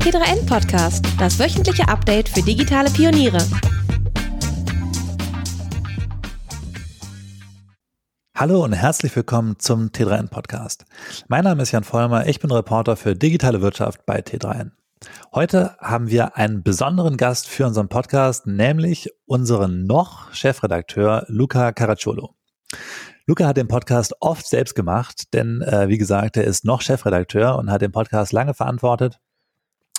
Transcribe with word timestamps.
T3N 0.00 0.46
Podcast, 0.46 1.04
das 1.18 1.38
wöchentliche 1.38 1.86
Update 1.86 2.30
für 2.30 2.40
digitale 2.40 2.90
Pioniere. 2.90 3.38
Hallo 8.34 8.64
und 8.64 8.72
herzlich 8.72 9.14
willkommen 9.14 9.58
zum 9.58 9.88
T3N 9.88 10.30
Podcast. 10.30 10.86
Mein 11.28 11.44
Name 11.44 11.62
ist 11.62 11.72
Jan 11.72 11.84
Vollmer, 11.84 12.26
ich 12.26 12.40
bin 12.40 12.50
Reporter 12.50 12.96
für 12.96 13.14
digitale 13.14 13.60
Wirtschaft 13.60 14.06
bei 14.06 14.20
T3N. 14.20 14.70
Heute 15.34 15.76
haben 15.78 16.08
wir 16.08 16.34
einen 16.38 16.62
besonderen 16.62 17.18
Gast 17.18 17.46
für 17.46 17.66
unseren 17.66 17.90
Podcast, 17.90 18.46
nämlich 18.46 19.10
unseren 19.26 19.84
noch 19.84 20.32
Chefredakteur 20.32 21.26
Luca 21.28 21.72
Caracciolo. 21.72 22.34
Luca 23.26 23.46
hat 23.46 23.58
den 23.58 23.68
Podcast 23.68 24.14
oft 24.20 24.46
selbst 24.46 24.74
gemacht, 24.74 25.34
denn 25.34 25.60
äh, 25.60 25.88
wie 25.88 25.98
gesagt, 25.98 26.38
er 26.38 26.44
ist 26.44 26.64
noch 26.64 26.80
Chefredakteur 26.80 27.58
und 27.58 27.70
hat 27.70 27.82
den 27.82 27.92
Podcast 27.92 28.32
lange 28.32 28.54
verantwortet. 28.54 29.20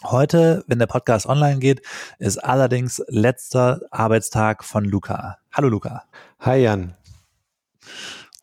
Heute, 0.03 0.63
wenn 0.65 0.79
der 0.79 0.87
Podcast 0.87 1.27
online 1.27 1.59
geht, 1.59 1.83
ist 2.17 2.43
allerdings 2.43 3.03
letzter 3.07 3.81
Arbeitstag 3.91 4.63
von 4.63 4.83
Luca. 4.83 5.37
Hallo 5.53 5.69
Luca. 5.69 6.03
Hi 6.39 6.63
Jan. 6.63 6.95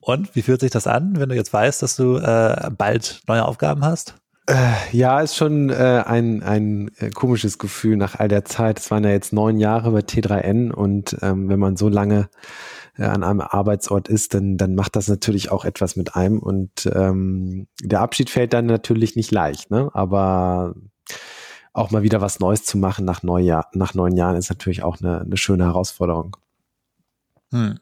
Und 0.00 0.36
wie 0.36 0.42
fühlt 0.42 0.60
sich 0.60 0.70
das 0.70 0.86
an, 0.86 1.18
wenn 1.18 1.28
du 1.28 1.34
jetzt 1.34 1.52
weißt, 1.52 1.82
dass 1.82 1.96
du 1.96 2.16
äh, 2.16 2.70
bald 2.70 3.22
neue 3.26 3.44
Aufgaben 3.44 3.84
hast? 3.84 4.14
Äh, 4.46 4.72
ja, 4.92 5.20
ist 5.20 5.34
schon 5.34 5.68
äh, 5.70 6.04
ein, 6.06 6.44
ein 6.44 6.92
äh, 6.98 7.10
komisches 7.10 7.58
Gefühl 7.58 7.96
nach 7.96 8.14
all 8.14 8.28
der 8.28 8.44
Zeit. 8.44 8.78
Es 8.78 8.90
waren 8.92 9.02
ja 9.02 9.10
jetzt 9.10 9.32
neun 9.32 9.58
Jahre 9.58 9.90
bei 9.90 9.98
T3N 9.98 10.70
und 10.70 11.16
ähm, 11.22 11.48
wenn 11.48 11.58
man 11.58 11.76
so 11.76 11.88
lange 11.88 12.30
äh, 12.96 13.02
an 13.02 13.24
einem 13.24 13.40
Arbeitsort 13.40 14.08
ist, 14.08 14.32
dann, 14.32 14.56
dann 14.56 14.76
macht 14.76 14.94
das 14.94 15.08
natürlich 15.08 15.50
auch 15.50 15.64
etwas 15.64 15.96
mit 15.96 16.14
einem. 16.14 16.38
Und 16.38 16.88
ähm, 16.94 17.66
der 17.82 18.00
Abschied 18.00 18.30
fällt 18.30 18.52
dann 18.52 18.66
natürlich 18.66 19.16
nicht 19.16 19.32
leicht, 19.32 19.72
ne? 19.72 19.90
Aber 19.92 20.76
auch 21.78 21.90
mal 21.90 22.02
wieder 22.02 22.20
was 22.20 22.40
Neues 22.40 22.64
zu 22.64 22.78
machen 22.78 23.04
nach, 23.04 23.22
Neujahr, 23.22 23.68
nach 23.72 23.94
neun 23.94 24.16
Jahren 24.16 24.36
ist 24.36 24.50
natürlich 24.50 24.82
auch 24.82 25.00
eine, 25.00 25.20
eine 25.20 25.36
schöne 25.36 25.64
Herausforderung. 25.64 26.36
Hm. 27.50 27.78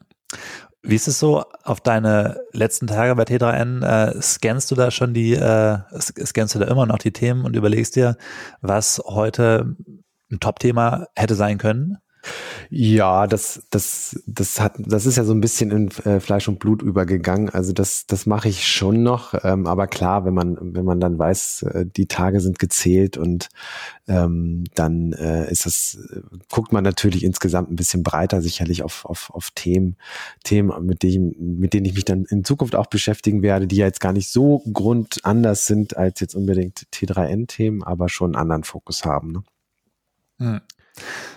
Wie 0.83 0.95
ist 0.95 1.07
es 1.07 1.19
so 1.19 1.43
auf 1.63 1.81
deine 1.81 2.39
letzten 2.53 2.87
Tage 2.87 3.13
bei 3.15 3.23
T3N? 3.23 3.83
Äh, 3.83 4.21
scannst 4.21 4.71
du 4.71 4.75
da 4.75 4.89
schon 4.91 5.13
die, 5.13 5.33
äh, 5.33 5.79
scannst 5.99 6.55
du 6.55 6.59
da 6.59 6.67
immer 6.67 6.85
noch 6.85 6.99
die 6.99 7.11
Themen 7.11 7.43
und 7.43 7.55
überlegst 7.55 7.95
dir, 7.95 8.15
was 8.61 9.01
heute 9.05 9.75
ein 10.31 10.39
Top-Thema 10.39 11.07
hätte 11.15 11.35
sein 11.35 11.57
können? 11.57 11.97
Ja, 12.69 13.27
das, 13.27 13.63
das, 13.69 14.21
das 14.25 14.59
hat, 14.59 14.73
das 14.77 15.05
ist 15.05 15.17
ja 15.17 15.23
so 15.23 15.33
ein 15.33 15.41
bisschen 15.41 15.71
in 15.71 15.89
äh, 16.05 16.19
Fleisch 16.19 16.47
und 16.47 16.59
Blut 16.59 16.81
übergegangen. 16.81 17.49
Also 17.49 17.71
das, 17.71 18.07
das 18.07 18.25
mache 18.25 18.49
ich 18.49 18.67
schon 18.67 19.03
noch. 19.03 19.33
Ähm, 19.43 19.67
aber 19.67 19.87
klar, 19.87 20.25
wenn 20.25 20.33
man, 20.33 20.57
wenn 20.59 20.83
man 20.83 20.99
dann 20.99 21.17
weiß, 21.17 21.63
äh, 21.63 21.85
die 21.85 22.07
Tage 22.07 22.39
sind 22.41 22.59
gezählt 22.59 23.17
und 23.17 23.49
ähm, 24.07 24.65
dann 24.75 25.13
äh, 25.13 25.49
ist 25.49 25.65
das, 25.65 25.97
guckt 26.49 26.73
man 26.73 26.83
natürlich 26.83 27.23
insgesamt 27.23 27.71
ein 27.71 27.75
bisschen 27.75 28.03
breiter 28.03 28.41
sicherlich 28.41 28.83
auf, 28.83 29.05
auf, 29.05 29.29
auf 29.33 29.51
Themen, 29.51 29.95
Themen, 30.43 30.85
mit 30.85 31.03
denen, 31.03 31.59
mit 31.59 31.73
denen 31.73 31.85
ich 31.85 31.95
mich 31.95 32.05
dann 32.05 32.25
in 32.25 32.43
Zukunft 32.43 32.75
auch 32.75 32.87
beschäftigen 32.87 33.41
werde, 33.41 33.67
die 33.67 33.77
ja 33.77 33.85
jetzt 33.85 34.01
gar 34.01 34.13
nicht 34.13 34.29
so 34.29 34.61
grundanders 34.71 35.65
sind 35.65 35.95
als 35.95 36.19
jetzt 36.19 36.35
unbedingt 36.35 36.87
T3N-Themen, 36.93 37.83
aber 37.83 38.09
schon 38.09 38.35
einen 38.35 38.41
anderen 38.41 38.63
Fokus 38.63 39.05
haben. 39.05 39.31
Ne? 39.31 39.43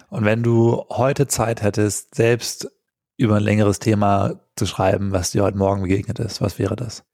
Und 0.08 0.24
wenn 0.24 0.42
du 0.42 0.84
heute 0.90 1.26
Zeit 1.28 1.62
hättest, 1.62 2.14
selbst 2.14 2.70
über 3.16 3.36
ein 3.36 3.42
längeres 3.42 3.78
Thema 3.78 4.40
zu 4.56 4.66
schreiben, 4.66 5.12
was 5.12 5.30
dir 5.30 5.42
heute 5.42 5.58
Morgen 5.58 5.82
begegnet 5.82 6.18
ist, 6.18 6.40
was 6.40 6.58
wäre 6.58 6.76
das? 6.76 7.04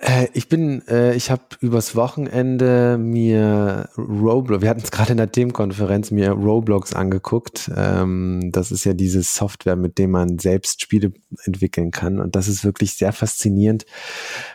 Äh, 0.00 0.28
ich 0.32 0.48
bin, 0.48 0.86
äh, 0.88 1.14
ich 1.14 1.30
habe 1.30 1.42
übers 1.60 1.96
Wochenende 1.96 2.98
mir 2.98 3.88
Roblox, 3.96 4.62
wir 4.62 4.70
hatten 4.70 4.82
es 4.82 4.90
gerade 4.90 5.12
in 5.12 5.18
der 5.18 5.32
Themenkonferenz, 5.32 6.10
mir 6.10 6.30
Roblox 6.30 6.92
angeguckt. 6.92 7.70
Ähm, 7.76 8.50
das 8.52 8.70
ist 8.70 8.84
ja 8.84 8.92
diese 8.92 9.22
Software, 9.22 9.76
mit 9.76 9.98
dem 9.98 10.12
man 10.12 10.38
selbst 10.38 10.82
Spiele 10.82 11.12
entwickeln 11.44 11.90
kann. 11.90 12.20
Und 12.20 12.36
das 12.36 12.48
ist 12.48 12.64
wirklich 12.64 12.94
sehr 12.94 13.12
faszinierend, 13.12 13.86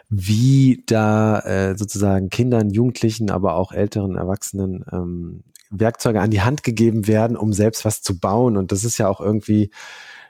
wie 0.09 0.83
da 0.85 1.39
äh, 1.39 1.77
sozusagen 1.77 2.29
Kindern, 2.29 2.69
Jugendlichen, 2.69 3.29
aber 3.29 3.55
auch 3.55 3.71
älteren 3.73 4.15
Erwachsenen 4.15 4.85
ähm, 4.91 5.43
Werkzeuge 5.79 6.21
an 6.21 6.31
die 6.31 6.41
Hand 6.41 6.63
gegeben 6.63 7.07
werden, 7.07 7.35
um 7.37 7.53
selbst 7.53 7.85
was 7.85 8.01
zu 8.01 8.19
bauen. 8.19 8.57
Und 8.57 8.71
das 8.71 8.83
ist 8.83 8.97
ja 8.97 9.07
auch 9.07 9.21
irgendwie 9.21 9.71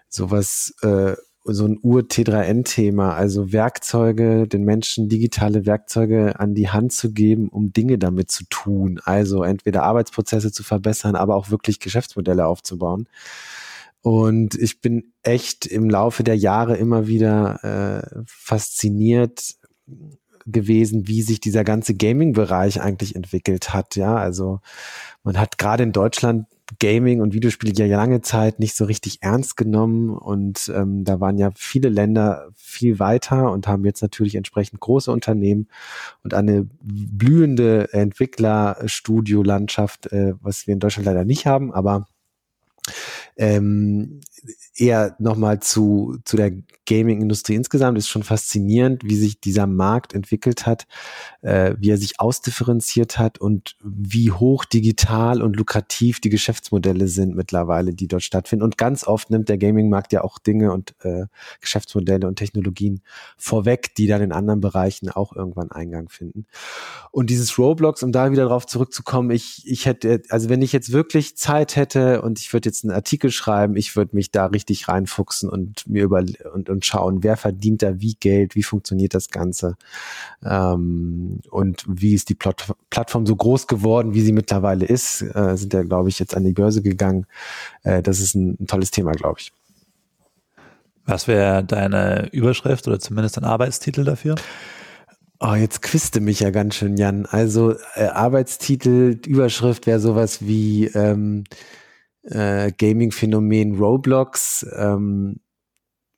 sowas, 0.10 0.74
äh, 0.82 1.16
so 1.46 1.66
ein 1.66 1.78
Ur-T3N-Thema, 1.82 3.16
also 3.16 3.52
Werkzeuge, 3.52 4.48
den 4.48 4.64
Menschen 4.64 5.10
digitale 5.10 5.66
Werkzeuge 5.66 6.40
an 6.40 6.56
die 6.56 6.70
Hand 6.70 6.94
zu 6.94 7.12
geben, 7.12 7.50
um 7.50 7.74
Dinge 7.74 7.98
damit 7.98 8.32
zu 8.32 8.46
tun. 8.50 9.02
Also 9.04 9.44
entweder 9.44 9.84
Arbeitsprozesse 9.84 10.52
zu 10.54 10.64
verbessern, 10.64 11.16
aber 11.16 11.36
auch 11.36 11.50
wirklich 11.50 11.80
Geschäftsmodelle 11.80 12.46
aufzubauen. 12.46 13.10
Und 14.02 14.56
ich 14.56 14.82
bin 14.82 15.14
echt 15.22 15.66
im 15.66 15.90
Laufe 15.90 16.24
der 16.24 16.38
Jahre 16.38 16.78
immer 16.78 17.08
wieder 17.08 17.64
äh, 17.64 18.24
fasziniert 18.26 19.56
gewesen, 20.46 21.08
wie 21.08 21.22
sich 21.22 21.40
dieser 21.40 21.64
ganze 21.64 21.96
Gaming-Bereich 21.96 22.82
eigentlich 22.82 23.16
entwickelt 23.16 23.74
hat. 23.74 23.96
Ja, 23.96 24.16
also 24.16 24.60
man 25.24 25.40
hat 25.40 25.58
gerade 25.58 25.84
in 25.84 25.92
Deutschland 25.92 26.48
Gaming 26.80 27.22
und 27.22 27.34
Videospiele 27.34 27.74
ja 27.74 27.98
lange 27.98 28.22
Zeit 28.22 28.60
nicht 28.60 28.76
so 28.76 28.86
richtig 28.86 29.18
ernst 29.22 29.58
genommen 29.58 30.10
und 30.10 30.72
ähm, 30.74 31.04
da 31.04 31.20
waren 31.20 31.38
ja 31.38 31.52
viele 31.56 31.90
Länder 31.90 32.48
viel 32.56 33.00
weiter 33.00 33.52
und 33.52 33.68
haben 33.68 33.84
jetzt 33.86 34.02
natürlich 34.02 34.36
entsprechend 34.36 34.80
große 34.80 35.12
Unternehmen 35.12 35.68
und 36.24 36.34
eine 36.34 36.66
blühende 36.82 37.94
Entwicklerstudio-Landschaft, 37.94 40.12
äh, 40.12 40.34
was 40.42 40.66
wir 40.68 40.74
in 40.74 40.80
Deutschland 40.80 41.06
leider 41.06 41.26
nicht 41.26 41.46
haben, 41.46 41.72
aber 41.74 42.08
ähm, 43.38 44.22
eher 44.76 45.16
nochmal 45.20 45.60
zu, 45.60 46.18
zu 46.26 46.38
der 46.38 46.52
Gaming-Industrie 46.86 47.56
insgesamt 47.56 47.98
ist 47.98 48.10
schon 48.10 48.24
faszinierend, 48.24 49.04
wie 49.04 49.16
sich 49.16 49.40
dieser 49.40 49.68
Markt 49.68 50.14
entwickelt 50.14 50.66
hat, 50.66 50.86
äh, 51.42 51.76
wie 51.80 51.92
er 51.92 51.98
sich 51.98 52.20
ausdifferenziert 52.20 53.18
hat 53.18 53.40
und 53.40 53.76
wie 53.82 54.32
hoch 54.32 54.66
digital 54.66 55.42
und 55.42 55.56
lukrativ 55.56 56.20
die 56.20 56.30
Geschäftsmodelle 56.30 57.08
sind 57.08 57.36
mittlerweile, 57.36 57.94
die 57.94 58.08
dort 58.08 58.24
stattfinden. 58.24 58.64
Und 58.64 58.78
ganz 58.78 59.06
oft 59.06 59.30
nimmt 59.30 59.48
der 59.50 59.58
Gaming-Markt 59.58 60.12
ja 60.12 60.24
auch 60.24 60.40
Dinge 60.40 60.74
und 60.74 60.96
äh, 61.04 61.26
Geschäftsmodelle 61.62 62.28
und 62.28 62.36
Technologien 62.36 63.02
vorweg, 63.38 63.96
die 63.96 64.08
dann 64.08 64.22
in 64.22 64.32
anderen 64.32 64.60
Bereichen 64.60 65.10
auch 65.10 65.34
irgendwann 65.34 65.72
Eingang 65.72 66.10
finden. 66.10 66.46
Und 67.12 67.30
dieses 67.30 67.58
Roblox, 67.58 68.04
um 68.04 68.12
da 68.12 68.32
wieder 68.32 68.46
drauf 68.46 68.66
zurückzukommen, 68.66 69.32
ich, 69.32 69.64
ich 69.66 69.86
hätte, 69.86 70.22
also 70.30 70.50
wenn 70.50 70.62
ich 70.62 70.74
jetzt 70.74 70.92
wirklich 70.92 71.38
Zeit 71.38 71.76
hätte 71.76 72.22
und 72.22 72.40
ich 72.40 72.52
würde 72.52 72.68
jetzt 72.68 72.84
einen 72.84 72.94
Artikel 72.94 73.32
schreiben, 73.32 73.78
ich 73.78 73.96
würde 73.96 74.16
mich 74.16 74.32
da 74.36 74.48
richtig 74.48 74.88
reinfuchsen 74.88 75.50
und 75.50 75.88
mir 75.88 76.04
über 76.04 76.24
und, 76.54 76.70
und 76.70 76.86
schauen, 76.86 77.24
wer 77.24 77.38
verdient 77.38 77.82
da 77.82 78.00
wie 78.00 78.16
Geld, 78.20 78.56
wie 78.56 78.64
funktioniert 78.64 79.14
das 79.14 79.30
Ganze 79.30 79.76
ähm, 80.44 81.40
und 81.50 81.86
wie 81.88 82.14
ist 82.14 82.30
die 82.30 82.36
Plot 82.36 82.74
Plattform 82.90 83.26
so 83.26 83.36
groß 83.36 83.68
geworden, 83.68 84.14
wie 84.14 84.22
sie 84.22 84.34
mittlerweile 84.34 84.86
ist, 84.86 85.22
äh, 85.22 85.56
sind 85.56 85.74
ja, 85.74 85.84
glaube 85.84 86.10
ich, 86.10 86.20
jetzt 86.20 86.36
an 86.36 86.44
die 86.44 86.54
Börse 86.54 86.82
gegangen. 86.82 87.26
Äh, 87.84 88.02
das 88.02 88.20
ist 88.20 88.36
ein, 88.36 88.58
ein 88.60 88.68
tolles 88.68 88.92
Thema, 88.92 89.12
glaube 89.12 89.40
ich. 89.40 89.52
Was 91.06 91.28
wäre 91.28 91.64
deine 91.64 92.30
Überschrift 92.32 92.88
oder 92.88 93.00
zumindest 93.00 93.38
ein 93.38 93.44
Arbeitstitel 93.44 94.04
dafür? 94.04 94.36
Oh, 95.40 95.56
jetzt 95.56 95.82
quiste 95.82 96.22
mich 96.22 96.40
ja 96.40 96.52
ganz 96.52 96.76
schön, 96.76 96.96
Jan. 96.96 97.26
Also 97.26 97.76
äh, 97.96 98.06
Arbeitstitel, 98.06 99.20
Überschrift 99.26 99.88
wäre 99.88 100.00
sowas 100.00 100.46
wie 100.46 100.86
ähm, 100.88 101.44
äh, 102.24 102.72
Gaming-Phänomen 102.72 103.76
Roblox, 103.76 104.66
ähm, 104.78 105.40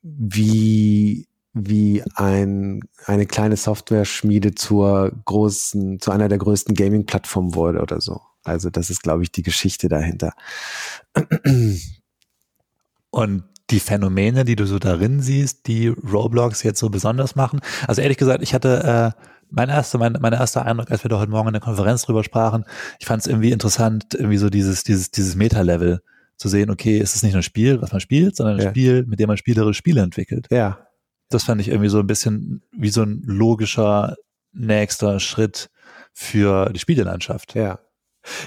wie 0.02 1.26
wie 1.58 2.02
ein, 2.16 2.80
eine 3.06 3.24
kleine 3.24 3.56
Software-Schmiede 3.56 4.54
zur 4.54 5.10
großen, 5.24 6.00
zu 6.00 6.10
einer 6.10 6.28
der 6.28 6.36
größten 6.36 6.74
Gaming-Plattformen 6.74 7.54
wurde 7.54 7.80
oder 7.80 8.02
so. 8.02 8.20
Also 8.44 8.68
das 8.68 8.90
ist, 8.90 9.02
glaube 9.02 9.22
ich, 9.22 9.32
die 9.32 9.42
Geschichte 9.42 9.88
dahinter. 9.88 10.34
Und 13.10 13.44
die 13.70 13.80
Phänomene, 13.80 14.44
die 14.44 14.54
du 14.54 14.66
so 14.66 14.78
darin 14.78 15.20
siehst, 15.20 15.66
die 15.66 15.88
Roblox 15.88 16.62
jetzt 16.62 16.78
so 16.78 16.90
besonders 16.90 17.34
machen. 17.36 17.60
Also 17.88 18.02
ehrlich 18.02 18.18
gesagt, 18.18 18.42
ich 18.42 18.52
hatte 18.52 19.14
äh, 19.16 19.22
mein 19.50 19.68
erster, 19.68 19.98
mein, 19.98 20.16
mein 20.20 20.32
erster 20.32 20.64
Eindruck, 20.64 20.90
als 20.90 21.04
wir 21.04 21.08
da 21.08 21.18
heute 21.18 21.30
Morgen 21.30 21.48
in 21.48 21.54
der 21.54 21.62
Konferenz 21.62 22.02
drüber 22.02 22.24
sprachen, 22.24 22.64
ich 22.98 23.06
fand 23.06 23.22
es 23.22 23.26
irgendwie 23.26 23.52
interessant, 23.52 24.14
irgendwie 24.14 24.38
so 24.38 24.50
dieses, 24.50 24.84
dieses, 24.84 25.10
dieses 25.10 25.34
Meta-Level 25.36 26.00
zu 26.36 26.48
sehen, 26.48 26.70
okay, 26.70 26.98
es 26.98 27.14
ist 27.14 27.22
nicht 27.22 27.32
nur 27.32 27.40
ein 27.40 27.44
Spiel, 27.44 27.80
was 27.80 27.92
man 27.92 28.00
spielt, 28.00 28.36
sondern 28.36 28.56
ein 28.56 28.64
ja. 28.64 28.70
Spiel, 28.70 29.04
mit 29.06 29.20
dem 29.20 29.28
man 29.28 29.36
spielerische 29.36 29.78
Spiele 29.78 30.02
entwickelt. 30.02 30.48
Ja. 30.50 30.86
Das 31.30 31.44
fand 31.44 31.60
ich 31.60 31.68
irgendwie 31.68 31.88
so 31.88 31.98
ein 31.98 32.06
bisschen 32.06 32.62
wie 32.72 32.90
so 32.90 33.02
ein 33.02 33.22
logischer 33.24 34.16
nächster 34.52 35.18
Schritt 35.18 35.70
für 36.12 36.70
die 36.72 36.78
Spielelandschaft. 36.78 37.54
Ja. 37.54 37.80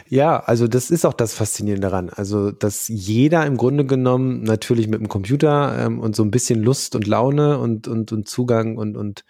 Ja, 0.08 0.40
also 0.40 0.68
das 0.68 0.92
ist 0.92 1.06
auch 1.06 1.14
das 1.14 1.34
Faszinierende 1.34 1.88
daran. 1.88 2.10
Also, 2.10 2.52
dass 2.52 2.90
jeder 2.90 3.46
im 3.46 3.56
Grunde 3.56 3.86
genommen 3.86 4.44
natürlich 4.44 4.88
mit 4.88 5.00
dem 5.00 5.08
Computer 5.08 5.86
ähm, 5.86 6.00
und 6.00 6.16
so 6.18 6.24
ein 6.24 6.32
bisschen 6.32 6.62
Lust 6.62 6.96
und 6.96 7.08
Laune 7.08 7.60
und, 7.60 7.88
und, 7.88 8.12
und 8.12 8.28
Zugang 8.28 8.78
und, 8.78 8.98
und 8.98 9.24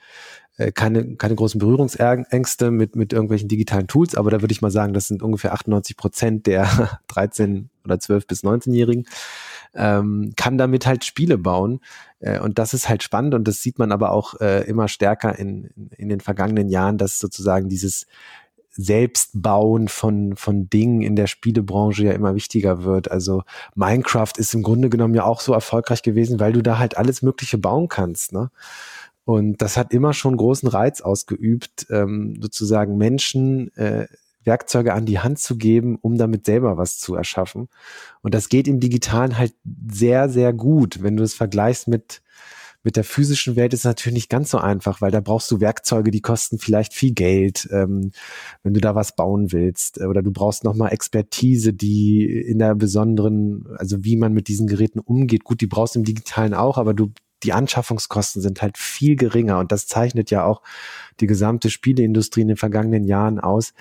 keine, 0.74 1.16
keine 1.16 1.36
großen 1.36 1.60
Berührungsängste 1.60 2.72
mit, 2.72 2.96
mit 2.96 3.14
irgendwelchen 3.14 3.48
digitalen 3.48 3.88
Tools, 3.88 4.16
aber 4.16 4.30
da 4.30 4.42
würde 4.42 4.52
ich 4.52 4.62
mal 4.62 4.72
sagen, 4.72 4.94
das 4.94 5.08
sind 5.08 5.24
ungefähr 5.24 5.54
98 5.54 5.96
Prozent 5.96 6.48
der 6.48 7.00
13 7.08 7.70
oder 7.86 8.00
12 8.00 8.28
bis 8.28 8.44
19-Jährigen, 8.44 9.06
ähm, 9.74 10.34
kann 10.36 10.58
damit 10.58 10.86
halt 10.86 11.06
Spiele 11.06 11.38
bauen. 11.38 11.80
Äh, 12.20 12.40
und 12.40 12.60
das 12.60 12.74
ist 12.74 12.90
halt 12.90 13.04
spannend 13.04 13.34
und 13.34 13.48
das 13.48 13.62
sieht 13.62 13.80
man 13.80 13.92
aber 13.92 14.12
auch 14.12 14.40
äh, 14.42 14.68
immer 14.68 14.88
stärker 14.88 15.38
in, 15.38 15.70
in 15.98 16.10
den 16.10 16.20
vergangenen 16.20 16.70
Jahren, 16.70 16.98
dass 16.98 17.20
sozusagen 17.20 17.70
dieses 17.70 18.06
Selbstbauen 18.72 19.88
von, 19.88 20.36
von 20.36 20.70
Dingen 20.70 21.02
in 21.02 21.16
der 21.16 21.28
Spielebranche 21.28 22.06
ja 22.06 22.12
immer 22.14 22.36
wichtiger 22.36 22.84
wird. 22.84 23.12
Also 23.12 23.44
Minecraft 23.76 24.32
ist 24.38 24.54
im 24.54 24.64
Grunde 24.64 24.90
genommen 24.90 25.16
ja 25.16 25.26
auch 25.26 25.42
so 25.42 25.54
erfolgreich 25.54 26.02
gewesen, 26.02 26.40
weil 26.40 26.54
du 26.54 26.62
da 26.62 26.78
halt 26.78 26.98
alles 26.98 27.22
Mögliche 27.22 27.58
bauen 27.58 27.90
kannst. 27.90 28.32
Ne? 28.32 28.52
Und 29.30 29.62
das 29.62 29.78
hat 29.78 29.94
immer 29.94 30.14
schon 30.14 30.36
großen 30.36 30.68
Reiz 30.68 31.02
ausgeübt, 31.02 31.86
ähm, 31.92 32.40
sozusagen 32.42 32.98
Menschen 32.98 33.72
äh, 33.76 34.08
Werkzeuge 34.44 34.96
an 34.96 35.06
die 35.06 35.20
Hand 35.20 35.38
zu 35.38 35.56
geben, 35.56 36.00
um 36.02 36.18
damit 36.18 36.48
selber 36.48 36.78
was 36.78 36.98
zu 36.98 37.14
erschaffen. 37.14 37.70
Und 38.24 38.34
das 38.34 38.50
geht 38.50 38.68
im 38.68 38.80
Digitalen 38.80 39.38
halt 39.38 39.54
sehr, 39.88 40.30
sehr 40.30 40.52
gut. 40.52 41.04
Wenn 41.04 41.16
du 41.16 41.22
es 41.22 41.36
vergleichst 41.36 41.88
mit, 41.88 42.24
mit 42.82 42.96
der 42.96 43.04
physischen 43.04 43.56
Welt 43.56 43.72
ist 43.76 43.82
es 43.82 43.86
natürlich 43.86 44.16
nicht 44.16 44.30
ganz 44.32 44.50
so 44.50 44.58
einfach, 44.58 45.00
weil 45.00 45.12
da 45.12 45.20
brauchst 45.20 45.52
du 45.52 45.60
Werkzeuge, 45.60 46.10
die 46.10 46.22
kosten 46.22 46.58
vielleicht 46.58 46.96
viel 46.96 47.14
Geld, 47.14 47.70
ähm, 47.72 48.10
wenn 48.64 48.74
du 48.74 48.82
da 48.82 48.96
was 48.96 49.16
bauen 49.16 49.52
willst. 49.52 50.02
Oder 50.02 50.24
du 50.24 50.32
brauchst 50.32 50.64
nochmal 50.64 50.92
Expertise, 50.92 51.72
die 51.72 52.26
in 52.26 52.58
der 52.58 52.74
besonderen, 52.74 53.68
also 53.78 54.04
wie 54.04 54.18
man 54.18 54.34
mit 54.34 54.48
diesen 54.48 54.66
Geräten 54.66 54.98
umgeht. 54.98 55.44
Gut, 55.44 55.62
die 55.62 55.68
brauchst 55.68 55.94
du 55.94 56.00
im 56.00 56.06
Digitalen 56.06 56.56
auch, 56.56 56.80
aber 56.80 56.96
du 56.96 57.12
die 57.44 57.54
Anschaffungskosten 57.54 58.42
sind 58.42 58.62
halt 58.62 58.78
viel 58.78 59.16
geringer. 59.16 59.60
Und 59.60 59.72
das 59.72 59.88
zeichnet 59.88 60.32
ja 60.32 60.44
auch 60.44 60.62
die 61.20 61.28
gesamte 61.28 61.70
Spieleindustrie 61.70 62.42
in 62.42 62.48
den 62.50 62.58
vergangenen 62.58 63.04
Jahren 63.04 63.40
aus, 63.40 63.74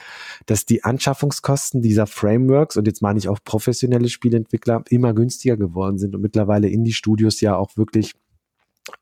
dass 0.46 0.66
die 0.66 0.84
Anschaffungskosten 0.84 1.82
dieser 1.82 2.06
Frameworks 2.06 2.76
und 2.76 2.87
jetzt 2.87 3.02
meine 3.02 3.19
ich 3.19 3.28
auch 3.28 3.38
professionelle 3.44 4.08
Spieleentwickler 4.08 4.84
immer 4.90 5.14
günstiger 5.14 5.56
geworden 5.56 5.99
sind 5.99 6.14
und 6.14 6.20
mittlerweile 6.20 6.69
in 6.69 6.84
die 6.84 6.93
Studios 6.93 7.40
ja 7.40 7.56
auch 7.56 7.76
wirklich 7.76 8.14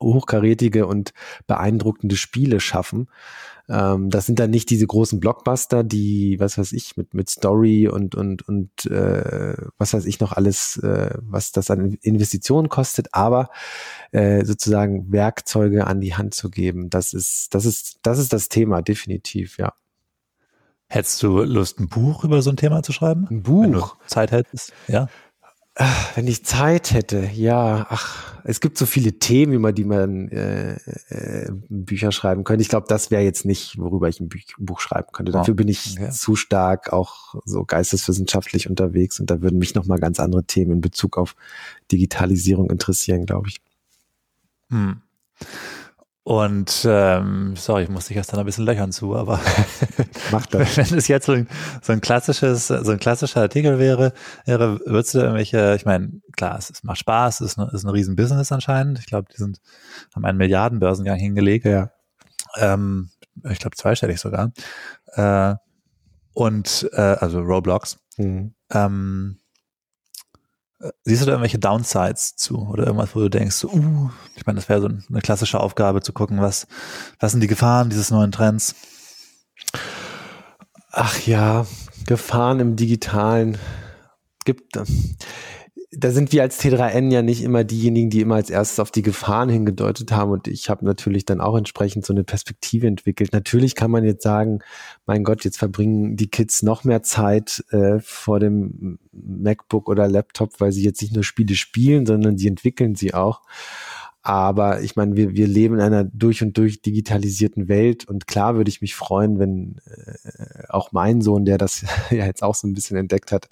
hochkarätige 0.02 0.86
und 0.86 1.12
beeindruckende 1.46 2.16
Spiele 2.16 2.60
schaffen. 2.60 3.08
Ähm, 3.68 4.10
das 4.10 4.26
sind 4.26 4.38
dann 4.38 4.50
nicht 4.50 4.70
diese 4.70 4.86
großen 4.86 5.18
Blockbuster, 5.18 5.82
die, 5.82 6.38
was 6.38 6.56
weiß 6.56 6.72
ich, 6.72 6.96
mit, 6.96 7.14
mit 7.14 7.28
Story 7.30 7.88
und, 7.88 8.14
und, 8.14 8.46
und 8.48 8.86
äh, 8.86 9.54
was 9.78 9.92
weiß 9.92 10.06
ich 10.06 10.20
noch 10.20 10.32
alles, 10.32 10.76
äh, 10.78 11.10
was 11.20 11.52
das 11.52 11.70
an 11.70 11.96
Investitionen 12.02 12.68
kostet, 12.68 13.08
aber 13.12 13.50
äh, 14.12 14.44
sozusagen 14.44 15.10
Werkzeuge 15.10 15.86
an 15.86 16.00
die 16.00 16.14
Hand 16.14 16.34
zu 16.34 16.50
geben, 16.50 16.90
das 16.90 17.12
ist, 17.12 17.54
das 17.54 17.64
ist, 17.64 17.98
das 18.02 18.18
ist 18.18 18.32
das 18.32 18.48
Thema, 18.48 18.82
definitiv, 18.82 19.58
ja. 19.58 19.72
Hättest 20.88 21.20
du 21.24 21.42
Lust, 21.42 21.80
ein 21.80 21.88
Buch 21.88 22.22
über 22.22 22.42
so 22.42 22.50
ein 22.50 22.56
Thema 22.56 22.80
zu 22.84 22.92
schreiben? 22.92 23.26
Ein 23.28 23.42
Buch? 23.42 23.62
Wenn 23.62 23.72
du 23.72 23.82
Zeit 24.06 24.30
hättest, 24.30 24.72
ja. 24.86 25.08
Wenn 26.14 26.26
ich 26.26 26.44
Zeit 26.44 26.92
hätte, 26.92 27.28
ja, 27.34 27.86
ach, 27.90 28.40
es 28.44 28.60
gibt 28.60 28.78
so 28.78 28.86
viele 28.86 29.18
Themen, 29.18 29.52
über 29.52 29.72
die 29.72 29.84
man 29.84 30.28
äh, 30.28 30.76
äh, 31.10 31.50
Bücher 31.68 32.12
schreiben 32.12 32.44
könnte. 32.44 32.62
Ich 32.62 32.70
glaube, 32.70 32.86
das 32.88 33.10
wäre 33.10 33.22
jetzt 33.22 33.44
nicht, 33.44 33.76
worüber 33.76 34.08
ich 34.08 34.18
ein 34.20 34.30
Buch 34.58 34.80
schreiben 34.80 35.08
könnte. 35.12 35.32
Dafür 35.32 35.52
bin 35.52 35.68
ich 35.68 35.96
okay. 35.98 36.10
zu 36.10 36.34
stark 36.34 36.94
auch 36.94 37.34
so 37.44 37.64
geisteswissenschaftlich 37.64 38.70
unterwegs 38.70 39.20
und 39.20 39.30
da 39.30 39.42
würden 39.42 39.58
mich 39.58 39.74
nochmal 39.74 39.98
ganz 39.98 40.18
andere 40.18 40.44
Themen 40.44 40.72
in 40.72 40.80
Bezug 40.80 41.18
auf 41.18 41.36
Digitalisierung 41.92 42.70
interessieren, 42.70 43.26
glaube 43.26 43.48
ich. 43.48 43.60
Hm. 44.70 45.02
Und 46.26 46.84
ähm, 46.90 47.54
sorry, 47.54 47.84
ich 47.84 47.88
muss 47.88 48.06
dich 48.06 48.16
erst 48.16 48.32
dann 48.32 48.40
ein 48.40 48.46
bisschen 48.46 48.64
löchern 48.64 48.90
zu, 48.90 49.14
aber 49.14 49.38
Macht 50.32 50.54
das. 50.54 50.76
wenn 50.90 50.98
es 50.98 51.06
jetzt 51.06 51.26
so 51.26 51.32
ein, 51.34 51.46
so 51.80 51.92
ein 51.92 52.00
klassisches, 52.00 52.66
so 52.66 52.90
ein 52.90 52.98
klassischer 52.98 53.42
Artikel 53.42 53.78
wäre, 53.78 54.12
wäre, 54.44 54.80
würdest 54.86 55.14
du 55.14 55.18
irgendwelche, 55.18 55.76
ich 55.76 55.84
meine, 55.84 56.20
klar, 56.36 56.58
es, 56.58 56.68
es 56.68 56.82
macht 56.82 56.98
Spaß, 56.98 57.42
es 57.42 57.52
ist, 57.52 57.58
eine, 57.60 57.70
ist 57.70 57.84
ein 57.84 57.90
Riesenbusiness 57.90 58.50
anscheinend. 58.50 58.98
Ich 58.98 59.06
glaube, 59.06 59.28
die 59.32 59.36
sind, 59.36 59.60
haben 60.16 60.24
einen 60.24 60.36
Milliardenbörsengang 60.36 61.16
hingelegt. 61.16 61.64
Ja. 61.64 61.92
Ähm, 62.56 63.10
ich 63.48 63.60
glaube 63.60 63.76
zweistellig 63.76 64.18
sogar. 64.18 64.50
Äh, 65.12 65.54
und 66.34 66.88
äh, 66.92 67.00
also 67.00 67.38
Roblox. 67.38 68.00
Mhm. 68.16 68.52
Ähm, 68.72 69.38
Siehst 71.04 71.22
du 71.22 71.26
da 71.26 71.32
irgendwelche 71.32 71.58
Downsides 71.58 72.36
zu 72.36 72.68
oder 72.68 72.86
irgendwas, 72.86 73.14
wo 73.14 73.20
du 73.20 73.30
denkst, 73.30 73.64
uh, 73.64 74.10
ich 74.36 74.44
meine, 74.44 74.56
das 74.56 74.68
wäre 74.68 74.80
so 74.82 74.88
eine 74.88 75.20
klassische 75.22 75.58
Aufgabe 75.58 76.02
zu 76.02 76.12
gucken, 76.12 76.40
was, 76.42 76.66
was 77.18 77.32
sind 77.32 77.40
die 77.40 77.46
Gefahren 77.46 77.88
dieses 77.88 78.10
neuen 78.10 78.30
Trends? 78.30 78.74
Ach 80.90 81.18
ja, 81.26 81.66
Gefahren 82.06 82.60
im 82.60 82.76
Digitalen 82.76 83.58
gibt 84.44 84.76
da 85.92 86.10
sind 86.10 86.32
wir 86.32 86.42
als 86.42 86.60
T3N 86.60 87.12
ja 87.12 87.22
nicht 87.22 87.42
immer 87.42 87.64
diejenigen, 87.64 88.10
die 88.10 88.20
immer 88.20 88.36
als 88.36 88.50
erstes 88.50 88.80
auf 88.80 88.90
die 88.90 89.02
Gefahren 89.02 89.48
hingedeutet 89.48 90.12
haben. 90.12 90.30
Und 90.30 90.48
ich 90.48 90.68
habe 90.68 90.84
natürlich 90.84 91.24
dann 91.24 91.40
auch 91.40 91.56
entsprechend 91.56 92.04
so 92.04 92.12
eine 92.12 92.24
Perspektive 92.24 92.86
entwickelt. 92.86 93.32
Natürlich 93.32 93.74
kann 93.74 93.90
man 93.90 94.04
jetzt 94.04 94.22
sagen, 94.22 94.60
mein 95.06 95.24
Gott, 95.24 95.44
jetzt 95.44 95.58
verbringen 95.58 96.16
die 96.16 96.28
Kids 96.28 96.62
noch 96.62 96.84
mehr 96.84 97.02
Zeit 97.02 97.64
äh, 97.70 98.00
vor 98.00 98.40
dem 98.40 98.98
MacBook 99.12 99.88
oder 99.88 100.08
Laptop, 100.08 100.60
weil 100.60 100.72
sie 100.72 100.84
jetzt 100.84 101.02
nicht 101.02 101.14
nur 101.14 101.24
Spiele 101.24 101.54
spielen, 101.54 102.06
sondern 102.06 102.36
sie 102.36 102.48
entwickeln 102.48 102.94
sie 102.94 103.14
auch. 103.14 103.42
Aber 104.26 104.80
ich 104.80 104.96
meine, 104.96 105.14
wir, 105.14 105.36
wir 105.36 105.46
leben 105.46 105.76
in 105.76 105.80
einer 105.80 106.02
durch 106.02 106.42
und 106.42 106.58
durch 106.58 106.82
digitalisierten 106.82 107.68
Welt 107.68 108.08
und 108.08 108.26
klar 108.26 108.56
würde 108.56 108.68
ich 108.68 108.80
mich 108.80 108.96
freuen, 108.96 109.38
wenn 109.38 109.76
äh, 109.86 110.64
auch 110.68 110.90
mein 110.90 111.20
Sohn, 111.20 111.44
der 111.44 111.58
das 111.58 111.82
ja 112.10 112.26
jetzt 112.26 112.42
auch 112.42 112.56
so 112.56 112.66
ein 112.66 112.72
bisschen 112.74 112.96
entdeckt 112.96 113.30
hat, 113.30 113.48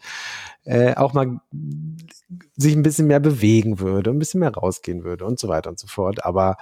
äh, 0.65 0.97
auch 0.97 1.12
mal 1.12 1.38
sich 2.56 2.75
ein 2.75 2.82
bisschen 2.82 3.06
mehr 3.06 3.21
bewegen 3.21 3.79
würde, 3.79 4.11
ein 4.11 4.19
bisschen 4.19 4.41
mehr 4.41 4.53
rausgehen 4.53 5.05
würde 5.05 5.26
und 5.26 5.38
so 5.38 5.47
weiter 5.47 5.71
und 5.71 5.79
so 5.79 5.87
fort. 5.87 6.25
Aber 6.25 6.56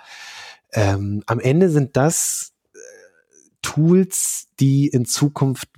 ähm, 0.75 1.23
am 1.25 1.41
Ende 1.41 1.71
sind 1.71 1.97
das 1.97 2.53
äh, 2.75 2.79
Tools, 3.63 4.49
die 4.61 4.89
in 4.89 5.07
Zukunft 5.07 5.71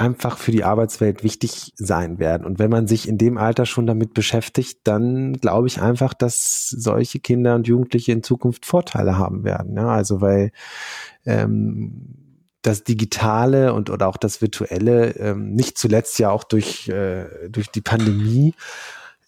einfach 0.00 0.38
für 0.38 0.50
die 0.50 0.64
Arbeitswelt 0.64 1.22
wichtig 1.22 1.74
sein 1.76 2.18
werden. 2.18 2.46
Und 2.46 2.58
wenn 2.58 2.70
man 2.70 2.86
sich 2.86 3.06
in 3.06 3.18
dem 3.18 3.36
Alter 3.36 3.66
schon 3.66 3.86
damit 3.86 4.14
beschäftigt, 4.14 4.80
dann 4.84 5.34
glaube 5.34 5.66
ich 5.66 5.82
einfach, 5.82 6.14
dass 6.14 6.70
solche 6.70 7.20
Kinder 7.20 7.54
und 7.54 7.68
Jugendliche 7.68 8.12
in 8.12 8.22
Zukunft 8.22 8.64
Vorteile 8.64 9.18
haben 9.18 9.44
werden. 9.44 9.76
Ja, 9.76 9.88
also 9.88 10.22
weil 10.22 10.52
ähm, 11.26 12.16
das 12.62 12.82
Digitale 12.82 13.74
und 13.74 13.90
oder 13.90 14.08
auch 14.08 14.16
das 14.16 14.40
Virtuelle, 14.40 15.10
ähm, 15.16 15.52
nicht 15.52 15.76
zuletzt 15.76 16.18
ja 16.18 16.30
auch 16.30 16.44
durch, 16.44 16.88
äh, 16.88 17.26
durch 17.50 17.70
die 17.70 17.82
Pandemie, 17.82 18.54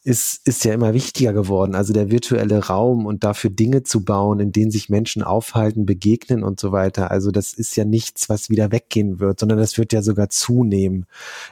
ist, 0.04 0.46
ist 0.46 0.64
ja 0.64 0.74
immer 0.74 0.94
wichtiger 0.94 1.32
geworden. 1.32 1.74
Also 1.74 1.92
der 1.92 2.10
virtuelle 2.10 2.66
Raum 2.66 3.06
und 3.06 3.22
dafür 3.22 3.50
Dinge 3.50 3.84
zu 3.84 4.04
bauen, 4.04 4.40
in 4.40 4.52
denen 4.52 4.70
sich 4.70 4.88
Menschen 4.88 5.22
aufhalten, 5.22 5.86
begegnen 5.86 6.42
und 6.42 6.58
so 6.58 6.72
weiter. 6.72 7.10
Also 7.10 7.30
das 7.30 7.52
ist 7.52 7.76
ja 7.76 7.84
nichts, 7.84 8.28
was 8.28 8.50
wieder 8.50 8.72
weggehen 8.72 9.20
wird, 9.20 9.38
sondern 9.38 9.58
das 9.58 9.78
wird 9.78 9.92
ja 9.92 10.02
sogar 10.02 10.28
zunehmen. 10.28 11.06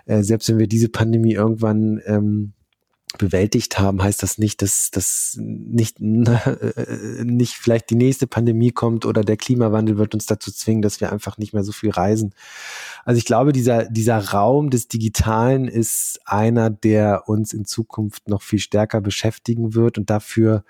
Äh, 0.06 0.22
selbst 0.22 0.48
wenn 0.48 0.58
wir 0.58 0.66
diese 0.66 0.88
Pandemie 0.88 1.34
irgendwann 1.34 2.00
ähm, 2.06 2.52
bewältigt 3.18 3.78
haben, 3.78 4.02
heißt 4.02 4.22
das 4.22 4.38
nicht, 4.38 4.62
dass 4.62 4.90
dass 4.90 5.36
nicht 5.38 6.00
äh, 6.00 7.24
nicht 7.24 7.54
vielleicht 7.54 7.90
die 7.90 7.96
nächste 7.96 8.26
Pandemie 8.26 8.70
kommt 8.70 9.04
oder 9.04 9.22
der 9.22 9.36
Klimawandel 9.36 9.98
wird 9.98 10.14
uns 10.14 10.26
dazu 10.26 10.52
zwingen, 10.52 10.82
dass 10.82 11.00
wir 11.00 11.12
einfach 11.12 11.38
nicht 11.38 11.52
mehr 11.52 11.64
so 11.64 11.72
viel 11.72 11.90
reisen. 11.90 12.34
Also 13.04 13.18
ich 13.18 13.24
glaube, 13.24 13.52
dieser 13.52 13.84
dieser 13.86 14.18
Raum 14.30 14.70
des 14.70 14.88
Digitalen 14.88 15.68
ist 15.68 16.20
einer, 16.24 16.70
der 16.70 17.28
uns 17.28 17.52
in 17.52 17.64
Zukunft 17.64 18.28
noch 18.28 18.42
viel 18.42 18.60
stärker 18.60 19.00
beschäftigen 19.00 19.74
wird 19.74 19.98
und 19.98 20.10
dafür 20.10 20.64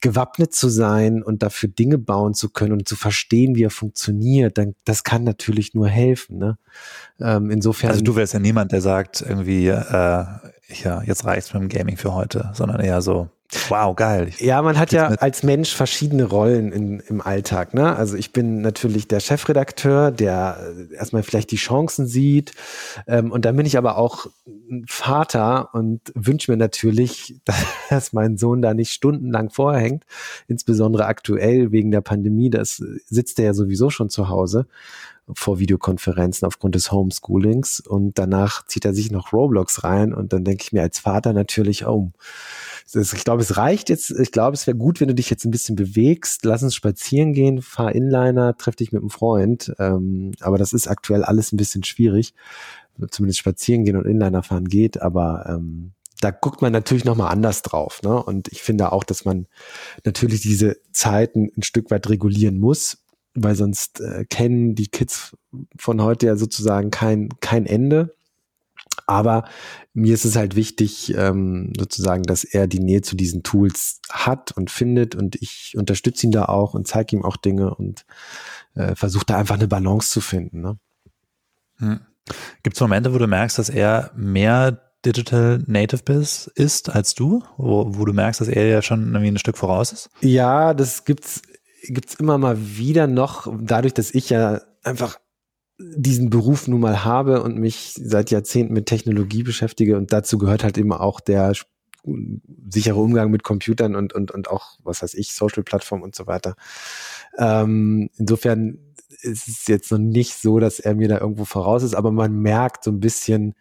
gewappnet 0.00 0.54
zu 0.54 0.68
sein 0.68 1.22
und 1.22 1.42
dafür 1.42 1.68
Dinge 1.68 1.98
bauen 1.98 2.34
zu 2.34 2.50
können 2.50 2.72
und 2.72 2.88
zu 2.88 2.96
verstehen, 2.96 3.56
wie 3.56 3.64
er 3.64 3.70
funktioniert, 3.70 4.58
dann 4.58 4.74
das 4.84 5.04
kann 5.04 5.24
natürlich 5.24 5.74
nur 5.74 5.88
helfen. 5.88 6.38
Ne? 6.38 6.58
Ähm, 7.20 7.50
insofern. 7.50 7.90
Also 7.90 8.02
du 8.02 8.16
wärst 8.16 8.34
ja 8.34 8.40
niemand, 8.40 8.72
der 8.72 8.80
sagt 8.80 9.22
irgendwie, 9.22 9.68
äh, 9.68 10.24
ja, 10.82 11.02
jetzt 11.04 11.24
reicht's 11.24 11.52
mit 11.52 11.62
dem 11.62 11.68
Gaming 11.68 11.96
für 11.96 12.14
heute, 12.14 12.50
sondern 12.54 12.80
eher 12.80 13.02
so, 13.02 13.28
Wow, 13.68 13.96
geil. 13.96 14.30
Ja, 14.40 14.60
man 14.60 14.78
hat 14.78 14.92
ja 14.92 15.06
als 15.08 15.42
Mensch 15.42 15.74
verschiedene 15.74 16.24
Rollen 16.24 16.70
in, 16.70 17.00
im 17.00 17.22
Alltag. 17.22 17.72
Ne? 17.72 17.96
Also 17.96 18.16
ich 18.16 18.32
bin 18.32 18.60
natürlich 18.60 19.08
der 19.08 19.20
Chefredakteur, 19.20 20.10
der 20.10 20.58
äh, 20.90 20.94
erstmal 20.94 21.22
vielleicht 21.22 21.50
die 21.50 21.56
Chancen 21.56 22.06
sieht. 22.06 22.52
Ähm, 23.06 23.32
und 23.32 23.46
dann 23.46 23.56
bin 23.56 23.64
ich 23.64 23.78
aber 23.78 23.96
auch 23.96 24.26
Vater 24.86 25.70
und 25.72 26.00
wünsche 26.14 26.50
mir 26.50 26.58
natürlich, 26.58 27.36
dass 27.88 28.12
mein 28.12 28.36
Sohn 28.36 28.60
da 28.60 28.74
nicht 28.74 28.92
stundenlang 28.92 29.48
vorhängt. 29.48 30.04
Insbesondere 30.46 31.06
aktuell 31.06 31.72
wegen 31.72 31.90
der 31.90 32.02
Pandemie. 32.02 32.50
Das 32.50 32.82
sitzt 33.06 33.38
er 33.38 33.46
ja 33.46 33.54
sowieso 33.54 33.88
schon 33.88 34.10
zu 34.10 34.28
Hause. 34.28 34.66
Vor 35.34 35.58
Videokonferenzen 35.58 36.46
aufgrund 36.46 36.74
des 36.74 36.90
Homeschoolings 36.92 37.80
und 37.80 38.18
danach 38.18 38.66
zieht 38.66 38.84
er 38.84 38.94
sich 38.94 39.10
noch 39.10 39.32
Roblox 39.32 39.84
rein 39.84 40.14
und 40.14 40.32
dann 40.32 40.44
denke 40.44 40.62
ich 40.62 40.72
mir 40.72 40.82
als 40.82 40.98
Vater 40.98 41.32
natürlich, 41.32 41.86
oh, 41.86 42.12
ich 42.94 43.24
glaube, 43.24 43.42
es 43.42 43.56
reicht 43.56 43.90
jetzt. 43.90 44.10
Ich 44.10 44.32
glaube, 44.32 44.54
es 44.54 44.66
wäre 44.66 44.76
gut, 44.76 45.00
wenn 45.00 45.08
du 45.08 45.14
dich 45.14 45.28
jetzt 45.28 45.44
ein 45.44 45.50
bisschen 45.50 45.76
bewegst. 45.76 46.44
Lass 46.44 46.62
uns 46.62 46.74
spazieren 46.74 47.34
gehen, 47.34 47.60
fahr 47.60 47.94
Inliner, 47.94 48.56
treff 48.56 48.76
dich 48.76 48.92
mit 48.92 49.02
einem 49.02 49.10
Freund. 49.10 49.74
Ähm, 49.78 50.32
aber 50.40 50.56
das 50.56 50.72
ist 50.72 50.88
aktuell 50.88 51.22
alles 51.22 51.52
ein 51.52 51.58
bisschen 51.58 51.84
schwierig. 51.84 52.34
Zumindest 53.10 53.38
spazieren 53.38 53.84
gehen 53.84 53.96
und 53.96 54.06
Inliner 54.06 54.42
fahren 54.42 54.68
geht, 54.68 55.00
aber 55.00 55.44
ähm, 55.48 55.92
da 56.20 56.30
guckt 56.30 56.62
man 56.62 56.72
natürlich 56.72 57.04
nochmal 57.04 57.30
anders 57.30 57.62
drauf. 57.62 58.02
Ne? 58.02 58.20
Und 58.20 58.48
ich 58.48 58.62
finde 58.62 58.90
auch, 58.90 59.04
dass 59.04 59.24
man 59.24 59.46
natürlich 60.04 60.40
diese 60.40 60.78
Zeiten 60.90 61.50
ein 61.56 61.62
Stück 61.62 61.90
weit 61.90 62.08
regulieren 62.08 62.58
muss, 62.58 62.98
weil 63.34 63.54
sonst 63.54 64.00
äh, 64.00 64.24
kennen 64.28 64.74
die 64.74 64.88
Kids 64.88 65.36
von 65.78 66.02
heute 66.02 66.26
ja 66.26 66.36
sozusagen 66.36 66.90
kein, 66.90 67.28
kein 67.40 67.66
Ende. 67.66 68.14
Aber 69.06 69.44
mir 69.94 70.14
ist 70.14 70.24
es 70.24 70.36
halt 70.36 70.54
wichtig, 70.54 71.14
ähm, 71.16 71.72
sozusagen, 71.78 72.24
dass 72.24 72.44
er 72.44 72.66
die 72.66 72.80
Nähe 72.80 73.00
zu 73.00 73.16
diesen 73.16 73.42
Tools 73.42 74.00
hat 74.10 74.52
und 74.52 74.70
findet 74.70 75.14
und 75.14 75.36
ich 75.36 75.74
unterstütze 75.76 76.26
ihn 76.26 76.32
da 76.32 76.46
auch 76.46 76.74
und 76.74 76.86
zeige 76.86 77.16
ihm 77.16 77.24
auch 77.24 77.36
Dinge 77.36 77.74
und 77.74 78.04
äh, 78.74 78.94
versuche 78.94 79.24
da 79.26 79.38
einfach 79.38 79.54
eine 79.54 79.68
Balance 79.68 80.10
zu 80.10 80.20
finden. 80.20 80.60
Ne? 80.60 80.78
Hm. 81.78 82.00
Gibt 82.62 82.76
es 82.76 82.80
Momente, 82.80 83.14
wo 83.14 83.18
du 83.18 83.26
merkst, 83.26 83.58
dass 83.58 83.70
er 83.70 84.10
mehr 84.14 84.82
Digital 85.04 85.62
Native 85.66 86.02
bist, 86.02 86.48
ist 86.48 86.90
als 86.90 87.14
du, 87.14 87.42
wo, 87.56 87.86
wo 87.96 88.04
du 88.04 88.12
merkst, 88.12 88.40
dass 88.40 88.48
er 88.48 88.66
ja 88.66 88.82
schon 88.82 89.06
irgendwie 89.06 89.28
ein 89.28 89.38
Stück 89.38 89.56
voraus 89.56 89.92
ist? 89.92 90.10
Ja, 90.20 90.74
das 90.74 91.04
gibt's 91.04 91.42
gibt's 91.82 92.14
immer 92.14 92.38
mal 92.38 92.56
wieder 92.76 93.06
noch, 93.06 93.52
dadurch, 93.60 93.94
dass 93.94 94.14
ich 94.14 94.30
ja 94.30 94.60
einfach 94.82 95.18
diesen 95.78 96.30
Beruf 96.30 96.66
nun 96.66 96.80
mal 96.80 97.04
habe 97.04 97.42
und 97.42 97.56
mich 97.56 97.94
seit 97.94 98.30
Jahrzehnten 98.30 98.74
mit 98.74 98.86
Technologie 98.86 99.44
beschäftige 99.44 99.96
und 99.96 100.12
dazu 100.12 100.38
gehört 100.38 100.64
halt 100.64 100.76
immer 100.76 101.00
auch 101.00 101.20
der 101.20 101.52
sichere 102.70 102.98
Umgang 102.98 103.30
mit 103.30 103.42
Computern 103.42 103.94
und, 103.94 104.12
und, 104.12 104.30
und 104.30 104.48
auch, 104.50 104.78
was 104.82 105.02
weiß 105.02 105.14
ich, 105.14 105.34
Social-Plattformen 105.34 106.02
und 106.02 106.14
so 106.14 106.26
weiter. 106.26 106.56
Ähm, 107.36 108.08
insofern 108.16 108.78
ist 109.20 109.48
es 109.48 109.66
jetzt 109.66 109.90
noch 109.90 109.98
nicht 109.98 110.34
so, 110.34 110.58
dass 110.58 110.80
er 110.80 110.94
mir 110.94 111.08
da 111.08 111.18
irgendwo 111.18 111.44
voraus 111.44 111.82
ist, 111.82 111.94
aber 111.94 112.12
man 112.12 112.40
merkt 112.40 112.84
so 112.84 112.90
ein 112.90 113.00
bisschen, 113.00 113.54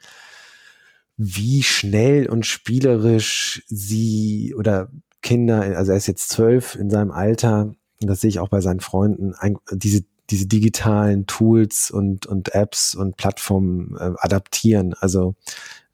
wie 1.17 1.63
schnell 1.63 2.29
und 2.29 2.45
spielerisch 2.45 3.63
sie 3.67 4.53
oder 4.55 4.91
Kinder, 5.21 5.61
also 5.61 5.91
er 5.91 5.97
ist 5.97 6.07
jetzt 6.07 6.29
zwölf 6.29 6.75
in 6.75 6.89
seinem 6.89 7.11
Alter, 7.11 7.73
das 7.99 8.21
sehe 8.21 8.29
ich 8.29 8.39
auch 8.39 8.49
bei 8.49 8.61
seinen 8.61 8.79
Freunden, 8.79 9.33
ein, 9.33 9.57
diese 9.71 10.03
diese 10.29 10.47
digitalen 10.47 11.25
Tools 11.25 11.89
und, 11.89 12.25
und 12.25 12.53
Apps 12.53 12.95
und 12.95 13.17
Plattformen 13.17 13.95
äh, 13.97 14.11
adaptieren. 14.17 14.93
Also 14.99 15.35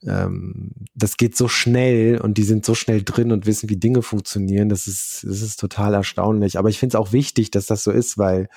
ähm, 0.06 0.72
das 0.96 1.18
geht 1.18 1.38
so 1.38 1.48
schnell 1.48 2.20
und 2.20 2.38
die 2.38 2.44
sind 2.44 2.66
so 2.66 2.76
schnell 2.76 3.04
drin 3.04 3.32
und 3.32 3.46
wissen, 3.46 3.70
wie 3.70 3.78
Dinge 3.78 4.02
funktionieren. 4.02 4.70
Das 4.70 4.88
ist, 4.88 5.24
das 5.24 5.42
ist 5.42 5.60
total 5.60 5.94
erstaunlich. 5.94 6.58
Aber 6.58 6.70
ich 6.70 6.80
finde 6.80 6.98
es 6.98 7.00
auch 7.00 7.14
wichtig, 7.14 7.52
dass 7.52 7.68
das 7.68 7.84
so 7.84 7.92
ist, 7.92 8.18
weil 8.18 8.50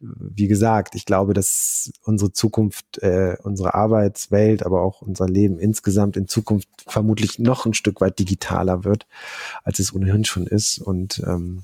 wie 0.00 0.48
gesagt, 0.48 0.96
ich 0.96 1.06
glaube, 1.06 1.32
dass 1.32 1.92
unsere 2.02 2.32
Zukunft, 2.32 2.98
äh, 3.02 3.36
unsere 3.44 3.74
Arbeitswelt, 3.74 4.66
aber 4.66 4.82
auch 4.82 5.00
unser 5.00 5.28
Leben 5.28 5.60
insgesamt 5.60 6.16
in 6.16 6.26
Zukunft 6.26 6.68
vermutlich 6.88 7.38
noch 7.38 7.66
ein 7.66 7.74
Stück 7.74 8.00
weit 8.00 8.18
digitaler 8.18 8.82
wird, 8.82 9.06
als 9.62 9.78
es 9.78 9.94
ohnehin 9.94 10.24
schon 10.24 10.48
ist. 10.48 10.78
Und 10.78 11.22
ähm, 11.24 11.62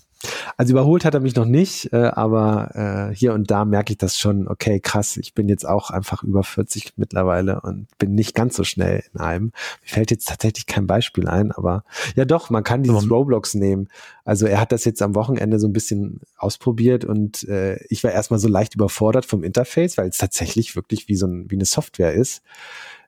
also 0.57 0.73
überholt 0.73 1.05
hat 1.05 1.15
er 1.15 1.21
mich 1.21 1.37
noch 1.37 1.45
nicht, 1.45 1.93
äh, 1.93 1.97
aber 1.97 3.11
äh, 3.11 3.15
hier 3.15 3.33
und 3.35 3.51
da 3.51 3.65
merke 3.65 3.93
ich 3.93 3.99
das 3.99 4.19
schon, 4.19 4.49
okay, 4.49 4.81
krass, 4.81 5.17
ich 5.17 5.33
bin 5.33 5.49
jetzt 5.49 5.67
auch 5.67 5.91
einfach 5.91 6.25
über 6.25 6.43
40 6.43 6.95
mittlerweile 6.97 7.61
und 7.61 7.87
bin 7.99 8.15
nicht 8.15 8.35
ganz 8.35 8.57
so 8.57 8.65
schnell 8.65 9.05
in 9.13 9.21
einem. 9.21 9.45
Mir 9.45 9.53
fällt 9.89 10.11
jetzt 10.11 10.27
tatsächlich 10.29 10.67
kein 10.67 10.89
Beispiel 10.89 11.29
ein, 11.29 11.53
aber 11.53 11.85
ja 12.17 12.25
doch, 12.25 12.51
man 12.51 12.65
kann 12.65 12.83
dieses 12.83 13.09
Roblox 13.09 13.55
nehmen. 13.55 13.89
Also 14.25 14.47
er 14.47 14.61
hat 14.61 14.73
das 14.73 14.85
jetzt 14.85 15.03
am 15.03 15.15
Wochenende 15.15 15.61
so 15.61 15.69
ein 15.69 15.73
bisschen 15.73 16.21
ausprobiert 16.37 17.05
und 17.05 17.49
äh, 17.49 17.77
ich 17.89 18.03
war 18.03 18.11
erstmal 18.11 18.41
so 18.41 18.49
leicht 18.49 18.75
überfordert 18.75 19.25
vom 19.25 19.45
Interface, 19.45 19.97
weil 19.99 20.09
es 20.09 20.19
tatsächlich 20.19 20.75
wirklich 20.75 21.09
wie 21.09 21.17
so 21.17 21.27
ein, 21.27 21.49
wie 21.51 21.57
eine 21.57 21.65
Software 21.65 22.13
ist, 22.13 22.43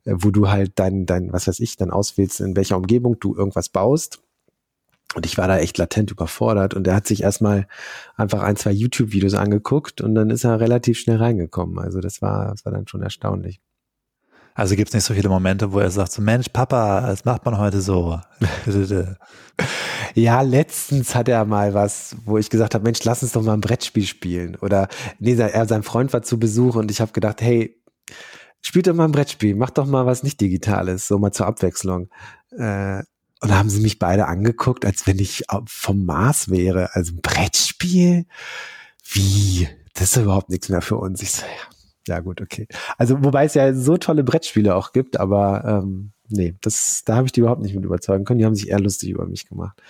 äh, 0.05 0.15
wo 0.15 0.31
du 0.31 0.49
halt 0.49 0.73
dein, 0.77 1.07
dein, 1.07 1.33
was 1.33 1.49
weiß 1.49 1.59
ich, 1.59 1.77
dann 1.77 1.91
auswählst, 1.91 2.41
in 2.41 2.55
welcher 2.55 2.77
Umgebung 2.77 3.19
du 3.19 3.35
irgendwas 3.35 3.69
baust 3.69 4.21
und 5.15 5.27
ich 5.27 5.39
war 5.39 5.49
da 5.49 5.59
echt 5.59 5.77
latent 5.79 6.11
überfordert 6.11 6.75
und 6.75 6.87
er 6.87 6.95
hat 6.95 7.07
sich 7.07 7.23
erstmal 7.23 7.67
einfach 8.17 8.43
ein, 8.43 8.57
zwei 8.57 8.71
YouTube-Videos 8.71 9.35
angeguckt 9.35 10.01
und 10.01 10.15
dann 10.15 10.31
ist 10.31 10.45
er 10.45 10.61
relativ 10.61 10.99
schnell 10.99 11.17
reingekommen. 11.17 11.79
Also 11.79 12.01
das 12.01 12.23
war, 12.23 12.51
das 12.51 12.65
war 12.65 12.73
dann 12.73 12.87
schon 12.87 13.03
erstaunlich. 13.03 13.61
Also 14.55 14.77
gibt 14.77 14.89
es 14.89 14.95
nicht 14.95 15.05
so 15.05 15.15
viele 15.15 15.29
Momente, 15.29 15.73
wo 15.73 15.79
er 15.79 15.91
sagt 15.91 16.13
so, 16.13 16.23
Mensch, 16.23 16.49
Papa, 16.51 17.01
das 17.07 17.25
macht 17.25 17.45
man 17.45 17.59
heute 17.59 17.81
so. 17.81 18.21
ja, 20.15 20.43
letztens 20.43 21.15
hat 21.15 21.29
er 21.29 21.45
mal 21.45 21.75
was, 21.75 22.17
wo 22.25 22.37
ich 22.39 22.51
gesagt 22.51 22.75
habe, 22.75 22.85
Mensch, 22.85 23.03
lass 23.05 23.23
uns 23.23 23.33
doch 23.33 23.43
mal 23.43 23.55
ein 23.55 23.61
Brettspiel 23.61 24.07
spielen. 24.07 24.57
Oder 24.57 24.89
nee, 25.19 25.35
er, 25.35 25.67
sein 25.67 25.83
Freund 25.83 26.13
war 26.13 26.23
zu 26.23 26.39
Besuch 26.39 26.77
und 26.77 26.91
ich 26.91 27.01
habe 27.01 27.13
gedacht, 27.13 27.41
hey, 27.41 27.81
spielt 28.61 28.87
doch 28.87 28.95
mal 28.95 29.07
ein 29.07 29.13
Brettspiel, 29.13 29.55
mach 29.55 29.71
doch 29.71 29.87
mal 29.87 30.07
was 30.07 30.23
nicht 30.23 30.41
Digitales, 30.41 31.07
so 31.07 31.19
mal 31.19 31.33
zur 31.33 31.47
Abwechslung. 31.47 32.11
Äh, 32.51 33.03
und 33.41 33.51
da 33.51 33.57
haben 33.57 33.71
sie 33.71 33.81
mich 33.81 33.99
beide 33.99 34.27
angeguckt, 34.27 34.85
als 34.85 35.07
wenn 35.07 35.19
ich 35.19 35.45
vom 35.67 36.05
Mars 36.05 36.51
wäre. 36.51 36.95
Also 36.95 37.13
ein 37.13 37.21
Brettspiel? 37.23 38.27
Wie? 39.11 39.69
Das 39.95 40.17
ist 40.17 40.23
überhaupt 40.23 40.51
nichts 40.51 40.69
mehr 40.69 40.83
für 40.83 40.97
uns. 40.97 41.23
Ich 41.23 41.33
so, 41.33 41.45
ja, 41.45 42.15
ja 42.15 42.21
gut, 42.21 42.41
okay. 42.41 42.67
Also 42.99 43.25
wobei 43.25 43.47
es 43.47 43.55
ja 43.55 43.75
so 43.75 43.97
tolle 43.97 44.25
Brettspiele 44.25 44.75
auch 44.75 44.93
gibt, 44.93 45.19
aber 45.19 45.83
ähm, 45.83 46.13
nee, 46.29 46.55
das, 46.61 47.03
da 47.05 47.17
habe 47.17 47.27
ich 47.27 47.33
die 47.33 47.41
überhaupt 47.41 47.63
nicht 47.63 47.75
mit 47.75 47.85
überzeugen 47.85 48.25
können. 48.25 48.39
Die 48.39 48.45
haben 48.45 48.55
sich 48.55 48.69
eher 48.69 48.81
lustig 48.81 49.11
über 49.11 49.27
mich 49.27 49.49
gemacht. 49.49 49.81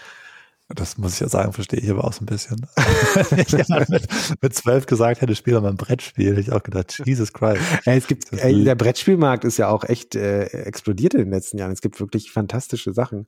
Das 0.74 0.98
muss 0.98 1.14
ich 1.14 1.20
ja 1.20 1.28
sagen, 1.28 1.52
verstehe 1.52 1.80
ich 1.80 1.90
aber 1.90 2.04
auch 2.04 2.12
so 2.12 2.22
ein 2.22 2.26
bisschen. 2.26 2.66
ich 3.36 3.52
mit, 3.88 4.08
mit 4.40 4.54
zwölf 4.54 4.86
gesagt 4.86 5.20
hätte, 5.20 5.34
spiel 5.34 5.54
doch 5.54 5.62
mal 5.62 5.70
ein 5.70 5.76
Brettspiel. 5.76 6.30
Hätte 6.30 6.40
ich 6.40 6.52
auch 6.52 6.62
gedacht, 6.62 7.02
Jesus 7.04 7.32
Christ. 7.32 7.62
Ey, 7.84 7.98
es 7.98 8.06
gibt, 8.06 8.32
ey, 8.32 8.62
der 8.64 8.76
Brettspielmarkt 8.76 9.44
ist 9.44 9.56
ja 9.56 9.68
auch 9.68 9.84
echt 9.84 10.14
äh, 10.14 10.44
explodiert 10.44 11.14
in 11.14 11.20
den 11.20 11.30
letzten 11.30 11.58
Jahren. 11.58 11.72
Es 11.72 11.80
gibt 11.80 11.98
wirklich 11.98 12.30
fantastische 12.30 12.92
Sachen. 12.92 13.26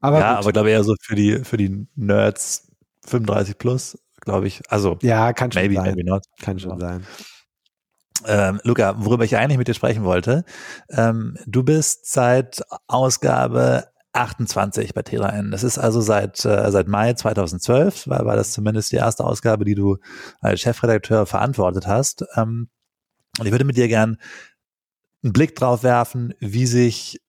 Aber 0.00 0.20
ja, 0.20 0.30
gut. 0.34 0.42
aber 0.44 0.52
glaube 0.52 0.70
eher 0.70 0.84
so 0.84 0.94
für 1.00 1.16
die, 1.16 1.38
für 1.44 1.56
die 1.56 1.86
Nerds 1.96 2.68
35 3.06 3.58
plus, 3.58 3.98
glaube 4.20 4.46
ich. 4.46 4.62
Also, 4.68 4.98
ja, 5.02 5.32
kann 5.32 5.50
schon 5.50 5.62
maybe, 5.62 5.74
sein. 5.74 5.84
Maybe 5.86 6.04
not. 6.04 6.24
Kann 6.40 6.58
schon 6.58 6.78
sein. 6.78 7.04
Ähm, 8.26 8.60
Luca, 8.62 8.94
worüber 9.04 9.24
ich 9.24 9.36
eigentlich 9.36 9.58
mit 9.58 9.66
dir 9.66 9.74
sprechen 9.74 10.04
wollte, 10.04 10.44
ähm, 10.90 11.36
du 11.46 11.64
bist 11.64 12.12
seit 12.12 12.62
Ausgabe 12.86 13.88
28 14.14 14.94
bei 14.94 15.02
T3N. 15.02 15.50
Das 15.50 15.64
ist 15.64 15.78
also 15.78 16.00
seit, 16.00 16.44
äh, 16.44 16.70
seit 16.70 16.88
Mai 16.88 17.12
2012, 17.14 18.08
weil 18.08 18.24
war 18.24 18.36
das 18.36 18.52
zumindest 18.52 18.92
die 18.92 18.96
erste 18.96 19.24
Ausgabe, 19.24 19.64
die 19.64 19.74
du 19.74 19.98
als 20.40 20.60
Chefredakteur 20.60 21.26
verantwortet 21.26 21.86
hast. 21.86 22.24
Ähm, 22.36 22.68
und 23.38 23.46
ich 23.46 23.52
würde 23.52 23.64
mit 23.64 23.76
dir 23.76 23.88
gern 23.88 24.18
einen 25.22 25.32
Blick 25.32 25.56
drauf 25.56 25.82
werfen, 25.82 26.34
wie 26.38 26.66
sich 26.66 27.20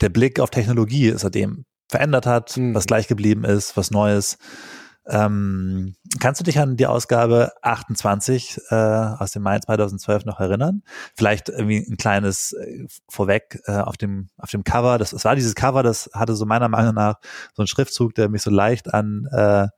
der 0.00 0.08
Blick 0.08 0.40
auf 0.40 0.50
Technologie 0.50 1.12
seitdem 1.16 1.64
verändert 1.88 2.26
hat, 2.26 2.56
mhm. 2.56 2.74
was 2.74 2.86
gleich 2.86 3.08
geblieben 3.08 3.44
ist, 3.44 3.76
was 3.76 3.90
Neues. 3.90 4.38
Ähm, 5.10 5.94
kannst 6.20 6.40
du 6.40 6.44
dich 6.44 6.58
an 6.58 6.76
die 6.76 6.86
Ausgabe 6.86 7.52
28 7.62 8.60
äh, 8.68 8.74
aus 8.74 9.32
dem 9.32 9.42
Mai 9.42 9.58
2012 9.58 10.26
noch 10.26 10.38
erinnern? 10.38 10.82
Vielleicht 11.16 11.48
irgendwie 11.48 11.78
ein 11.78 11.96
kleines 11.96 12.52
äh, 12.52 12.86
vorweg 13.08 13.60
äh, 13.64 13.78
auf 13.78 13.96
dem 13.96 14.28
auf 14.36 14.50
dem 14.50 14.64
Cover. 14.64 14.98
Das, 14.98 15.10
das 15.10 15.24
war 15.24 15.34
dieses 15.34 15.54
Cover, 15.54 15.82
das 15.82 16.10
hatte 16.12 16.34
so 16.36 16.44
meiner 16.44 16.68
Meinung 16.68 16.94
nach 16.94 17.16
so 17.54 17.62
einen 17.62 17.68
Schriftzug, 17.68 18.14
der 18.14 18.28
mich 18.28 18.42
so 18.42 18.50
leicht 18.50 18.92
an 18.92 19.26
äh, 19.32 19.68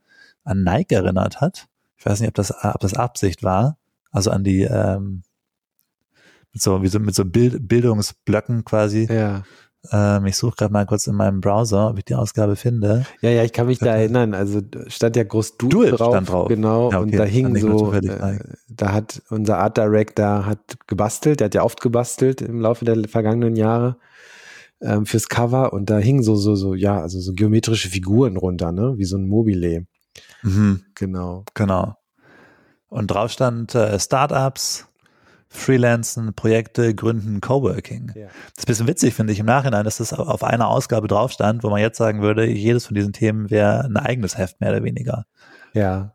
an 0.43 0.63
Nike 0.65 0.95
erinnert 0.95 1.41
hat. 1.41 1.69
Ich 1.97 2.07
weiß 2.07 2.21
nicht, 2.21 2.29
ob 2.29 2.35
das 2.35 2.53
ob 2.65 2.81
das 2.81 2.95
Absicht 2.95 3.45
war. 3.45 3.79
Also 4.11 4.33
an 4.33 4.43
die 4.43 4.63
ähm, 4.63 5.23
mit 6.53 6.63
so 6.63 6.83
wie 6.83 6.89
so 6.89 6.99
mit 6.99 7.15
so 7.15 7.25
Bild, 7.25 7.69
Bildungsblöcken 7.69 8.65
quasi. 8.65 9.07
Ja. 9.11 9.45
Ähm, 9.91 10.27
ich 10.27 10.37
suche 10.37 10.57
gerade 10.57 10.73
mal 10.73 10.85
kurz 10.85 11.07
in 11.07 11.15
meinem 11.15 11.41
Browser, 11.41 11.91
ob 11.91 11.99
ich 11.99 12.05
die 12.05 12.15
Ausgabe 12.15 12.57
finde. 12.57 13.07
Ja, 13.23 13.31
ja, 13.31 13.45
ich 13.45 13.53
kann 13.53 13.67
mich 13.67 13.79
da 13.79 13.97
erinnern. 13.97 14.35
Also 14.35 14.61
stand 14.89 15.17
ja 15.17 15.25
groß 15.25 15.57
du 15.57 15.69
drauf, 15.69 16.11
stand 16.11 16.29
drauf. 16.29 16.49
Genau. 16.49 16.91
Ja, 16.91 16.99
okay. 16.99 17.05
Und 17.05 17.15
da 17.17 17.25
hing 17.25 17.57
so, 17.57 17.93
äh, 17.93 18.39
da 18.69 18.93
hat 18.93 19.23
unser 19.31 19.59
Art 19.59 19.79
Director 19.79 20.45
hat 20.45 20.77
gebastelt. 20.87 21.41
Der 21.41 21.47
hat 21.47 21.55
ja 21.55 21.63
oft 21.63 21.81
gebastelt 21.81 22.43
im 22.43 22.61
Laufe 22.61 22.85
der 22.85 23.09
vergangenen 23.09 23.57
Jahre 23.57 23.97
ähm, 24.83 25.07
fürs 25.07 25.29
Cover. 25.29 25.73
Und 25.73 25.89
da 25.89 25.99
hingen 25.99 26.23
so, 26.23 26.37
so, 26.37 26.57
so, 26.57 26.75
ja, 26.75 27.01
also 27.01 27.19
so 27.19 27.33
geometrische 27.33 27.89
Figuren 27.89 28.37
runter, 28.37 28.73
ne, 28.73 28.95
wie 28.99 29.05
so 29.05 29.17
ein 29.17 29.29
Mobile. 29.29 29.87
Mhm. 30.43 30.85
Genau. 30.95 31.45
Genau. 31.55 31.95
Und 32.89 33.07
drauf 33.11 33.31
stand 33.31 33.75
äh, 33.75 33.99
Startups, 33.99 34.89
Freelancen, 35.53 36.33
Projekte, 36.35 36.95
Gründen, 36.95 37.41
Coworking. 37.41 38.13
Ja. 38.15 38.27
Das 38.27 38.33
ist 38.57 38.63
ein 38.63 38.67
bisschen 38.67 38.87
witzig, 38.87 39.15
finde 39.15 39.33
ich, 39.33 39.41
im 39.41 39.47
Nachhinein, 39.47 39.85
dass 39.85 39.97
das 39.97 40.13
auf 40.13 40.45
einer 40.45 40.69
Ausgabe 40.69 41.09
drauf 41.09 41.33
stand, 41.33 41.65
wo 41.65 41.71
man 41.71 41.81
jetzt 41.81 41.99
sagen 41.99 42.23
würde, 42.23 42.47
jedes 42.47 42.87
von 42.87 42.95
diesen 42.95 43.13
Themen 43.13 43.51
wäre 43.51 43.85
ein 43.85 43.97
eigenes 43.97 44.39
Heft, 44.39 44.61
mehr 44.61 44.71
oder 44.71 44.85
weniger. 44.85 45.27
Ja. 45.75 46.15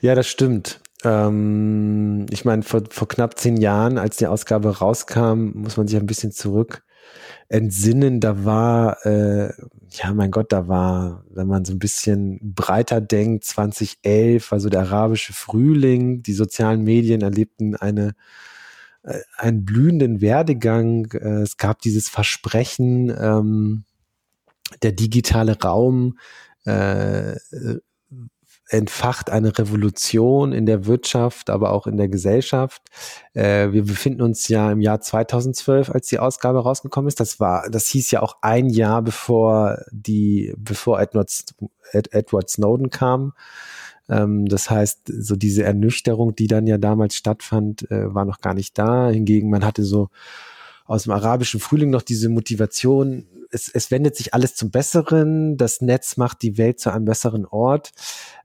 Ja, 0.00 0.14
das 0.14 0.26
stimmt. 0.26 0.80
Ähm, 1.04 2.26
ich 2.30 2.46
meine, 2.46 2.62
vor, 2.62 2.82
vor 2.88 3.08
knapp 3.08 3.38
zehn 3.38 3.58
Jahren, 3.58 3.98
als 3.98 4.16
die 4.16 4.26
Ausgabe 4.26 4.78
rauskam, 4.78 5.52
muss 5.54 5.76
man 5.76 5.86
sich 5.86 5.98
ein 5.98 6.06
bisschen 6.06 6.32
zurück 6.32 6.82
entsinnen. 7.48 8.20
Da 8.20 8.44
war, 8.44 9.04
äh, 9.04 9.52
ja, 9.90 10.14
mein 10.14 10.30
Gott, 10.30 10.50
da 10.52 10.68
war, 10.68 11.24
wenn 11.30 11.46
man 11.46 11.66
so 11.66 11.72
ein 11.74 11.78
bisschen 11.78 12.54
breiter 12.54 13.02
denkt, 13.02 13.44
2011 13.44 14.50
war 14.50 14.60
so 14.60 14.70
der 14.70 14.80
arabische 14.80 15.34
Frühling. 15.34 16.22
Die 16.22 16.32
sozialen 16.32 16.82
Medien 16.82 17.20
erlebten 17.20 17.76
eine 17.76 18.14
äh, 19.02 19.20
einen 19.36 19.64
blühenden 19.64 20.20
Werdegang. 20.20 21.10
Äh, 21.12 21.42
es 21.42 21.56
gab 21.56 21.80
dieses 21.80 22.08
Versprechen, 22.08 23.10
ähm, 23.10 23.84
der 24.82 24.92
digitale 24.92 25.60
Raum 25.60 26.18
äh, 26.64 27.36
entfacht 28.72 29.28
eine 29.28 29.56
Revolution 29.58 30.52
in 30.52 30.64
der 30.64 30.86
Wirtschaft, 30.86 31.50
aber 31.50 31.72
auch 31.72 31.86
in 31.86 31.96
der 31.96 32.08
Gesellschaft. 32.08 32.82
Äh, 33.34 33.72
wir 33.72 33.84
befinden 33.84 34.22
uns 34.22 34.48
ja 34.48 34.72
im 34.72 34.80
Jahr 34.80 35.00
2012, 35.00 35.90
als 35.90 36.06
die 36.06 36.18
Ausgabe 36.18 36.62
rausgekommen 36.62 37.08
ist. 37.08 37.20
Das 37.20 37.38
war, 37.38 37.68
das 37.68 37.86
hieß 37.88 38.10
ja 38.12 38.22
auch 38.22 38.36
ein 38.40 38.68
Jahr 38.68 39.02
bevor 39.02 39.78
die, 39.90 40.54
bevor 40.56 41.00
Edward, 41.00 41.30
Edward 41.92 42.48
Snowden 42.48 42.88
kam. 42.90 43.34
Ähm, 44.08 44.46
das 44.46 44.70
heißt, 44.70 45.02
so 45.06 45.36
diese 45.36 45.64
Ernüchterung, 45.64 46.34
die 46.34 46.46
dann 46.46 46.66
ja 46.66 46.78
damals 46.78 47.16
stattfand, 47.16 47.90
äh, 47.90 48.14
war 48.14 48.24
noch 48.24 48.40
gar 48.40 48.54
nicht 48.54 48.78
da. 48.78 49.10
Hingegen, 49.10 49.50
man 49.50 49.64
hatte 49.64 49.84
so 49.84 50.08
aus 50.84 51.04
dem 51.04 51.12
arabischen 51.12 51.60
Frühling 51.60 51.90
noch 51.90 52.02
diese 52.02 52.28
Motivation, 52.28 53.26
es, 53.52 53.68
es 53.68 53.90
wendet 53.90 54.16
sich 54.16 54.34
alles 54.34 54.54
zum 54.54 54.70
Besseren, 54.70 55.56
das 55.56 55.80
Netz 55.80 56.16
macht 56.16 56.42
die 56.42 56.58
Welt 56.58 56.80
zu 56.80 56.90
einem 56.90 57.04
besseren 57.04 57.46
Ort. 57.46 57.92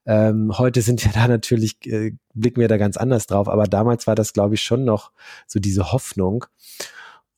Ähm, 0.06 0.58
heute 0.58 0.82
sind 0.82 1.04
wir 1.04 1.12
da 1.14 1.28
natürlich, 1.28 1.78
äh, 1.88 2.12
blicken 2.34 2.62
wir 2.62 2.68
da 2.68 2.78
ganz 2.78 2.98
anders 2.98 3.26
drauf, 3.26 3.48
aber 3.48 3.66
damals 3.66 4.06
war 4.06 4.16
das, 4.16 4.34
glaube 4.34 4.56
ich, 4.56 4.62
schon 4.62 4.84
noch 4.84 5.12
so 5.48 5.60
diese 5.60 5.92
Hoffnung. 5.92 6.46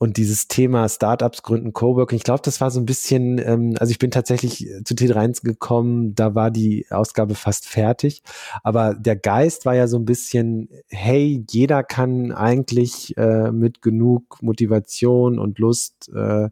Und 0.02 0.16
dieses 0.16 0.48
Thema 0.48 0.88
Startups 0.88 1.44
gründen, 1.44 1.74
Coworking, 1.74 2.16
ich 2.16 2.24
glaube, 2.24 2.42
das 2.42 2.62
war 2.62 2.72
so 2.72 2.80
ein 2.80 2.86
bisschen, 2.86 3.38
ähm, 3.38 3.76
also 3.80 3.92
ich 3.92 4.00
bin 4.00 4.12
tatsächlich 4.12 4.66
zu 4.86 4.94
T3 4.94 5.44
gekommen, 5.44 6.16
da 6.16 6.36
war 6.36 6.52
die 6.52 6.86
Ausgabe 6.90 7.36
fast 7.36 7.68
fertig. 7.68 8.24
Aber 8.64 8.94
der 8.94 9.18
Geist 9.18 9.66
war 9.66 9.76
ja 9.76 9.88
so 9.88 9.98
ein 9.98 10.06
bisschen, 10.06 10.70
hey, 10.88 11.44
jeder 11.50 11.84
kann 11.84 12.32
eigentlich 12.32 13.18
äh, 13.18 13.52
mit 13.52 13.82
genug 13.82 14.42
Motivation 14.42 15.38
und 15.38 15.60
Lust 15.60 16.10
äh, 16.16 16.50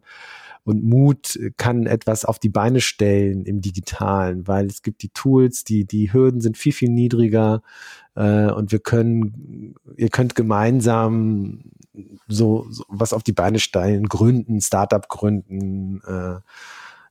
und 0.64 0.84
Mut 0.84 1.38
kann 1.56 1.86
etwas 1.86 2.24
auf 2.24 2.38
die 2.38 2.48
Beine 2.48 2.80
stellen 2.80 3.44
im 3.44 3.60
Digitalen, 3.60 4.46
weil 4.46 4.66
es 4.66 4.82
gibt 4.82 5.02
die 5.02 5.10
Tools, 5.10 5.64
die, 5.64 5.84
die 5.84 6.12
Hürden 6.12 6.40
sind 6.40 6.58
viel, 6.58 6.72
viel 6.72 6.90
niedriger 6.90 7.62
äh, 8.14 8.50
und 8.50 8.72
wir 8.72 8.80
können, 8.80 9.74
ihr 9.96 10.10
könnt 10.10 10.34
gemeinsam 10.34 11.64
so, 12.28 12.66
so 12.70 12.84
was 12.88 13.12
auf 13.12 13.22
die 13.22 13.32
Beine 13.32 13.58
stellen, 13.58 14.08
gründen, 14.08 14.60
Startup 14.60 15.08
gründen, 15.08 16.00
äh, 16.06 16.40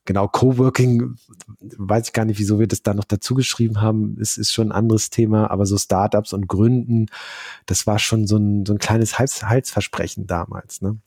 genau, 0.05 0.27
Coworking, 0.27 1.15
weiß 1.59 2.07
ich 2.07 2.13
gar 2.13 2.25
nicht, 2.25 2.39
wieso 2.39 2.59
wir 2.59 2.67
das 2.67 2.81
da 2.81 2.93
noch 2.93 3.03
dazu 3.03 3.35
geschrieben 3.35 3.81
haben, 3.81 4.17
es 4.19 4.37
ist 4.37 4.51
schon 4.51 4.69
ein 4.69 4.77
anderes 4.77 5.09
Thema, 5.09 5.51
aber 5.51 5.65
so 5.65 5.77
Startups 5.77 6.33
und 6.33 6.47
Gründen, 6.47 7.07
das 7.65 7.85
war 7.85 7.99
schon 7.99 8.25
so 8.25 8.37
ein, 8.37 8.65
so 8.65 8.73
ein 8.73 8.79
kleines 8.79 9.19
Hals, 9.19 9.43
Halsversprechen 9.43 10.25
damals, 10.25 10.81
ne? 10.81 10.97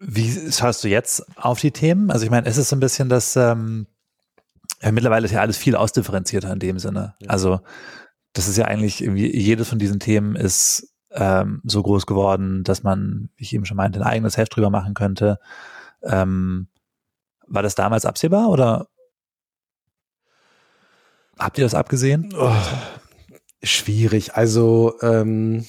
Wie 0.00 0.50
schaust 0.50 0.82
du 0.82 0.88
jetzt 0.88 1.24
auf 1.36 1.60
die 1.60 1.72
Themen? 1.72 2.10
Also 2.10 2.24
ich 2.24 2.30
meine, 2.30 2.48
ist 2.48 2.56
es 2.56 2.70
so 2.70 2.76
ein 2.76 2.80
bisschen 2.80 3.10
das, 3.10 3.36
ähm, 3.36 3.86
ja, 4.80 4.90
mittlerweile 4.92 5.26
ist 5.26 5.32
ja 5.32 5.40
alles 5.40 5.58
viel 5.58 5.76
ausdifferenzierter 5.76 6.50
in 6.52 6.58
dem 6.58 6.78
Sinne. 6.78 7.14
Ja. 7.20 7.28
Also 7.28 7.60
das 8.32 8.48
ist 8.48 8.56
ja 8.56 8.64
eigentlich 8.64 9.00
jedes 9.00 9.68
von 9.68 9.78
diesen 9.78 10.00
Themen 10.00 10.36
ist 10.36 10.94
ähm, 11.10 11.60
so 11.64 11.82
groß 11.82 12.06
geworden, 12.06 12.64
dass 12.64 12.82
man, 12.82 13.28
wie 13.36 13.44
ich 13.44 13.52
eben 13.52 13.66
schon 13.66 13.76
meinte, 13.76 14.00
ein 14.00 14.06
eigenes 14.06 14.36
Heft 14.36 14.56
drüber 14.56 14.70
machen 14.70 14.94
könnte. 14.94 15.38
Ähm, 16.02 16.68
war 17.46 17.62
das 17.62 17.74
damals 17.74 18.06
absehbar 18.06 18.48
oder 18.48 18.88
habt 21.38 21.58
ihr 21.58 21.64
das 21.64 21.74
abgesehen? 21.74 22.32
Oh, 22.38 22.54
schwierig. 23.62 24.34
Also 24.34 24.94
ähm, 25.02 25.66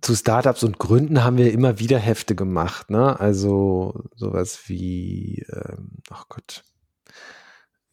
zu 0.00 0.14
Startups 0.14 0.62
und 0.62 0.78
Gründen 0.78 1.24
haben 1.24 1.38
wir 1.38 1.52
immer 1.52 1.78
wieder 1.78 1.98
Hefte 1.98 2.34
gemacht, 2.34 2.90
ne? 2.90 3.18
Also 3.18 4.04
sowas 4.14 4.68
wie, 4.68 5.44
ähm, 5.52 5.98
ach 6.10 6.26
Gott, 6.28 6.64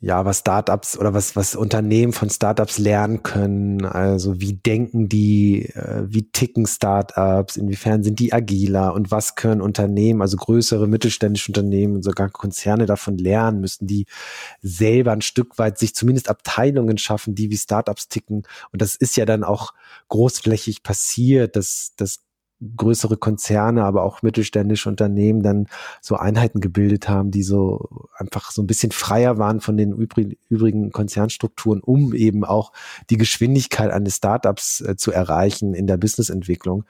ja, 0.03 0.25
was 0.25 0.39
Startups 0.39 0.97
oder 0.97 1.13
was, 1.13 1.35
was 1.35 1.55
Unternehmen 1.55 2.11
von 2.11 2.27
Startups 2.27 2.79
lernen 2.79 3.21
können. 3.21 3.85
Also 3.85 4.41
wie 4.41 4.53
denken 4.53 5.07
die, 5.07 5.69
äh, 5.75 6.03
wie 6.07 6.23
ticken 6.31 6.65
Startups, 6.65 7.55
inwiefern 7.55 8.01
sind 8.01 8.17
die 8.17 8.33
agiler 8.33 8.95
und 8.95 9.11
was 9.11 9.35
können 9.35 9.61
Unternehmen, 9.61 10.23
also 10.23 10.37
größere 10.37 10.87
mittelständische 10.87 11.51
Unternehmen 11.51 11.97
und 11.97 12.03
sogar 12.03 12.29
Konzerne 12.29 12.87
davon 12.87 13.19
lernen, 13.19 13.61
müssen 13.61 13.85
die 13.85 14.07
selber 14.63 15.11
ein 15.11 15.21
Stück 15.21 15.59
weit 15.59 15.77
sich 15.77 15.93
zumindest 15.93 16.29
Abteilungen 16.29 16.97
schaffen, 16.97 17.35
die 17.35 17.51
wie 17.51 17.57
Startups 17.57 18.07
ticken. 18.07 18.41
Und 18.71 18.81
das 18.81 18.95
ist 18.95 19.15
ja 19.17 19.25
dann 19.25 19.43
auch 19.43 19.71
großflächig 20.09 20.81
passiert, 20.81 21.55
dass, 21.55 21.93
dass 21.95 22.21
größere 22.77 23.17
Konzerne, 23.17 23.83
aber 23.83 24.03
auch 24.03 24.21
mittelständische 24.21 24.89
Unternehmen 24.89 25.41
dann 25.41 25.67
so 25.99 26.15
Einheiten 26.15 26.61
gebildet 26.61 27.09
haben, 27.09 27.31
die 27.31 27.43
so 27.43 27.89
einfach 28.15 28.51
so 28.51 28.61
ein 28.61 28.67
bisschen 28.67 28.91
freier 28.91 29.37
waren 29.37 29.61
von 29.61 29.77
den 29.77 29.93
übrigen 29.93 30.91
Konzernstrukturen, 30.91 31.81
um 31.81 32.13
eben 32.13 32.45
auch 32.45 32.71
die 33.09 33.17
Geschwindigkeit 33.17 33.91
eines 33.91 34.17
Startups 34.17 34.81
äh, 34.81 34.95
zu 34.95 35.11
erreichen 35.11 35.73
in 35.73 35.87
der 35.87 35.97
Businessentwicklung. 35.97 36.85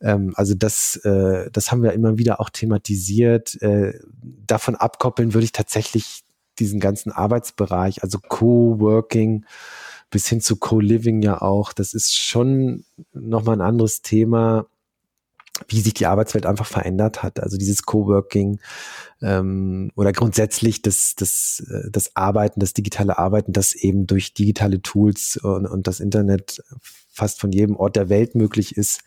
Ähm, 0.00 0.32
also 0.36 0.54
das, 0.54 0.96
äh, 1.04 1.50
das 1.52 1.70
haben 1.70 1.82
wir 1.82 1.92
immer 1.92 2.18
wieder 2.18 2.40
auch 2.40 2.50
thematisiert. 2.50 3.60
Äh, 3.60 3.98
davon 4.46 4.76
abkoppeln 4.76 5.34
würde 5.34 5.44
ich 5.44 5.52
tatsächlich 5.52 6.24
diesen 6.58 6.80
ganzen 6.80 7.12
Arbeitsbereich, 7.12 8.02
also 8.02 8.18
Co-working, 8.18 9.44
bis 10.10 10.28
hin 10.28 10.40
zu 10.40 10.56
Co-Living 10.56 11.22
ja 11.22 11.40
auch. 11.40 11.72
Das 11.72 11.94
ist 11.94 12.16
schon 12.16 12.84
nochmal 13.12 13.56
ein 13.56 13.66
anderes 13.66 14.02
Thema, 14.02 14.66
wie 15.68 15.80
sich 15.80 15.94
die 15.94 16.06
Arbeitswelt 16.06 16.46
einfach 16.46 16.66
verändert 16.66 17.22
hat. 17.22 17.40
Also 17.40 17.58
dieses 17.58 17.84
Coworking 17.84 18.58
ähm, 19.20 19.90
oder 19.94 20.12
grundsätzlich 20.12 20.82
das, 20.82 21.14
das, 21.16 21.62
äh, 21.70 21.90
das 21.90 22.16
Arbeiten, 22.16 22.60
das 22.60 22.72
digitale 22.72 23.18
Arbeiten, 23.18 23.52
das 23.52 23.74
eben 23.74 24.06
durch 24.06 24.34
digitale 24.34 24.82
Tools 24.82 25.36
und, 25.36 25.66
und 25.66 25.86
das 25.86 26.00
Internet 26.00 26.62
fast 27.14 27.40
von 27.40 27.52
jedem 27.52 27.76
Ort 27.76 27.96
der 27.96 28.08
Welt 28.08 28.34
möglich 28.34 28.76
ist. 28.76 29.02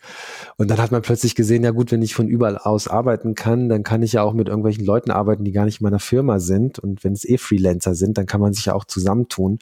Und 0.56 0.70
dann 0.70 0.78
hat 0.78 0.92
man 0.92 1.02
plötzlich 1.02 1.34
gesehen, 1.34 1.64
ja 1.64 1.72
gut, 1.72 1.90
wenn 1.90 2.02
ich 2.02 2.14
von 2.14 2.28
überall 2.28 2.56
aus 2.56 2.86
arbeiten 2.86 3.34
kann, 3.34 3.68
dann 3.68 3.82
kann 3.82 4.02
ich 4.02 4.12
ja 4.12 4.22
auch 4.22 4.32
mit 4.32 4.46
irgendwelchen 4.46 4.84
Leuten 4.84 5.10
arbeiten, 5.10 5.42
die 5.42 5.50
gar 5.50 5.64
nicht 5.64 5.80
in 5.80 5.84
meiner 5.84 5.98
Firma 5.98 6.38
sind. 6.38 6.78
Und 6.78 7.02
wenn 7.02 7.12
es 7.12 7.24
eh 7.24 7.36
Freelancer 7.36 7.96
sind, 7.96 8.16
dann 8.16 8.26
kann 8.26 8.40
man 8.40 8.54
sich 8.54 8.66
ja 8.66 8.74
auch 8.74 8.84
zusammentun. 8.84 9.58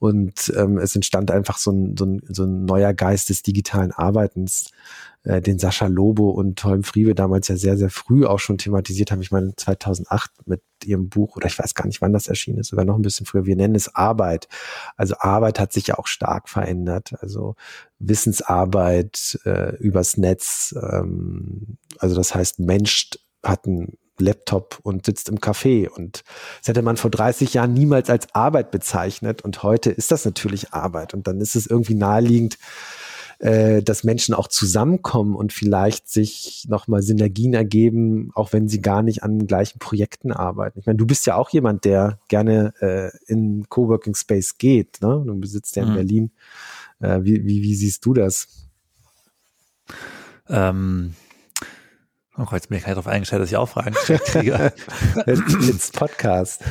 Und 0.00 0.52
ähm, 0.56 0.78
es 0.78 0.96
entstand 0.96 1.30
einfach 1.30 1.58
so 1.58 1.70
ein, 1.70 1.96
so, 1.96 2.06
ein, 2.06 2.22
so 2.28 2.42
ein 2.42 2.64
neuer 2.64 2.92
Geist 2.92 3.28
des 3.30 3.42
digitalen 3.42 3.92
Arbeitens, 3.92 4.72
äh, 5.26 5.42
den 5.42 5.58
Sascha 5.58 5.86
Lobo 5.86 6.30
und 6.30 6.62
Holm 6.62 6.84
Friebe 6.84 7.14
damals 7.14 7.48
ja 7.48 7.56
sehr, 7.56 7.76
sehr 7.76 7.90
früh 7.90 8.24
auch 8.24 8.38
schon 8.38 8.58
thematisiert 8.58 9.10
haben. 9.10 9.20
Ich 9.20 9.32
meine 9.32 9.56
2008 9.56 10.30
mit 10.46 10.62
ihrem 10.84 11.08
Buch, 11.08 11.36
oder 11.36 11.46
ich 11.46 11.58
weiß 11.58 11.74
gar 11.74 11.86
nicht, 11.86 12.00
wann 12.00 12.12
das 12.12 12.28
erschienen 12.28 12.58
ist, 12.58 12.68
sogar 12.68 12.84
noch 12.84 12.94
ein 12.94 13.02
bisschen 13.02 13.26
früher. 13.26 13.44
Wir 13.44 13.56
nennen 13.56 13.74
es 13.74 13.92
Arbeit. 13.94 14.48
Also 14.96 15.16
Arbeit 15.18 15.58
hat 15.58 15.72
sich 15.72 15.88
ja 15.88 15.98
auch 15.98 16.06
stark 16.06 16.48
verändert. 16.48 17.14
Also 17.20 17.56
Wissensarbeit 17.98 19.40
äh, 19.44 19.74
übers 19.78 20.16
Netz. 20.16 20.74
Ähm, 20.80 21.78
also 21.98 22.14
das 22.14 22.34
heißt, 22.34 22.60
Mensch 22.60 23.10
hat 23.42 23.66
einen 23.66 23.98
Laptop 24.18 24.78
und 24.82 25.06
sitzt 25.06 25.28
im 25.28 25.38
Café. 25.38 25.88
Und 25.88 26.22
das 26.60 26.68
hätte 26.68 26.82
man 26.82 26.96
vor 26.96 27.10
30 27.10 27.52
Jahren 27.54 27.74
niemals 27.74 28.10
als 28.10 28.32
Arbeit 28.32 28.70
bezeichnet. 28.70 29.42
Und 29.42 29.64
heute 29.64 29.90
ist 29.90 30.12
das 30.12 30.24
natürlich 30.24 30.72
Arbeit. 30.72 31.14
Und 31.14 31.26
dann 31.26 31.40
ist 31.40 31.56
es 31.56 31.66
irgendwie 31.66 31.94
naheliegend, 31.94 32.58
äh, 33.38 33.82
dass 33.82 34.04
Menschen 34.04 34.34
auch 34.34 34.48
zusammenkommen 34.48 35.36
und 35.36 35.52
vielleicht 35.52 36.08
sich 36.08 36.66
nochmal 36.68 37.02
Synergien 37.02 37.54
ergeben, 37.54 38.30
auch 38.34 38.52
wenn 38.52 38.68
sie 38.68 38.80
gar 38.80 39.02
nicht 39.02 39.22
an 39.22 39.46
gleichen 39.46 39.78
Projekten 39.78 40.32
arbeiten. 40.32 40.78
Ich 40.78 40.86
meine, 40.86 40.96
du 40.96 41.06
bist 41.06 41.26
ja 41.26 41.36
auch 41.36 41.50
jemand, 41.50 41.84
der 41.84 42.18
gerne 42.28 42.72
äh, 42.80 43.10
in 43.26 43.68
Coworking 43.68 44.14
Space 44.14 44.58
geht. 44.58 45.00
Ne? 45.02 45.22
Du 45.26 45.38
besitzt 45.38 45.76
ja 45.76 45.82
in 45.82 45.90
mhm. 45.90 45.94
Berlin. 45.94 46.30
Äh, 47.00 47.20
wie, 47.22 47.44
wie, 47.44 47.62
wie 47.62 47.74
siehst 47.74 48.04
du 48.06 48.14
das? 48.14 48.48
Ähm, 50.48 51.14
Oh, 52.38 52.44
jetzt 52.52 52.68
bin 52.68 52.76
ich 52.76 52.84
darauf 52.84 53.06
eingestellt, 53.06 53.40
dass 53.40 53.50
ich 53.50 53.56
auch 53.56 53.68
Fragen 53.68 53.94
kriege. 54.26 54.74
It's 55.26 55.90
Podcast. 55.90 56.62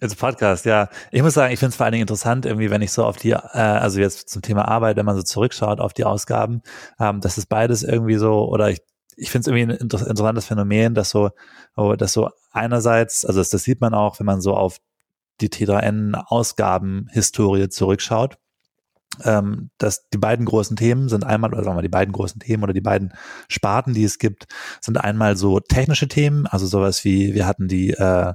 It's 0.00 0.14
Podcast, 0.14 0.64
ja. 0.66 0.88
Ich 1.10 1.20
muss 1.22 1.34
sagen, 1.34 1.52
ich 1.52 1.58
finde 1.58 1.70
es 1.70 1.76
vor 1.76 1.84
allen 1.84 1.90
Dingen 1.92 2.04
interessant, 2.04 2.46
irgendwie, 2.46 2.70
wenn 2.70 2.80
ich 2.80 2.92
so 2.92 3.04
auf 3.04 3.16
die, 3.16 3.30
äh, 3.30 3.34
also 3.34 3.98
jetzt 3.98 4.28
zum 4.28 4.40
Thema 4.40 4.68
Arbeit, 4.68 4.96
wenn 4.96 5.06
man 5.06 5.16
so 5.16 5.22
zurückschaut 5.22 5.80
auf 5.80 5.94
die 5.94 6.04
Ausgaben, 6.04 6.62
ähm, 7.00 7.20
dass 7.20 7.38
es 7.38 7.46
beides 7.46 7.82
irgendwie 7.82 8.18
so, 8.18 8.48
oder 8.48 8.70
ich, 8.70 8.82
ich 9.16 9.32
finde 9.32 9.42
es 9.42 9.48
irgendwie 9.48 9.74
ein 9.74 9.80
inter 9.80 10.06
interessantes 10.06 10.46
Phänomen, 10.46 10.94
dass 10.94 11.10
so, 11.10 11.30
oh, 11.76 11.96
dass 11.96 12.12
so 12.12 12.30
einerseits, 12.52 13.24
also 13.24 13.40
das, 13.40 13.50
das 13.50 13.64
sieht 13.64 13.80
man 13.80 13.94
auch, 13.94 14.20
wenn 14.20 14.26
man 14.26 14.40
so 14.40 14.54
auf 14.54 14.76
die 15.40 15.48
T3N-Ausgaben-Historie 15.48 17.68
zurückschaut, 17.68 18.38
ähm, 19.24 19.70
dass 19.78 20.08
die 20.10 20.18
beiden 20.18 20.46
großen 20.46 20.76
Themen 20.76 21.08
sind 21.08 21.24
einmal, 21.24 21.52
oder 21.52 21.64
sagen 21.64 21.76
wir 21.76 21.82
die 21.82 21.88
beiden 21.88 22.12
großen 22.12 22.40
Themen 22.40 22.62
oder 22.62 22.72
die 22.72 22.80
beiden 22.80 23.12
Sparten, 23.48 23.94
die 23.94 24.04
es 24.04 24.18
gibt, 24.18 24.46
sind 24.80 24.96
einmal 24.96 25.36
so 25.36 25.60
technische 25.60 26.08
Themen, 26.08 26.46
also 26.46 26.66
sowas 26.66 27.04
wie, 27.04 27.34
wir 27.34 27.46
hatten 27.46 27.68
die 27.68 27.90
äh, 27.90 28.34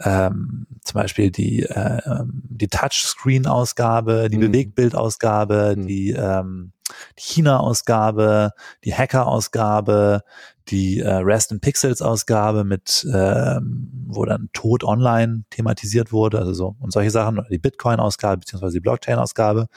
ähm, 0.00 0.66
zum 0.82 1.00
Beispiel 1.00 1.30
die, 1.30 1.62
äh, 1.62 2.00
ähm, 2.04 2.42
die 2.44 2.68
Touchscreen-Ausgabe, 2.68 4.28
die 4.30 4.38
mhm. 4.38 4.52
Bewegtbild-Ausgabe, 4.52 5.74
mhm. 5.76 5.86
die, 5.86 6.10
ähm, 6.10 6.72
die 7.18 7.22
China-Ausgabe, 7.22 8.52
die 8.84 8.94
Hacker-Ausgabe, 8.94 10.22
die 10.68 11.00
äh, 11.00 11.14
Rest 11.14 11.52
in 11.52 11.60
Pixels-Ausgabe 11.60 12.64
mit, 12.64 13.06
ähm, 13.12 13.90
wo 14.06 14.24
dann 14.24 14.48
Tod 14.52 14.84
online 14.84 15.44
thematisiert 15.50 16.12
wurde, 16.12 16.38
also 16.38 16.54
so 16.54 16.76
und 16.80 16.92
solche 16.92 17.10
Sachen, 17.10 17.44
die 17.50 17.58
Bitcoin-Ausgabe 17.58 18.38
beziehungsweise 18.38 18.74
die 18.74 18.80
Blockchain-Ausgabe 18.80 19.68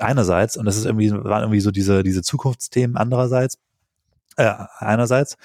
einerseits 0.00 0.56
und 0.56 0.64
das 0.64 0.76
ist 0.76 0.86
irgendwie 0.86 1.12
waren 1.12 1.42
irgendwie 1.42 1.60
so 1.60 1.70
diese 1.70 2.02
diese 2.02 2.22
Zukunftsthemen 2.22 2.96
andererseits 2.96 3.58
äh, 4.36 4.52
einerseits 4.78 5.36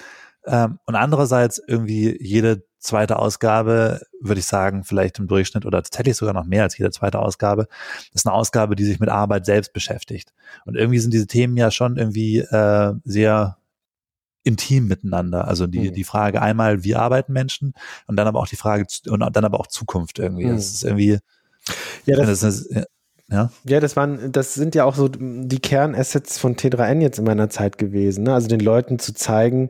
ähm, 0.46 0.78
und 0.86 0.94
andererseits 0.94 1.62
irgendwie 1.66 2.16
jede 2.20 2.64
zweite 2.78 3.18
Ausgabe, 3.18 4.00
würde 4.20 4.38
ich 4.38 4.46
sagen, 4.46 4.84
vielleicht 4.84 5.18
im 5.18 5.26
Durchschnitt 5.26 5.66
oder 5.66 5.82
tatsächlich 5.82 6.16
sogar 6.16 6.34
noch 6.34 6.44
mehr 6.44 6.62
als 6.62 6.78
jede 6.78 6.90
zweite 6.90 7.18
Ausgabe, 7.18 7.66
ist 8.12 8.26
eine 8.26 8.34
Ausgabe, 8.34 8.76
die 8.76 8.84
sich 8.84 9.00
mit 9.00 9.08
Arbeit 9.08 9.46
selbst 9.46 9.72
beschäftigt. 9.72 10.32
Und 10.64 10.76
irgendwie 10.76 10.98
sind 10.98 11.12
diese 11.12 11.26
Themen 11.26 11.56
ja 11.56 11.70
schon 11.70 11.96
irgendwie 11.96 12.38
äh, 12.38 12.94
sehr 13.04 13.58
intim 14.44 14.86
miteinander. 14.86 15.46
Also 15.46 15.66
die, 15.66 15.90
mhm. 15.90 15.94
die 15.94 16.04
Frage 16.04 16.40
einmal, 16.40 16.84
wie 16.84 16.94
arbeiten 16.94 17.32
Menschen 17.32 17.74
und 18.06 18.16
dann 18.16 18.26
aber 18.26 18.38
auch 18.40 18.48
die 18.48 18.56
Frage 18.56 18.86
und 19.08 19.20
dann 19.20 19.44
aber 19.44 19.60
auch 19.60 19.66
Zukunft 19.66 20.18
irgendwie. 20.18 20.46
Mhm. 20.46 20.56
Das 20.56 20.66
ist 20.66 20.84
irgendwie, 20.84 21.18
ja, 22.06 22.16
das, 22.16 22.40
das 22.40 22.42
ist, 22.42 22.86
ja. 23.30 23.50
ja, 23.64 23.80
das 23.80 23.94
waren, 23.94 24.32
das 24.32 24.54
sind 24.54 24.74
ja 24.74 24.84
auch 24.84 24.94
so 24.94 25.08
die 25.08 25.58
Kernassets 25.58 26.38
von 26.38 26.56
T3N 26.56 27.02
jetzt 27.02 27.18
in 27.18 27.26
meiner 27.26 27.50
Zeit 27.50 27.76
gewesen. 27.76 28.24
Ne? 28.24 28.32
Also 28.32 28.48
den 28.48 28.60
Leuten 28.60 28.98
zu 28.98 29.12
zeigen, 29.12 29.68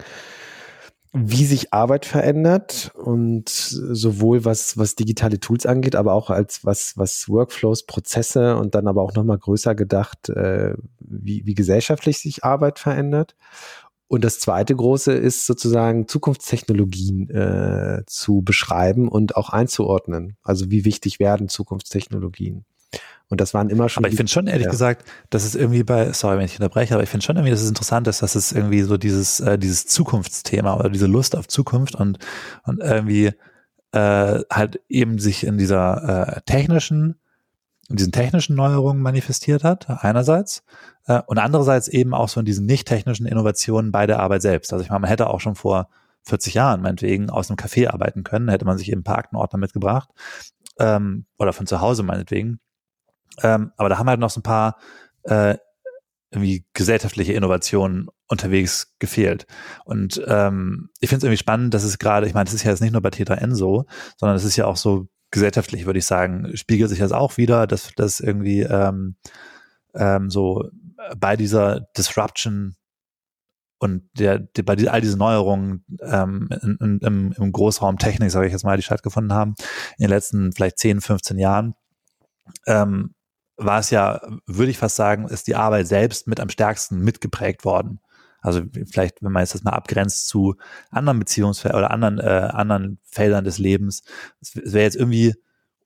wie 1.12 1.44
sich 1.44 1.73
Arbeit 1.73 2.05
verändert 2.05 2.92
und 2.94 3.49
sowohl 3.49 4.44
was, 4.44 4.77
was 4.77 4.94
digitale 4.94 5.40
Tools 5.40 5.64
angeht, 5.64 5.97
aber 5.97 6.12
auch 6.12 6.31
als 6.31 6.64
was, 6.64 6.97
was 6.97 7.29
Workflows, 7.29 7.87
Prozesse 7.87 8.57
und 8.57 8.75
dann 8.75 8.87
aber 8.87 9.03
auch 9.03 9.14
nochmal 9.14 9.38
größer 9.38 9.75
gedacht, 9.75 10.29
äh, 10.29 10.75
wie, 11.01 11.47
wie 11.47 11.55
gesellschaftlich 11.55 12.18
sich 12.18 12.44
Arbeit 12.44 12.79
verändert. 12.79 13.37
Und 14.07 14.25
das 14.25 14.40
zweite 14.40 14.75
große 14.75 15.12
ist 15.12 15.47
sozusagen 15.47 16.09
Zukunftstechnologien 16.09 17.29
äh, 17.31 18.03
zu 18.07 18.40
beschreiben 18.42 19.09
und 19.09 19.37
auch 19.37 19.51
einzuordnen. 19.51 20.37
Also 20.42 20.71
wie 20.71 20.87
wichtig 20.87 21.21
werden 21.21 21.49
Zukunftstechnologien? 21.49 22.64
Und 23.31 23.41
das 23.41 23.53
waren 23.53 23.69
immer 23.69 23.88
schon. 23.88 24.05
Aber 24.05 24.11
ich 24.11 24.17
finde 24.17 24.33
schon 24.33 24.47
ehrlich 24.47 24.64
ja. 24.64 24.71
gesagt, 24.71 25.05
dass 25.31 25.45
es 25.45 25.55
irgendwie 25.55 25.83
bei, 25.83 26.12
sorry, 26.12 26.38
wenn 26.38 26.47
ich 26.47 26.55
unterbreche, 26.55 26.95
aber 26.95 27.03
ich 27.03 27.11
finde 27.11 27.25
schon 27.25 27.37
irgendwie, 27.37 27.51
dass 27.51 27.61
es 27.61 27.69
interessant 27.69 28.09
ist, 28.09 28.23
dass 28.23 28.35
es 28.35 28.53
irgendwie 28.53 28.83
so 28.83 28.97
dieses, 28.97 29.41
äh, 29.41 29.59
dieses 29.59 29.87
Zukunftsthema 29.87 30.77
oder 30.77 30.88
diese 30.88 31.07
Lust 31.07 31.37
auf 31.37 31.47
Zukunft 31.47 31.95
und, 31.95 32.19
und 32.64 32.81
irgendwie 32.81 33.33
äh, 33.93 34.41
halt 34.51 34.81
eben 34.88 35.19
sich 35.19 35.45
in 35.45 35.59
dieser 35.59 36.37
äh, 36.37 36.41
technischen, 36.47 37.17
in 37.91 37.97
diesen 37.97 38.12
technischen 38.12 38.57
Neuerungen 38.57 39.03
manifestiert 39.03 39.62
hat, 39.62 39.88
einerseits, 39.88 40.62
äh, 41.07 41.21
und 41.27 41.38
andererseits 41.38 41.88
eben 41.88 42.14
auch 42.14 42.31
so 42.31 42.41
in 42.41 42.47
diesen 42.47 42.64
nicht 42.64 42.88
technischen 42.88 43.27
Innovationen 43.27 43.93
bei 43.93 44.07
der 44.07 44.21
Arbeit 44.21 44.41
selbst. 44.41 44.73
Also 44.73 44.83
ich 44.83 44.91
meine, 44.91 45.01
man 45.01 45.11
hätte 45.11 45.29
auch 45.29 45.41
schon 45.41 45.55
vor 45.55 45.91
40 46.23 46.55
Jahren 46.55 46.81
meinetwegen 46.81 47.29
aus 47.29 47.51
einem 47.51 47.59
Café 47.59 47.88
arbeiten 47.88 48.25
können, 48.25 48.49
hätte 48.49 48.64
man 48.64 48.79
sich 48.79 48.91
eben 48.91 49.01
ein 49.01 49.05
paar 49.05 49.19
Aktenordner 49.19 49.59
mitgebracht 49.59 50.09
ähm, 50.79 51.27
oder 51.38 51.53
von 51.53 51.67
zu 51.67 51.81
Hause 51.81 52.03
meinetwegen 52.03 52.61
ähm, 53.43 53.73
aber 53.77 53.88
da 53.88 53.99
haben 53.99 54.09
halt 54.09 54.21
noch 54.21 54.31
so 54.31 54.41
ein 54.41 54.45
paar 54.45 54.77
äh, 55.25 55.57
irgendwie 56.31 56.67
gesellschaftliche 56.75 57.33
Innovationen 57.33 58.09
unterwegs 58.27 58.95
gefehlt. 58.99 59.47
Und 59.85 60.23
ähm, 60.27 60.91
ich 61.01 61.09
finde 61.09 61.19
es 61.19 61.25
irgendwie 61.25 61.38
spannend, 61.38 61.73
dass 61.73 61.85
es 61.85 61.99
gerade, 61.99 62.27
ich 62.27 62.35
meine, 62.35 62.45
das 62.45 62.55
ist 62.55 62.64
ja 62.64 62.71
jetzt 62.71 62.81
nicht 62.81 62.93
nur 62.93 63.01
bei 63.01 63.09
T3N 63.09 63.55
so, 63.55 63.87
sondern 64.17 64.37
es 64.37 64.45
ist 64.45 64.57
ja 64.57 64.67
auch 64.67 64.77
so 64.77 65.09
gesellschaftlich, 65.31 65.87
würde 65.87 65.99
ich 65.99 66.07
sagen, 66.07 66.57
spiegelt 66.57 66.91
sich 66.91 66.99
das 66.99 67.12
auch 67.12 67.37
wieder, 67.37 67.67
dass 67.67 67.93
das 67.97 68.21
irgendwie 68.21 68.61
ähm, 68.61 69.17
ähm, 69.95 70.31
so 70.31 70.69
bei 71.17 71.37
dieser 71.37 71.81
Disruption 71.97 72.77
und 73.79 74.03
der, 74.19 74.41
der 74.41 74.64
bei 74.64 74.75
all 74.88 75.01
diesen 75.01 75.19
Neuerungen 75.19 75.85
ähm, 76.03 76.49
in, 76.62 76.77
in, 76.81 76.99
im, 76.99 77.33
im 77.33 77.53
Großraum 77.53 77.99
Technik, 77.99 78.31
sage 78.31 78.47
ich 78.47 78.53
jetzt 78.53 78.64
mal, 78.64 78.77
die 78.77 78.83
stattgefunden 78.83 79.33
haben, 79.33 79.55
in 79.99 80.05
den 80.05 80.11
letzten 80.11 80.53
vielleicht 80.53 80.79
10, 80.79 81.01
15 81.01 81.38
Jahren, 81.38 81.75
ähm, 82.67 83.14
war 83.59 83.81
es 83.81 83.90
ja, 83.90 84.21
würde 84.47 84.71
ich 84.71 84.79
fast 84.79 84.97
sagen, 84.97 85.29
ist 85.29 85.49
die 85.49 85.57
Arbeit 85.57 85.87
selbst 85.87 86.27
mit 86.27 86.40
am 86.40 86.49
stärksten 86.49 87.01
mitgeprägt 87.01 87.64
worden. 87.64 88.01
Also 88.40 88.62
vielleicht, 88.87 89.23
wenn 89.23 89.33
man 89.33 89.42
jetzt 89.42 89.55
das 89.55 89.64
mal 89.64 89.73
abgrenzt 89.73 90.29
zu 90.29 90.55
anderen 90.90 91.18
Beziehungsfeldern 91.18 91.79
oder 91.79 91.90
anderen, 91.90 92.18
äh, 92.21 92.49
anderen 92.53 92.99
Feldern 93.05 93.44
des 93.44 93.59
Lebens, 93.59 94.03
es 94.40 94.55
wäre 94.55 94.85
jetzt 94.85 94.97
irgendwie 94.97 95.35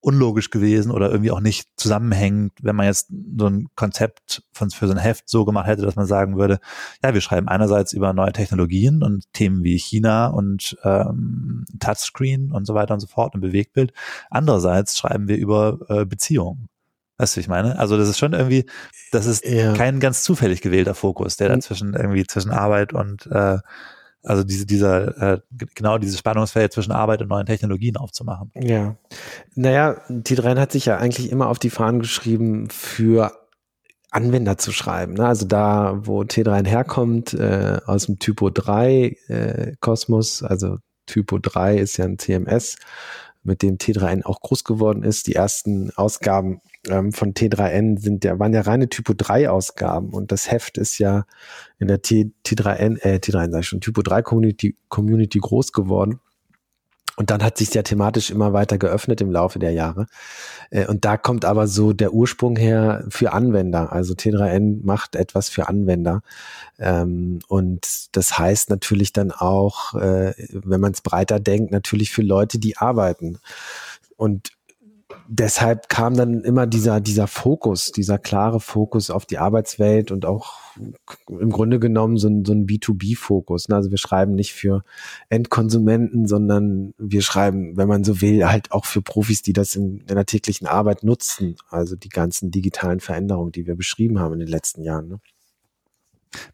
unlogisch 0.03 0.51
gewesen 0.51 0.91
oder 0.91 1.11
irgendwie 1.11 1.31
auch 1.31 1.41
nicht 1.41 1.69
zusammenhängend, 1.77 2.53
wenn 2.61 2.77
man 2.77 2.87
jetzt 2.87 3.09
so 3.39 3.47
ein 3.47 3.69
Konzept 3.77 4.43
von, 4.53 4.69
für 4.71 4.89
so 4.89 4.93
ein 4.93 4.99
Heft 4.99 5.29
so 5.29 5.45
gemacht 5.45 5.69
hätte, 5.69 5.83
dass 5.83 5.95
man 5.95 6.07
sagen 6.07 6.37
würde, 6.37 6.59
ja, 7.03 7.15
wir 7.15 7.21
schreiben 7.21 7.49
einerseits 7.49 7.93
über 7.93 8.13
neue 8.13 8.33
Technologien 8.33 9.03
und 9.03 9.33
Themen 9.33 9.63
wie 9.63 9.79
China 9.79 10.27
und 10.27 10.77
ähm, 10.83 11.65
Touchscreen 11.79 12.51
und 12.53 12.67
so 12.67 12.75
weiter 12.75 12.95
und 12.95 13.01
so 13.01 13.07
fort 13.07 13.35
und 13.35 13.41
Bewegtbild. 13.41 13.93
Andererseits 14.29 14.99
schreiben 14.99 15.29
wir 15.29 15.37
über 15.37 15.79
äh, 15.89 16.05
Beziehungen 16.05 16.69
Weißt 17.23 17.37
du, 17.37 17.41
ich 17.41 17.47
meine? 17.47 17.79
Also 17.79 17.97
das 17.97 18.09
ist 18.09 18.19
schon 18.19 18.33
irgendwie, 18.33 18.67
das 19.13 19.27
ist 19.27 19.45
ja. 19.47 19.75
kein 19.75 20.01
ganz 20.01 20.25
zufällig 20.25 20.61
gewählter 20.61 20.97
Fokus, 20.97 21.37
der 21.37 21.51
da 21.51 21.55
mhm. 21.55 21.61
zwischen 21.61 21.95
irgendwie 21.95 22.27
zwischen 22.27 22.51
Arbeit 22.51 22.93
und 22.93 23.29
äh, 23.31 23.59
also 24.25 24.43
diese, 24.43 24.67
dieser, 24.67 25.35
äh, 25.35 25.41
genau 25.77 25.99
dieses 25.99 26.19
Spannungsfeld 26.19 26.73
zwischen 26.73 26.91
Arbeit 26.91 27.23
und 27.23 27.29
neuen 27.29 27.47
Technologien 27.47 27.97
aufzumachen. 27.97 28.51
Ja. 28.57 28.97
Naja, 29.55 30.01
T3N 30.11 30.59
hat 30.59 30.73
sich 30.73 30.87
ja 30.87 30.97
eigentlich 30.97 31.31
immer 31.31 31.47
auf 31.47 31.61
die 31.61 31.71
Fahnen 31.71 32.01
geschrieben, 32.01 32.69
für 32.71 33.31
Anwender 34.11 34.59
zu 34.59 34.73
schreiben. 34.73 35.15
Ne? 35.15 35.25
Also 35.25 35.47
da, 35.47 36.01
wo 36.03 36.23
T3N 36.23 36.67
herkommt, 36.67 37.35
äh, 37.35 37.79
aus 37.87 38.07
dem 38.07 38.19
Typo 38.19 38.51
3 38.51 39.17
äh, 39.29 39.73
Kosmos, 39.79 40.43
also 40.43 40.79
Typo 41.07 41.39
3 41.39 41.79
ist 41.79 41.99
ja 41.99 42.05
ein 42.05 42.19
CMS, 42.19 42.79
mit 43.45 43.63
dem 43.63 43.77
T3N 43.77 44.25
auch 44.25 44.41
groß 44.41 44.65
geworden 44.65 45.03
ist. 45.03 45.27
Die 45.27 45.35
ersten 45.35 45.91
Ausgaben 45.91 46.61
ähm, 46.89 47.13
von 47.13 47.35
T3N 47.35 47.99
sind 47.99 48.25
ja, 48.25 48.39
waren 48.39 48.53
ja 48.53 48.61
reine 48.63 48.89
Typo 48.89 49.15
3 49.17 49.51
Ausgaben 49.51 50.11
und 50.11 50.33
das 50.33 50.51
Heft 50.51 50.79
ist 50.79 50.99
ja 50.99 51.25
in 51.79 51.89
der 51.89 52.03
T, 52.03 52.31
T3N, 52.47 53.03
äh, 53.03 53.17
T3N 53.17 53.51
sag 53.51 53.61
ich 53.61 53.69
schon, 53.69 53.81
Typo 53.81 54.03
3 54.03 54.23
Community, 54.23 54.77
Community 54.89 55.39
groß 55.39 55.73
geworden. 55.73 56.21
Und 57.17 57.31
dann 57.31 57.43
hat 57.43 57.59
sich 57.59 57.75
ja 57.75 57.83
thematisch 57.83 58.31
immer 58.31 58.53
weiter 58.53 58.79
geöffnet 58.79 59.21
im 59.21 59.31
Laufe 59.31 59.59
der 59.59 59.73
Jahre. 59.73 60.07
Äh, 60.71 60.87
und 60.87 61.05
da 61.05 61.17
kommt 61.17 61.45
aber 61.45 61.67
so 61.67 61.93
der 61.93 62.15
Ursprung 62.15 62.57
her 62.57 63.05
für 63.11 63.33
Anwender. 63.33 63.93
Also 63.93 64.15
T3N 64.15 64.81
macht 64.83 65.15
etwas 65.15 65.49
für 65.49 65.69
Anwender. 65.69 66.23
Ähm, 66.79 67.41
und 67.49 68.17
das 68.17 68.39
heißt 68.39 68.71
natürlich 68.71 69.13
dann 69.13 69.31
auch, 69.31 69.95
äh, 69.95 70.33
wenn 70.53 70.81
man 70.81 70.93
es 70.93 71.03
breiter 71.03 71.39
denkt, 71.39 71.71
natürlich 71.71 72.11
für 72.11 72.23
Leute, 72.23 72.59
die 72.59 72.79
arbeiten. 72.79 73.39
Und 74.17 74.53
deshalb 75.29 75.89
kam 75.89 76.17
dann 76.17 76.43
immer 76.43 76.67
dieser, 76.67 77.01
dieser 77.01 77.27
Fokus, 77.27 77.93
dieser 77.93 78.19
klare 78.19 78.61
Fokus 78.61 79.11
auf 79.11 79.27
die 79.27 79.39
Arbeitswelt 79.39 80.11
und 80.11 80.27
auch 80.27 80.61
im 81.29 81.51
Grunde 81.51 81.79
genommen 81.79 82.17
so 82.17 82.29
ein, 82.29 82.45
so 82.45 82.53
ein 82.53 82.67
B2B-Fokus. 82.67 83.71
Also 83.71 83.91
wir 83.91 83.99
schreiben 83.99 84.35
nicht 84.35 84.53
für 84.53 84.83
Endkonsumenten, 85.29 86.27
sondern 86.27 86.95
wir 86.99 87.23
schreiben, 87.23 87.77
wenn 87.77 87.89
man 87.89 88.05
so 88.05 88.21
will, 88.21 88.47
halt 88.47 88.73
auch 88.73 88.85
für 88.85 89.03
Profis, 89.03 89.43
die 89.43 89.53
das 89.53 89.75
in, 89.77 89.99
in 90.09 90.15
der 90.15 90.27
täglichen 90.27 90.67
Arbeit 90.67 91.05
nutzen. 91.05 91.57
Also 91.69 91.97
die 91.97 92.09
ganzen 92.09 92.51
digitalen 92.51 93.01
Veränderungen, 93.01 93.53
die 93.53 93.67
wir 93.67 93.77
beschrieben 93.77 94.19
haben 94.19 94.35
in 94.35 94.41
den 94.41 94.49
letzten 94.49 94.83
Jahren. 94.83 95.09
Ne? 95.09 95.21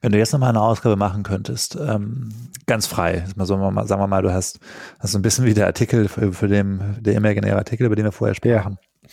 Wenn 0.01 0.13
du 0.13 0.19
jetzt 0.19 0.33
nochmal 0.33 0.51
eine 0.51 0.61
Ausgabe 0.61 0.97
machen 0.97 1.23
könntest, 1.23 1.77
ähm, 1.77 2.31
ganz 2.67 2.87
frei, 2.87 3.25
sagen 3.37 3.61
wir, 3.61 3.71
mal, 3.71 3.87
sagen 3.87 4.01
wir 4.01 4.07
mal, 4.07 4.23
du 4.23 4.33
hast, 4.33 4.61
hast 4.99 5.13
so 5.13 5.19
ein 5.19 5.23
bisschen 5.23 5.45
wie 5.45 5.55
der 5.55 5.67
Artikel 5.67 6.09
für, 6.09 6.33
für 6.33 6.49
den, 6.49 6.97
der 7.01 7.15
imaginäre 7.15 7.57
Artikel, 7.57 7.87
über 7.87 7.97
den 7.97 8.05
wir 8.05 8.13
vorher 8.13 8.35
sprachen. 8.35 8.79
Ja. 9.03 9.09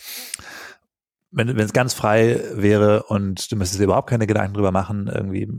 Wenn, 1.32 1.48
wenn 1.48 1.58
es 1.58 1.72
ganz 1.72 1.92
frei 1.92 2.40
wäre 2.54 3.02
und 3.04 3.50
du 3.50 3.56
müsstest 3.56 3.80
dir 3.80 3.84
überhaupt 3.84 4.08
keine 4.08 4.26
Gedanken 4.26 4.54
drüber 4.54 4.72
machen, 4.72 5.08
irgendwie, 5.08 5.50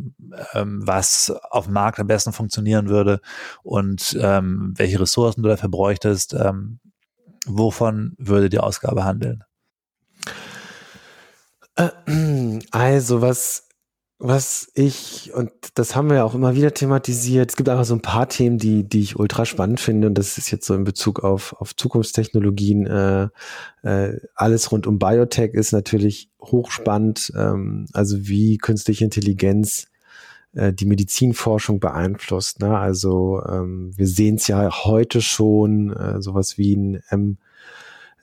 ähm, 0.54 0.82
was 0.86 1.34
auf 1.52 1.66
dem 1.66 1.74
Markt 1.74 2.00
am 2.00 2.08
besten 2.08 2.34
funktionieren 2.34 2.90
würde 2.90 3.20
und 3.64 4.18
ähm, 4.20 4.74
welche 4.76 5.00
Ressourcen 5.00 5.44
du 5.44 5.50
dafür 5.50 5.70
bräuchtest, 5.70 6.34
ähm, 6.34 6.80
wovon 7.46 8.16
würde 8.18 8.50
die 8.50 8.60
Ausgabe 8.60 9.04
handeln? 9.04 9.44
Äh, 11.76 12.60
also 12.72 13.22
was 13.22 13.67
was 14.20 14.72
ich, 14.74 15.32
und 15.36 15.52
das 15.76 15.96
haben 15.96 16.10
wir 16.10 16.18
ja 16.18 16.24
auch 16.24 16.34
immer 16.34 16.56
wieder 16.56 16.74
thematisiert, 16.74 17.52
es 17.52 17.56
gibt 17.56 17.70
einfach 17.70 17.86
so 17.86 17.94
ein 17.94 18.02
paar 18.02 18.28
Themen, 18.28 18.58
die, 18.58 18.84
die 18.84 19.02
ich 19.02 19.20
ultra 19.20 19.46
spannend 19.46 19.80
finde, 19.80 20.08
und 20.08 20.18
das 20.18 20.40
ist 20.40 20.50
jetzt 20.50 20.66
so 20.66 20.74
in 20.74 20.84
Bezug 20.84 21.24
auf, 21.24 21.54
auf 21.60 21.76
Zukunftstechnologien, 21.76 22.88
äh, 22.88 23.28
äh, 23.84 24.20
alles 24.34 24.72
rund 24.72 24.88
um 24.88 24.98
Biotech 24.98 25.54
ist 25.54 25.72
natürlich 25.72 26.32
hochspannend, 26.42 27.32
ähm, 27.38 27.86
also 27.94 28.28
wie 28.28 28.58
künstliche 28.58 29.04
Intelligenz 29.04 29.88
äh, 30.54 30.74
die 30.74 30.86
Medizinforschung 30.86 31.80
beeinflusst. 31.80 32.60
Ne? 32.60 32.76
Also 32.76 33.44
ähm, 33.48 33.92
wir 33.96 34.08
sehen 34.08 34.36
es 34.36 34.48
ja 34.48 34.86
heute 34.86 35.22
schon, 35.22 35.92
äh, 35.92 36.22
sowas 36.24 36.58
wie 36.58 36.76
ein 36.76 37.04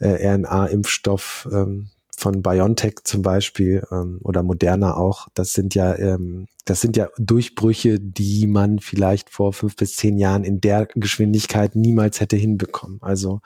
mRNA-Impfstoff, 0.00 1.48
ähm, 1.52 1.90
von 2.20 2.42
BioNTech 2.42 2.96
zum 3.04 3.22
Beispiel 3.22 3.86
ähm, 3.90 4.18
oder 4.22 4.42
Moderna 4.42 4.96
auch, 4.96 5.28
das 5.34 5.52
sind 5.52 5.74
ja, 5.74 5.96
ähm, 5.96 6.46
das 6.64 6.80
sind 6.80 6.96
ja 6.96 7.08
Durchbrüche, 7.18 8.00
die 8.00 8.46
man 8.46 8.78
vielleicht 8.78 9.30
vor 9.30 9.52
fünf 9.52 9.76
bis 9.76 9.96
zehn 9.96 10.16
Jahren 10.16 10.44
in 10.44 10.60
der 10.60 10.86
Geschwindigkeit 10.94 11.76
niemals 11.76 12.20
hätte 12.20 12.36
hinbekommen. 12.36 12.98
Also, 13.02 13.40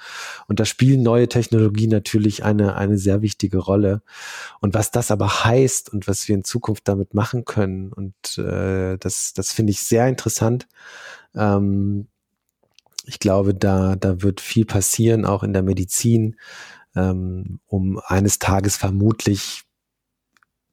und 0.47 0.61
da 0.61 0.65
spielen 0.65 1.03
neue 1.03 1.29
Technologien 1.29 1.91
natürlich 1.91 2.45
eine, 2.45 2.77
eine 2.77 2.99
sehr 2.99 3.23
wichtige 3.23 3.59
Rolle. 3.59 4.03
Und 4.61 4.75
was 4.75 4.91
das 4.91 5.11
aber 5.11 5.45
heißt 5.45 5.93
und 5.93 6.07
was 6.07 6.29
wir 6.29 6.37
in 6.37 6.45
Zukunft 6.45 6.87
damit 6.87 7.15
machen 7.15 7.45
können, 7.45 7.93
und 7.93 8.39
äh, 8.39 8.97
das, 8.99 9.33
das 9.35 9.53
finde 9.53 9.73
ich 9.73 9.83
sehr 9.83 10.07
interessant. 10.09 10.69
Ähm, 11.35 12.07
ich 13.09 13.19
glaube, 13.19 13.55
da, 13.55 13.97
da 13.97 14.23
wird 14.23 14.41
viel 14.41 14.67
passieren, 14.67 15.25
auch 15.25 15.43
in 15.43 15.55
der 15.55 15.63
Medizin 15.63 16.37
ähm, 16.99 17.61
um 17.67 18.01
eines 18.05 18.39
Tages 18.39 18.77
vermutlich, 18.77 19.63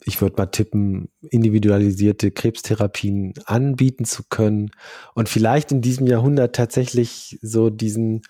ich 0.03 0.21
würde 0.21 0.35
mal 0.37 0.47
tippen, 0.47 1.09
individualisierte 1.29 2.31
Krebstherapien 2.31 3.33
anbieten 3.45 4.05
zu 4.05 4.23
können 4.29 4.71
und 5.13 5.29
vielleicht 5.29 5.71
in 5.71 5.81
diesem 5.81 6.07
Jahrhundert 6.07 6.55
tatsächlich 6.55 7.39
so 7.41 7.69
diesen 7.69 8.21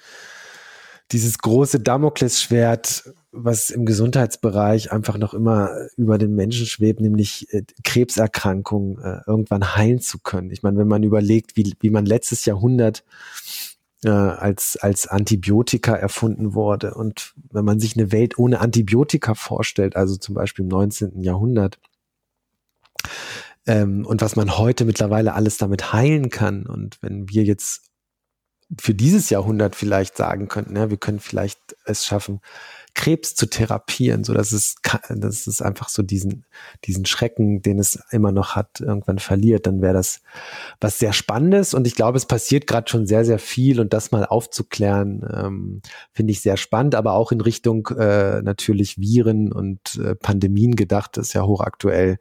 dieses 1.11 1.37
große 1.37 1.79
Damoklesschwert, 1.79 3.13
was 3.31 3.69
im 3.69 3.85
Gesundheitsbereich 3.85 4.91
einfach 4.91 5.17
noch 5.17 5.33
immer 5.33 5.69
über 5.97 6.17
den 6.17 6.33
Menschen 6.33 6.65
schwebt, 6.65 6.99
nämlich 6.99 7.53
äh, 7.53 7.63
Krebserkrankungen 7.83 8.97
äh, 8.97 9.19
irgendwann 9.27 9.75
heilen 9.75 9.99
zu 9.99 10.19
können. 10.19 10.51
Ich 10.51 10.63
meine, 10.63 10.77
wenn 10.77 10.87
man 10.87 11.03
überlegt, 11.03 11.57
wie, 11.57 11.75
wie 11.79 11.89
man 11.89 12.05
letztes 12.05 12.45
Jahrhundert 12.45 13.03
äh, 14.05 14.09
als, 14.09 14.77
als 14.77 15.07
Antibiotika 15.07 15.95
erfunden 15.95 16.53
wurde. 16.53 16.93
Und 16.93 17.33
wenn 17.51 17.65
man 17.65 17.79
sich 17.79 17.97
eine 17.97 18.11
Welt 18.11 18.37
ohne 18.37 18.59
Antibiotika 18.59 19.33
vorstellt, 19.33 19.95
also 19.95 20.15
zum 20.15 20.35
Beispiel 20.35 20.63
im 20.63 20.69
19. 20.69 21.21
Jahrhundert, 21.21 21.79
ähm, 23.67 24.05
und 24.05 24.21
was 24.21 24.35
man 24.35 24.57
heute 24.57 24.85
mittlerweile 24.85 25.33
alles 25.33 25.57
damit 25.57 25.93
heilen 25.93 26.29
kann. 26.29 26.65
Und 26.65 27.01
wenn 27.01 27.29
wir 27.29 27.43
jetzt 27.43 27.89
für 28.79 28.93
dieses 28.93 29.29
Jahrhundert 29.29 29.75
vielleicht 29.75 30.17
sagen 30.17 30.47
könnten, 30.47 30.75
ja, 30.75 30.89
wir 30.89 30.97
können 30.97 31.19
vielleicht 31.19 31.59
es 31.85 32.05
schaffen, 32.05 32.41
Krebs 32.95 33.35
zu 33.35 33.45
therapieren, 33.45 34.23
so 34.23 34.33
dass 34.33 34.53
es, 34.53 34.75
dass 35.09 35.47
es 35.47 35.61
einfach 35.61 35.89
so 35.89 36.01
diesen, 36.01 36.45
diesen 36.85 37.05
Schrecken, 37.05 37.61
den 37.61 37.77
es 37.77 37.99
immer 38.09 38.31
noch 38.31 38.55
hat, 38.55 38.79
irgendwann 38.79 39.19
verliert, 39.19 39.67
dann 39.67 39.81
wäre 39.81 39.93
das 39.93 40.21
was 40.79 40.97
sehr 40.97 41.13
Spannendes. 41.13 41.73
Und 41.73 41.85
ich 41.85 41.95
glaube, 41.95 42.17
es 42.17 42.25
passiert 42.25 42.67
gerade 42.67 42.89
schon 42.89 43.05
sehr, 43.05 43.25
sehr 43.25 43.37
viel. 43.37 43.79
Und 43.79 43.93
das 43.93 44.11
mal 44.11 44.25
aufzuklären, 44.25 45.27
ähm, 45.31 45.81
finde 46.13 46.31
ich 46.31 46.41
sehr 46.41 46.57
spannend, 46.57 46.95
aber 46.95 47.13
auch 47.13 47.31
in 47.31 47.41
Richtung 47.41 47.87
äh, 47.97 48.41
natürlich 48.41 48.97
Viren 48.97 49.51
und 49.51 49.97
äh, 49.97 50.15
Pandemien 50.15 50.75
gedacht, 50.75 51.17
ist 51.17 51.33
ja 51.33 51.43
hochaktuell, 51.43 52.17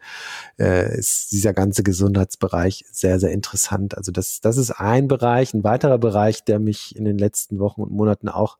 äh, 0.58 0.98
ist 0.98 1.30
dieser 1.30 1.54
ganze 1.54 1.84
Gesundheitsbereich 1.84 2.84
sehr, 2.90 3.20
sehr 3.20 3.30
interessant. 3.30 3.96
Also 3.96 4.10
das, 4.10 4.40
das 4.40 4.56
ist 4.56 4.72
ein 4.72 5.06
Bereich, 5.06 5.54
ein 5.54 5.62
weiterer 5.62 5.98
Bereich, 5.98 6.44
der 6.44 6.58
mich 6.58 6.96
in 6.96 7.04
den 7.04 7.16
letzten 7.16 7.60
Wochen 7.60 7.82
und 7.82 7.92
Monaten 7.92 8.28
auch 8.28 8.58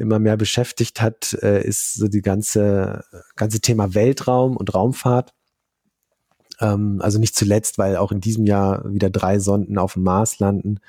immer 0.00 0.18
mehr 0.18 0.36
beschäftigt 0.36 1.00
hat, 1.00 1.34
äh, 1.42 1.62
ist 1.62 1.94
so 1.94 2.08
die 2.08 2.22
ganze, 2.22 3.04
ganze 3.36 3.60
Thema 3.60 3.94
Weltraum 3.94 4.56
und 4.56 4.74
Raumfahrt. 4.74 5.32
Ähm, 6.60 7.00
also 7.02 7.18
nicht 7.18 7.36
zuletzt, 7.36 7.78
weil 7.78 7.96
auch 7.96 8.12
in 8.12 8.20
diesem 8.20 8.44
Jahr 8.46 8.82
wieder 8.90 9.10
drei 9.10 9.38
Sonden 9.38 9.78
auf 9.78 9.94
dem 9.94 10.02
Mars 10.02 10.38
landen, 10.38 10.80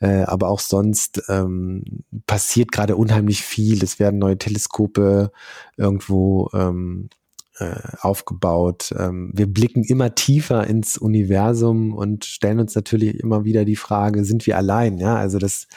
äh, 0.00 0.22
aber 0.22 0.48
auch 0.48 0.60
sonst 0.60 1.22
ähm, 1.28 1.82
passiert 2.26 2.72
gerade 2.72 2.96
unheimlich 2.96 3.42
viel. 3.42 3.82
Es 3.82 3.98
werden 3.98 4.18
neue 4.18 4.38
Teleskope 4.38 5.30
irgendwo 5.76 6.50
ähm, 6.52 7.08
äh, 7.10 7.23
aufgebaut. 8.00 8.92
Ähm, 8.98 9.30
wir 9.32 9.46
blicken 9.46 9.84
immer 9.84 10.14
tiefer 10.14 10.66
ins 10.66 10.98
Universum 10.98 11.94
und 11.94 12.24
stellen 12.24 12.58
uns 12.58 12.74
natürlich 12.74 13.20
immer 13.20 13.44
wieder 13.44 13.64
die 13.64 13.76
Frage, 13.76 14.24
sind 14.24 14.46
wir 14.46 14.56
allein? 14.56 14.98
Ja, 14.98 15.16
also 15.16 15.38
das 15.38 15.68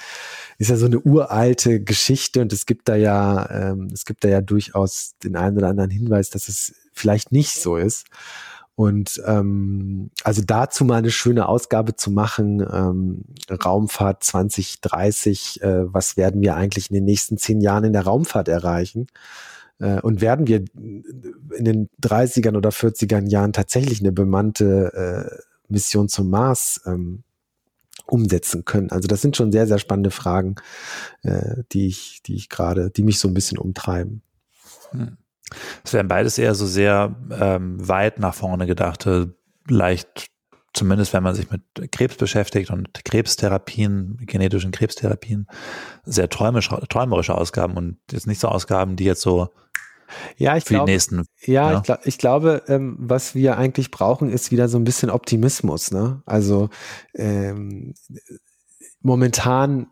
ist 0.58 0.70
ja 0.70 0.78
so 0.78 0.88
eine 0.88 1.00
uralte 1.00 1.84
Geschichte 1.84 2.42
und 2.42 2.52
es 2.52 2.66
gibt 2.66 2.90
da 2.90 2.96
ja, 2.96 3.50
ähm, 3.52 3.90
es 3.94 4.06
gibt 4.06 4.24
da 4.24 4.28
ja 4.28 4.42
durchaus 4.42 5.16
den 5.24 5.36
einen 5.36 5.58
oder 5.58 5.68
anderen 5.68 5.92
Hinweis, 5.92 6.30
dass 6.32 6.48
es 6.50 6.74
vielleicht 6.94 7.32
nicht 7.32 7.60
so 7.60 7.78
ist. 7.78 8.08
Und 8.78 9.22
ähm, 9.26 10.12
also 10.24 10.44
dazu 10.46 10.86
mal 10.86 10.98
eine 10.98 11.10
schöne 11.10 11.48
Ausgabe 11.48 11.96
zu 11.96 12.12
machen, 12.12 12.60
ähm, 12.60 13.24
Raumfahrt 13.50 14.24
2030, 14.24 15.64
äh, 15.64 15.92
was 15.92 16.16
werden 16.16 16.42
wir 16.42 16.56
eigentlich 16.56 16.92
in 16.92 16.94
den 16.94 17.06
nächsten 17.06 17.38
zehn 17.40 17.60
Jahren 17.60 17.86
in 17.86 17.94
der 17.94 18.04
Raumfahrt 18.04 18.48
erreichen? 18.48 19.08
Äh, 19.80 20.00
und 20.02 20.22
werden 20.22 20.48
wir 20.48 20.64
in 20.76 21.66
den 21.66 21.90
30ern 22.02 22.58
oder 22.58 22.70
40ern 22.70 23.30
Jahren 23.30 23.54
tatsächlich 23.54 24.00
eine 24.00 24.12
bemannte 24.12 24.94
äh, 24.94 25.44
Mission 25.68 26.10
zum 26.10 26.30
Mars 26.30 26.82
ähm, 26.86 27.24
umsetzen 28.06 28.66
können? 28.66 28.92
Also 28.92 29.08
das 29.08 29.22
sind 29.22 29.38
schon 29.38 29.52
sehr, 29.52 29.68
sehr 29.68 29.80
spannende 29.80 30.12
Fragen, 30.12 30.56
äh, 31.24 31.64
die 31.72 31.88
ich, 31.88 32.22
die 32.26 32.36
ich 32.36 32.50
gerade, 32.50 32.90
die 32.90 33.04
mich 33.04 33.20
so 33.20 33.28
ein 33.28 33.34
bisschen 33.34 33.58
umtreiben. 33.58 34.22
Hm. 34.92 35.18
Es 35.84 35.94
wären 35.94 36.08
beides 36.08 36.38
eher 36.38 36.56
so 36.56 36.66
sehr 36.66 37.16
ähm, 37.32 37.88
weit 37.88 38.20
nach 38.20 38.34
vorne 38.34 38.68
gedachte, 38.68 39.36
leicht, 39.70 40.28
zumindest 40.78 41.14
wenn 41.14 41.24
man 41.24 41.36
sich 41.36 41.50
mit 41.50 41.62
Krebs 41.92 42.16
beschäftigt 42.16 42.72
und 42.72 43.04
Krebstherapien, 43.04 44.18
genetischen 44.26 44.72
Krebstherapien, 44.72 45.48
sehr 46.06 46.30
träumisch, 46.30 46.70
träumerische 46.90 47.36
Ausgaben 47.36 47.76
und 47.76 47.98
jetzt 48.12 48.28
nicht 48.28 48.40
so 48.40 48.48
Ausgaben, 48.48 48.96
die 48.96 49.06
jetzt 49.06 49.22
so 49.22 49.50
ja, 50.38 50.56
ich 50.56 50.64
glaube, 50.64 50.90
ja, 50.90 51.72
ja. 51.72 51.78
Ich, 51.78 51.84
glaub, 51.84 52.06
ich 52.06 52.18
glaube, 52.18 52.64
ähm, 52.68 52.96
was 52.98 53.36
wir 53.36 53.58
eigentlich 53.58 53.92
brauchen, 53.92 54.30
ist 54.30 54.52
wieder 54.52 54.70
so 54.70 54.78
ein 54.78 54.86
bisschen 54.86 55.10
Optimismus. 55.10 55.92
Ne? 55.92 56.22
Also 56.26 56.70
ähm, 57.14 57.94
momentan 59.02 59.88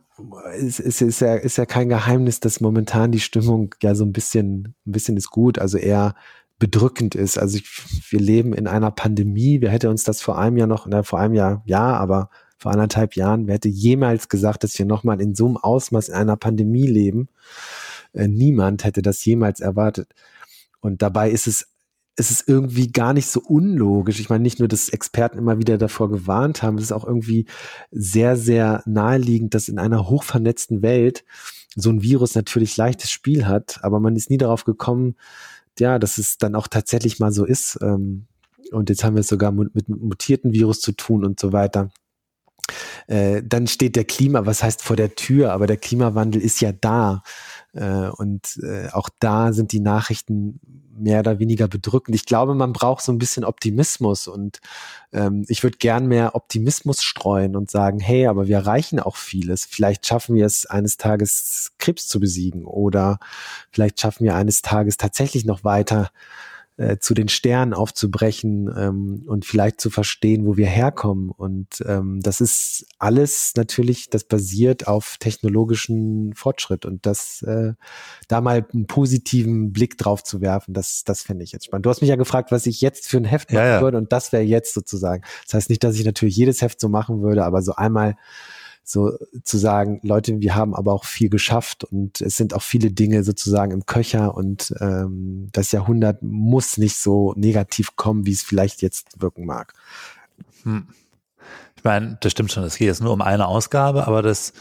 ist, 0.57 0.79
ist, 0.79 1.01
ist, 1.01 1.19
ja, 1.19 1.35
ist 1.35 1.57
ja 1.57 1.65
kein 1.65 1.89
Geheimnis, 1.89 2.39
dass 2.39 2.61
momentan 2.61 3.11
die 3.11 3.19
Stimmung 3.19 3.75
ja 3.81 3.95
so 3.95 4.05
ein 4.05 4.13
bisschen, 4.13 4.75
ein 4.85 4.91
bisschen 4.91 5.17
ist 5.17 5.29
gut, 5.29 5.59
also 5.59 5.77
eher 5.77 6.15
bedrückend 6.59 7.15
ist. 7.15 7.37
Also 7.37 7.57
ich, 7.57 8.11
wir 8.11 8.19
leben 8.19 8.53
in 8.53 8.67
einer 8.67 8.91
Pandemie. 8.91 9.61
Wer 9.61 9.71
hätte 9.71 9.89
uns 9.89 10.03
das 10.03 10.21
vor 10.21 10.37
einem 10.37 10.57
Jahr 10.57 10.67
noch, 10.67 10.87
na, 10.87 11.03
vor 11.03 11.19
einem 11.19 11.33
Jahr, 11.33 11.63
ja, 11.65 11.95
aber 11.95 12.29
vor 12.57 12.71
anderthalb 12.71 13.15
Jahren, 13.15 13.47
wer 13.47 13.55
hätte 13.55 13.69
jemals 13.69 14.29
gesagt, 14.29 14.63
dass 14.63 14.77
wir 14.79 14.85
nochmal 14.85 15.21
in 15.21 15.35
so 15.35 15.45
einem 15.45 15.57
Ausmaß 15.57 16.09
in 16.09 16.15
einer 16.15 16.37
Pandemie 16.37 16.87
leben? 16.87 17.27
Äh, 18.13 18.27
niemand 18.27 18.85
hätte 18.85 19.01
das 19.01 19.23
jemals 19.25 19.59
erwartet. 19.59 20.09
Und 20.79 21.01
dabei 21.01 21.29
ist 21.29 21.47
es, 21.47 21.67
ist 22.15 22.31
es 22.31 22.47
irgendwie 22.47 22.91
gar 22.91 23.13
nicht 23.13 23.27
so 23.27 23.41
unlogisch. 23.41 24.21
Ich 24.21 24.29
meine, 24.29 24.43
nicht 24.43 24.59
nur, 24.59 24.69
dass 24.69 24.87
Experten 24.87 25.37
immer 25.37 25.57
wieder 25.57 25.77
davor 25.77 26.09
gewarnt 26.09 26.63
haben, 26.63 26.77
es 26.77 26.85
ist 26.85 26.91
auch 26.93 27.05
irgendwie 27.05 27.45
sehr, 27.91 28.37
sehr 28.37 28.81
naheliegend, 28.85 29.53
dass 29.53 29.67
in 29.67 29.79
einer 29.79 30.07
hochvernetzten 30.07 30.81
Welt 30.81 31.25
so 31.75 31.89
ein 31.89 32.01
Virus 32.01 32.35
natürlich 32.35 32.77
leichtes 32.77 33.11
Spiel 33.11 33.45
hat, 33.45 33.79
aber 33.81 33.99
man 33.99 34.15
ist 34.15 34.29
nie 34.29 34.37
darauf 34.37 34.63
gekommen, 34.63 35.15
ja, 35.79 35.99
dass 35.99 36.17
es 36.17 36.38
dann 36.38 36.55
auch 36.55 36.67
tatsächlich 36.67 37.19
mal 37.19 37.31
so 37.31 37.45
ist. 37.45 37.77
Ähm, 37.81 38.27
und 38.71 38.89
jetzt 38.89 39.03
haben 39.03 39.15
wir 39.15 39.21
es 39.21 39.27
sogar 39.27 39.51
mit 39.51 39.88
mutierten 39.89 40.53
Virus 40.53 40.81
zu 40.81 40.91
tun 40.91 41.23
und 41.23 41.39
so 41.39 41.53
weiter. 41.53 41.89
Äh, 43.07 43.43
dann 43.43 43.67
steht 43.67 43.95
der 43.95 44.05
Klima, 44.05 44.45
was 44.45 44.63
heißt 44.63 44.81
vor 44.81 44.95
der 44.95 45.15
Tür, 45.15 45.51
aber 45.51 45.67
der 45.67 45.77
Klimawandel 45.77 46.41
ist 46.41 46.61
ja 46.61 46.71
da. 46.71 47.21
Äh, 47.75 48.09
und 48.09 48.57
äh, 48.63 48.89
auch 48.91 49.09
da 49.19 49.51
sind 49.51 49.71
die 49.73 49.81
Nachrichten 49.81 50.59
mehr 50.97 51.19
oder 51.19 51.39
weniger 51.39 51.67
bedrückend. 51.67 52.15
Ich 52.15 52.25
glaube, 52.25 52.55
man 52.55 52.71
braucht 52.71 53.03
so 53.03 53.11
ein 53.11 53.17
bisschen 53.17 53.43
Optimismus 53.43 54.27
und 54.27 54.59
ähm, 55.11 55.45
ich 55.49 55.61
würde 55.61 55.77
gern 55.77 56.07
mehr 56.07 56.35
Optimismus 56.35 57.03
streuen 57.03 57.57
und 57.57 57.69
sagen, 57.69 57.99
hey, 57.99 58.27
aber 58.27 58.47
wir 58.47 58.55
erreichen 58.55 58.99
auch 59.01 59.17
vieles. 59.17 59.65
Vielleicht 59.65 60.07
schaffen 60.07 60.35
wir 60.35 60.45
es 60.45 60.65
eines 60.65 60.95
Tages 60.95 61.73
Krebs 61.77 62.07
zu 62.07 62.21
besiegen 62.21 62.63
oder 62.63 63.19
vielleicht 63.71 63.99
schaffen 63.99 64.23
wir 64.23 64.35
eines 64.35 64.61
Tages 64.61 64.95
tatsächlich 64.95 65.43
noch 65.43 65.65
weiter 65.65 66.11
äh, 66.77 66.97
zu 66.97 67.13
den 67.13 67.29
Sternen 67.29 67.73
aufzubrechen 67.73 68.69
ähm, 68.75 69.23
und 69.27 69.45
vielleicht 69.45 69.79
zu 69.79 69.89
verstehen, 69.89 70.45
wo 70.45 70.57
wir 70.57 70.67
herkommen. 70.67 71.29
Und 71.29 71.83
ähm, 71.85 72.19
das 72.21 72.41
ist 72.41 72.85
alles 72.99 73.53
natürlich, 73.55 74.09
das 74.09 74.25
basiert 74.25 74.88
auf 74.88 75.17
technologischen 75.19 76.33
Fortschritt 76.33 76.85
und 76.85 77.05
das 77.05 77.41
äh, 77.43 77.73
da 78.27 78.41
mal 78.41 78.65
einen 78.73 78.88
positiven 78.88 79.71
Blick 79.71 79.97
drauf 79.97 80.23
zu 80.23 80.41
werfen, 80.41 80.73
das, 80.73 81.03
das 81.05 81.21
fände 81.21 81.43
ich 81.43 81.51
jetzt 81.53 81.65
spannend. 81.65 81.85
Du 81.85 81.89
hast 81.89 82.01
mich 82.01 82.09
ja 82.09 82.17
gefragt, 82.17 82.51
was 82.51 82.65
ich 82.65 82.81
jetzt 82.81 83.07
für 83.07 83.17
ein 83.17 83.25
Heft 83.25 83.53
machen 83.53 83.63
ja, 83.63 83.75
ja. 83.75 83.81
würde 83.81 83.97
und 83.97 84.11
das 84.11 84.31
wäre 84.31 84.43
jetzt 84.43 84.73
sozusagen. 84.73 85.23
Das 85.45 85.53
heißt 85.53 85.69
nicht, 85.69 85.83
dass 85.83 85.95
ich 85.95 86.05
natürlich 86.05 86.35
jedes 86.35 86.61
Heft 86.61 86.81
so 86.81 86.89
machen 86.89 87.21
würde, 87.21 87.45
aber 87.45 87.61
so 87.61 87.75
einmal 87.75 88.15
so 88.87 89.17
zu 89.43 89.57
sagen, 89.57 89.99
Leute, 90.03 90.39
wir 90.39 90.55
haben 90.55 90.75
aber 90.75 90.93
auch 90.93 91.05
viel 91.05 91.29
geschafft 91.29 91.83
und 91.83 92.21
es 92.21 92.35
sind 92.35 92.53
auch 92.53 92.61
viele 92.61 92.91
Dinge 92.91 93.23
sozusagen 93.23 93.71
im 93.71 93.85
Köcher 93.85 94.35
und 94.35 94.73
ähm, 94.79 95.49
das 95.51 95.71
Jahrhundert 95.71 96.21
muss 96.21 96.77
nicht 96.77 96.97
so 96.97 97.33
negativ 97.35 97.95
kommen, 97.95 98.25
wie 98.25 98.31
es 98.31 98.43
vielleicht 98.43 98.81
jetzt 98.81 99.21
wirken 99.21 99.45
mag. 99.45 99.73
Hm. 100.63 100.87
Ich 101.77 101.83
meine, 101.83 102.17
das 102.21 102.31
stimmt 102.31 102.51
schon, 102.51 102.63
es 102.63 102.77
geht 102.77 102.87
jetzt 102.87 103.01
nur 103.01 103.13
um 103.13 103.21
eine 103.21 103.47
Ausgabe, 103.47 104.07
aber 104.07 104.21
das 104.21 104.53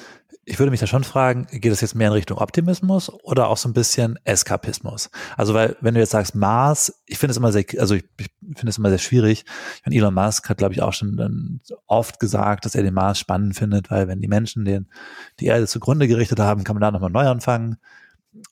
ich 0.46 0.59
würde 0.59 0.70
mich 0.70 0.80
da 0.80 0.87
schon 0.87 1.04
fragen, 1.04 1.46
geht 1.50 1.72
es 1.72 1.80
jetzt 1.80 1.94
mehr 1.94 2.09
in 2.09 2.12
Richtung 2.12 2.38
Optimismus 2.38 3.09
oder 3.09 3.48
auch 3.48 3.57
so 3.57 3.68
ein 3.68 3.72
bisschen 3.72 4.18
Eskapismus? 4.24 5.11
Also, 5.37 5.54
weil, 5.54 5.76
wenn 5.80 5.94
du 5.94 6.00
jetzt 6.00 6.11
sagst 6.11 6.35
Mars, 6.35 7.02
ich 7.07 7.18
finde 7.18 7.33
es 7.33 7.37
immer 7.37 7.52
sehr, 7.52 7.64
also 7.78 7.94
ich, 7.94 8.04
ich 8.18 8.28
finde 8.57 8.68
es 8.68 8.78
immer 8.78 8.90
sehr 8.90 8.98
schwierig. 8.98 9.44
Und 9.87 9.92
Elon 9.92 10.14
Musk 10.14 10.48
hat, 10.48 10.59
glaube 10.59 10.74
ich, 10.74 10.83
auch 10.83 10.92
schon 10.92 11.61
oft 11.87 12.20
gesagt, 12.20 12.64
dass 12.64 12.74
er 12.74 12.83
den 12.83 12.94
Mars 12.94 13.18
spannend 13.18 13.57
findet, 13.57 13.90
weil 13.90 14.09
wenn 14.09 14.20
die 14.20 14.28
Menschen 14.28 14.64
den, 14.64 14.88
die 15.40 15.46
Erde 15.46 15.66
zugrunde 15.66 16.09
gerichtet 16.09 16.40
haben, 16.40 16.64
kann 16.64 16.74
man 16.74 16.83
da 16.83 16.90
nochmal 16.90 17.11
neu 17.11 17.26
anfangen. 17.26 17.76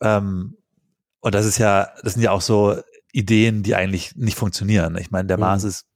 Ähm, 0.00 0.56
und 1.20 1.34
das 1.34 1.46
ist 1.46 1.58
ja, 1.58 1.90
das 2.02 2.14
sind 2.14 2.22
ja 2.22 2.32
auch 2.32 2.40
so 2.40 2.76
Ideen, 3.12 3.62
die 3.62 3.74
eigentlich 3.74 4.16
nicht 4.16 4.38
funktionieren. 4.38 4.96
Ich 4.96 5.10
meine, 5.10 5.28
der 5.28 5.36
mhm. 5.36 5.42
Mars 5.42 5.64
ist 5.64 5.86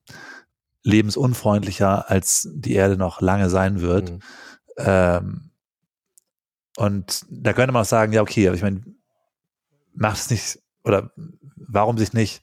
lebensunfreundlicher, 0.82 2.11
als 2.11 2.48
die 2.54 2.74
Erde 2.74 2.96
noch 2.96 3.20
lange 3.20 3.50
sein 3.50 3.80
wird. 3.80 4.12
Mhm. 4.12 4.18
Ähm, 4.78 5.45
und 6.76 7.24
da 7.28 7.52
könnte 7.52 7.72
man 7.72 7.82
auch 7.82 7.86
sagen, 7.86 8.12
ja, 8.12 8.22
okay, 8.22 8.46
aber 8.46 8.56
ich 8.56 8.62
meine, 8.62 8.82
macht 9.94 10.18
es 10.18 10.30
nicht, 10.30 10.58
oder 10.84 11.10
warum 11.56 11.98
sich 11.98 12.12
nicht 12.12 12.42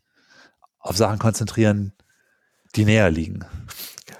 auf 0.79 0.97
Sachen 0.97 1.19
konzentrieren, 1.19 1.93
die 2.75 2.85
näher 2.85 3.09
liegen? 3.09 3.45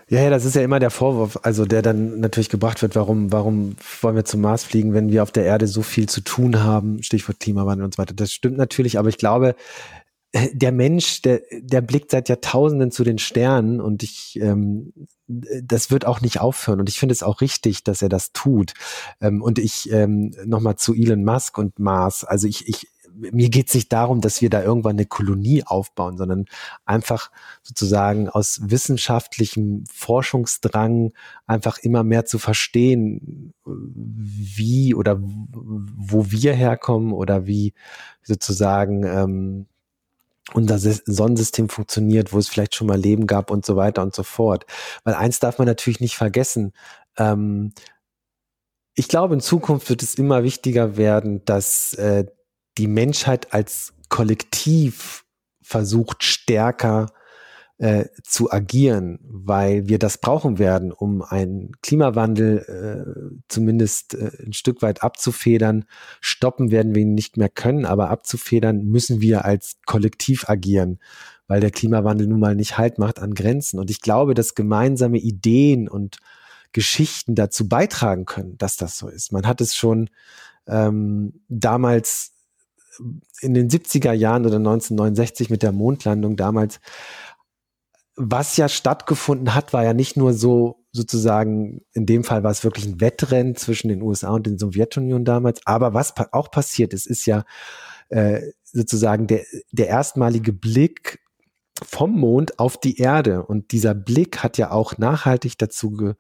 Ja, 0.10 0.22
ja, 0.22 0.30
das 0.30 0.46
ist 0.46 0.56
ja 0.56 0.62
immer 0.62 0.80
der 0.80 0.92
Vorwurf, 0.92 1.40
also 1.42 1.66
der 1.66 1.82
dann 1.82 2.20
natürlich 2.20 2.50
gebracht 2.50 2.82
wird, 2.82 2.96
warum, 2.96 3.32
warum 3.32 3.76
wollen 4.02 4.16
wir 4.16 4.26
zum 4.26 4.42
Mars 4.42 4.64
fliegen, 4.64 4.94
wenn 4.94 5.12
wir 5.12 5.24
auf 5.24 5.32
der 5.32 5.46
Erde 5.46 5.66
so 5.66 5.82
viel 5.82 6.08
zu 6.08 6.22
tun 6.22 6.62
haben, 6.62 7.02
Stichwort 7.02 7.40
Klimawandel 7.40 7.86
und 7.86 7.96
so 7.96 7.98
weiter. 7.98 8.14
Das 8.14 8.32
stimmt 8.32 8.58
natürlich, 8.58 9.00
aber 9.00 9.10
ich 9.10 9.18
glaube, 9.18 9.56
der 10.34 10.72
Mensch, 10.72 11.22
der, 11.22 11.42
der 11.52 11.82
blickt 11.82 12.12
seit 12.12 12.30
Jahrtausenden 12.30 12.92
zu 12.92 13.04
den 13.04 13.18
Sternen 13.18 13.80
und 13.80 14.04
ich, 14.04 14.40
ähm, 14.42 14.94
das 15.28 15.90
wird 15.90 16.06
auch 16.06 16.22
nicht 16.22 16.42
aufhören 16.42 16.80
und 16.80 16.90
ich 16.90 17.00
finde 17.00 17.14
es 17.14 17.24
auch 17.24 17.42
richtig, 17.42 17.84
dass 17.84 18.02
er 18.02 18.10
das 18.10 18.34
tut. 18.34 18.74
Ähm, 19.22 19.42
und 19.42 19.60
ich 19.60 19.92
ähm, 19.92 20.34
nochmal 20.46 20.76
zu 20.76 20.94
Elon 20.94 21.24
Musk 21.24 21.58
und 21.58 21.80
Mars. 21.80 22.24
Also 22.24 22.48
ich, 22.48 22.68
ich, 22.68 22.88
mir 23.16 23.50
geht 23.50 23.68
es 23.68 23.76
nicht 23.76 23.94
darum, 23.94 24.22
dass 24.22 24.42
wir 24.42 24.50
da 24.50 24.62
irgendwann 24.64 24.96
eine 24.96 25.06
Kolonie 25.06 25.64
aufbauen, 25.64 26.18
sondern 26.18 26.46
einfach 26.86 27.32
sozusagen 27.62 28.28
aus 28.30 28.60
wissenschaftlichem 28.64 29.86
Forschungsdrang 29.92 31.14
einfach 31.46 31.78
immer 31.78 32.04
mehr 32.04 32.26
zu 32.26 32.40
verstehen, 32.40 33.54
wie 33.66 34.96
oder 34.96 35.20
wo 35.22 36.32
wir 36.32 36.54
herkommen 36.54 37.14
oder 37.14 37.46
wie 37.46 37.74
sozusagen 38.24 39.04
ähm, 39.04 39.68
unser 40.52 40.78
Sonnensystem 40.78 41.70
funktioniert, 41.70 42.34
wo 42.34 42.40
es 42.40 42.50
vielleicht 42.50 42.76
schon 42.76 42.88
mal 42.88 43.00
Leben 43.00 43.28
gab 43.28 43.50
und 43.50 43.66
so 43.66 43.76
weiter 43.76 44.02
und 44.02 44.14
so 44.14 44.24
fort. 44.24 44.66
Weil 45.04 45.14
eins 45.14 45.40
darf 45.40 45.58
man 45.58 45.68
natürlich 45.68 46.02
nicht 46.02 46.16
vergessen. 46.16 46.74
Ähm, 47.18 47.74
ich 48.96 49.08
glaube, 49.08 49.34
in 49.34 49.42
Zukunft 49.42 49.90
wird 49.90 50.04
es 50.04 50.16
immer 50.16 50.44
wichtiger 50.44 50.98
werden, 50.98 51.44
dass 51.46 51.94
äh, 51.94 52.26
die 52.78 52.88
Menschheit 52.88 53.54
als 53.54 53.94
Kollektiv 54.10 55.26
versucht, 55.62 56.24
stärker 56.24 57.08
äh, 57.80 58.06
zu 58.24 58.52
agieren, 58.52 59.20
weil 59.24 59.88
wir 59.88 60.00
das 60.00 60.20
brauchen 60.20 60.60
werden, 60.60 60.92
um 60.92 61.22
einen 61.22 61.72
Klimawandel 61.82 62.60
äh, 62.60 63.42
zumindest 63.48 64.14
äh, 64.14 64.32
ein 64.46 64.54
Stück 64.54 64.82
weit 64.82 65.04
abzufedern. 65.04 65.86
Stoppen 66.22 66.72
werden 66.72 66.94
wir 66.94 67.02
ihn 67.02 67.14
nicht 67.14 67.36
mehr 67.36 67.50
können, 67.50 67.86
aber 67.86 68.10
abzufedern 68.10 68.84
müssen 68.86 69.22
wir 69.22 69.44
als 69.46 69.78
Kollektiv 69.86 70.50
agieren, 70.50 71.00
weil 71.48 71.62
der 71.62 71.72
Klimawandel 71.72 72.28
nun 72.28 72.40
mal 72.40 72.56
nicht 72.56 72.78
Halt 72.78 73.00
macht 73.00 73.20
an 73.20 73.34
Grenzen. 73.34 73.80
Und 73.80 73.90
ich 73.90 74.02
glaube, 74.02 74.34
dass 74.34 74.56
gemeinsame 74.56 75.18
Ideen 75.18 75.90
und 75.90 76.18
Geschichten 76.74 77.36
dazu 77.36 77.68
beitragen 77.68 78.26
können, 78.26 78.58
dass 78.58 78.78
das 78.78 78.98
so 78.98 79.08
ist. 79.08 79.32
Man 79.32 79.48
hat 79.48 79.62
es 79.62 79.76
schon 79.76 80.10
ähm, 80.68 81.42
damals 81.50 82.34
in 83.42 83.54
den 83.54 83.70
70er 83.70 84.14
Jahren 84.14 84.46
oder 84.46 84.58
1969 84.58 85.50
mit 85.50 85.64
der 85.64 85.72
Mondlandung 85.72 86.36
damals 86.36 86.80
was 88.16 88.58
ja 88.58 88.70
stattgefunden 88.70 89.56
hat, 89.56 89.74
war 89.74 89.84
ja 89.84 89.94
nicht 89.94 90.18
nur 90.18 90.34
so 90.34 90.86
sozusagen, 90.92 91.82
in 91.94 92.06
dem 92.06 92.24
Fall 92.24 92.44
war 92.44 92.52
es 92.52 92.64
wirklich 92.64 92.86
ein 92.86 93.02
Wettrennen 93.02 93.56
zwischen 93.56 93.88
den 93.88 94.04
USA 94.04 94.30
und 94.30 94.46
den 94.46 94.60
Sowjetunion 94.60 95.26
damals, 95.26 95.62
aber 95.66 95.94
was 95.94 96.14
pa 96.14 96.28
auch 96.32 96.52
passiert 96.52 96.94
ist, 96.94 97.08
ist 97.08 97.26
ja 97.26 97.46
äh, 98.10 98.42
sozusagen 98.64 99.26
der, 99.26 99.44
der 99.72 99.88
erstmalige 99.88 100.54
Blick 100.54 101.23
vom 101.82 102.12
Mond 102.12 102.60
auf 102.60 102.80
die 102.80 102.98
Erde. 102.98 103.44
Und 103.44 103.72
dieser 103.72 103.94
Blick 103.94 104.44
hat 104.44 104.58
ja 104.58 104.72
auch 104.72 104.98
nachhaltig 104.98 105.58
dazu 105.58 105.92
ge 105.92 106.14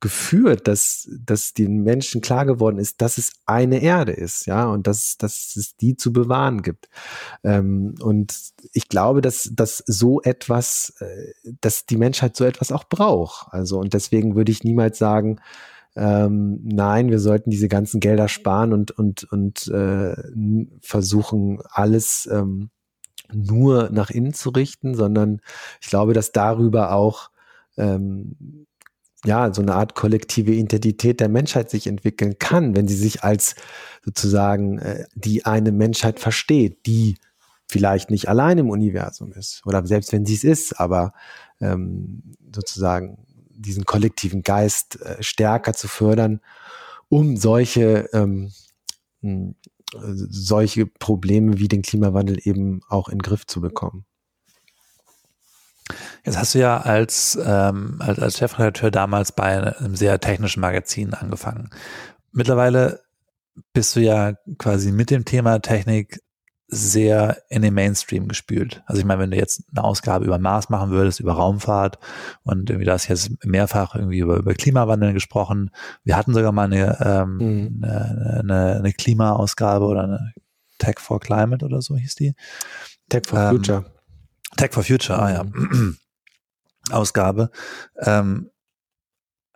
geführt, 0.00 0.68
dass, 0.68 1.08
dass 1.18 1.54
den 1.54 1.82
Menschen 1.82 2.20
klar 2.20 2.44
geworden 2.44 2.78
ist, 2.78 3.00
dass 3.00 3.16
es 3.16 3.32
eine 3.46 3.80
Erde 3.80 4.12
ist, 4.12 4.44
ja, 4.44 4.66
und 4.66 4.86
dass, 4.86 5.16
dass 5.16 5.56
es 5.56 5.76
die 5.76 5.96
zu 5.96 6.12
bewahren 6.12 6.60
gibt. 6.60 6.90
Ähm, 7.42 7.94
und 8.00 8.34
ich 8.72 8.88
glaube, 8.90 9.22
dass, 9.22 9.50
dass 9.54 9.82
so 9.86 10.20
etwas, 10.20 10.92
äh, 11.00 11.32
dass 11.62 11.86
die 11.86 11.96
Menschheit 11.96 12.36
so 12.36 12.44
etwas 12.44 12.72
auch 12.72 12.84
braucht. 12.84 13.48
Also, 13.52 13.78
und 13.78 13.94
deswegen 13.94 14.36
würde 14.36 14.52
ich 14.52 14.64
niemals 14.64 14.98
sagen, 14.98 15.40
ähm, 15.96 16.60
nein, 16.62 17.08
wir 17.10 17.18
sollten 17.18 17.48
diese 17.48 17.68
ganzen 17.68 18.00
Gelder 18.00 18.28
sparen 18.28 18.74
und, 18.74 18.90
und, 18.90 19.24
und 19.32 19.66
äh, 19.68 20.14
versuchen, 20.82 21.62
alles 21.70 22.28
ähm, 22.30 22.68
nur 23.32 23.90
nach 23.90 24.10
innen 24.10 24.34
zu 24.34 24.50
richten, 24.50 24.94
sondern 24.94 25.40
ich 25.80 25.88
glaube, 25.88 26.12
dass 26.12 26.32
darüber 26.32 26.92
auch 26.92 27.30
ähm, 27.76 28.66
ja 29.24 29.52
so 29.52 29.62
eine 29.62 29.74
Art 29.74 29.94
kollektive 29.94 30.52
Identität 30.52 31.20
der 31.20 31.28
Menschheit 31.28 31.70
sich 31.70 31.86
entwickeln 31.86 32.38
kann, 32.38 32.76
wenn 32.76 32.88
sie 32.88 32.96
sich 32.96 33.24
als 33.24 33.54
sozusagen 34.04 34.78
äh, 34.78 35.04
die 35.14 35.44
eine 35.44 35.72
Menschheit 35.72 36.20
versteht, 36.20 36.86
die 36.86 37.16
vielleicht 37.68 38.10
nicht 38.10 38.28
allein 38.28 38.58
im 38.58 38.70
Universum 38.70 39.32
ist 39.32 39.62
oder 39.66 39.84
selbst 39.86 40.12
wenn 40.12 40.24
sie 40.24 40.34
es 40.34 40.44
ist, 40.44 40.80
aber 40.80 41.12
ähm, 41.60 42.22
sozusagen 42.54 43.18
diesen 43.50 43.84
kollektiven 43.84 44.42
Geist 44.42 45.00
äh, 45.00 45.22
stärker 45.22 45.72
zu 45.72 45.88
fördern, 45.88 46.40
um 47.08 47.36
solche 47.36 48.08
ähm, 48.12 48.52
solche 49.92 50.86
Probleme 50.86 51.58
wie 51.58 51.68
den 51.68 51.82
Klimawandel 51.82 52.38
eben 52.42 52.80
auch 52.88 53.08
in 53.08 53.18
den 53.18 53.22
Griff 53.22 53.46
zu 53.46 53.60
bekommen. 53.60 54.04
Jetzt 56.24 56.38
hast 56.38 56.54
du 56.54 56.58
ja 56.58 56.78
als, 56.78 57.38
ähm, 57.42 57.96
als, 58.00 58.18
als 58.18 58.38
Chefredakteur 58.38 58.90
damals 58.90 59.30
bei 59.32 59.76
einem 59.78 59.94
sehr 59.94 60.18
technischen 60.20 60.60
Magazin 60.60 61.14
angefangen. 61.14 61.70
Mittlerweile 62.32 63.00
bist 63.72 63.94
du 63.94 64.00
ja 64.00 64.34
quasi 64.58 64.90
mit 64.90 65.10
dem 65.10 65.24
Thema 65.24 65.60
Technik 65.60 66.20
sehr 66.68 67.38
in 67.48 67.62
den 67.62 67.74
Mainstream 67.74 68.26
gespült. 68.26 68.82
Also 68.86 69.00
ich 69.00 69.06
meine, 69.06 69.20
wenn 69.20 69.30
du 69.30 69.36
jetzt 69.36 69.62
eine 69.70 69.84
Ausgabe 69.84 70.24
über 70.24 70.38
Mars 70.38 70.68
machen 70.68 70.90
würdest, 70.90 71.20
über 71.20 71.34
Raumfahrt 71.34 71.98
und 72.42 72.68
irgendwie 72.70 72.86
da 72.86 72.94
hast 72.94 73.08
jetzt 73.08 73.44
mehrfach 73.44 73.94
irgendwie 73.94 74.18
über, 74.18 74.36
über 74.36 74.54
Klimawandel 74.54 75.12
gesprochen. 75.12 75.70
Wir 76.02 76.16
hatten 76.16 76.34
sogar 76.34 76.52
mal 76.52 76.64
eine, 76.64 76.98
ähm, 77.00 77.36
mhm. 77.36 77.84
eine, 77.84 78.40
eine, 78.40 78.76
eine 78.78 78.92
Klimaausgabe 78.92 79.84
oder 79.84 80.04
eine 80.04 80.32
Tech 80.78 80.98
for 80.98 81.20
Climate 81.20 81.64
oder 81.64 81.80
so 81.80 81.96
hieß 81.96 82.16
die. 82.16 82.34
Tech 83.08 83.22
for 83.26 83.38
ähm, 83.38 83.56
Future. 83.56 83.84
Tech 84.56 84.72
for 84.72 84.82
Future, 84.82 85.18
ah 85.18 85.30
ja. 85.30 85.44
Mhm. 85.44 85.96
Ausgabe. 86.90 87.50
Ähm, 87.98 88.50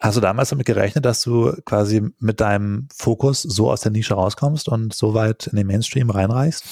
Hast 0.03 0.17
du 0.17 0.23
damals 0.23 0.49
damit 0.49 0.65
gerechnet, 0.65 1.05
dass 1.05 1.21
du 1.21 1.53
quasi 1.67 2.03
mit 2.21 2.41
deinem 2.41 2.89
Fokus 2.91 3.43
so 3.43 3.71
aus 3.71 3.83
der 3.83 3.93
Nische 3.93 4.15
rauskommst 4.15 4.67
und 4.67 4.95
so 4.95 5.13
weit 5.13 5.49
in 5.49 5.57
den 5.57 5.67
Mainstream 5.67 6.09
reinreichst? 6.09 6.65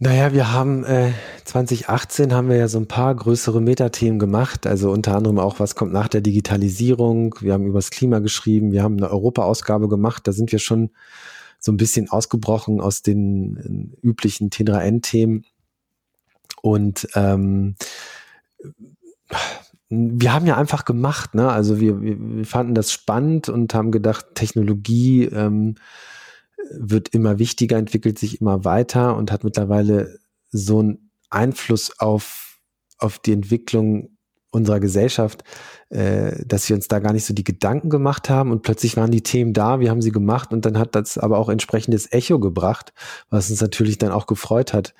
Naja, 0.00 0.32
wir 0.32 0.52
haben 0.52 0.84
äh, 0.84 1.10
2018 1.44 2.32
haben 2.32 2.48
wir 2.48 2.56
ja 2.56 2.68
so 2.68 2.78
ein 2.78 2.86
paar 2.86 3.14
größere 3.14 3.60
Metathemen 3.60 4.20
gemacht, 4.20 4.66
also 4.66 4.92
unter 4.92 5.16
anderem 5.16 5.40
auch, 5.40 5.58
was 5.58 5.74
kommt 5.74 5.92
nach 5.92 6.06
der 6.06 6.20
Digitalisierung. 6.20 7.34
Wir 7.40 7.52
haben 7.52 7.66
übers 7.66 7.90
Klima 7.90 8.20
geschrieben, 8.20 8.70
wir 8.70 8.84
haben 8.84 8.96
eine 8.96 9.10
Europa-Ausgabe 9.10 9.88
gemacht, 9.88 10.28
da 10.28 10.32
sind 10.32 10.52
wir 10.52 10.60
schon 10.60 10.90
so 11.58 11.72
ein 11.72 11.76
bisschen 11.76 12.08
ausgebrochen 12.10 12.80
aus 12.80 13.02
den 13.02 13.96
äh, 14.02 14.06
üblichen 14.06 14.50
T3N-Themen. 14.50 15.44
Und 16.62 17.08
ähm, 17.14 17.74
wir 19.88 20.32
haben 20.32 20.46
ja 20.46 20.56
einfach 20.56 20.84
gemacht, 20.84 21.34
ne? 21.34 21.50
Also 21.50 21.80
wir, 21.80 22.00
wir, 22.00 22.16
wir 22.18 22.44
fanden 22.44 22.74
das 22.74 22.92
spannend 22.92 23.48
und 23.48 23.74
haben 23.74 23.90
gedacht, 23.90 24.26
Technologie 24.34 25.24
ähm, 25.24 25.76
wird 26.70 27.08
immer 27.10 27.38
wichtiger, 27.38 27.76
entwickelt 27.76 28.18
sich 28.18 28.40
immer 28.40 28.64
weiter 28.64 29.16
und 29.16 29.32
hat 29.32 29.44
mittlerweile 29.44 30.18
so 30.50 30.80
einen 30.80 31.10
Einfluss 31.30 31.98
auf, 32.00 32.60
auf 32.98 33.18
die 33.18 33.32
Entwicklung 33.32 34.18
unserer 34.50 34.80
Gesellschaft, 34.80 35.44
äh, 35.90 36.44
dass 36.46 36.68
wir 36.68 36.76
uns 36.76 36.88
da 36.88 37.00
gar 37.00 37.12
nicht 37.12 37.26
so 37.26 37.34
die 37.34 37.44
Gedanken 37.44 37.90
gemacht 37.90 38.30
haben. 38.30 38.50
Und 38.50 38.62
plötzlich 38.62 38.96
waren 38.96 39.10
die 39.10 39.22
Themen 39.22 39.52
da, 39.52 39.80
wir 39.80 39.90
haben 39.90 40.02
sie 40.02 40.12
gemacht 40.12 40.52
und 40.52 40.64
dann 40.64 40.78
hat 40.78 40.94
das 40.94 41.18
aber 41.18 41.38
auch 41.38 41.48
entsprechendes 41.48 42.10
Echo 42.12 42.38
gebracht, 42.38 42.92
was 43.30 43.50
uns 43.50 43.60
natürlich 43.60 43.98
dann 43.98 44.10
auch 44.10 44.26
gefreut 44.26 44.72
hat, 44.72 44.94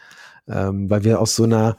ähm, 0.48 0.90
weil 0.90 1.04
wir 1.04 1.20
aus 1.20 1.34
so 1.34 1.44
einer, 1.44 1.76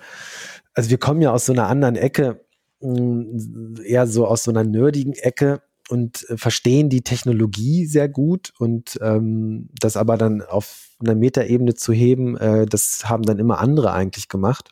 also 0.73 0.89
wir 0.89 0.97
kommen 0.97 1.21
ja 1.21 1.31
aus 1.31 1.45
so 1.45 1.53
einer 1.53 1.67
anderen 1.67 1.95
Ecke, 1.95 2.43
mh, 2.81 3.01
mm, 3.01 3.75
eher 3.85 4.07
so 4.07 4.25
aus 4.25 4.43
so 4.43 4.51
einer 4.51 4.63
nerdigen 4.63 5.13
Ecke 5.13 5.61
und 5.89 6.29
äh, 6.29 6.37
verstehen 6.37 6.89
die 6.89 7.01
Technologie 7.01 7.85
sehr 7.85 8.09
gut 8.09 8.53
und 8.59 8.99
ähm, 9.01 9.69
das 9.79 9.97
aber 9.97 10.17
dann 10.17 10.41
auf 10.41 10.89
einer 10.99 11.15
Metaebene 11.15 11.73
zu 11.73 11.93
heben, 11.93 12.37
äh, 12.37 12.65
das 12.65 13.09
haben 13.09 13.23
dann 13.23 13.39
immer 13.39 13.59
andere 13.59 13.93
eigentlich 13.93 14.27
gemacht. 14.27 14.69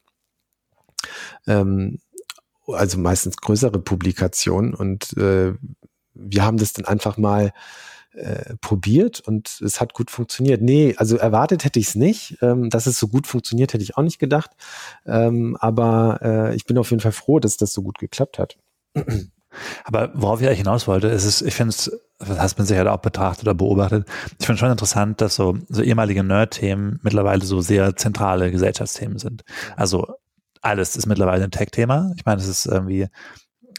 Ähm, 1.46 2.00
also 2.68 2.98
meistens 2.98 3.38
größere 3.38 3.80
Publikationen 3.80 4.74
und 4.74 5.16
äh, 5.18 5.54
wir 6.14 6.46
haben 6.46 6.58
das 6.58 6.74
dann 6.74 6.86
einfach 6.86 7.18
mal 7.18 7.54
äh, 8.18 8.56
probiert 8.62 9.20
und 9.20 9.62
es 9.62 9.80
hat 9.80 9.94
gut 9.94 10.10
funktioniert. 10.10 10.62
Nee, 10.62 10.96
also 10.98 11.18
erwartet 11.18 11.64
hätte 11.64 11.80
ich 11.80 11.90
es 11.90 11.96
nicht. 11.96 12.38
Ähm, 12.42 12.70
dass 12.72 12.88
es 12.88 12.98
so 12.98 13.08
gut 13.08 13.28
funktioniert, 13.28 13.74
hätte 13.74 13.84
ich 13.84 13.96
auch 13.96 14.02
nicht 14.02 14.18
gedacht. 14.18 14.52
Ähm, 15.06 15.56
aber 15.60 16.20
äh, 16.24 16.56
ich 16.56 16.66
bin 16.66 16.80
auf 16.80 16.90
jeden 16.90 17.02
Fall 17.02 17.12
froh, 17.12 17.40
dass 17.40 17.58
das 17.58 17.74
so 17.74 17.84
gut 17.84 18.00
geklappt 18.00 18.40
hat. 18.40 18.58
Aber 19.84 20.12
worauf 20.14 20.42
ich 20.42 20.48
eigentlich 20.48 20.60
hinaus 20.60 20.88
wollte, 20.88 21.08
ist 21.08 21.26
es, 21.26 21.42
ich 21.42 21.56
finde 21.56 21.70
es, 21.70 21.92
das 22.20 22.40
hast 22.40 22.58
man 22.58 22.68
sicher 22.68 22.92
auch 22.92 22.98
betrachtet 22.98 23.46
oder 23.46 23.54
beobachtet. 23.54 24.08
Ich 24.40 24.46
finde 24.46 24.60
schon 24.60 24.72
interessant, 24.72 25.22
dass 25.22 25.36
so, 25.36 25.58
so 25.70 25.82
ehemalige 25.82 26.24
Nerd-Themen 26.24 27.00
mittlerweile 27.04 27.46
so 27.46 27.62
sehr 27.62 27.96
zentrale 27.96 28.52
Gesellschaftsthemen 28.52 29.18
sind. 29.18 29.44
Also 29.76 30.08
alles 30.62 30.96
ist 30.96 31.06
mittlerweile 31.06 31.44
ein 31.44 31.52
Tech-Thema. 31.52 32.12
Ich 32.18 32.26
meine, 32.26 32.42
es 32.42 32.48
ist 32.48 32.66
irgendwie, 32.66 33.08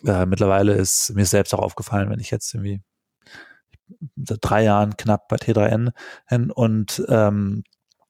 äh, 0.07 0.26
mittlerweile 0.26 0.74
ist 0.74 1.14
mir 1.14 1.26
selbst 1.26 1.55
auch 1.55 1.61
aufgefallen, 1.61 2.11
wenn 2.11 2.20
ich 2.20 2.31
jetzt 2.31 2.55
irgendwie 2.55 2.81
seit 4.16 4.39
drei 4.41 4.64
Jahren 4.64 4.97
knapp 4.97 5.29
bei 5.29 5.37
T3N 5.37 5.93
hin 6.26 6.51
und 6.51 7.03
ähm, 7.09 7.64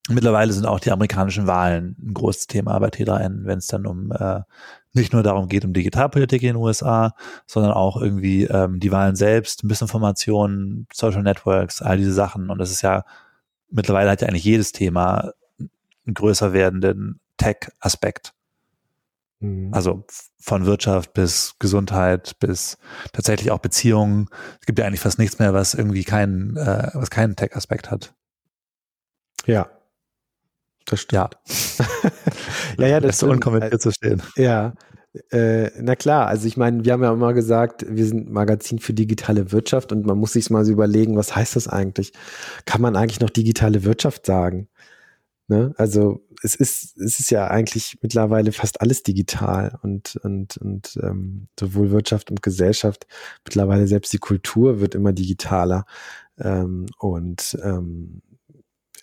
mittlerweile 0.09 0.53
sind 0.53 0.67
auch 0.67 0.81
die 0.81 0.91
amerikanischen 0.91 1.47
Wahlen 1.47 1.97
ein 2.01 2.15
großes 2.15 2.47
Thema 2.47 2.79
bei 2.79 2.89
T3N, 2.89 3.45
wenn 3.45 3.59
es 3.59 3.67
dann 3.67 3.87
um 3.87 4.13
äh, 4.13 4.41
nicht 4.99 5.13
nur 5.13 5.23
darum 5.23 5.49
geht, 5.49 5.65
um 5.65 5.73
Digitalpolitik 5.73 6.43
in 6.43 6.49
den 6.49 6.57
USA, 6.57 7.15
sondern 7.47 7.73
auch 7.73 8.01
irgendwie 8.01 8.45
ähm, 8.45 8.81
die 8.81 8.93
Wahlen 8.93 9.17
selbst, 9.17 9.65
Missinformationen, 9.65 10.87
Social 10.93 11.23
Networks, 11.23 11.81
all 11.81 11.97
diese 11.97 12.13
Sachen. 12.13 12.51
Und 12.51 12.59
das 12.59 12.71
ist 12.71 12.83
ja, 12.83 13.05
mittlerweile 13.71 14.11
hat 14.11 14.21
ja 14.21 14.29
eigentlich 14.29 14.45
jedes 14.45 14.73
Thema 14.73 15.33
einen 15.59 16.15
größer 16.15 16.53
werdenden 16.53 17.21
Tech-Aspekt. 17.37 18.35
Mhm. 19.41 19.73
Also 19.73 20.05
von 20.41 20.67
Wirtschaft 20.67 21.13
bis 21.15 21.55
Gesundheit 21.59 22.39
bis 22.41 22.79
tatsächlich 23.13 23.51
auch 23.51 23.61
Beziehungen. 23.61 24.29
Es 24.61 24.67
gibt 24.67 24.79
ja 24.79 24.87
eigentlich 24.87 25.01
fast 25.01 25.19
nichts 25.19 25.39
mehr, 25.39 25.55
was 25.55 25.75
irgendwie 25.75 26.05
keinen, 26.05 26.57
äh, 26.57 26.91
was 26.95 27.11
keinen 27.11 27.37
Tech-Aspekt 27.37 27.91
hat. 27.91 28.15
Ja. 29.47 29.69
Das 30.87 31.01
stimmt. 31.01 31.13
Ja. 31.13 31.31
ja, 32.79 32.87
ja, 32.87 33.01
das 33.01 33.17
ist 33.17 33.19
so 33.21 33.31
unkommentiert 33.31 33.81
zu 33.81 33.93
stehen. 33.93 34.23
Ja. 34.37 34.73
Äh, 35.31 35.71
na 35.81 35.97
klar, 35.97 36.27
also 36.27 36.47
ich 36.47 36.57
meine, 36.57 36.85
wir 36.85 36.93
haben 36.93 37.03
ja 37.03 37.13
immer 37.13 37.35
gesagt, 37.35 37.85
wir 37.89 38.07
sind 38.07 38.31
Magazin 38.31 38.79
für 38.79 38.95
digitale 38.95 39.53
Wirtschaft 39.53 39.93
und 39.93 40.07
man 40.07 40.19
muss 40.19 40.33
sich 40.33 40.51
mal 40.51 40.65
so 40.65 40.73
überlegen, 40.73 41.17
was 41.17 41.35
heißt 41.35 41.57
das 41.57 41.69
eigentlich? 41.69 42.13
Kann 42.65 42.81
man 42.81 42.97
eigentlich 42.97 43.21
noch 43.21 43.31
digitale 43.31 43.85
Wirtschaft 43.85 44.27
sagen? 44.27 44.69
Ne? 45.49 45.75
Also 45.79 46.21
es 46.43 46.55
ist, 46.55 46.97
es 46.99 47.21
ist 47.21 47.31
ja 47.31 47.49
eigentlich 47.49 47.99
mittlerweile 48.03 48.53
fast 48.53 48.81
alles 48.81 49.03
digital 49.03 49.79
und, 49.83 50.17
und, 50.17 50.59
und 50.59 50.99
ähm, 51.03 51.49
sowohl 51.59 51.91
Wirtschaft 51.91 52.31
und 52.31 52.43
Gesellschaft, 52.43 53.07
mittlerweile 53.45 53.87
selbst 53.87 54.13
die 54.13 54.19
Kultur 54.19 54.81
wird 54.81 54.95
immer 54.95 55.13
digitaler. 55.13 55.87
Ähm, 56.39 56.87
und 56.99 57.59
ähm, 57.65 58.23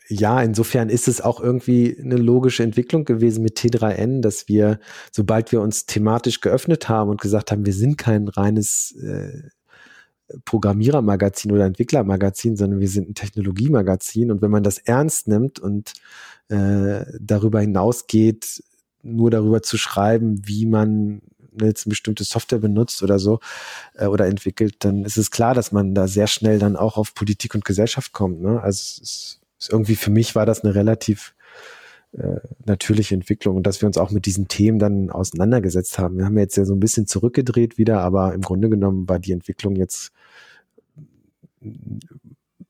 ja, 0.07 0.41
insofern 0.41 0.89
ist 0.89 1.07
es 1.07 1.21
auch 1.21 1.39
irgendwie 1.39 1.97
eine 1.99 2.17
logische 2.17 2.63
Entwicklung 2.63 3.05
gewesen 3.05 3.43
mit 3.43 3.57
T3N, 3.57 4.21
dass 4.21 4.47
wir, 4.47 4.79
sobald 5.11 5.51
wir 5.51 5.61
uns 5.61 5.85
thematisch 5.85 6.41
geöffnet 6.41 6.89
haben 6.89 7.09
und 7.09 7.21
gesagt 7.21 7.51
haben, 7.51 7.65
wir 7.65 7.73
sind 7.73 7.97
kein 7.97 8.27
reines 8.27 8.95
äh, 9.01 9.49
Programmierermagazin 10.45 11.51
oder 11.51 11.65
Entwicklermagazin, 11.65 12.55
sondern 12.55 12.79
wir 12.79 12.87
sind 12.87 13.09
ein 13.09 13.15
Technologiemagazin. 13.15 14.31
Und 14.31 14.41
wenn 14.41 14.51
man 14.51 14.63
das 14.63 14.77
ernst 14.77 15.27
nimmt 15.27 15.59
und 15.59 15.93
äh, 16.49 17.05
darüber 17.19 17.61
hinausgeht, 17.61 18.63
nur 19.01 19.31
darüber 19.31 19.61
zu 19.61 19.77
schreiben, 19.77 20.47
wie 20.47 20.65
man 20.65 21.21
jetzt 21.61 21.85
eine 21.85 21.91
bestimmte 21.91 22.23
Software 22.23 22.59
benutzt 22.59 23.01
oder 23.01 23.19
so 23.19 23.39
äh, 23.95 24.07
oder 24.07 24.27
entwickelt, 24.27 24.75
dann 24.79 25.05
ist 25.05 25.17
es 25.17 25.31
klar, 25.31 25.53
dass 25.53 25.71
man 25.71 25.93
da 25.95 26.07
sehr 26.07 26.27
schnell 26.27 26.59
dann 26.59 26.75
auch 26.75 26.97
auf 26.97 27.13
Politik 27.13 27.55
und 27.55 27.65
Gesellschaft 27.65 28.11
kommt. 28.11 28.41
Ne? 28.41 28.61
Also 28.61 28.79
es 28.79 28.97
ist, 29.01 29.41
ist 29.59 29.71
irgendwie 29.71 29.95
für 29.95 30.11
mich 30.11 30.35
war 30.35 30.45
das 30.45 30.63
eine 30.63 30.75
relativ 30.75 31.35
äh, 32.13 32.39
natürliche 32.65 33.15
Entwicklung 33.15 33.57
und 33.57 33.67
dass 33.67 33.81
wir 33.81 33.87
uns 33.87 33.97
auch 33.97 34.11
mit 34.11 34.25
diesen 34.25 34.47
Themen 34.47 34.79
dann 34.79 35.09
auseinandergesetzt 35.09 35.99
haben. 35.99 36.17
Wir 36.17 36.25
haben 36.25 36.37
jetzt 36.37 36.57
ja 36.57 36.65
so 36.65 36.73
ein 36.73 36.79
bisschen 36.79 37.07
zurückgedreht 37.07 37.77
wieder, 37.77 38.01
aber 38.01 38.33
im 38.33 38.41
Grunde 38.41 38.69
genommen 38.69 39.07
war 39.09 39.19
die 39.19 39.31
Entwicklung 39.31 39.75
jetzt 39.75 40.11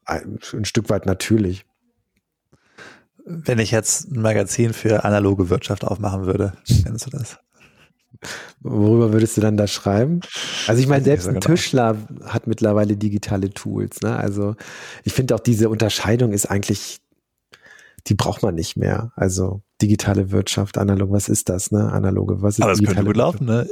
ein, 0.05 0.39
ein 0.53 0.65
Stück 0.65 0.89
weit 0.89 1.05
natürlich 1.05 1.65
wenn 3.25 3.59
ich 3.59 3.71
jetzt 3.71 4.11
ein 4.11 4.21
Magazin 4.21 4.73
für 4.73 5.03
analoge 5.03 5.49
Wirtschaft 5.49 5.83
aufmachen 5.83 6.25
würde, 6.25 6.53
kennst 6.83 7.07
du 7.07 7.09
das? 7.09 7.39
Worüber 8.61 9.13
würdest 9.13 9.37
du 9.37 9.41
dann 9.41 9.57
da 9.57 9.67
schreiben? 9.67 10.21
Also 10.67 10.81
ich 10.81 10.87
meine, 10.87 11.03
selbst 11.03 11.27
ein 11.27 11.35
genau. 11.35 11.45
Tischler 11.45 11.97
hat 12.25 12.47
mittlerweile 12.47 12.97
digitale 12.97 13.49
Tools. 13.51 14.01
Ne? 14.01 14.15
Also 14.15 14.55
ich 15.03 15.13
finde 15.13 15.35
auch 15.35 15.39
diese 15.39 15.69
Unterscheidung 15.69 16.31
ist 16.31 16.45
eigentlich, 16.45 16.99
die 18.07 18.15
braucht 18.15 18.43
man 18.43 18.55
nicht 18.55 18.77
mehr. 18.77 19.11
Also 19.15 19.61
digitale 19.81 20.31
Wirtschaft, 20.31 20.77
analog, 20.77 21.11
was 21.11 21.29
ist 21.29 21.49
das? 21.49 21.71
Ne? 21.71 21.91
Analoge, 21.91 22.41
was 22.41 22.59
ist 22.59 22.63
Aber 22.63 22.73
es 22.73 22.81
könnte 22.81 23.03
gut 23.03 23.17
laufen. 23.17 23.45
Ne? 23.45 23.67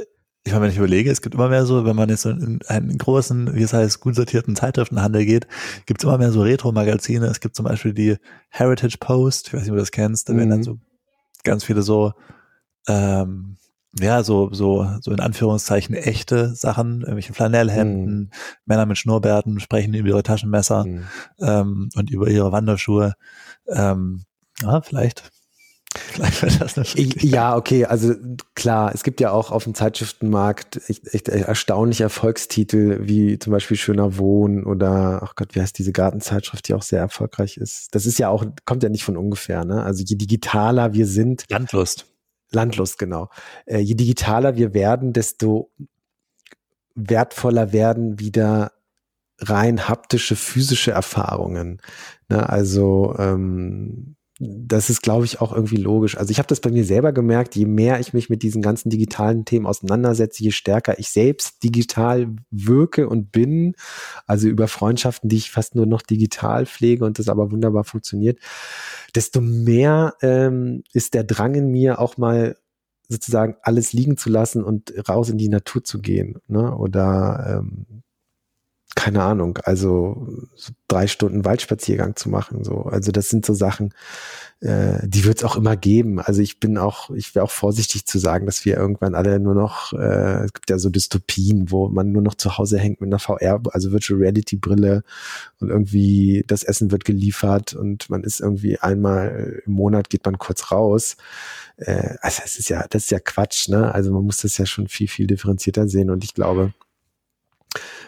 ich 0.46 0.52
meine, 0.52 0.64
wenn 0.64 0.70
ich 0.70 0.76
überlege, 0.76 1.10
es 1.10 1.22
gibt 1.22 1.34
immer 1.34 1.48
mehr 1.48 1.64
so, 1.64 1.86
wenn 1.86 1.96
man 1.96 2.10
jetzt 2.10 2.22
so 2.22 2.30
in 2.30 2.60
einen 2.66 2.98
großen, 2.98 3.54
wie 3.54 3.62
es 3.62 3.72
heißt, 3.72 4.00
gut 4.00 4.14
sortierten 4.14 4.54
Zeitschriftenhandel 4.54 5.24
geht, 5.24 5.46
gibt 5.86 6.00
es 6.00 6.04
immer 6.04 6.18
mehr 6.18 6.32
so 6.32 6.42
Retro-Magazine. 6.42 7.26
Es 7.26 7.40
gibt 7.40 7.56
zum 7.56 7.64
Beispiel 7.64 7.94
die 7.94 8.16
Heritage 8.50 8.98
Post, 9.00 9.48
ich 9.48 9.54
weiß 9.54 9.62
nicht, 9.62 9.70
ob 9.70 9.76
du 9.76 9.82
das 9.82 9.90
kennst, 9.90 10.28
da 10.28 10.34
mhm. 10.34 10.38
werden 10.38 10.50
dann 10.50 10.58
mhm. 10.58 10.64
so 10.64 10.78
ganz 11.44 11.64
viele 11.64 11.80
so, 11.80 12.12
ähm, 12.88 13.56
ja, 14.00 14.22
so, 14.22 14.52
so, 14.52 14.88
so 15.00 15.10
in 15.10 15.20
Anführungszeichen 15.20 15.94
echte 15.94 16.54
Sachen, 16.54 17.00
irgendwelche 17.00 17.34
Flanellhemden, 17.34 18.18
mhm. 18.18 18.30
Männer 18.64 18.86
mit 18.86 18.98
Schnurrbärten 18.98 19.60
sprechen 19.60 19.94
über 19.94 20.08
ihre 20.08 20.22
Taschenmesser 20.22 20.84
mhm. 20.84 21.04
ähm, 21.40 21.88
und 21.94 22.10
über 22.10 22.28
ihre 22.28 22.52
Wanderschuhe. 22.52 23.14
Ähm, 23.68 24.24
ja, 24.62 24.80
vielleicht 24.80 25.30
Vielleicht 26.12 26.42
wäre 26.42 26.58
das 26.58 26.76
natürlich. 26.76 27.22
Ja, 27.22 27.56
okay, 27.56 27.84
also 27.84 28.14
klar, 28.54 28.92
es 28.94 29.04
gibt 29.04 29.20
ja 29.20 29.30
auch 29.30 29.52
auf 29.52 29.64
dem 29.64 29.74
Zeitschriftenmarkt 29.74 30.80
echt, 30.88 31.14
echt 31.14 31.28
erstaunliche 31.28 32.02
Erfolgstitel, 32.04 33.00
wie 33.02 33.38
zum 33.38 33.52
Beispiel 33.52 33.76
Schöner 33.76 34.18
Wohnen 34.18 34.64
oder, 34.64 35.20
ach 35.22 35.36
Gott, 35.36 35.54
wie 35.54 35.60
heißt 35.60 35.78
diese 35.78 35.92
Gartenzeitschrift, 35.92 36.66
die 36.66 36.74
auch 36.74 36.82
sehr 36.82 36.98
erfolgreich 36.98 37.58
ist. 37.58 37.94
Das 37.94 38.06
ist 38.06 38.18
ja 38.18 38.28
auch, 38.28 38.44
kommt 38.64 38.82
ja 38.82 38.88
nicht 38.88 39.04
von 39.04 39.16
ungefähr, 39.16 39.64
ne? 39.64 39.84
Also 39.84 40.02
je 40.04 40.16
digitaler 40.16 40.94
wir 40.94 41.06
sind. 41.06 41.44
Landlust. 41.48 42.06
Landlust, 42.54 42.98
genau. 42.98 43.28
Äh, 43.66 43.78
je 43.78 43.94
digitaler 43.94 44.56
wir 44.56 44.74
werden, 44.74 45.12
desto 45.12 45.70
wertvoller 46.94 47.72
werden 47.72 48.18
wieder 48.20 48.72
rein 49.38 49.88
haptische, 49.88 50.36
physische 50.36 50.92
Erfahrungen. 50.92 51.80
Ne? 52.28 52.48
Also 52.48 53.14
ähm, 53.18 54.16
das 54.40 54.90
ist, 54.90 55.02
glaube 55.02 55.24
ich, 55.24 55.40
auch 55.40 55.52
irgendwie 55.52 55.76
logisch. 55.76 56.16
Also 56.16 56.32
ich 56.32 56.38
habe 56.38 56.48
das 56.48 56.60
bei 56.60 56.70
mir 56.70 56.84
selber 56.84 57.12
gemerkt, 57.12 57.54
je 57.54 57.66
mehr 57.66 58.00
ich 58.00 58.12
mich 58.12 58.28
mit 58.28 58.42
diesen 58.42 58.62
ganzen 58.62 58.90
digitalen 58.90 59.44
Themen 59.44 59.64
auseinandersetze, 59.64 60.42
je 60.42 60.50
stärker 60.50 60.98
ich 60.98 61.10
selbst 61.10 61.62
digital 61.62 62.34
wirke 62.50 63.08
und 63.08 63.30
bin, 63.30 63.74
also 64.26 64.48
über 64.48 64.66
Freundschaften, 64.66 65.28
die 65.28 65.36
ich 65.36 65.52
fast 65.52 65.76
nur 65.76 65.86
noch 65.86 66.02
digital 66.02 66.66
pflege 66.66 67.04
und 67.04 67.20
das 67.20 67.28
aber 67.28 67.52
wunderbar 67.52 67.84
funktioniert, 67.84 68.40
desto 69.14 69.40
mehr 69.40 70.14
ähm, 70.20 70.82
ist 70.92 71.14
der 71.14 71.22
Drang 71.22 71.54
in 71.54 71.70
mir 71.70 72.00
auch 72.00 72.16
mal 72.16 72.56
sozusagen 73.08 73.56
alles 73.62 73.92
liegen 73.92 74.16
zu 74.16 74.30
lassen 74.30 74.64
und 74.64 74.92
raus 75.08 75.28
in 75.28 75.38
die 75.38 75.48
Natur 75.48 75.84
zu 75.84 76.00
gehen. 76.00 76.40
Ne? 76.48 76.74
Oder 76.76 77.60
ähm, 77.62 78.02
keine 78.94 79.22
Ahnung, 79.22 79.58
also 79.64 80.26
so 80.54 80.72
drei 80.88 81.06
Stunden 81.06 81.44
Waldspaziergang 81.44 82.16
zu 82.16 82.28
machen. 82.28 82.64
So, 82.64 82.82
also 82.82 83.10
das 83.10 83.28
sind 83.28 83.44
so 83.44 83.54
Sachen, 83.54 83.92
äh, 84.60 84.98
die 85.06 85.24
wird 85.24 85.38
es 85.38 85.44
auch 85.44 85.56
immer 85.56 85.76
geben. 85.76 86.20
Also 86.20 86.40
ich 86.40 86.60
bin 86.60 86.78
auch, 86.78 87.10
ich 87.10 87.34
wäre 87.34 87.44
auch 87.44 87.50
vorsichtig 87.50 88.06
zu 88.06 88.18
sagen, 88.18 88.46
dass 88.46 88.64
wir 88.64 88.76
irgendwann 88.76 89.14
alle 89.14 89.40
nur 89.40 89.54
noch, 89.54 89.92
äh, 89.92 90.44
es 90.44 90.52
gibt 90.52 90.70
ja 90.70 90.78
so 90.78 90.90
Dystopien, 90.90 91.70
wo 91.70 91.88
man 91.88 92.12
nur 92.12 92.22
noch 92.22 92.34
zu 92.34 92.56
Hause 92.56 92.78
hängt 92.78 93.00
mit 93.00 93.08
einer 93.08 93.18
VR, 93.18 93.60
also 93.72 93.92
Virtual 93.92 94.20
Reality 94.20 94.56
Brille 94.56 95.02
und 95.60 95.70
irgendwie 95.70 96.44
das 96.46 96.62
Essen 96.62 96.90
wird 96.90 97.04
geliefert 97.04 97.74
und 97.74 98.08
man 98.10 98.22
ist 98.22 98.40
irgendwie 98.40 98.78
einmal 98.78 99.62
im 99.66 99.72
Monat 99.72 100.08
geht 100.08 100.24
man 100.24 100.38
kurz 100.38 100.70
raus. 100.70 101.16
Äh, 101.76 102.14
also 102.20 102.42
es 102.44 102.58
ist 102.58 102.68
ja, 102.68 102.86
das 102.88 103.04
ist 103.04 103.10
ja 103.10 103.18
Quatsch, 103.18 103.68
ne? 103.68 103.92
Also 103.94 104.12
man 104.12 104.24
muss 104.24 104.38
das 104.38 104.56
ja 104.58 104.66
schon 104.66 104.88
viel, 104.88 105.08
viel 105.08 105.26
differenzierter 105.26 105.88
sehen 105.88 106.10
und 106.10 106.24
ich 106.24 106.34
glaube, 106.34 106.72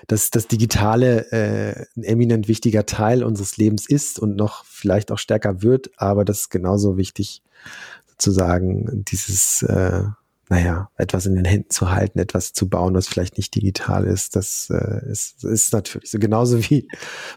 dass 0.06 0.30
das 0.30 0.46
Digitale 0.46 1.30
äh, 1.32 1.86
ein 1.96 2.04
eminent 2.04 2.48
wichtiger 2.48 2.86
Teil 2.86 3.24
unseres 3.24 3.56
Lebens 3.56 3.88
ist 3.88 4.18
und 4.18 4.36
noch 4.36 4.64
vielleicht 4.64 5.10
auch 5.10 5.18
stärker 5.18 5.62
wird, 5.62 5.90
aber 5.96 6.24
das 6.24 6.40
ist 6.40 6.50
genauso 6.50 6.96
wichtig, 6.96 7.42
sozusagen 8.06 9.04
dieses, 9.04 9.62
äh, 9.62 10.04
naja, 10.48 10.90
etwas 10.96 11.26
in 11.26 11.34
den 11.34 11.44
Händen 11.44 11.70
zu 11.70 11.90
halten, 11.90 12.18
etwas 12.18 12.52
zu 12.52 12.68
bauen, 12.68 12.94
was 12.94 13.08
vielleicht 13.08 13.36
nicht 13.36 13.54
digital 13.54 14.04
ist. 14.04 14.36
Das 14.36 14.70
äh, 14.70 15.10
ist, 15.10 15.44
ist 15.44 15.72
natürlich 15.72 16.10
so. 16.10 16.18
Genauso 16.18 16.58
wie 16.70 16.88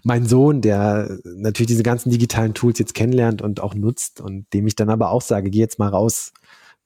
mein 0.03 0.25
Sohn, 0.25 0.61
der 0.61 1.17
natürlich 1.23 1.67
diese 1.67 1.83
ganzen 1.83 2.11
digitalen 2.11 2.53
Tools 2.53 2.77
jetzt 2.77 2.93
kennenlernt 2.93 3.41
und 3.41 3.61
auch 3.61 3.73
nutzt 3.73 4.21
und 4.21 4.45
dem 4.53 4.67
ich 4.67 4.75
dann 4.75 4.89
aber 4.89 5.09
auch 5.09 5.23
sage, 5.23 5.49
geh 5.49 5.59
jetzt 5.59 5.79
mal 5.79 5.89
raus. 5.89 6.33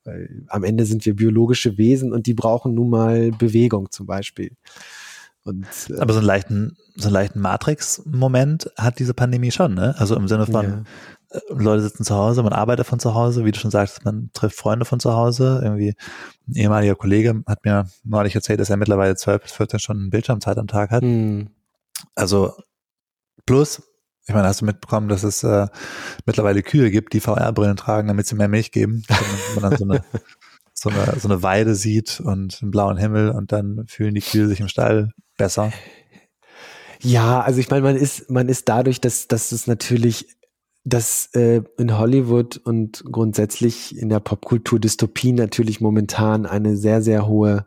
Weil 0.04 0.44
am 0.48 0.64
Ende 0.64 0.86
sind 0.86 1.04
wir 1.06 1.14
biologische 1.14 1.78
Wesen 1.78 2.12
und 2.12 2.26
die 2.26 2.34
brauchen 2.34 2.74
nun 2.74 2.90
mal 2.90 3.30
Bewegung 3.32 3.90
zum 3.90 4.06
Beispiel. 4.06 4.52
Und, 5.44 5.66
äh, 5.90 6.00
Aber 6.00 6.12
so 6.12 6.20
einen 6.20 6.26
leichten, 6.26 6.76
so 6.96 7.08
einen 7.08 7.14
leichten 7.14 7.40
Matrix-Moment 7.40 8.70
hat 8.76 8.98
diese 8.98 9.14
Pandemie 9.14 9.50
schon, 9.50 9.74
ne? 9.74 9.94
Also 9.98 10.16
im 10.16 10.26
Sinne 10.26 10.46
von, 10.46 10.64
ja. 10.64 10.82
Äh, 11.30 11.40
Leute 11.50 11.82
sitzen 11.82 12.04
zu 12.04 12.14
Hause, 12.14 12.42
man 12.42 12.52
arbeitet 12.52 12.86
von 12.86 12.98
zu 12.98 13.14
Hause, 13.14 13.44
wie 13.44 13.52
du 13.52 13.58
schon 13.58 13.70
sagst, 13.70 14.04
man 14.04 14.30
trifft 14.32 14.56
Freunde 14.56 14.84
von 14.84 15.00
zu 15.00 15.14
Hause. 15.14 15.60
Irgendwie 15.62 15.94
ein 16.48 16.54
ehemaliger 16.54 16.94
Kollege 16.94 17.42
hat 17.46 17.64
mir 17.64 17.88
neulich 18.04 18.34
erzählt, 18.34 18.60
dass 18.60 18.70
er 18.70 18.76
mittlerweile 18.76 19.16
12 19.16 19.42
bis 19.42 19.52
14 19.52 19.78
Stunden 19.78 20.10
Bildschirmzeit 20.10 20.58
am 20.58 20.66
Tag 20.66 20.90
hat. 20.90 21.02
Mhm. 21.02 21.50
Also 22.14 22.54
plus, 23.44 23.82
ich 24.26 24.34
meine, 24.34 24.48
hast 24.48 24.62
du 24.62 24.64
mitbekommen, 24.64 25.08
dass 25.08 25.22
es 25.22 25.44
äh, 25.44 25.66
mittlerweile 26.24 26.62
Kühe 26.62 26.90
gibt, 26.90 27.12
die 27.12 27.20
VR-Brillen 27.20 27.76
tragen, 27.76 28.08
damit 28.08 28.26
sie 28.26 28.36
mehr 28.36 28.48
Milch 28.48 28.72
geben, 28.72 29.02
man 29.54 29.70
dann 29.70 29.78
so 29.78 29.84
eine 29.84 30.02
so 30.84 30.90
eine, 30.90 31.18
so 31.18 31.28
eine 31.28 31.42
Weide 31.42 31.74
sieht 31.74 32.20
und 32.20 32.58
einen 32.60 32.70
blauen 32.70 32.98
Himmel 32.98 33.30
und 33.30 33.52
dann 33.52 33.86
fühlen 33.86 34.14
die 34.14 34.20
Kühe 34.20 34.48
sich 34.48 34.60
im 34.60 34.68
Stall 34.68 35.12
besser. 35.38 35.72
Ja, 37.00 37.40
also 37.40 37.58
ich 37.60 37.70
meine, 37.70 37.82
man 37.82 37.96
ist, 37.96 38.30
man 38.30 38.48
ist 38.48 38.68
dadurch, 38.68 39.00
dass, 39.00 39.26
dass 39.26 39.52
es 39.52 39.66
natürlich, 39.66 40.36
dass 40.84 41.30
äh, 41.34 41.62
in 41.78 41.98
Hollywood 41.98 42.58
und 42.58 43.02
grundsätzlich 43.10 43.96
in 43.96 44.10
der 44.10 44.20
Popkultur 44.20 44.78
Dystopien 44.78 45.36
natürlich 45.36 45.80
momentan 45.80 46.44
eine 46.44 46.76
sehr, 46.76 47.02
sehr 47.02 47.26
hohe 47.26 47.66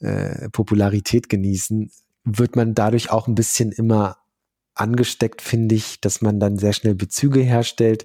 äh, 0.00 0.48
Popularität 0.50 1.28
genießen, 1.28 1.90
wird 2.24 2.56
man 2.56 2.74
dadurch 2.74 3.10
auch 3.10 3.28
ein 3.28 3.34
bisschen 3.34 3.70
immer 3.70 4.18
angesteckt, 4.74 5.40
finde 5.42 5.76
ich, 5.76 6.00
dass 6.00 6.20
man 6.20 6.40
dann 6.40 6.58
sehr 6.58 6.72
schnell 6.72 6.94
Bezüge 6.94 7.40
herstellt. 7.40 8.04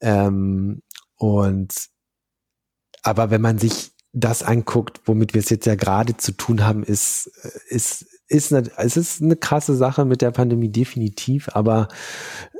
Ähm, 0.00 0.82
und 1.16 1.74
aber 3.08 3.30
wenn 3.30 3.40
man 3.40 3.56
sich 3.58 3.92
das 4.12 4.42
anguckt, 4.42 5.00
womit 5.06 5.32
wir 5.32 5.40
es 5.40 5.48
jetzt 5.48 5.66
ja 5.66 5.76
gerade 5.76 6.16
zu 6.18 6.32
tun 6.32 6.64
haben, 6.64 6.82
ist, 6.82 7.30
ist, 7.68 8.06
ist 8.28 8.52
eine, 8.52 8.70
es 8.76 8.98
ist 8.98 9.22
eine 9.22 9.36
krasse 9.36 9.74
Sache 9.74 10.04
mit 10.04 10.20
der 10.20 10.30
Pandemie 10.30 10.68
definitiv, 10.68 11.48
aber 11.54 11.88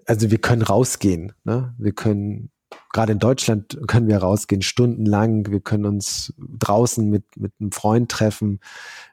also 0.06 0.30
wir 0.30 0.38
können 0.38 0.62
rausgehen, 0.62 1.32
ne? 1.44 1.74
Wir 1.76 1.92
können 1.92 2.50
gerade 2.92 3.12
in 3.12 3.18
Deutschland 3.18 3.78
können 3.86 4.08
wir 4.08 4.18
rausgehen 4.18 4.62
stundenlang, 4.62 5.50
wir 5.50 5.60
können 5.60 5.84
uns 5.84 6.32
draußen 6.38 7.08
mit 7.08 7.24
mit 7.36 7.52
einem 7.60 7.72
Freund 7.72 8.10
treffen. 8.10 8.60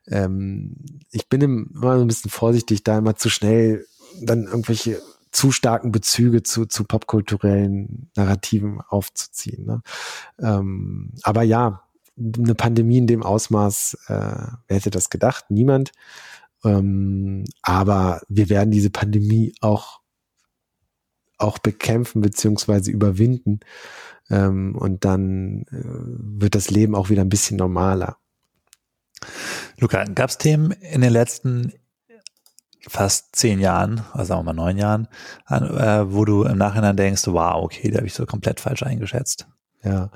Ähm, 0.07 0.77
ich 1.11 1.27
bin 1.27 1.41
immer 1.41 1.97
so 1.97 2.01
ein 2.01 2.07
bisschen 2.07 2.31
vorsichtig, 2.31 2.83
da 2.83 2.97
immer 2.97 3.15
zu 3.15 3.29
schnell 3.29 3.85
dann 4.21 4.45
irgendwelche 4.45 5.01
zu 5.35 5.51
starken 5.51 5.91
Bezüge 5.91 6.43
zu, 6.43 6.65
zu 6.65 6.85
popkulturellen 6.85 8.09
Narrativen 8.15 8.79
aufzuziehen. 8.79 9.65
Ne? 9.65 9.81
Ähm, 10.39 11.11
aber 11.23 11.43
ja, 11.43 11.83
eine 12.17 12.55
Pandemie 12.55 12.99
in 12.99 13.07
dem 13.07 13.21
Ausmaß, 13.21 13.97
äh, 14.07 14.13
wer 14.13 14.77
hätte 14.77 14.91
das 14.91 15.09
gedacht? 15.09 15.45
Niemand. 15.49 15.91
Ähm, 16.63 17.43
aber 17.61 18.21
wir 18.29 18.47
werden 18.47 18.71
diese 18.71 18.89
Pandemie 18.89 19.53
auch, 19.59 19.99
auch 21.37 21.57
bekämpfen 21.57 22.21
beziehungsweise 22.21 22.89
überwinden. 22.91 23.59
Ähm, 24.29 24.73
und 24.77 25.03
dann 25.03 25.63
äh, 25.63 25.83
wird 25.83 26.55
das 26.55 26.71
Leben 26.71 26.95
auch 26.95 27.09
wieder 27.09 27.23
ein 27.23 27.29
bisschen 27.29 27.57
normaler. 27.57 28.17
Luca, 29.79 30.05
gab 30.05 30.29
es 30.29 30.37
Themen 30.37 30.71
in 30.71 31.01
den 31.01 31.11
letzten 31.11 31.73
fast 32.87 33.35
zehn 33.35 33.59
Jahren, 33.59 34.01
also 34.13 34.29
sagen 34.29 34.39
wir 34.41 34.53
mal 34.53 34.53
neun 34.53 34.77
Jahren, 34.77 35.07
äh, 35.49 36.11
wo 36.11 36.25
du 36.25 36.43
im 36.43 36.57
Nachhinein 36.57 36.95
denkst, 36.95 37.27
wow, 37.27 37.63
okay, 37.63 37.89
da 37.89 37.97
habe 37.97 38.07
ich 38.07 38.13
so 38.13 38.25
komplett 38.25 38.59
falsch 38.59 38.83
eingeschätzt. 38.83 39.47
Ja. 39.83 40.09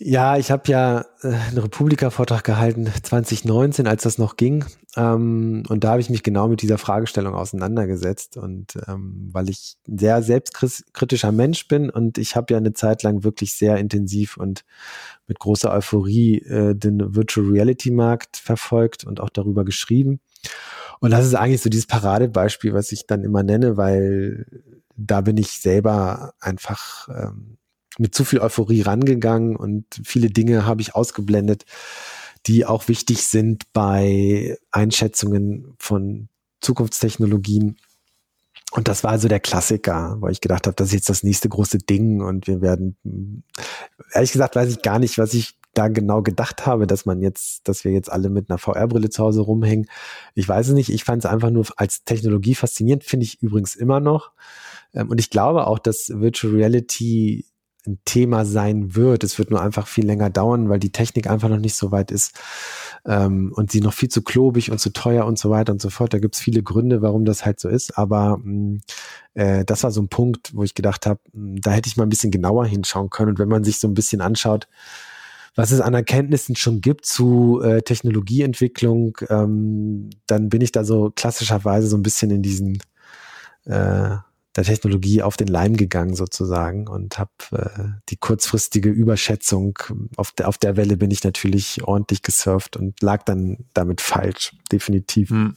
Ja, 0.00 0.36
ich 0.36 0.52
habe 0.52 0.70
ja 0.70 1.04
äh, 1.22 1.28
einen 1.28 1.58
Republika-Vortrag 1.58 2.44
gehalten 2.44 2.86
2019, 2.86 3.88
als 3.88 4.04
das 4.04 4.16
noch 4.16 4.36
ging. 4.36 4.64
Ähm, 4.96 5.64
und 5.68 5.82
da 5.82 5.90
habe 5.90 6.00
ich 6.00 6.08
mich 6.08 6.22
genau 6.22 6.46
mit 6.46 6.62
dieser 6.62 6.78
Fragestellung 6.78 7.34
auseinandergesetzt. 7.34 8.36
Und 8.36 8.78
ähm, 8.86 9.28
weil 9.32 9.50
ich 9.50 9.76
ein 9.88 9.98
sehr 9.98 10.22
selbstkritischer 10.22 11.32
Mensch 11.32 11.66
bin 11.66 11.90
und 11.90 12.16
ich 12.16 12.36
habe 12.36 12.52
ja 12.52 12.58
eine 12.58 12.74
Zeit 12.74 13.02
lang 13.02 13.24
wirklich 13.24 13.54
sehr 13.54 13.78
intensiv 13.78 14.36
und 14.36 14.64
mit 15.26 15.40
großer 15.40 15.72
Euphorie 15.72 16.42
äh, 16.42 16.76
den 16.76 17.16
Virtual 17.16 17.48
Reality 17.48 17.90
Markt 17.90 18.36
verfolgt 18.36 19.02
und 19.02 19.18
auch 19.18 19.30
darüber 19.30 19.64
geschrieben. 19.64 20.20
Und 21.00 21.10
das 21.10 21.26
ist 21.26 21.34
eigentlich 21.34 21.62
so 21.62 21.70
dieses 21.70 21.86
Paradebeispiel, 21.86 22.74
was 22.74 22.92
ich 22.92 23.06
dann 23.06 23.24
immer 23.24 23.42
nenne, 23.42 23.76
weil 23.76 24.46
da 24.96 25.20
bin 25.20 25.36
ich 25.36 25.60
selber 25.60 26.34
einfach 26.40 27.08
ähm, 27.08 27.58
mit 27.98 28.14
zu 28.14 28.24
viel 28.24 28.40
Euphorie 28.40 28.82
rangegangen 28.82 29.56
und 29.56 29.84
viele 30.04 30.30
Dinge 30.30 30.66
habe 30.66 30.80
ich 30.80 30.94
ausgeblendet, 30.94 31.64
die 32.46 32.64
auch 32.64 32.88
wichtig 32.88 33.26
sind 33.26 33.64
bei 33.72 34.56
Einschätzungen 34.70 35.74
von 35.78 36.28
Zukunftstechnologien. 36.60 37.76
Und 38.72 38.88
das 38.88 39.02
war 39.02 39.12
also 39.12 39.28
der 39.28 39.40
Klassiker, 39.40 40.16
weil 40.20 40.32
ich 40.32 40.40
gedacht 40.40 40.66
habe, 40.66 40.76
das 40.76 40.88
ist 40.88 40.94
jetzt 40.94 41.08
das 41.08 41.22
nächste 41.22 41.48
große 41.48 41.78
Ding 41.78 42.20
und 42.20 42.46
wir 42.46 42.60
werden, 42.60 42.96
ehrlich 44.12 44.32
gesagt, 44.32 44.56
weiß 44.56 44.70
ich 44.70 44.82
gar 44.82 44.98
nicht, 44.98 45.18
was 45.18 45.34
ich 45.34 45.58
da 45.74 45.88
genau 45.88 46.22
gedacht 46.22 46.66
habe, 46.66 46.86
dass 46.86 47.06
man 47.06 47.22
jetzt, 47.22 47.68
dass 47.68 47.84
wir 47.84 47.92
jetzt 47.92 48.10
alle 48.10 48.30
mit 48.30 48.50
einer 48.50 48.58
VR-Brille 48.58 49.10
zu 49.10 49.22
Hause 49.22 49.42
rumhängen. 49.42 49.86
Ich 50.34 50.48
weiß 50.48 50.68
es 50.68 50.74
nicht. 50.74 50.90
Ich 50.90 51.04
fand 51.04 51.24
es 51.24 51.30
einfach 51.30 51.50
nur 51.50 51.66
als 51.76 52.04
Technologie 52.04 52.54
faszinierend, 52.54 53.04
finde 53.04 53.24
ich 53.24 53.42
übrigens 53.42 53.76
immer 53.76 54.00
noch. 54.00 54.32
Ähm, 54.94 55.10
und 55.10 55.20
ich 55.20 55.30
glaube 55.30 55.66
auch, 55.66 55.78
dass 55.78 56.08
Virtual 56.08 56.54
Reality 56.54 57.44
ein 57.86 57.98
Thema 58.04 58.44
sein 58.44 58.94
wird. 58.94 59.24
Es 59.24 59.38
wird 59.38 59.50
nur 59.50 59.62
einfach 59.62 59.86
viel 59.86 60.06
länger 60.06 60.30
dauern, 60.30 60.68
weil 60.68 60.78
die 60.78 60.92
Technik 60.92 61.28
einfach 61.28 61.48
noch 61.48 61.58
nicht 61.58 61.74
so 61.74 61.90
weit 61.90 62.10
ist 62.10 62.38
ähm, 63.06 63.52
und 63.54 63.70
sie 63.70 63.80
noch 63.80 63.94
viel 63.94 64.08
zu 64.08 64.22
klobig 64.22 64.70
und 64.70 64.78
zu 64.78 64.92
teuer 64.92 65.24
und 65.26 65.38
so 65.38 65.50
weiter 65.50 65.72
und 65.72 65.80
so 65.80 65.90
fort. 65.90 66.12
Da 66.12 66.18
gibt 66.18 66.34
es 66.34 66.40
viele 66.40 66.62
Gründe, 66.62 67.02
warum 67.02 67.24
das 67.24 67.44
halt 67.44 67.60
so 67.60 67.68
ist. 67.68 67.96
Aber 67.96 68.38
mm, 68.38 68.80
äh, 69.34 69.64
das 69.64 69.82
war 69.84 69.90
so 69.90 70.02
ein 70.02 70.08
Punkt, 70.08 70.54
wo 70.54 70.62
ich 70.62 70.74
gedacht 70.74 71.06
habe, 71.06 71.20
mm, 71.32 71.56
da 71.60 71.70
hätte 71.70 71.88
ich 71.88 71.96
mal 71.96 72.04
ein 72.04 72.10
bisschen 72.10 72.30
genauer 72.30 72.66
hinschauen 72.66 73.10
können. 73.10 73.30
Und 73.30 73.38
wenn 73.38 73.48
man 73.48 73.64
sich 73.64 73.80
so 73.80 73.88
ein 73.88 73.94
bisschen 73.94 74.20
anschaut, 74.20 74.68
was 75.58 75.72
es 75.72 75.80
an 75.80 75.92
Erkenntnissen 75.92 76.54
schon 76.54 76.80
gibt 76.80 77.04
zu 77.04 77.60
äh, 77.64 77.82
Technologieentwicklung, 77.82 79.18
ähm, 79.28 80.08
dann 80.28 80.50
bin 80.50 80.60
ich 80.60 80.70
da 80.70 80.84
so 80.84 81.10
klassischerweise 81.10 81.88
so 81.88 81.96
ein 81.96 82.04
bisschen 82.04 82.30
in 82.30 82.42
diesen 82.42 82.76
äh, 83.64 84.18
der 84.54 84.64
Technologie 84.64 85.20
auf 85.20 85.36
den 85.36 85.48
Leim 85.48 85.76
gegangen 85.76 86.14
sozusagen 86.14 86.86
und 86.86 87.18
habe 87.18 87.32
äh, 87.50 87.88
die 88.08 88.16
kurzfristige 88.16 88.88
Überschätzung 88.88 89.76
auf 90.16 90.30
der 90.30 90.46
auf 90.46 90.58
der 90.58 90.76
Welle 90.76 90.96
bin 90.96 91.10
ich 91.10 91.24
natürlich 91.24 91.82
ordentlich 91.82 92.22
gesurft 92.22 92.76
und 92.76 93.02
lag 93.02 93.24
dann 93.24 93.64
damit 93.74 94.00
falsch, 94.00 94.52
definitiv. 94.70 95.30
Hm. 95.30 95.56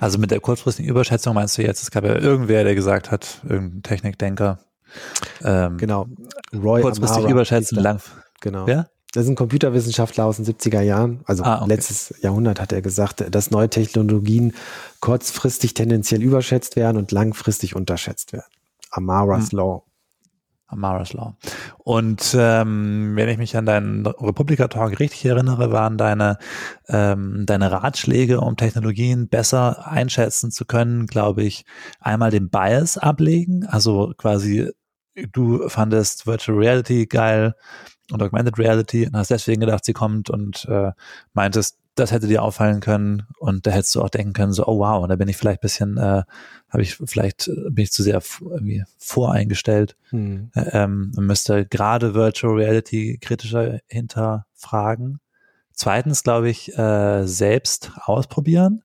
Also 0.00 0.18
mit 0.18 0.32
der 0.32 0.40
kurzfristigen 0.40 0.90
Überschätzung 0.90 1.34
meinst 1.34 1.56
du 1.58 1.62
jetzt, 1.62 1.80
es 1.80 1.92
gab 1.92 2.02
ja 2.02 2.16
irgendwer, 2.16 2.64
der 2.64 2.74
gesagt 2.74 3.12
hat, 3.12 3.40
irgendein 3.44 3.84
Technikdenker. 3.84 4.58
Ähm, 5.44 5.76
genau. 5.76 6.08
Roy 6.52 6.82
kurzfristig 6.82 7.18
Amara 7.18 7.30
überschätzen, 7.30 7.78
lang. 7.78 8.00
Genau. 8.40 8.66
Ja? 8.66 8.86
Das 9.16 9.24
ist 9.24 9.30
ein 9.30 9.36
Computerwissenschaftler 9.36 10.26
aus 10.26 10.36
den 10.36 10.44
70er 10.44 10.82
Jahren, 10.82 11.20
also 11.24 11.42
ah, 11.42 11.62
okay. 11.62 11.68
letztes 11.68 12.14
Jahrhundert 12.20 12.60
hat 12.60 12.70
er 12.70 12.82
gesagt, 12.82 13.24
dass 13.34 13.50
neue 13.50 13.70
Technologien 13.70 14.52
kurzfristig 15.00 15.72
tendenziell 15.72 16.22
überschätzt 16.22 16.76
werden 16.76 16.98
und 16.98 17.12
langfristig 17.12 17.74
unterschätzt 17.74 18.34
werden. 18.34 18.44
Amara's 18.90 19.52
hm. 19.52 19.58
Law. 19.58 19.84
Amara's 20.66 21.14
Law. 21.14 21.34
Und 21.78 22.36
ähm, 22.38 23.12
wenn 23.14 23.30
ich 23.30 23.38
mich 23.38 23.56
an 23.56 23.64
deinen 23.64 24.04
Republika-Talk 24.04 25.00
richtig 25.00 25.24
erinnere, 25.24 25.72
waren 25.72 25.96
deine, 25.96 26.36
ähm, 26.88 27.44
deine 27.46 27.72
Ratschläge, 27.72 28.42
um 28.42 28.58
Technologien 28.58 29.28
besser 29.28 29.90
einschätzen 29.90 30.50
zu 30.50 30.66
können, 30.66 31.06
glaube 31.06 31.42
ich, 31.42 31.64
einmal 32.00 32.30
den 32.30 32.50
Bias 32.50 32.98
ablegen, 32.98 33.64
also 33.64 34.12
quasi 34.18 34.70
du 35.32 35.70
fandest 35.70 36.26
Virtual 36.26 36.58
Reality 36.58 37.06
geil 37.06 37.54
und 38.12 38.22
Augmented 38.22 38.58
Reality 38.58 39.06
und 39.06 39.16
hast 39.16 39.30
deswegen 39.30 39.60
gedacht, 39.60 39.84
sie 39.84 39.92
kommt 39.92 40.30
und 40.30 40.66
äh, 40.66 40.92
meintest, 41.32 41.78
das 41.96 42.12
hätte 42.12 42.26
dir 42.26 42.42
auffallen 42.42 42.80
können 42.80 43.26
und 43.38 43.66
da 43.66 43.70
hättest 43.70 43.94
du 43.94 44.02
auch 44.02 44.10
denken 44.10 44.34
können, 44.34 44.52
so, 44.52 44.66
oh 44.66 44.78
wow, 44.78 45.06
da 45.08 45.16
bin 45.16 45.28
ich 45.28 45.36
vielleicht 45.36 45.62
bisschen, 45.62 45.96
äh, 45.96 46.22
habe 46.68 46.82
ich 46.82 46.96
vielleicht, 46.96 47.48
äh, 47.48 47.70
bin 47.70 47.84
ich 47.84 47.92
zu 47.92 48.02
sehr 48.02 48.22
irgendwie 48.42 48.84
voreingestellt 48.98 49.96
hm. 50.10 50.50
Äh, 50.54 50.68
ähm, 50.72 51.12
müsste 51.16 51.64
gerade 51.64 52.14
Virtual 52.14 52.54
Reality 52.54 53.18
kritischer 53.20 53.80
hinterfragen. 53.86 55.20
Zweitens, 55.72 56.22
glaube 56.22 56.48
ich, 56.50 56.76
äh, 56.76 57.26
selbst 57.26 57.92
ausprobieren. 58.04 58.82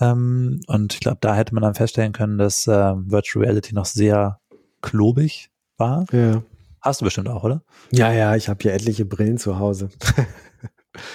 Ähm, 0.00 0.60
und 0.66 0.94
ich 0.94 1.00
glaube, 1.00 1.18
da 1.20 1.34
hätte 1.34 1.54
man 1.54 1.62
dann 1.62 1.74
feststellen 1.74 2.12
können, 2.12 2.38
dass 2.38 2.66
äh, 2.66 2.72
Virtual 2.72 3.44
Reality 3.44 3.74
noch 3.74 3.86
sehr 3.86 4.40
klobig 4.82 5.50
war. 5.76 6.04
Ja. 6.12 6.42
Hast 6.84 7.00
du 7.00 7.06
bestimmt 7.06 7.30
auch, 7.30 7.44
oder? 7.44 7.62
Ja, 7.90 8.12
ja, 8.12 8.36
ich 8.36 8.50
habe 8.50 8.58
hier 8.60 8.74
etliche 8.74 9.06
Brillen 9.06 9.38
zu 9.38 9.58
Hause. 9.58 9.88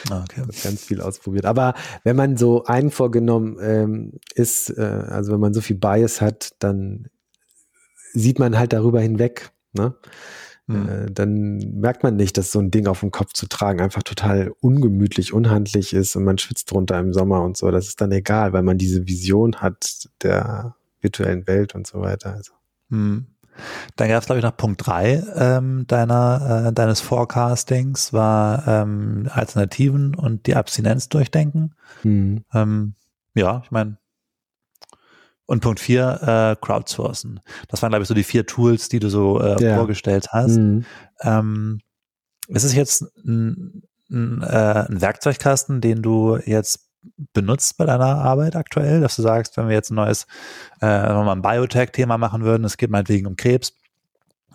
Ah, 0.09 0.23
okay. 0.23 0.41
ganz 0.63 0.83
viel 0.83 0.99
ausprobiert. 0.99 1.45
Aber 1.45 1.75
wenn 2.03 2.15
man 2.15 2.37
so 2.37 2.65
einvorgenommen 2.65 3.57
ähm, 3.61 4.13
ist, 4.33 4.75
äh, 4.75 4.81
also 4.81 5.31
wenn 5.31 5.39
man 5.39 5.53
so 5.53 5.61
viel 5.61 5.75
Bias 5.75 6.21
hat, 6.21 6.55
dann 6.57 7.07
sieht 8.13 8.39
man 8.39 8.57
halt 8.57 8.73
darüber 8.73 8.99
hinweg. 8.99 9.51
Ne? 9.73 9.95
Mhm. 10.65 10.89
Äh, 10.89 11.11
dann 11.11 11.57
merkt 11.79 12.01
man 12.01 12.15
nicht, 12.15 12.35
dass 12.39 12.51
so 12.51 12.57
ein 12.57 12.71
Ding 12.71 12.87
auf 12.87 13.01
dem 13.01 13.11
Kopf 13.11 13.33
zu 13.33 13.47
tragen 13.47 13.79
einfach 13.79 14.01
total 14.01 14.51
ungemütlich, 14.61 15.33
unhandlich 15.33 15.93
ist 15.93 16.15
und 16.15 16.23
man 16.23 16.39
schwitzt 16.39 16.71
drunter 16.71 16.97
im 16.97 17.13
Sommer 17.13 17.43
und 17.43 17.57
so. 17.57 17.69
Das 17.69 17.87
ist 17.87 18.01
dann 18.01 18.11
egal, 18.11 18.53
weil 18.53 18.63
man 18.63 18.79
diese 18.79 19.07
Vision 19.07 19.57
hat 19.57 20.09
der 20.23 20.75
virtuellen 20.99 21.45
Welt 21.45 21.75
und 21.75 21.85
so 21.85 22.01
weiter. 22.01 22.33
Also. 22.33 22.53
Mhm. 22.89 23.27
Dann 23.95 24.09
gab 24.09 24.21
es, 24.21 24.25
glaube 24.25 24.39
ich, 24.39 24.45
noch 24.45 24.55
Punkt 24.57 24.85
drei 24.85 25.23
ähm, 25.35 25.85
deiner, 25.87 26.67
äh, 26.67 26.73
deines 26.73 27.01
Forecastings, 27.01 28.13
war 28.13 28.67
ähm, 28.67 29.29
Alternativen 29.31 30.15
und 30.15 30.47
die 30.47 30.55
Abstinenz 30.55 31.09
durchdenken. 31.09 31.75
Mhm. 32.03 32.43
Ähm, 32.53 32.93
ja, 33.35 33.61
ich 33.63 33.71
meine, 33.71 33.97
und 35.45 35.61
Punkt 35.61 35.79
vier, 35.79 36.19
äh, 36.21 36.63
Crowdsourcen. 36.63 37.39
Das 37.69 37.81
waren, 37.81 37.89
glaube 37.89 38.03
ich, 38.03 38.07
so 38.07 38.13
die 38.13 38.23
vier 38.23 38.45
Tools, 38.45 38.87
die 38.87 38.99
du 38.99 39.09
so 39.09 39.41
äh, 39.41 39.63
ja. 39.63 39.75
vorgestellt 39.77 40.27
hast. 40.31 40.57
Mhm. 40.57 40.85
Ähm, 41.21 41.79
ist 42.47 42.63
es 42.63 42.75
jetzt 42.75 43.01
ein, 43.25 43.81
ein, 44.11 44.43
äh, 44.43 44.85
ein 44.87 45.01
Werkzeugkasten, 45.01 45.81
den 45.81 46.03
du 46.03 46.37
jetzt 46.45 46.88
benutzt 47.33 47.77
bei 47.77 47.85
deiner 47.85 48.17
Arbeit 48.17 48.55
aktuell, 48.55 49.01
dass 49.01 49.15
du 49.15 49.21
sagst, 49.21 49.57
wenn 49.57 49.67
wir 49.67 49.75
jetzt 49.75 49.91
ein 49.91 49.95
neues, 49.95 50.27
äh, 50.81 51.13
mal 51.13 51.31
ein 51.31 51.41
Biotech-Thema 51.41 52.17
machen 52.17 52.43
würden, 52.43 52.65
es 52.65 52.77
geht 52.77 52.89
meinetwegen 52.89 53.27
um 53.27 53.35
Krebs, 53.35 53.73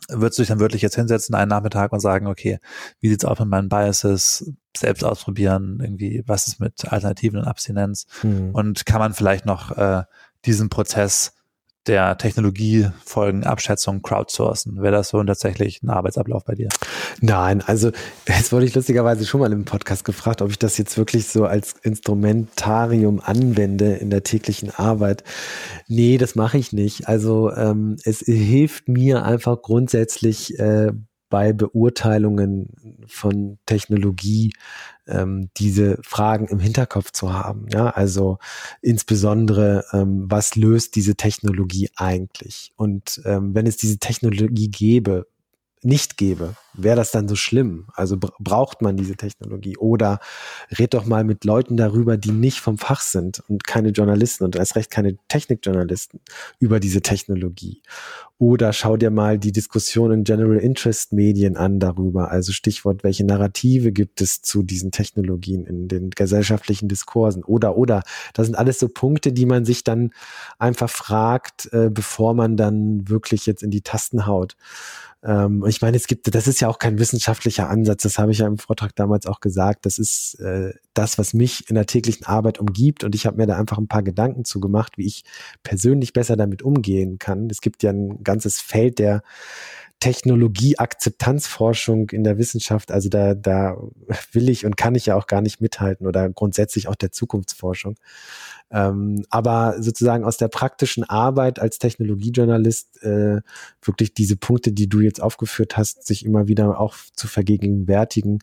würdest 0.08 0.38
du 0.38 0.42
dich 0.42 0.48
dann 0.48 0.60
wirklich 0.60 0.82
jetzt 0.82 0.96
hinsetzen 0.96 1.34
einen 1.34 1.48
Nachmittag 1.48 1.92
und 1.92 2.00
sagen, 2.00 2.26
okay, 2.26 2.58
wie 3.00 3.08
sieht's 3.08 3.24
aus 3.24 3.38
mit 3.38 3.48
meinen 3.48 3.68
Biases, 3.68 4.52
selbst 4.76 5.04
ausprobieren, 5.04 5.78
irgendwie, 5.80 6.22
was 6.26 6.46
ist 6.46 6.60
mit 6.60 6.90
Alternativen 6.92 7.40
und 7.40 7.46
Abstinenz 7.46 8.06
mhm. 8.22 8.50
und 8.50 8.86
kann 8.86 8.98
man 8.98 9.14
vielleicht 9.14 9.46
noch 9.46 9.76
äh, 9.76 10.02
diesen 10.44 10.68
Prozess 10.68 11.34
der 11.86 12.16
Technologiefolgenabschätzung 12.18 14.02
crowdsourcen? 14.02 14.82
Wäre 14.82 14.92
das 14.92 15.08
so 15.08 15.22
tatsächlich 15.22 15.82
ein 15.82 15.90
Arbeitsablauf 15.90 16.44
bei 16.44 16.54
dir? 16.54 16.68
Nein, 17.20 17.62
also 17.62 17.90
jetzt 18.26 18.52
wurde 18.52 18.66
ich 18.66 18.74
lustigerweise 18.74 19.26
schon 19.26 19.40
mal 19.40 19.52
im 19.52 19.64
Podcast 19.64 20.04
gefragt, 20.04 20.42
ob 20.42 20.50
ich 20.50 20.58
das 20.58 20.78
jetzt 20.78 20.96
wirklich 20.98 21.26
so 21.26 21.44
als 21.44 21.74
Instrumentarium 21.82 23.20
anwende 23.20 23.94
in 23.94 24.10
der 24.10 24.22
täglichen 24.22 24.70
Arbeit. 24.70 25.24
Nee, 25.88 26.18
das 26.18 26.34
mache 26.34 26.58
ich 26.58 26.72
nicht. 26.72 27.08
Also 27.08 27.52
ähm, 27.52 27.96
es 28.04 28.20
hilft 28.20 28.88
mir 28.88 29.24
einfach 29.24 29.60
grundsätzlich 29.62 30.58
äh, 30.58 30.92
bei 31.34 31.52
Beurteilungen 31.52 32.68
von 33.08 33.58
Technologie 33.66 34.52
ähm, 35.06 35.50
diese 35.56 35.98
Fragen 36.02 36.46
im 36.48 36.58
Hinterkopf 36.58 37.12
zu 37.12 37.32
haben. 37.32 37.66
Ja, 37.72 37.90
also 37.90 38.38
insbesondere, 38.80 39.84
ähm, 39.92 40.24
was 40.28 40.56
löst 40.56 40.96
diese 40.96 41.16
Technologie 41.16 41.90
eigentlich? 41.96 42.72
Und 42.76 43.20
ähm, 43.24 43.54
wenn 43.54 43.66
es 43.66 43.76
diese 43.76 43.98
Technologie 43.98 44.68
gäbe, 44.68 45.26
nicht 45.84 46.16
gäbe, 46.16 46.54
wäre 46.74 46.96
das 46.96 47.10
dann 47.10 47.28
so 47.28 47.36
schlimm? 47.36 47.86
Also 47.94 48.16
braucht 48.18 48.82
man 48.82 48.96
diese 48.96 49.16
Technologie? 49.16 49.76
Oder 49.76 50.18
red 50.78 50.94
doch 50.94 51.06
mal 51.06 51.24
mit 51.24 51.44
Leuten 51.44 51.76
darüber, 51.76 52.16
die 52.16 52.32
nicht 52.32 52.60
vom 52.60 52.78
Fach 52.78 53.00
sind 53.00 53.42
und 53.48 53.64
keine 53.64 53.90
Journalisten 53.90 54.44
und 54.44 54.56
erst 54.56 54.76
recht 54.76 54.90
keine 54.90 55.16
Technikjournalisten 55.28 56.20
über 56.58 56.80
diese 56.80 57.02
Technologie. 57.02 57.82
Oder 58.38 58.72
schau 58.72 58.96
dir 58.96 59.10
mal 59.10 59.38
die 59.38 59.52
Diskussion 59.52 60.10
in 60.10 60.24
General 60.24 60.56
Interest 60.56 61.12
Medien 61.12 61.56
an 61.56 61.78
darüber. 61.78 62.30
Also 62.30 62.52
Stichwort, 62.52 63.04
welche 63.04 63.24
Narrative 63.24 63.92
gibt 63.92 64.20
es 64.20 64.42
zu 64.42 64.62
diesen 64.62 64.90
Technologien 64.90 65.66
in 65.66 65.86
den 65.86 66.10
gesellschaftlichen 66.10 66.88
Diskursen? 66.88 67.44
Oder, 67.44 67.76
oder. 67.76 68.02
Das 68.32 68.46
sind 68.46 68.56
alles 68.56 68.80
so 68.80 68.88
Punkte, 68.88 69.32
die 69.32 69.46
man 69.46 69.64
sich 69.64 69.84
dann 69.84 70.10
einfach 70.58 70.90
fragt, 70.90 71.72
äh, 71.72 71.90
bevor 71.90 72.34
man 72.34 72.56
dann 72.56 73.08
wirklich 73.08 73.46
jetzt 73.46 73.62
in 73.62 73.70
die 73.70 73.82
Tasten 73.82 74.26
haut. 74.26 74.56
Ähm, 75.24 75.64
ich 75.66 75.80
meine, 75.80 75.96
es 75.96 76.06
gibt, 76.06 76.34
das 76.34 76.46
ist 76.46 76.60
ja 76.60 76.68
auch 76.68 76.78
kein 76.78 76.98
wissenschaftlicher 76.98 77.70
Ansatz, 77.70 78.02
das 78.02 78.18
habe 78.18 78.32
ich 78.32 78.38
ja 78.38 78.46
im 78.46 78.58
Vortrag 78.58 78.94
damals 78.94 79.26
auch 79.26 79.40
gesagt. 79.40 79.86
Das 79.86 79.98
ist 79.98 80.34
äh, 80.40 80.74
das, 80.92 81.18
was 81.18 81.32
mich 81.32 81.68
in 81.68 81.76
der 81.76 81.86
täglichen 81.86 82.26
Arbeit 82.26 82.58
umgibt 82.58 83.04
und 83.04 83.14
ich 83.14 83.26
habe 83.26 83.38
mir 83.38 83.46
da 83.46 83.56
einfach 83.56 83.78
ein 83.78 83.88
paar 83.88 84.02
Gedanken 84.02 84.44
zu 84.44 84.60
gemacht, 84.60 84.98
wie 84.98 85.06
ich 85.06 85.24
persönlich 85.62 86.12
besser 86.12 86.36
damit 86.36 86.62
umgehen 86.62 87.18
kann. 87.18 87.48
Es 87.50 87.60
gibt 87.62 87.82
ja 87.82 87.90
ein 87.90 88.22
ganzes 88.22 88.60
Feld 88.60 88.98
der 88.98 89.22
Technologieakzeptanzforschung 90.00 92.10
in 92.10 92.24
der 92.24 92.36
Wissenschaft, 92.36 92.92
also 92.92 93.08
da, 93.08 93.34
da 93.34 93.78
will 94.32 94.50
ich 94.50 94.66
und 94.66 94.76
kann 94.76 94.94
ich 94.94 95.06
ja 95.06 95.16
auch 95.16 95.26
gar 95.26 95.40
nicht 95.40 95.62
mithalten 95.62 96.06
oder 96.06 96.28
grundsätzlich 96.28 96.88
auch 96.88 96.94
der 96.94 97.10
Zukunftsforschung. 97.10 97.96
Ähm, 98.70 99.24
aber 99.30 99.76
sozusagen 99.80 100.24
aus 100.24 100.36
der 100.36 100.48
praktischen 100.48 101.04
Arbeit 101.04 101.58
als 101.58 101.78
Technologiejournalist 101.78 103.02
äh, 103.02 103.40
wirklich 103.80 104.14
diese 104.14 104.36
Punkte, 104.36 104.72
die 104.72 104.88
du 104.88 105.00
jetzt 105.00 105.22
aufgeführt 105.22 105.76
hast, 105.76 106.06
sich 106.06 106.24
immer 106.24 106.48
wieder 106.48 106.78
auch 106.78 106.94
zu 107.14 107.26
vergegenwärtigen, 107.26 108.40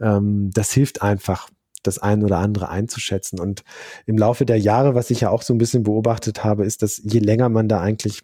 ähm, 0.00 0.50
das 0.52 0.72
hilft 0.72 1.00
einfach 1.00 1.48
das 1.82 1.98
ein 1.98 2.24
oder 2.24 2.38
andere 2.38 2.68
einzuschätzen. 2.68 3.40
Und 3.40 3.62
im 4.06 4.18
Laufe 4.18 4.44
der 4.44 4.58
Jahre, 4.58 4.94
was 4.94 5.10
ich 5.10 5.20
ja 5.20 5.30
auch 5.30 5.42
so 5.42 5.54
ein 5.54 5.58
bisschen 5.58 5.84
beobachtet 5.84 6.44
habe, 6.44 6.64
ist, 6.64 6.82
dass 6.82 7.00
je 7.02 7.20
länger 7.20 7.48
man 7.48 7.68
da 7.68 7.80
eigentlich 7.80 8.22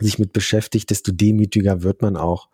sich 0.00 0.18
mit 0.18 0.32
beschäftigt, 0.32 0.90
desto 0.90 1.12
demütiger 1.12 1.82
wird 1.82 2.02
man 2.02 2.16
auch. 2.16 2.48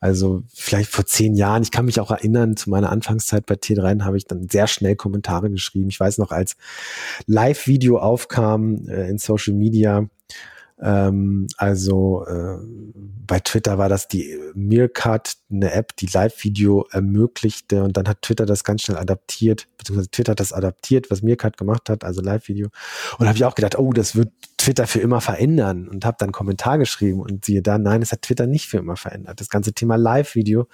Also 0.00 0.42
vielleicht 0.52 0.90
vor 0.90 1.06
zehn 1.06 1.34
Jahren, 1.34 1.62
ich 1.62 1.70
kann 1.70 1.84
mich 1.84 2.00
auch 2.00 2.10
erinnern, 2.10 2.56
zu 2.56 2.70
meiner 2.70 2.90
Anfangszeit 2.90 3.46
bei 3.46 3.54
T3 3.54 4.02
habe 4.02 4.16
ich 4.16 4.26
dann 4.26 4.48
sehr 4.48 4.66
schnell 4.66 4.96
Kommentare 4.96 5.50
geschrieben. 5.50 5.88
Ich 5.88 6.00
weiß 6.00 6.18
noch, 6.18 6.32
als 6.32 6.56
Live-Video 7.26 7.98
aufkam 7.98 8.88
äh, 8.88 9.08
in 9.08 9.18
Social 9.18 9.54
Media, 9.54 10.08
ähm, 10.82 11.46
also 11.56 12.24
äh, 12.26 12.58
bei 13.26 13.38
Twitter 13.40 13.78
war 13.78 13.88
das 13.88 14.08
die 14.08 14.36
Meerkat, 14.54 15.36
eine 15.50 15.72
App, 15.72 15.96
die 15.96 16.06
Live-Video 16.06 16.86
ermöglichte 16.90 17.84
und 17.84 17.96
dann 17.96 18.08
hat 18.08 18.22
Twitter 18.22 18.46
das 18.46 18.64
ganz 18.64 18.82
schnell 18.82 18.98
adaptiert, 18.98 19.68
beziehungsweise 19.78 20.10
Twitter 20.10 20.32
hat 20.32 20.40
das 20.40 20.52
adaptiert, 20.52 21.10
was 21.10 21.22
Meerkat 21.22 21.56
gemacht 21.56 21.88
hat, 21.88 22.04
also 22.04 22.20
Live-Video. 22.20 22.68
Und 23.18 23.28
habe 23.28 23.36
ich 23.36 23.44
auch 23.44 23.54
gedacht, 23.54 23.78
oh, 23.78 23.92
das 23.92 24.16
wird 24.16 24.32
Twitter 24.58 24.86
für 24.86 25.00
immer 25.00 25.20
verändern 25.20 25.88
und 25.88 26.04
habe 26.04 26.16
dann 26.18 26.28
einen 26.28 26.32
Kommentar 26.32 26.78
geschrieben 26.78 27.20
und 27.20 27.44
siehe 27.44 27.62
da, 27.62 27.78
nein, 27.78 28.02
es 28.02 28.12
hat 28.12 28.22
Twitter 28.22 28.46
nicht 28.46 28.66
für 28.66 28.78
immer 28.78 28.96
verändert. 28.96 29.40
Das 29.40 29.48
ganze 29.48 29.72
Thema 29.72 29.96
Live-Video, 29.96 30.66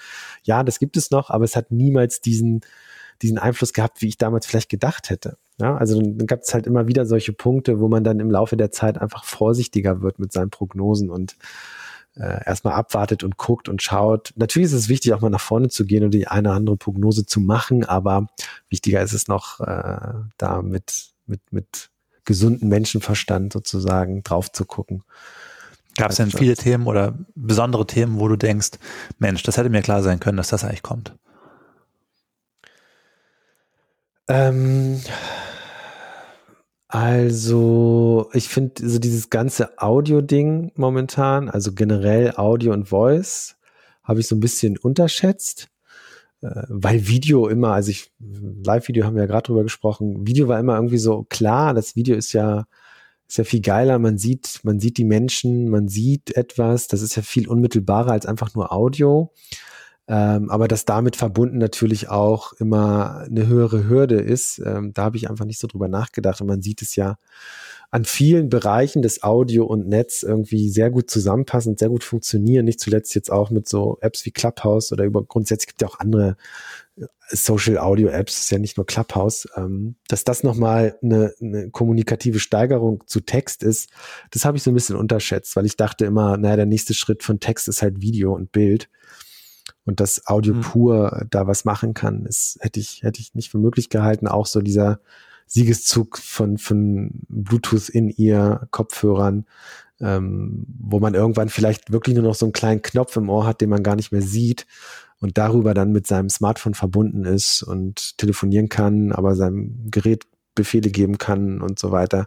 ja, 0.42 0.62
das 0.62 0.78
gibt 0.78 0.96
es 0.96 1.10
noch, 1.10 1.30
aber 1.30 1.44
es 1.44 1.54
hat 1.54 1.70
niemals 1.70 2.20
diesen 2.20 2.62
diesen 3.22 3.38
Einfluss 3.38 3.72
gehabt, 3.72 4.00
wie 4.00 4.08
ich 4.08 4.18
damals 4.18 4.46
vielleicht 4.46 4.68
gedacht 4.68 5.10
hätte. 5.10 5.38
Ja, 5.60 5.76
also 5.76 6.00
dann, 6.00 6.26
gab 6.26 6.40
es 6.42 6.54
halt 6.54 6.66
immer 6.66 6.86
wieder 6.86 7.04
solche 7.04 7.32
Punkte, 7.32 7.80
wo 7.80 7.88
man 7.88 8.04
dann 8.04 8.20
im 8.20 8.30
Laufe 8.30 8.56
der 8.56 8.70
Zeit 8.70 9.00
einfach 9.00 9.24
vorsichtiger 9.24 10.02
wird 10.02 10.18
mit 10.18 10.32
seinen 10.32 10.50
Prognosen 10.50 11.10
und 11.10 11.36
äh, 12.14 12.44
erstmal 12.46 12.74
abwartet 12.74 13.24
und 13.24 13.36
guckt 13.36 13.68
und 13.68 13.82
schaut. 13.82 14.32
Natürlich 14.36 14.66
ist 14.66 14.72
es 14.72 14.88
wichtig, 14.88 15.14
auch 15.14 15.20
mal 15.20 15.30
nach 15.30 15.40
vorne 15.40 15.68
zu 15.68 15.84
gehen 15.84 16.04
und 16.04 16.12
die 16.12 16.28
eine 16.28 16.48
oder 16.48 16.56
andere 16.56 16.76
Prognose 16.76 17.26
zu 17.26 17.40
machen, 17.40 17.84
aber 17.84 18.28
wichtiger 18.68 19.02
ist 19.02 19.12
es 19.12 19.28
noch, 19.28 19.60
äh, 19.60 20.14
da 20.36 20.62
mit, 20.62 21.10
mit, 21.26 21.40
mit 21.50 21.90
gesunden 22.24 22.68
Menschenverstand 22.68 23.52
sozusagen 23.52 24.22
drauf 24.22 24.52
zu 24.52 24.64
gucken. 24.64 25.02
Gab 25.96 26.10
es 26.10 26.18
denn 26.18 26.30
viele 26.30 26.54
Themen 26.54 26.86
oder 26.86 27.14
besondere 27.34 27.84
Themen, 27.84 28.20
wo 28.20 28.28
du 28.28 28.36
denkst, 28.36 28.72
Mensch, 29.18 29.42
das 29.42 29.56
hätte 29.56 29.70
mir 29.70 29.82
klar 29.82 30.02
sein 30.02 30.20
können, 30.20 30.36
dass 30.36 30.48
das 30.48 30.62
eigentlich 30.62 30.82
kommt? 30.82 31.14
Ähm, 34.28 35.00
also, 36.88 38.30
ich 38.32 38.48
finde 38.48 38.88
so 38.88 38.98
dieses 38.98 39.28
ganze 39.28 39.78
Audio-Ding 39.78 40.72
momentan, 40.74 41.50
also 41.50 41.72
generell 41.74 42.32
Audio 42.36 42.72
und 42.72 42.88
Voice, 42.88 43.56
habe 44.02 44.20
ich 44.20 44.26
so 44.26 44.34
ein 44.34 44.40
bisschen 44.40 44.78
unterschätzt, 44.78 45.68
äh, 46.40 46.62
weil 46.68 47.06
Video 47.06 47.48
immer, 47.48 47.72
also 47.74 47.90
ich, 47.90 48.10
Live-Video 48.18 49.04
haben 49.04 49.16
wir 49.16 49.22
ja 49.24 49.26
gerade 49.26 49.46
drüber 49.48 49.64
gesprochen, 49.64 50.26
Video 50.26 50.48
war 50.48 50.58
immer 50.58 50.76
irgendwie 50.76 50.98
so 50.98 51.24
klar, 51.28 51.74
das 51.74 51.94
Video 51.94 52.16
ist 52.16 52.32
ja, 52.32 52.66
ist 53.28 53.36
ja 53.36 53.44
viel 53.44 53.60
geiler, 53.60 53.98
man 53.98 54.16
sieht, 54.16 54.60
man 54.62 54.80
sieht 54.80 54.96
die 54.96 55.04
Menschen, 55.04 55.68
man 55.68 55.88
sieht 55.88 56.36
etwas, 56.36 56.88
das 56.88 57.02
ist 57.02 57.16
ja 57.16 57.22
viel 57.22 57.48
unmittelbarer 57.48 58.12
als 58.12 58.24
einfach 58.24 58.54
nur 58.54 58.72
Audio. 58.72 59.30
Ähm, 60.08 60.50
aber 60.50 60.68
dass 60.68 60.86
damit 60.86 61.16
verbunden 61.16 61.58
natürlich 61.58 62.08
auch 62.08 62.54
immer 62.54 63.26
eine 63.28 63.46
höhere 63.46 63.88
Hürde 63.88 64.16
ist, 64.16 64.58
ähm, 64.64 64.92
da 64.94 65.04
habe 65.04 65.18
ich 65.18 65.28
einfach 65.28 65.44
nicht 65.44 65.60
so 65.60 65.68
drüber 65.68 65.88
nachgedacht. 65.88 66.40
Und 66.40 66.46
man 66.46 66.62
sieht 66.62 66.80
es 66.80 66.96
ja 66.96 67.18
an 67.90 68.04
vielen 68.04 68.48
Bereichen 68.48 69.02
des 69.02 69.22
Audio 69.22 69.64
und 69.66 69.86
Netz 69.86 70.22
irgendwie 70.22 70.70
sehr 70.70 70.90
gut 70.90 71.10
zusammenpassen, 71.10 71.76
sehr 71.76 71.90
gut 71.90 72.04
funktionieren. 72.04 72.64
Nicht 72.64 72.80
zuletzt 72.80 73.14
jetzt 73.14 73.30
auch 73.30 73.50
mit 73.50 73.68
so 73.68 73.98
Apps 74.00 74.24
wie 74.24 74.30
Clubhouse 74.30 74.92
oder 74.92 75.04
über 75.04 75.22
grundsätzlich 75.22 75.68
gibt 75.68 75.82
ja 75.82 75.88
auch 75.88 75.98
andere 75.98 76.36
äh, 76.96 77.04
Social 77.30 77.76
Audio 77.76 78.08
Apps, 78.08 78.40
ist 78.40 78.50
ja 78.50 78.58
nicht 78.58 78.78
nur 78.78 78.86
Clubhouse, 78.86 79.46
ähm, 79.56 79.96
dass 80.08 80.24
das 80.24 80.42
nochmal 80.42 80.98
eine, 81.02 81.34
eine 81.40 81.70
kommunikative 81.70 82.40
Steigerung 82.40 83.04
zu 83.06 83.20
Text 83.20 83.62
ist, 83.62 83.90
das 84.30 84.46
habe 84.46 84.56
ich 84.56 84.62
so 84.62 84.70
ein 84.70 84.74
bisschen 84.74 84.96
unterschätzt, 84.96 85.54
weil 85.54 85.66
ich 85.66 85.76
dachte 85.76 86.06
immer, 86.06 86.38
naja, 86.38 86.56
der 86.56 86.66
nächste 86.66 86.94
Schritt 86.94 87.22
von 87.22 87.40
Text 87.40 87.68
ist 87.68 87.82
halt 87.82 88.00
Video 88.00 88.34
und 88.34 88.52
Bild 88.52 88.88
und 89.88 90.00
dass 90.00 90.26
Audio 90.26 90.54
mhm. 90.54 90.60
pur 90.60 91.26
da 91.30 91.46
was 91.46 91.64
machen 91.64 91.94
kann, 91.94 92.26
ist, 92.26 92.58
hätte 92.60 92.78
ich, 92.78 93.02
hätte 93.02 93.20
ich 93.20 93.34
nicht 93.34 93.50
für 93.50 93.58
möglich 93.58 93.88
gehalten. 93.88 94.28
Auch 94.28 94.46
so 94.46 94.60
dieser 94.60 95.00
Siegeszug 95.46 96.18
von, 96.18 96.58
von 96.58 97.10
Bluetooth 97.28 97.88
in 97.88 98.10
ihr 98.10 98.68
Kopfhörern, 98.70 99.46
ähm, 100.00 100.66
wo 100.78 101.00
man 101.00 101.14
irgendwann 101.14 101.48
vielleicht 101.48 101.90
wirklich 101.90 102.14
nur 102.14 102.24
noch 102.24 102.34
so 102.34 102.46
einen 102.46 102.52
kleinen 102.52 102.82
Knopf 102.82 103.16
im 103.16 103.30
Ohr 103.30 103.46
hat, 103.46 103.60
den 103.60 103.70
man 103.70 103.82
gar 103.82 103.96
nicht 103.96 104.12
mehr 104.12 104.22
sieht 104.22 104.66
und 105.20 105.38
darüber 105.38 105.74
dann 105.74 105.90
mit 105.90 106.06
seinem 106.06 106.28
Smartphone 106.28 106.74
verbunden 106.74 107.24
ist 107.24 107.62
und 107.62 108.18
telefonieren 108.18 108.68
kann, 108.68 109.10
aber 109.10 109.34
seinem 109.34 109.90
Gerät 109.90 110.26
Befehle 110.54 110.90
geben 110.90 111.18
kann 111.18 111.62
und 111.62 111.78
so 111.78 111.92
weiter. 111.92 112.26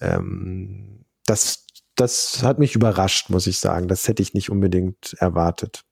Ähm, 0.00 1.04
das, 1.26 1.66
das 1.96 2.42
hat 2.42 2.58
mich 2.58 2.74
überrascht, 2.74 3.28
muss 3.28 3.46
ich 3.46 3.58
sagen. 3.58 3.88
Das 3.88 4.08
hätte 4.08 4.22
ich 4.22 4.34
nicht 4.34 4.50
unbedingt 4.50 5.14
erwartet. 5.18 5.85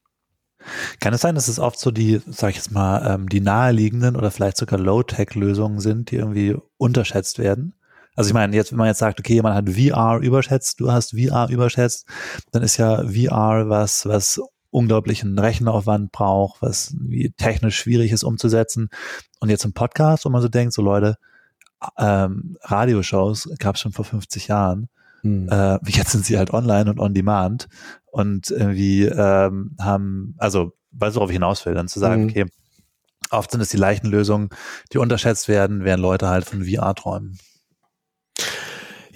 Kann 1.00 1.14
es 1.14 1.20
sein, 1.20 1.34
dass 1.34 1.48
es 1.48 1.58
oft 1.58 1.78
so 1.78 1.90
die, 1.90 2.20
sag 2.26 2.50
ich 2.50 2.56
jetzt 2.56 2.72
mal, 2.72 3.14
ähm, 3.14 3.28
die 3.28 3.40
naheliegenden 3.40 4.16
oder 4.16 4.30
vielleicht 4.30 4.56
sogar 4.56 4.78
Low-Tech-Lösungen 4.78 5.80
sind, 5.80 6.10
die 6.10 6.16
irgendwie 6.16 6.56
unterschätzt 6.76 7.38
werden? 7.38 7.74
Also 8.16 8.28
ich 8.28 8.34
meine, 8.34 8.54
jetzt, 8.54 8.70
wenn 8.70 8.78
man 8.78 8.86
jetzt 8.86 8.98
sagt, 8.98 9.18
okay, 9.18 9.34
jemand 9.34 9.56
hat 9.56 9.68
VR 9.68 10.18
überschätzt, 10.20 10.80
du 10.80 10.92
hast 10.92 11.16
VR 11.18 11.48
überschätzt, 11.50 12.06
dann 12.52 12.62
ist 12.62 12.76
ja 12.76 13.02
VR 13.04 13.68
was, 13.68 14.06
was 14.06 14.40
unglaublichen 14.70 15.38
Rechenaufwand 15.38 16.12
braucht, 16.12 16.60
was 16.60 16.94
technisch 17.36 17.76
schwierig 17.76 18.12
ist 18.12 18.24
umzusetzen. 18.24 18.88
Und 19.40 19.48
jetzt 19.48 19.64
im 19.64 19.72
Podcast, 19.72 20.24
wo 20.24 20.30
man 20.30 20.42
so 20.42 20.48
denkt, 20.48 20.74
so 20.74 20.82
Leute, 20.82 21.16
ähm, 21.98 22.56
Radioshows 22.62 23.50
gab 23.58 23.76
es 23.76 23.80
schon 23.80 23.92
vor 23.92 24.04
50 24.04 24.48
Jahren. 24.48 24.88
Hm. 25.24 25.48
Äh, 25.50 25.78
jetzt 25.86 26.12
sind 26.12 26.24
sie 26.24 26.38
halt 26.38 26.52
online 26.52 26.90
und 26.90 27.00
on 27.00 27.14
demand 27.14 27.68
und 28.10 28.50
irgendwie 28.50 29.04
ähm, 29.04 29.74
haben, 29.80 30.34
also 30.38 30.72
weißt 30.92 31.16
du, 31.16 31.20
worauf 31.20 31.30
ich 31.30 31.34
hinaus 31.34 31.66
will, 31.66 31.74
dann 31.74 31.88
zu 31.88 31.98
sagen, 31.98 32.22
hm. 32.22 32.30
okay, 32.30 32.46
oft 33.30 33.50
sind 33.50 33.60
es 33.60 33.70
die 33.70 33.78
leichten 33.78 34.08
Lösungen, 34.08 34.50
die 34.92 34.98
unterschätzt 34.98 35.48
werden, 35.48 35.84
während 35.84 36.02
Leute 36.02 36.28
halt 36.28 36.44
von 36.44 36.64
VR 36.64 36.94
träumen. 36.94 37.38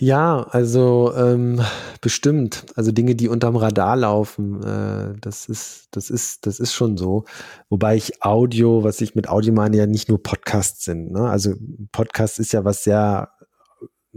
Ja, 0.00 0.46
also 0.50 1.12
ähm, 1.16 1.60
bestimmt. 2.00 2.66
Also 2.76 2.92
Dinge, 2.92 3.16
die 3.16 3.28
unterm 3.28 3.56
Radar 3.56 3.96
laufen, 3.96 4.62
äh, 4.62 5.14
das 5.20 5.46
ist, 5.46 5.88
das 5.90 6.08
ist, 6.08 6.46
das 6.46 6.60
ist 6.60 6.72
schon 6.72 6.96
so. 6.96 7.24
Wobei 7.68 7.96
ich 7.96 8.22
Audio, 8.22 8.84
was 8.84 9.00
ich 9.00 9.16
mit 9.16 9.28
Audio 9.28 9.52
meine, 9.52 9.76
ja 9.76 9.86
nicht 9.86 10.08
nur 10.08 10.22
Podcasts 10.22 10.84
sind. 10.84 11.10
Ne? 11.10 11.28
Also 11.28 11.54
Podcast 11.90 12.38
ist 12.38 12.52
ja 12.52 12.64
was 12.64 12.84
sehr 12.84 13.30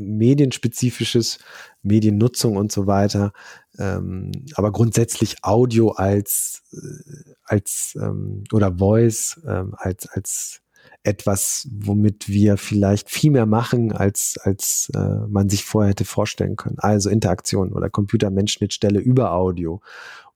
medienspezifisches, 0.02 1.40
Mediennutzung 1.84 2.58
und 2.58 2.72
so 2.72 2.88
weiter. 2.88 3.32
Ähm, 3.78 4.32
aber 4.56 4.72
grundsätzlich 4.72 5.44
Audio 5.44 5.92
als, 5.92 6.64
äh, 6.74 7.34
als 7.44 7.98
ähm, 8.02 8.44
oder 8.52 8.78
Voice 8.78 9.40
ähm, 9.48 9.74
als, 9.78 10.08
als 10.10 10.62
etwas, 11.04 11.68
womit 11.72 12.28
wir 12.28 12.58
vielleicht 12.58 13.10
viel 13.10 13.32
mehr 13.32 13.46
machen, 13.46 13.92
als, 13.92 14.38
als 14.44 14.92
äh, 14.94 15.28
man 15.28 15.50
sich 15.50 15.64
vorher 15.66 15.92
hätte 15.92 16.06
vorstellen 16.06 16.56
können. 16.56 16.78
Also 16.80 17.10
Interaktion 17.10 17.74
oder 17.74 17.90
Computer-Mensch-Schnittstelle 17.90 19.00
über 19.00 19.34
Audio 19.34 19.82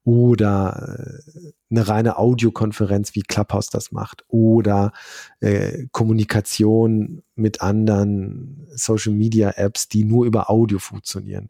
oder 0.06 1.22
äh, 1.44 1.52
eine 1.72 1.88
reine 1.88 2.18
Audiokonferenz, 2.18 3.16
wie 3.16 3.24
Clubhouse 3.24 3.70
das 3.70 3.92
macht, 3.92 4.24
oder 4.28 4.94
äh, 5.42 5.88
Kommunikation 5.92 7.24
mit 7.36 7.62
anderen 7.62 8.68
Social 8.76 9.14
Media 9.14 9.50
Apps, 9.50 9.90
die 9.90 10.06
nur 10.06 10.26
über 10.26 10.50
Audio 10.50 10.78
funktionieren. 10.78 11.50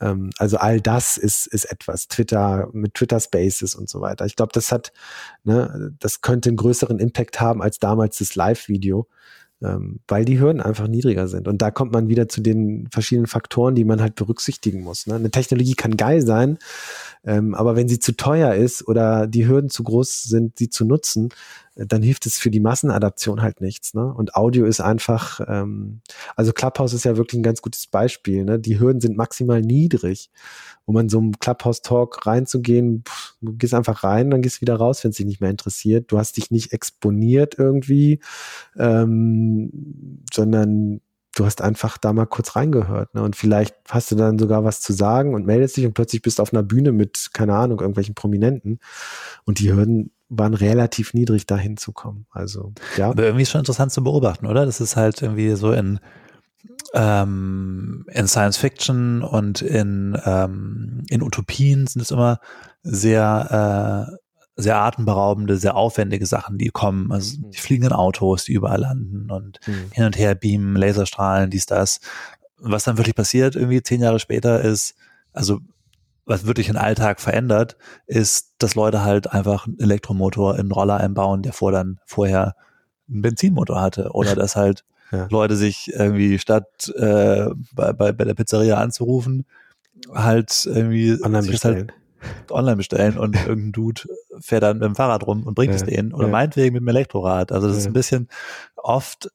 Ähm, 0.00 0.30
also 0.38 0.56
all 0.56 0.80
das 0.80 1.18
ist, 1.18 1.46
ist 1.46 1.66
etwas. 1.66 2.08
Twitter 2.08 2.70
mit 2.72 2.94
Twitter 2.94 3.20
Spaces 3.20 3.74
und 3.74 3.88
so 3.90 4.00
weiter. 4.00 4.24
Ich 4.24 4.34
glaube, 4.34 4.52
das 4.54 4.72
hat, 4.72 4.92
ne, 5.44 5.94
das 6.00 6.22
könnte 6.22 6.48
einen 6.48 6.56
größeren 6.56 6.98
Impact 6.98 7.38
haben 7.40 7.60
als 7.60 7.78
damals 7.78 8.18
das 8.18 8.34
Live-Video 8.34 9.08
ähm, 9.62 10.00
weil 10.08 10.24
die 10.24 10.40
Hürden 10.40 10.60
einfach 10.60 10.88
niedriger 10.88 11.28
sind. 11.28 11.46
Und 11.46 11.60
da 11.62 11.70
kommt 11.70 11.92
man 11.92 12.08
wieder 12.08 12.28
zu 12.28 12.40
den 12.40 12.88
verschiedenen 12.90 13.26
Faktoren, 13.26 13.74
die 13.74 13.84
man 13.84 14.00
halt 14.00 14.14
berücksichtigen 14.14 14.82
muss. 14.82 15.06
Ne? 15.06 15.14
Eine 15.14 15.30
Technologie 15.30 15.74
kann 15.74 15.96
geil 15.96 16.22
sein, 16.22 16.58
ähm, 17.24 17.54
aber 17.54 17.76
wenn 17.76 17.88
sie 17.88 17.98
zu 17.98 18.16
teuer 18.16 18.54
ist 18.54 18.86
oder 18.88 19.26
die 19.26 19.46
Hürden 19.46 19.70
zu 19.70 19.82
groß 19.82 20.22
sind, 20.22 20.58
sie 20.58 20.70
zu 20.70 20.84
nutzen, 20.84 21.30
dann 21.86 22.02
hilft 22.02 22.26
es 22.26 22.38
für 22.38 22.50
die 22.50 22.60
Massenadaption 22.60 23.42
halt 23.42 23.60
nichts. 23.60 23.94
Ne? 23.94 24.12
Und 24.12 24.34
Audio 24.34 24.66
ist 24.66 24.80
einfach, 24.80 25.40
ähm, 25.48 26.00
also 26.36 26.52
Clubhouse 26.52 26.92
ist 26.92 27.04
ja 27.04 27.16
wirklich 27.16 27.38
ein 27.38 27.44
ganz 27.44 27.62
gutes 27.62 27.86
Beispiel. 27.86 28.44
Ne? 28.44 28.58
Die 28.58 28.78
Hürden 28.78 29.00
sind 29.00 29.16
maximal 29.16 29.60
niedrig 29.60 30.30
um 30.90 30.98
in 30.98 31.08
so 31.08 31.18
einem 31.18 31.38
Clubhouse-Talk 31.38 32.26
reinzugehen, 32.26 33.04
pff, 33.06 33.34
du 33.40 33.52
gehst 33.54 33.74
einfach 33.74 34.02
rein, 34.02 34.30
dann 34.30 34.42
gehst 34.42 34.58
du 34.58 34.60
wieder 34.62 34.76
raus, 34.76 35.04
wenn 35.04 35.12
es 35.12 35.16
dich 35.16 35.26
nicht 35.26 35.40
mehr 35.40 35.50
interessiert. 35.50 36.10
Du 36.10 36.18
hast 36.18 36.36
dich 36.36 36.50
nicht 36.50 36.72
exponiert 36.72 37.58
irgendwie, 37.58 38.20
ähm, 38.76 40.22
sondern 40.32 41.00
du 41.36 41.44
hast 41.44 41.62
einfach 41.62 41.96
da 41.96 42.12
mal 42.12 42.26
kurz 42.26 42.56
reingehört. 42.56 43.14
Ne? 43.14 43.22
Und 43.22 43.36
vielleicht 43.36 43.76
hast 43.88 44.10
du 44.10 44.16
dann 44.16 44.38
sogar 44.38 44.64
was 44.64 44.80
zu 44.80 44.92
sagen 44.92 45.34
und 45.34 45.46
meldest 45.46 45.76
dich 45.76 45.86
und 45.86 45.94
plötzlich 45.94 46.22
bist 46.22 46.38
du 46.38 46.42
auf 46.42 46.52
einer 46.52 46.64
Bühne 46.64 46.92
mit, 46.92 47.30
keine 47.32 47.54
Ahnung, 47.54 47.78
irgendwelchen 47.80 48.16
Prominenten. 48.16 48.80
Und 49.44 49.60
die 49.60 49.72
Hürden 49.72 50.10
waren 50.30 50.54
relativ 50.54 51.12
niedrig, 51.12 51.46
da 51.46 51.56
hinzukommen. 51.56 52.26
Also, 52.30 52.72
ja. 52.96 53.10
Aber 53.10 53.24
irgendwie 53.24 53.42
ist 53.42 53.50
schon 53.50 53.60
interessant 53.60 53.92
zu 53.92 54.02
beobachten, 54.02 54.46
oder? 54.46 54.64
Das 54.64 54.80
ist 54.80 54.96
halt 54.96 55.20
irgendwie 55.20 55.54
so 55.54 55.72
in 55.72 56.00
ähm, 56.94 58.04
in 58.12 58.26
Science 58.26 58.56
Fiction 58.56 59.22
und 59.22 59.62
in, 59.62 60.18
ähm, 60.24 61.04
in 61.08 61.22
Utopien 61.22 61.86
sind 61.86 62.02
es 62.02 62.10
immer 62.10 62.40
sehr, 62.82 64.08
äh, 64.10 64.60
sehr 64.60 64.76
atemberaubende, 64.76 65.56
sehr 65.56 65.76
aufwendige 65.76 66.26
Sachen, 66.26 66.58
die 66.58 66.68
kommen. 66.68 67.12
Also 67.12 67.38
mhm. 67.38 67.50
die 67.50 67.58
fliegenden 67.58 67.92
Autos, 67.92 68.44
die 68.44 68.52
überall 68.52 68.80
landen 68.80 69.30
und 69.30 69.60
mhm. 69.66 69.90
hin 69.92 70.04
und 70.04 70.18
her 70.18 70.34
beamen, 70.34 70.76
Laserstrahlen, 70.76 71.50
dies, 71.50 71.66
das. 71.66 72.00
Was 72.58 72.84
dann 72.84 72.98
wirklich 72.98 73.14
passiert, 73.14 73.56
irgendwie 73.56 73.82
zehn 73.82 74.02
Jahre 74.02 74.18
später, 74.18 74.60
ist, 74.60 74.94
also 75.32 75.60
was 76.30 76.46
wirklich 76.46 76.68
den 76.68 76.76
Alltag 76.76 77.20
verändert, 77.20 77.76
ist, 78.06 78.54
dass 78.58 78.76
Leute 78.76 79.02
halt 79.02 79.32
einfach 79.32 79.66
einen 79.66 79.80
Elektromotor 79.80 80.54
in 80.54 80.60
einen 80.60 80.72
Roller 80.72 80.96
einbauen, 80.96 81.42
der 81.42 81.52
vor 81.52 81.72
dann 81.72 81.98
vorher 82.06 82.54
einen 83.08 83.22
Benzinmotor 83.22 83.80
hatte. 83.80 84.10
Oder 84.12 84.36
dass 84.36 84.54
halt 84.54 84.84
ja. 85.10 85.26
Leute 85.28 85.56
sich 85.56 85.92
irgendwie 85.92 86.38
statt 86.38 86.88
äh, 86.96 87.46
bei, 87.74 87.92
bei, 87.92 88.12
bei 88.12 88.24
der 88.24 88.34
Pizzeria 88.34 88.76
anzurufen, 88.76 89.44
halt 90.14 90.66
irgendwie 90.66 91.14
online 91.14 91.38
halt 91.38 91.50
bestellen. 91.50 91.92
Halt 92.22 92.52
online 92.52 92.76
bestellen 92.76 93.18
und 93.18 93.34
irgendein 93.46 93.72
Dude 93.72 94.02
fährt 94.38 94.62
dann 94.62 94.78
mit 94.78 94.86
dem 94.86 94.94
Fahrrad 94.94 95.26
rum 95.26 95.42
und 95.42 95.54
bringt 95.54 95.72
ja. 95.72 95.76
es 95.76 95.84
denen 95.84 96.14
oder 96.14 96.26
ja. 96.26 96.32
meinetwegen 96.32 96.74
mit 96.74 96.82
dem 96.82 96.88
Elektrorad. 96.88 97.50
Also 97.50 97.66
das 97.66 97.76
ist 97.76 97.86
ein 97.86 97.92
bisschen 97.92 98.28
oft, 98.76 99.32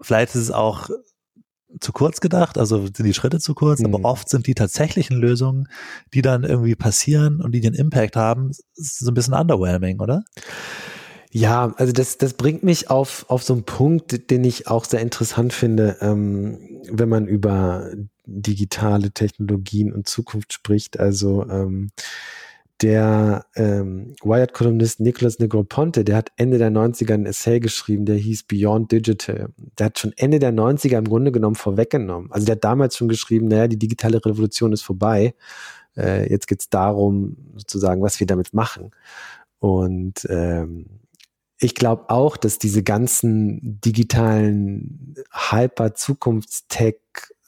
vielleicht 0.00 0.34
ist 0.34 0.42
es 0.42 0.50
auch 0.50 0.88
zu 1.78 1.92
kurz 1.92 2.20
gedacht, 2.20 2.58
also 2.58 2.82
sind 2.84 3.04
die 3.04 3.14
Schritte 3.14 3.38
zu 3.38 3.54
kurz, 3.54 3.80
mhm. 3.80 3.94
aber 3.94 4.04
oft 4.04 4.28
sind 4.28 4.46
die 4.46 4.54
tatsächlichen 4.54 5.16
Lösungen, 5.16 5.68
die 6.14 6.22
dann 6.22 6.44
irgendwie 6.44 6.74
passieren 6.74 7.40
und 7.40 7.52
die 7.52 7.60
den 7.60 7.74
Impact 7.74 8.16
haben, 8.16 8.50
so 8.74 9.10
ein 9.10 9.14
bisschen 9.14 9.34
underwhelming, 9.34 10.00
oder? 10.00 10.24
Ja, 11.32 11.72
also 11.76 11.92
das, 11.92 12.18
das 12.18 12.34
bringt 12.34 12.64
mich 12.64 12.90
auf, 12.90 13.24
auf 13.28 13.44
so 13.44 13.52
einen 13.52 13.62
Punkt, 13.62 14.30
den 14.30 14.42
ich 14.42 14.66
auch 14.66 14.84
sehr 14.84 15.00
interessant 15.00 15.52
finde, 15.52 15.96
ähm, 16.00 16.58
wenn 16.90 17.08
man 17.08 17.28
über 17.28 17.90
digitale 18.26 19.12
Technologien 19.12 19.92
und 19.92 20.08
Zukunft 20.08 20.52
spricht. 20.52 20.98
Also 20.98 21.48
ähm, 21.48 21.90
der 22.82 23.44
ähm, 23.56 24.14
Wired-Kolumnist 24.22 25.00
Nicholas 25.00 25.38
Negroponte, 25.38 26.04
der 26.04 26.16
hat 26.16 26.32
Ende 26.36 26.58
der 26.58 26.70
90er 26.70 27.14
ein 27.14 27.26
Essay 27.26 27.60
geschrieben, 27.60 28.06
der 28.06 28.16
hieß 28.16 28.44
Beyond 28.44 28.90
Digital. 28.92 29.50
Der 29.78 29.86
hat 29.86 29.98
schon 29.98 30.12
Ende 30.16 30.38
der 30.38 30.52
90er 30.52 30.98
im 30.98 31.04
Grunde 31.04 31.32
genommen 31.32 31.56
vorweggenommen. 31.56 32.32
Also 32.32 32.46
der 32.46 32.56
hat 32.56 32.64
damals 32.64 32.96
schon 32.96 33.08
geschrieben, 33.08 33.48
naja, 33.48 33.68
die 33.68 33.78
digitale 33.78 34.24
Revolution 34.24 34.72
ist 34.72 34.82
vorbei. 34.82 35.34
Äh, 35.96 36.30
jetzt 36.30 36.46
geht's 36.46 36.70
darum, 36.70 37.36
sozusagen, 37.56 38.02
was 38.02 38.18
wir 38.20 38.26
damit 38.26 38.54
machen. 38.54 38.92
Und 39.58 40.26
ähm, 40.30 40.86
ich 41.58 41.74
glaube 41.74 42.08
auch, 42.08 42.38
dass 42.38 42.58
diese 42.58 42.82
ganzen 42.82 43.80
digitalen 43.80 45.14
Hyper-Zukunftstech 45.30 46.96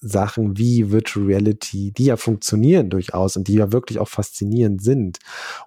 Sachen 0.03 0.59
wie 0.59 0.91
Virtual 0.91 1.25
Reality, 1.27 1.93
die 1.93 2.07
ja 2.07 2.17
funktionieren 2.17 2.91
durchaus 2.91 3.37
und 3.37 3.47
die 3.47 3.55
ja 3.55 3.73
wirklich 3.73 4.01
auch 4.01 4.09
faszinierend 4.09 4.83
sind. 4.83 5.19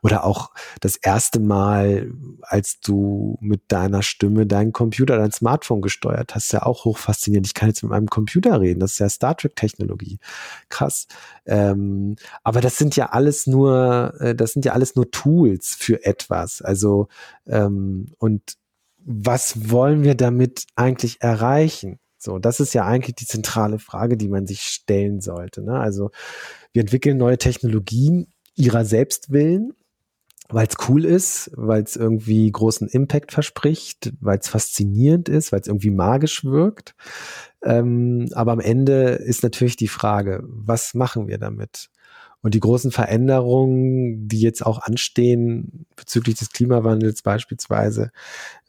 Oder 0.04 0.26
auch 0.26 0.52
das 0.82 0.98
erste 0.98 1.40
Mal, 1.40 2.12
als 2.42 2.80
du 2.82 3.38
mit 3.40 3.62
deiner 3.70 4.04
Stimme 4.04 4.46
deinen 4.46 4.74
Computer, 4.74 5.18
dein 5.18 5.32
Smartphone 5.32 5.82
gesteuert 5.82 6.36
hast, 6.36 6.52
ja 6.52 6.64
auch 6.64 6.86
hoch 6.86 6.98
faszinierend. 6.98 7.48
Ich 7.48 7.54
kann 7.54 7.70
jetzt 7.70 7.82
mit 7.82 7.92
meinem 7.92 8.08
Computer 8.08 8.60
reden, 8.60 8.82
das 8.82 8.94
ist 8.94 9.00
ja 9.00 9.10
Star 9.10 9.38
Trek-Technologie. 9.38 10.20
Krass. 10.70 11.08
Ähm, 11.46 12.18
aber 12.44 12.60
das 12.60 12.78
sind 12.78 12.96
ja 12.98 13.08
alles 13.08 13.48
nur, 13.48 14.14
äh, 14.20 14.36
das 14.36 14.52
sind 14.52 14.66
ja 14.66 14.74
alles 14.74 14.96
nur 14.96 15.10
Tools 15.12 15.76
für 15.80 16.04
etwas. 16.06 16.62
Also, 16.62 17.08
ähm, 17.48 18.12
und 18.18 18.58
was 18.98 19.70
wollen 19.70 20.04
wir 20.04 20.16
damit 20.16 20.66
eigentlich 20.76 21.22
erreichen? 21.22 22.00
So, 22.26 22.40
das 22.40 22.60
ist 22.60 22.74
ja 22.74 22.86
eigentlich 22.86 23.16
die 23.16 23.28
zentrale 23.28 23.80
Frage, 23.80 24.18
die 24.18 24.28
man 24.28 24.48
sich 24.48 24.62
stellen 24.62 25.22
sollte. 25.22 25.62
Ne? 25.62 25.80
Also 25.80 26.10
wir 26.74 26.82
entwickeln 26.82 27.18
neue 27.18 27.38
Technologien 27.38 28.28
ihrer 28.56 28.84
selbst 28.84 29.32
willen, 29.32 29.74
weil 30.50 30.68
es 30.68 30.76
cool 30.90 31.06
ist, 31.06 31.52
weil 31.56 31.84
es 31.84 31.96
irgendwie 31.96 32.52
großen 32.52 32.88
Impact 32.88 33.32
verspricht, 33.32 34.14
weil 34.20 34.40
es 34.40 34.48
faszinierend 34.48 35.30
ist, 35.30 35.52
weil 35.52 35.62
es 35.62 35.68
irgendwie 35.68 35.92
magisch 35.92 36.44
wirkt. 36.44 36.96
Ähm, 37.64 38.30
aber 38.34 38.54
am 38.54 38.60
Ende 38.60 39.12
ist 39.12 39.44
natürlich 39.44 39.76
die 39.76 39.88
Frage, 39.88 40.44
was 40.48 40.96
machen 40.96 41.28
wir 41.28 41.38
damit? 41.38 41.90
Und 42.46 42.54
die 42.54 42.60
großen 42.60 42.92
Veränderungen, 42.92 44.28
die 44.28 44.40
jetzt 44.40 44.64
auch 44.64 44.78
anstehen 44.78 45.88
bezüglich 45.96 46.36
des 46.36 46.52
Klimawandels 46.52 47.24
beispielsweise, 47.24 48.12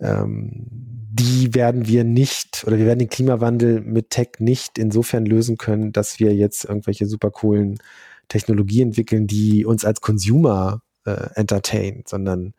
ähm, 0.01 0.64
die 0.70 1.53
werden 1.53 1.87
wir 1.87 2.03
nicht 2.03 2.64
oder 2.66 2.79
wir 2.79 2.87
werden 2.87 3.01
den 3.01 3.11
Klimawandel 3.11 3.83
mit 3.83 4.09
Tech 4.09 4.29
nicht 4.39 4.79
insofern 4.79 5.27
lösen 5.27 5.59
können, 5.59 5.93
dass 5.93 6.18
wir 6.18 6.35
jetzt 6.35 6.64
irgendwelche 6.64 7.05
super 7.05 7.31
coolen 7.31 7.77
Technologie 8.29 8.81
entwickeln, 8.81 9.27
die 9.27 9.66
uns 9.66 9.85
als 9.85 10.01
Consumer 10.01 10.81
äh, 11.05 11.29
entertain, 11.35 12.03
sondern 12.07 12.55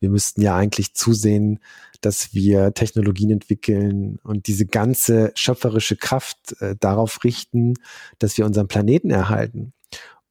wir 0.00 0.08
müssten 0.08 0.40
ja 0.40 0.56
eigentlich 0.56 0.94
zusehen, 0.94 1.58
dass 2.00 2.32
wir 2.32 2.72
Technologien 2.72 3.30
entwickeln 3.30 4.20
und 4.22 4.46
diese 4.46 4.64
ganze 4.64 5.32
schöpferische 5.34 5.96
Kraft 5.96 6.58
äh, 6.62 6.76
darauf 6.80 7.24
richten, 7.24 7.74
dass 8.18 8.38
wir 8.38 8.46
unseren 8.46 8.68
Planeten 8.68 9.10
erhalten. 9.10 9.74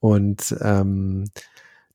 Und 0.01 0.53
ähm, 0.61 1.29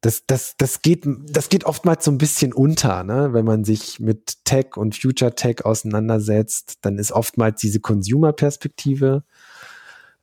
das, 0.01 0.25
das, 0.27 0.55
das, 0.57 0.81
geht, 0.81 1.05
das 1.29 1.49
geht 1.49 1.65
oftmals 1.65 2.05
so 2.05 2.13
ein 2.13 2.19
bisschen 2.19 2.53
unter, 2.53 3.03
ne? 3.03 3.33
wenn 3.33 3.45
man 3.45 3.65
sich 3.65 3.99
mit 3.99 4.45
Tech 4.45 4.77
und 4.77 4.95
Future 4.95 5.35
Tech 5.35 5.65
auseinandersetzt, 5.65 6.79
dann 6.83 6.99
ist 6.99 7.13
oftmals 7.13 7.61
diese 7.61 7.81
Consumer-Perspektive 7.81 9.25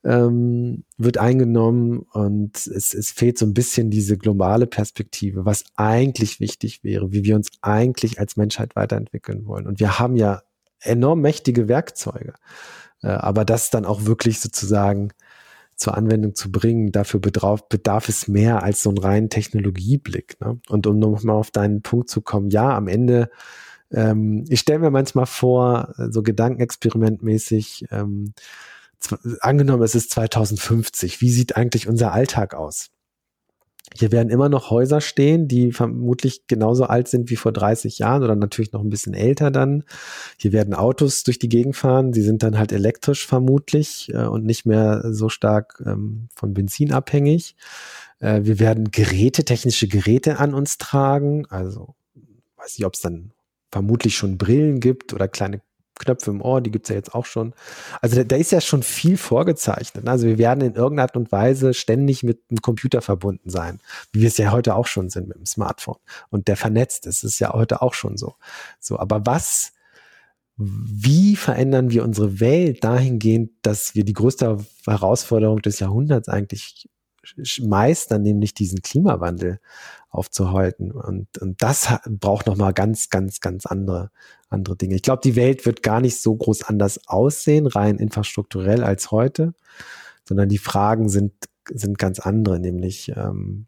ähm, 0.02 0.84
wird 0.96 1.18
eingenommen 1.18 2.06
und 2.12 2.66
es, 2.66 2.94
es 2.94 3.10
fehlt 3.10 3.38
so 3.38 3.46
ein 3.46 3.54
bisschen 3.54 3.90
diese 3.90 4.16
globale 4.16 4.66
Perspektive, 4.66 5.44
was 5.44 5.64
eigentlich 5.76 6.40
wichtig 6.40 6.82
wäre, 6.82 7.12
wie 7.12 7.24
wir 7.24 7.36
uns 7.36 7.48
eigentlich 7.60 8.18
als 8.18 8.36
Menschheit 8.36 8.76
weiterentwickeln 8.76 9.46
wollen. 9.46 9.66
Und 9.66 9.80
wir 9.80 9.98
haben 9.98 10.16
ja 10.16 10.42
enorm 10.80 11.20
mächtige 11.20 11.68
Werkzeuge, 11.68 12.34
äh, 13.02 13.08
aber 13.08 13.44
das 13.44 13.70
dann 13.70 13.84
auch 13.84 14.04
wirklich 14.06 14.40
sozusagen 14.40 15.10
zur 15.76 15.96
Anwendung 15.96 16.34
zu 16.34 16.50
bringen, 16.50 16.92
dafür 16.92 17.20
bedarf, 17.20 17.68
bedarf 17.68 18.08
es 18.08 18.28
mehr 18.28 18.62
als 18.62 18.82
so 18.82 18.90
einen 18.90 18.98
reinen 18.98 19.30
Technologieblick. 19.30 20.40
Ne? 20.40 20.60
Und 20.68 20.86
um 20.86 20.98
nochmal 20.98 21.36
auf 21.36 21.50
deinen 21.50 21.82
Punkt 21.82 22.10
zu 22.10 22.20
kommen, 22.20 22.50
ja, 22.50 22.76
am 22.76 22.88
Ende, 22.88 23.30
ähm, 23.92 24.44
ich 24.48 24.60
stelle 24.60 24.80
mir 24.80 24.90
manchmal 24.90 25.26
vor, 25.26 25.94
so 26.10 26.22
gedankenexperimentmäßig, 26.22 27.86
ähm, 27.90 28.34
angenommen, 29.40 29.82
es 29.82 29.94
ist 29.94 30.10
2050, 30.10 31.20
wie 31.20 31.30
sieht 31.30 31.56
eigentlich 31.56 31.88
unser 31.88 32.12
Alltag 32.12 32.54
aus? 32.54 32.90
Hier 33.92 34.12
werden 34.12 34.30
immer 34.30 34.48
noch 34.48 34.70
Häuser 34.70 35.00
stehen, 35.00 35.46
die 35.46 35.70
vermutlich 35.70 36.46
genauso 36.46 36.84
alt 36.84 37.06
sind 37.06 37.30
wie 37.30 37.36
vor 37.36 37.52
30 37.52 37.98
Jahren 37.98 38.22
oder 38.22 38.34
natürlich 38.34 38.72
noch 38.72 38.80
ein 38.80 38.88
bisschen 38.88 39.12
älter 39.12 39.50
dann. 39.50 39.84
Hier 40.38 40.52
werden 40.52 40.72
Autos 40.72 41.22
durch 41.22 41.38
die 41.38 41.50
Gegend 41.50 41.76
fahren, 41.76 42.10
die 42.10 42.22
sind 42.22 42.42
dann 42.42 42.58
halt 42.58 42.72
elektrisch 42.72 43.26
vermutlich 43.26 44.10
äh, 44.12 44.24
und 44.24 44.46
nicht 44.46 44.64
mehr 44.64 45.02
so 45.12 45.28
stark 45.28 45.82
ähm, 45.86 46.28
von 46.34 46.54
Benzin 46.54 46.92
abhängig. 46.92 47.56
Äh, 48.20 48.40
wir 48.44 48.58
werden 48.58 48.90
Geräte, 48.90 49.44
technische 49.44 49.86
Geräte 49.86 50.38
an 50.38 50.54
uns 50.54 50.78
tragen, 50.78 51.46
also 51.50 51.94
weiß 52.56 52.78
nicht, 52.78 52.86
ob 52.86 52.94
es 52.94 53.00
dann 53.00 53.32
vermutlich 53.70 54.16
schon 54.16 54.38
Brillen 54.38 54.80
gibt 54.80 55.12
oder 55.12 55.28
kleine 55.28 55.60
Knöpfe 55.98 56.30
im 56.30 56.40
Ohr, 56.40 56.60
die 56.60 56.70
gibt's 56.70 56.88
ja 56.88 56.96
jetzt 56.96 57.14
auch 57.14 57.26
schon. 57.26 57.54
Also 58.00 58.16
da, 58.16 58.24
da, 58.24 58.36
ist 58.36 58.52
ja 58.52 58.60
schon 58.60 58.82
viel 58.82 59.16
vorgezeichnet. 59.16 60.08
Also 60.08 60.26
wir 60.26 60.38
werden 60.38 60.60
in 60.60 60.74
irgendeiner 60.74 61.02
Art 61.02 61.16
und 61.16 61.30
Weise 61.30 61.74
ständig 61.74 62.22
mit 62.22 62.40
einem 62.50 62.60
Computer 62.62 63.00
verbunden 63.00 63.50
sein, 63.50 63.80
wie 64.12 64.22
wir 64.22 64.28
es 64.28 64.36
ja 64.38 64.50
heute 64.50 64.74
auch 64.74 64.86
schon 64.86 65.10
sind 65.10 65.28
mit 65.28 65.36
dem 65.36 65.46
Smartphone. 65.46 65.98
Und 66.30 66.48
der 66.48 66.56
vernetzt 66.56 67.06
ist, 67.06 67.22
ist 67.22 67.38
ja 67.38 67.52
heute 67.52 67.82
auch 67.82 67.94
schon 67.94 68.16
so. 68.16 68.34
So, 68.80 68.98
aber 68.98 69.24
was, 69.24 69.72
wie 70.56 71.36
verändern 71.36 71.90
wir 71.90 72.04
unsere 72.04 72.40
Welt 72.40 72.84
dahingehend, 72.84 73.52
dass 73.62 73.94
wir 73.94 74.04
die 74.04 74.12
größte 74.12 74.58
Herausforderung 74.86 75.62
des 75.62 75.78
Jahrhunderts 75.78 76.28
eigentlich 76.28 76.88
meistern, 77.62 78.22
nämlich 78.22 78.54
diesen 78.54 78.82
Klimawandel 78.82 79.60
aufzuhalten. 80.10 80.92
Und, 80.92 81.38
und 81.38 81.62
das 81.62 81.88
braucht 82.08 82.46
nochmal 82.46 82.72
ganz, 82.72 83.10
ganz, 83.10 83.40
ganz 83.40 83.66
andere, 83.66 84.10
andere 84.48 84.76
Dinge. 84.76 84.94
Ich 84.94 85.02
glaube, 85.02 85.22
die 85.24 85.36
Welt 85.36 85.66
wird 85.66 85.82
gar 85.82 86.00
nicht 86.00 86.20
so 86.20 86.34
groß 86.34 86.64
anders 86.64 87.08
aussehen, 87.08 87.66
rein 87.66 87.98
infrastrukturell 87.98 88.84
als 88.84 89.10
heute, 89.10 89.54
sondern 90.26 90.48
die 90.48 90.58
Fragen 90.58 91.08
sind, 91.08 91.32
sind 91.68 91.98
ganz 91.98 92.20
andere, 92.20 92.60
nämlich 92.60 93.12
ähm, 93.16 93.66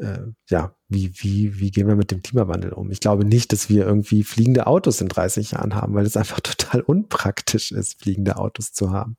äh, 0.00 0.32
ja, 0.48 0.74
wie, 0.88 1.12
wie, 1.16 1.60
wie 1.60 1.70
gehen 1.70 1.86
wir 1.86 1.96
mit 1.96 2.10
dem 2.10 2.22
Klimawandel 2.22 2.72
um? 2.72 2.90
Ich 2.90 3.00
glaube 3.00 3.24
nicht, 3.24 3.52
dass 3.52 3.68
wir 3.68 3.86
irgendwie 3.86 4.24
fliegende 4.24 4.66
Autos 4.66 5.00
in 5.00 5.08
30 5.08 5.52
Jahren 5.52 5.74
haben, 5.74 5.94
weil 5.94 6.06
es 6.06 6.16
einfach 6.16 6.40
total 6.40 6.80
unpraktisch 6.80 7.72
ist, 7.72 8.00
fliegende 8.02 8.36
Autos 8.36 8.72
zu 8.72 8.90
haben. 8.90 9.16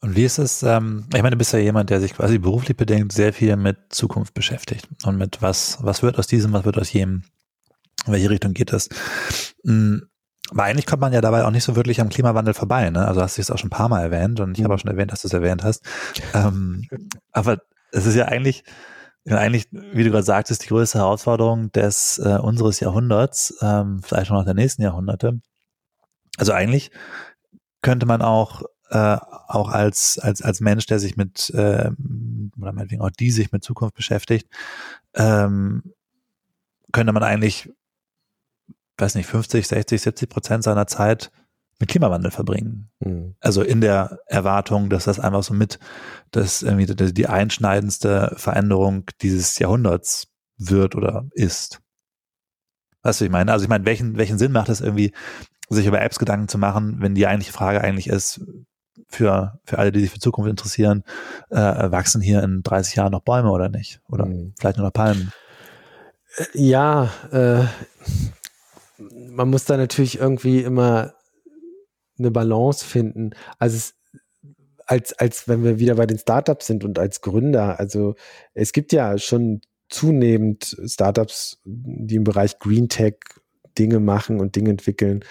Und 0.00 0.14
wie 0.14 0.24
ist 0.24 0.38
es, 0.38 0.62
ähm, 0.62 1.06
ich 1.12 1.22
meine, 1.22 1.32
du 1.32 1.38
bist 1.38 1.52
ja 1.52 1.58
jemand, 1.58 1.90
der 1.90 2.00
sich 2.00 2.14
quasi 2.14 2.38
beruflich 2.38 2.76
bedingt 2.76 3.12
sehr 3.12 3.32
viel 3.32 3.56
mit 3.56 3.78
Zukunft 3.88 4.32
beschäftigt 4.32 4.88
und 5.04 5.16
mit 5.16 5.42
was, 5.42 5.78
was 5.80 6.02
wird 6.02 6.18
aus 6.18 6.28
diesem, 6.28 6.52
was 6.52 6.64
wird 6.64 6.78
aus 6.78 6.92
jenem, 6.92 7.24
in 8.06 8.12
welche 8.12 8.30
Richtung 8.30 8.54
geht 8.54 8.72
es. 8.72 8.88
Mhm. 9.64 10.08
Aber 10.50 10.62
eigentlich 10.62 10.86
kommt 10.86 11.02
man 11.02 11.12
ja 11.12 11.20
dabei 11.20 11.44
auch 11.44 11.50
nicht 11.50 11.64
so 11.64 11.76
wirklich 11.76 12.00
am 12.00 12.08
Klimawandel 12.08 12.54
vorbei, 12.54 12.88
ne? 12.90 13.06
Also 13.06 13.20
hast 13.20 13.36
du 13.36 13.42
es 13.42 13.50
auch 13.50 13.58
schon 13.58 13.68
ein 13.68 13.70
paar 13.70 13.88
Mal 13.88 14.02
erwähnt 14.02 14.40
und 14.40 14.56
ich 14.56 14.64
habe 14.64 14.74
auch 14.74 14.78
schon 14.78 14.90
erwähnt, 14.90 15.12
dass 15.12 15.22
du 15.22 15.28
es 15.28 15.34
erwähnt 15.34 15.62
hast. 15.62 15.84
Ähm, 16.32 16.88
aber 17.32 17.58
es 17.92 18.06
ist 18.06 18.14
ja 18.14 18.26
eigentlich, 18.26 18.64
eigentlich, 19.28 19.68
wie 19.70 20.04
du 20.04 20.10
gerade 20.10 20.24
sagtest, 20.24 20.64
die 20.64 20.68
größte 20.68 20.98
Herausforderung 20.98 21.70
des 21.72 22.18
äh, 22.18 22.38
unseres 22.38 22.80
Jahrhunderts, 22.80 23.58
ähm, 23.60 24.00
vielleicht 24.02 24.30
auch 24.30 24.36
noch 24.36 24.44
der 24.44 24.54
nächsten 24.54 24.80
Jahrhunderte. 24.80 25.40
Also 26.38 26.52
eigentlich 26.52 26.92
könnte 27.82 28.06
man 28.06 28.22
auch 28.22 28.62
äh, 28.90 29.16
auch 29.48 29.68
als, 29.70 30.18
als, 30.18 30.42
als 30.42 30.60
Mensch, 30.60 30.86
der 30.86 30.98
sich 30.98 31.16
mit, 31.16 31.50
äh, 31.50 31.90
oder 32.58 32.72
meinetwegen 32.72 33.02
auch 33.02 33.10
die 33.10 33.30
sich 33.30 33.52
mit 33.52 33.64
Zukunft 33.64 33.94
beschäftigt, 33.94 34.48
ähm, 35.14 35.94
könnte 36.92 37.12
man 37.12 37.22
eigentlich, 37.22 37.70
weiß 38.96 39.14
nicht, 39.14 39.26
50, 39.26 39.68
60, 39.68 40.00
70 40.02 40.28
Prozent 40.28 40.64
seiner 40.64 40.86
Zeit 40.86 41.30
mit 41.78 41.90
Klimawandel 41.90 42.30
verbringen. 42.30 42.90
Mhm. 43.00 43.34
Also 43.40 43.62
in 43.62 43.80
der 43.80 44.18
Erwartung, 44.26 44.90
dass 44.90 45.04
das 45.04 45.20
einfach 45.20 45.42
so 45.42 45.54
mit, 45.54 45.78
dass 46.30 46.62
irgendwie 46.62 46.86
die, 47.12 47.26
einschneidendste 47.26 48.34
Veränderung 48.36 49.04
dieses 49.22 49.58
Jahrhunderts 49.58 50.28
wird 50.56 50.96
oder 50.96 51.26
ist. 51.32 51.80
Weißt 53.02 53.20
du, 53.20 53.26
ich 53.26 53.30
meine? 53.30 53.52
Also 53.52 53.64
ich 53.64 53.68
meine, 53.68 53.84
welchen, 53.84 54.16
welchen 54.16 54.38
Sinn 54.38 54.52
macht 54.52 54.68
es 54.68 54.80
irgendwie, 54.80 55.12
sich 55.70 55.86
über 55.86 56.00
Apps 56.00 56.18
Gedanken 56.18 56.48
zu 56.48 56.58
machen, 56.58 57.00
wenn 57.00 57.14
die 57.14 57.26
eigentliche 57.26 57.52
Frage 57.52 57.80
eigentlich 57.82 58.08
ist, 58.08 58.40
für, 59.08 59.60
für 59.64 59.78
alle, 59.78 59.92
die 59.92 60.00
sich 60.00 60.10
für 60.10 60.18
Zukunft 60.18 60.50
interessieren, 60.50 61.04
äh, 61.50 61.56
wachsen 61.56 62.20
hier 62.20 62.42
in 62.42 62.62
30 62.62 62.96
Jahren 62.96 63.12
noch 63.12 63.22
Bäume 63.22 63.50
oder 63.50 63.68
nicht? 63.68 64.00
Oder 64.08 64.26
mhm. 64.26 64.54
vielleicht 64.58 64.76
nur 64.76 64.86
noch 64.86 64.92
Palmen? 64.92 65.32
Äh, 66.36 66.44
ja, 66.54 67.10
äh, 67.32 67.64
man 68.98 69.50
muss 69.50 69.64
da 69.64 69.76
natürlich 69.76 70.18
irgendwie 70.18 70.60
immer 70.60 71.14
eine 72.18 72.30
Balance 72.30 72.84
finden. 72.84 73.30
Also 73.58 73.76
es, 73.76 73.94
als, 74.86 75.12
als 75.12 75.48
wenn 75.48 75.62
wir 75.64 75.78
wieder 75.78 75.94
bei 75.96 76.06
den 76.06 76.18
Startups 76.18 76.66
sind 76.66 76.84
und 76.84 76.98
als 76.98 77.20
Gründer, 77.20 77.78
also 77.78 78.14
es 78.54 78.72
gibt 78.72 78.92
ja 78.92 79.18
schon 79.18 79.60
zunehmend 79.88 80.76
Startups, 80.86 81.60
die 81.64 82.16
im 82.16 82.24
Bereich 82.24 82.58
Green 82.58 82.88
Tech 82.88 83.16
Dinge 83.78 84.00
machen 84.00 84.40
und 84.40 84.56
Dinge 84.56 84.70
entwickeln. 84.70 85.24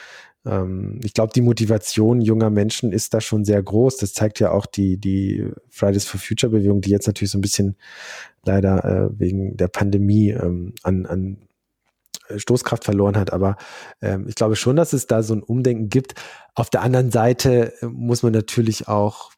Ähm, 0.47 0.99
ich 1.03 1.13
glaube, 1.13 1.33
die 1.33 1.41
Motivation 1.41 2.21
junger 2.21 2.49
Menschen 2.49 2.91
ist 2.91 3.13
da 3.13 3.21
schon 3.21 3.45
sehr 3.45 3.61
groß. 3.61 3.97
Das 3.97 4.13
zeigt 4.13 4.39
ja 4.39 4.51
auch 4.51 4.65
die, 4.65 4.97
die 4.97 5.49
Fridays 5.69 6.05
for 6.05 6.19
Future 6.19 6.51
Bewegung, 6.51 6.81
die 6.81 6.89
jetzt 6.89 7.07
natürlich 7.07 7.31
so 7.31 7.37
ein 7.37 7.41
bisschen 7.41 7.75
leider 8.45 8.83
äh, 8.85 9.19
wegen 9.19 9.57
der 9.57 9.67
Pandemie 9.67 10.29
ähm, 10.29 10.73
an, 10.83 11.05
an 11.05 11.37
Stoßkraft 12.35 12.83
verloren 12.83 13.17
hat. 13.17 13.31
Aber 13.31 13.57
ähm, 14.01 14.25
ich 14.27 14.35
glaube 14.35 14.55
schon, 14.55 14.75
dass 14.75 14.93
es 14.93 15.07
da 15.07 15.23
so 15.23 15.33
ein 15.33 15.43
Umdenken 15.43 15.89
gibt. 15.89 16.15
Auf 16.55 16.69
der 16.69 16.81
anderen 16.81 17.11
Seite 17.11 17.73
äh, 17.81 17.85
muss 17.85 18.23
man 18.23 18.33
natürlich 18.33 18.87
auch 18.87 19.31
äh, 19.31 19.36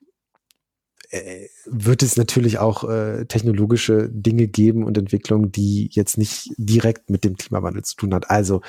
wird 1.65 2.03
es 2.03 2.17
natürlich 2.17 2.59
auch 2.59 2.83
äh, 2.83 3.25
technologische 3.25 4.09
Dinge 4.09 4.47
geben 4.47 4.83
und 4.83 4.97
Entwicklungen, 4.97 5.51
die 5.51 5.89
jetzt 5.91 6.17
nicht 6.17 6.51
direkt 6.57 7.09
mit 7.09 7.23
dem 7.23 7.35
Klimawandel 7.35 7.83
zu 7.83 7.95
tun 7.95 8.13
hat. 8.13 8.29
Also 8.29 8.61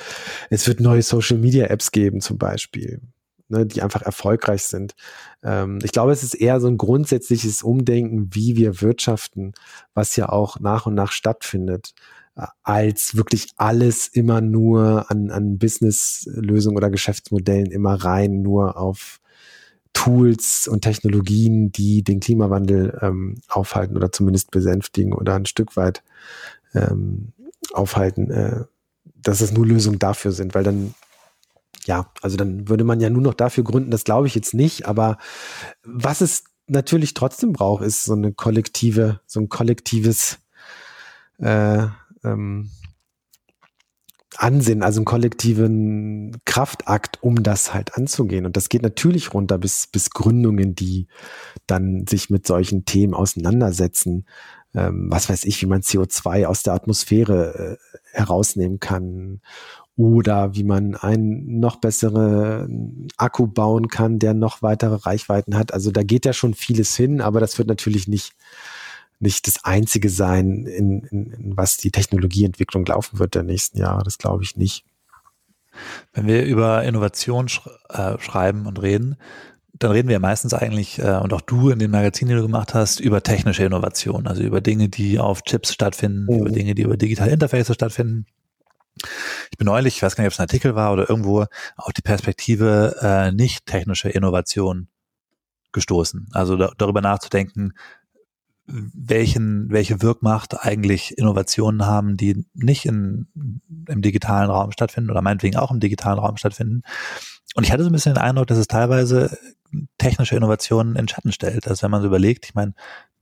es 0.49 0.67
wird 0.67 0.79
neue 0.79 1.03
Social 1.03 1.37
Media 1.37 1.67
Apps 1.67 1.91
geben 1.91 2.19
zum 2.19 2.39
Beispiel, 2.39 3.01
ne, 3.47 3.67
die 3.67 3.83
einfach 3.83 4.01
erfolgreich 4.01 4.63
sind. 4.63 4.95
Ähm, 5.43 5.79
ich 5.83 5.91
glaube, 5.91 6.11
es 6.13 6.23
ist 6.23 6.33
eher 6.33 6.59
so 6.59 6.67
ein 6.67 6.77
grundsätzliches 6.77 7.61
Umdenken, 7.61 8.33
wie 8.33 8.57
wir 8.57 8.81
wirtschaften, 8.81 9.53
was 9.93 10.15
ja 10.15 10.29
auch 10.29 10.59
nach 10.59 10.87
und 10.87 10.95
nach 10.95 11.11
stattfindet 11.11 11.93
äh, 12.35 12.47
als 12.63 13.15
wirklich 13.15 13.49
alles 13.57 14.07
immer 14.07 14.41
nur 14.41 15.11
an, 15.11 15.29
an 15.29 15.59
Businesslösungen 15.59 16.77
oder 16.77 16.89
Geschäftsmodellen 16.89 17.69
immer 17.69 17.93
rein 18.03 18.41
nur 18.41 18.77
auf 18.77 19.20
Tools 19.93 20.67
und 20.67 20.81
Technologien, 20.81 21.71
die 21.71 22.03
den 22.03 22.19
Klimawandel 22.19 22.97
ähm, 23.01 23.41
aufhalten 23.47 23.95
oder 23.95 24.11
zumindest 24.11 24.51
besänftigen 24.51 25.13
oder 25.13 25.35
ein 25.35 25.45
Stück 25.45 25.75
weit 25.75 26.03
ähm, 26.73 27.33
aufhalten, 27.73 28.31
äh, 28.31 28.63
dass 29.15 29.41
es 29.41 29.51
nur 29.51 29.65
Lösungen 29.65 29.99
dafür 29.99 30.31
sind, 30.31 30.55
weil 30.55 30.63
dann 30.63 30.95
ja, 31.85 32.11
also 32.21 32.37
dann 32.37 32.69
würde 32.69 32.83
man 32.83 32.99
ja 32.99 33.09
nur 33.09 33.23
noch 33.23 33.33
dafür 33.33 33.63
gründen, 33.63 33.91
das 33.91 34.03
glaube 34.03 34.27
ich 34.27 34.35
jetzt 34.35 34.53
nicht, 34.53 34.85
aber 34.85 35.17
was 35.83 36.21
es 36.21 36.43
natürlich 36.67 37.13
trotzdem 37.13 37.53
braucht, 37.53 37.83
ist 37.83 38.03
so 38.03 38.13
eine 38.13 38.33
kollektive, 38.33 39.19
so 39.25 39.39
ein 39.39 39.49
kollektives 39.49 40.37
äh, 41.39 41.87
ähm, 42.23 42.69
Ansinnen, 44.37 44.83
also 44.83 44.99
einen 44.99 45.05
kollektiven 45.05 46.37
Kraftakt, 46.45 47.21
um 47.21 47.43
das 47.43 47.73
halt 47.73 47.95
anzugehen. 47.95 48.45
Und 48.45 48.55
das 48.55 48.69
geht 48.69 48.81
natürlich 48.81 49.33
runter 49.33 49.57
bis, 49.57 49.87
bis 49.87 50.09
Gründungen, 50.11 50.73
die 50.73 51.07
dann 51.67 52.05
sich 52.07 52.29
mit 52.29 52.47
solchen 52.47 52.85
Themen 52.85 53.13
auseinandersetzen. 53.13 54.25
Ähm, 54.73 55.07
was 55.11 55.29
weiß 55.29 55.43
ich, 55.43 55.61
wie 55.61 55.65
man 55.65 55.81
CO2 55.81 56.45
aus 56.45 56.63
der 56.63 56.73
Atmosphäre 56.73 57.77
äh, 57.81 58.17
herausnehmen 58.17 58.79
kann 58.79 59.41
oder 59.97 60.55
wie 60.55 60.63
man 60.63 60.95
einen 60.95 61.59
noch 61.59 61.75
besseren 61.75 63.09
Akku 63.17 63.47
bauen 63.47 63.89
kann, 63.89 64.17
der 64.17 64.33
noch 64.33 64.61
weitere 64.61 64.95
Reichweiten 64.95 65.57
hat. 65.57 65.73
Also 65.73 65.91
da 65.91 66.03
geht 66.03 66.25
ja 66.25 66.31
schon 66.31 66.53
vieles 66.53 66.95
hin, 66.95 67.19
aber 67.19 67.41
das 67.41 67.57
wird 67.57 67.67
natürlich 67.67 68.07
nicht 68.07 68.33
nicht 69.21 69.47
das 69.47 69.63
einzige 69.63 70.09
sein, 70.09 70.65
in, 70.65 71.03
in, 71.03 71.31
in 71.31 71.57
was 71.57 71.77
die 71.77 71.91
Technologieentwicklung 71.91 72.85
laufen 72.85 73.19
wird 73.19 73.35
der 73.35 73.43
nächsten 73.43 73.77
Jahre. 73.77 74.03
Das 74.03 74.17
glaube 74.17 74.43
ich 74.43 74.57
nicht. 74.57 74.85
Wenn 76.13 76.27
wir 76.27 76.43
über 76.43 76.83
Innovation 76.83 77.47
sch 77.47 77.61
äh, 77.89 78.19
schreiben 78.19 78.65
und 78.65 78.81
reden, 78.81 79.15
dann 79.73 79.91
reden 79.91 80.09
wir 80.09 80.19
meistens 80.19 80.53
eigentlich, 80.53 80.99
äh, 80.99 81.17
und 81.17 81.33
auch 81.33 81.41
du 81.41 81.69
in 81.69 81.79
den 81.79 81.91
Magazinen, 81.91 82.29
die 82.29 82.35
du 82.35 82.41
gemacht 82.43 82.73
hast, 82.73 82.99
über 82.99 83.23
technische 83.23 83.63
Innovation, 83.63 84.27
also 84.27 84.43
über 84.43 84.61
Dinge, 84.61 84.89
die 84.89 85.19
auf 85.19 85.43
Chips 85.43 85.73
stattfinden, 85.73 86.25
mhm. 86.25 86.39
über 86.39 86.49
Dinge, 86.49 86.75
die 86.75 86.83
über 86.83 86.97
digitale 86.97 87.31
Interfaces 87.31 87.73
stattfinden. 87.73 88.25
Ich 89.51 89.57
bin 89.57 89.65
neulich, 89.65 89.95
ich 89.95 90.03
weiß 90.03 90.15
gar 90.15 90.23
nicht, 90.23 90.29
ob 90.29 90.33
es 90.33 90.39
ein 90.39 90.43
Artikel 90.43 90.75
war 90.75 90.91
oder 90.91 91.09
irgendwo, 91.09 91.45
auf 91.77 91.93
die 91.93 92.01
Perspektive 92.01 92.97
äh, 93.01 93.31
nicht 93.31 93.65
technische 93.65 94.09
Innovation 94.09 94.87
gestoßen. 95.71 96.27
Also 96.33 96.57
da, 96.57 96.71
darüber 96.77 97.01
nachzudenken, 97.01 97.73
welchen, 98.93 99.69
welche 99.69 100.01
Wirkmacht 100.01 100.63
eigentlich 100.65 101.17
Innovationen 101.17 101.85
haben, 101.85 102.17
die 102.17 102.45
nicht 102.53 102.85
in, 102.85 103.27
im 103.87 104.01
digitalen 104.01 104.49
Raum 104.49 104.71
stattfinden 104.71 105.11
oder 105.11 105.21
meinetwegen 105.21 105.57
auch 105.57 105.71
im 105.71 105.79
digitalen 105.79 106.19
Raum 106.19 106.37
stattfinden. 106.37 106.81
Und 107.55 107.65
ich 107.65 107.71
hatte 107.71 107.83
so 107.83 107.89
ein 107.89 107.93
bisschen 107.93 108.13
den 108.13 108.23
Eindruck, 108.23 108.47
dass 108.47 108.57
es 108.57 108.67
teilweise 108.67 109.37
technische 109.97 110.35
Innovationen 110.35 110.95
in 110.95 111.07
Schatten 111.07 111.31
stellt. 111.31 111.67
Also 111.67 111.83
wenn 111.83 111.91
man 111.91 112.01
so 112.01 112.07
überlegt, 112.07 112.45
ich 112.45 112.55
meine, 112.55 112.73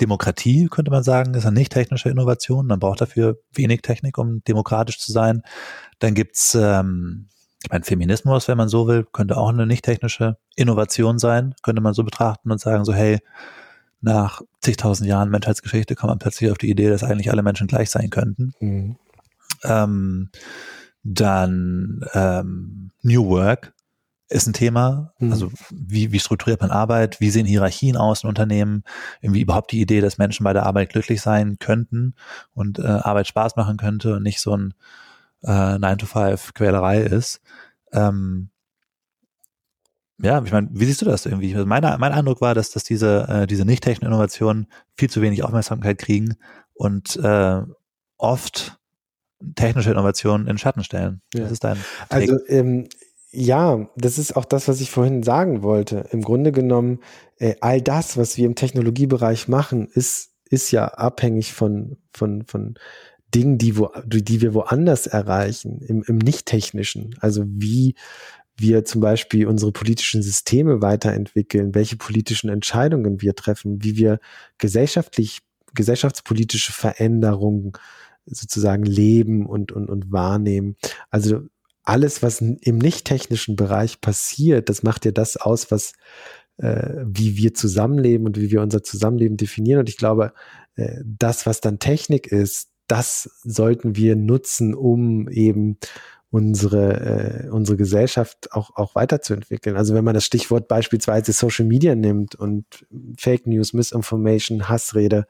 Demokratie 0.02 0.68
könnte 0.68 0.91
man 0.91 1.04
sagen, 1.04 1.34
ist 1.34 1.45
eine 1.45 1.58
nicht 1.58 1.72
technische 1.72 2.10
Innovation. 2.10 2.68
Man 2.68 2.80
braucht 2.80 3.02
dafür 3.02 3.39
wenig 3.54 3.82
Technik, 3.82 4.18
um 4.18 4.43
demokratisch 4.43 5.00
zu 5.00 5.12
sein. 5.12 5.41
Dann 6.00 6.14
gibt's 6.14 6.56
ähm, 6.56 7.30
ich 7.64 7.70
meine, 7.70 7.84
Feminismus, 7.84 8.47
wenn 8.47 8.58
man 8.58 8.70
so 8.70 8.88
will, 8.88 9.06
könnte 9.12 9.36
auch 9.36 9.50
eine 9.50 9.66
nicht 9.66 9.84
technische 9.84 10.38
Innovation 10.56 11.20
sein, 11.20 11.56
könnte 11.62 11.82
man 11.82 11.93
so 11.93 12.04
betrachten 12.04 12.52
und 12.52 12.62
sagen 12.62 12.86
so, 12.86 12.93
hey, 12.93 13.20
nach 14.02 14.41
zigtausend 14.62 15.08
Jahren 15.08 15.30
Menschheitsgeschichte 15.30 15.95
kommt 15.95 16.10
man 16.10 16.20
plötzlich 16.20 16.52
auf 16.52 16.58
die 16.58 16.70
Idee, 16.70 16.89
dass 16.89 17.04
eigentlich 17.04 17.32
alle 17.32 17.43
Menschen 17.43 17.68
gleich 17.68 17.89
sein 17.89 18.10
könnten. 18.10 18.54
Mhm. 18.60 18.97
Ähm, 19.64 20.30
dann 21.04 22.06
ähm, 22.14 22.91
New 23.02 23.28
Work 23.28 23.74
ist 24.30 24.47
ein 24.47 24.54
Thema. 24.54 25.14
Mhm. 25.20 25.32
Also 25.32 25.52
wie, 25.72 26.12
wie 26.12 26.20
strukturiert 26.20 26.62
man 26.62 26.72
Arbeit? 26.72 27.20
Wie 27.20 27.32
sehen 27.32 27.45
Hierarchien 27.45 27.97
aus 27.97 28.24
in 28.24 28.30
Unternehmen? 28.30 28.84
Irgendwie 29.22 29.41
überhaupt 29.41 29.72
die 29.72 29.82
Idee, 29.82 30.02
dass 30.02 30.18
Menschen 30.18 30.43
bei 30.43 30.54
der 30.54 30.66
Arbeit 30.66 30.89
glücklich 30.89 31.22
sein 31.22 31.58
könnten 31.60 32.14
und 32.54 32.80
äh, 32.80 32.84
Arbeit 32.84 33.28
Spaß 33.28 33.56
machen 33.56 33.78
könnte 33.78 34.16
und 34.16 34.24
nicht 34.24 34.39
so 34.39 34.56
ein 34.56 34.74
äh, 35.43 35.50
9-to-5-Quälerei 35.50 37.02
ist. 37.02 37.41
Ähm, 37.91 38.50
ja, 40.22 40.43
ich 40.43 40.51
meine, 40.51 40.70
wie 40.72 40.86
siehst 40.86 41.01
du 41.01 41.05
das 41.05 41.26
irgendwie? 41.26 41.53
Also 41.53 41.65
mein, 41.65 41.82
mein 41.82 42.11
Eindruck 42.11 42.41
war, 42.41 42.53
dass, 42.53 42.72
dass 42.72 42.84
diese, 42.84 43.28
äh, 43.30 43.47
diese 43.47 43.65
nicht-technischen 43.65 44.07
Innovationen 44.07 44.67
viel 44.97 45.09
zu 45.09 45.22
wenig 45.22 45.43
Aufmerksamkeit 45.43 45.97
kriegen 45.97 46.36
und 46.74 47.15
äh, 47.17 47.61
oft 48.17 48.78
technische 49.55 49.91
Innovationen 49.91 50.47
in 50.47 50.57
Schatten 50.57 50.84
stellen. 50.84 51.22
Ja. 51.34 51.43
Das 51.43 51.51
ist 51.51 51.63
dein 51.63 51.78
Take. 52.09 52.34
Also 52.34 52.47
ähm, 52.47 52.88
ja, 53.32 53.88
das 53.95 54.17
ist 54.17 54.36
auch 54.36 54.45
das, 54.45 54.67
was 54.67 54.82
ich 54.82 54.91
vorhin 54.91 55.24
sagen 55.24 55.61
wollte. 55.61 56.05
Im 56.11 56.22
Grunde 56.22 56.51
genommen, 56.51 56.99
äh, 57.38 57.55
all 57.61 57.82
das, 57.82 58.17
was 58.17 58.38
wir 58.38 58.45
im 58.45 58.55
Technologiebereich 58.55 59.47
machen, 59.47 59.88
ist, 59.88 60.32
ist 60.49 60.72
ja 60.72 60.86
abhängig 60.88 61.53
von, 61.53 61.97
von, 62.11 62.43
von 62.45 62.76
Dingen, 63.36 63.59
die, 63.59 63.78
wo, 63.78 63.91
die 64.05 64.41
wir 64.41 64.55
woanders 64.55 65.05
erreichen, 65.05 65.80
im, 65.82 66.03
im 66.07 66.17
Nicht-Technischen. 66.17 67.15
Also 67.20 67.43
wie 67.45 67.93
wir 68.60 68.86
zum 68.86 69.01
Beispiel 69.01 69.47
unsere 69.47 69.72
politischen 69.72 70.22
Systeme 70.22 70.82
weiterentwickeln, 70.82 71.76
welche 71.76 71.97
politischen 71.97 72.49
Entscheidungen 72.49 73.22
wir 73.22 73.36
treffen, 73.36 73.84
wie 73.84 73.97
wir 73.97 74.20
gesellschaftlich, 74.57 75.39
gesellschaftspolitische 75.74 76.74
Veränderungen 76.74 77.74
sozusagen 78.26 78.84
leben 78.84 79.45
und, 79.45 79.72
und, 79.72 79.89
und 79.89 80.12
wahrnehmen. 80.12 80.76
Also 81.10 81.41
alles, 81.84 82.22
was 82.22 82.41
im 82.41 82.78
nicht 82.78 83.05
technischen 83.05 83.55
Bereich 83.55 84.01
passiert, 84.01 84.70
das 84.70 84.84
macht 84.84 85.05
ja 85.05 85.12
das 85.12 85.38
aus, 85.38 85.72
was 85.72 85.93
äh, 86.57 87.05
wie 87.05 87.38
wir 87.38 87.53
zusammenleben 87.53 88.26
und 88.26 88.38
wie 88.38 88.51
wir 88.51 88.62
unser 88.62 88.84
Zusammenleben 88.84 89.38
definieren. 89.38 89.80
Und 89.80 89.89
ich 89.89 89.97
glaube, 89.97 90.34
äh, 90.76 91.01
das, 91.05 91.45
was 91.45 91.62
dann 91.62 91.80
Technik 91.80 92.28
ist, 92.28 92.70
das 92.88 93.30
sollten 93.43 93.95
wir 93.95 94.16
nutzen, 94.16 94.74
um 94.74 95.30
eben 95.30 95.78
unsere, 96.32 97.47
äh, 97.47 97.49
unsere 97.49 97.75
Gesellschaft 97.75 98.53
auch, 98.53 98.75
auch 98.75 98.93
weiterzuentwickeln. 98.93 99.75
Also 99.75 99.95
wenn 99.95 100.03
man 100.03 100.13
das 100.13 100.25
Stichwort 100.25 100.67
beispielsweise 100.67 101.34
Social 101.34 101.65
Media 101.65 101.95
nimmt 101.95 102.36
und 102.36 102.65
Fake 103.17 103.47
News, 103.47 103.73
Misinformation, 103.73 104.69
Hassrede, 104.69 105.25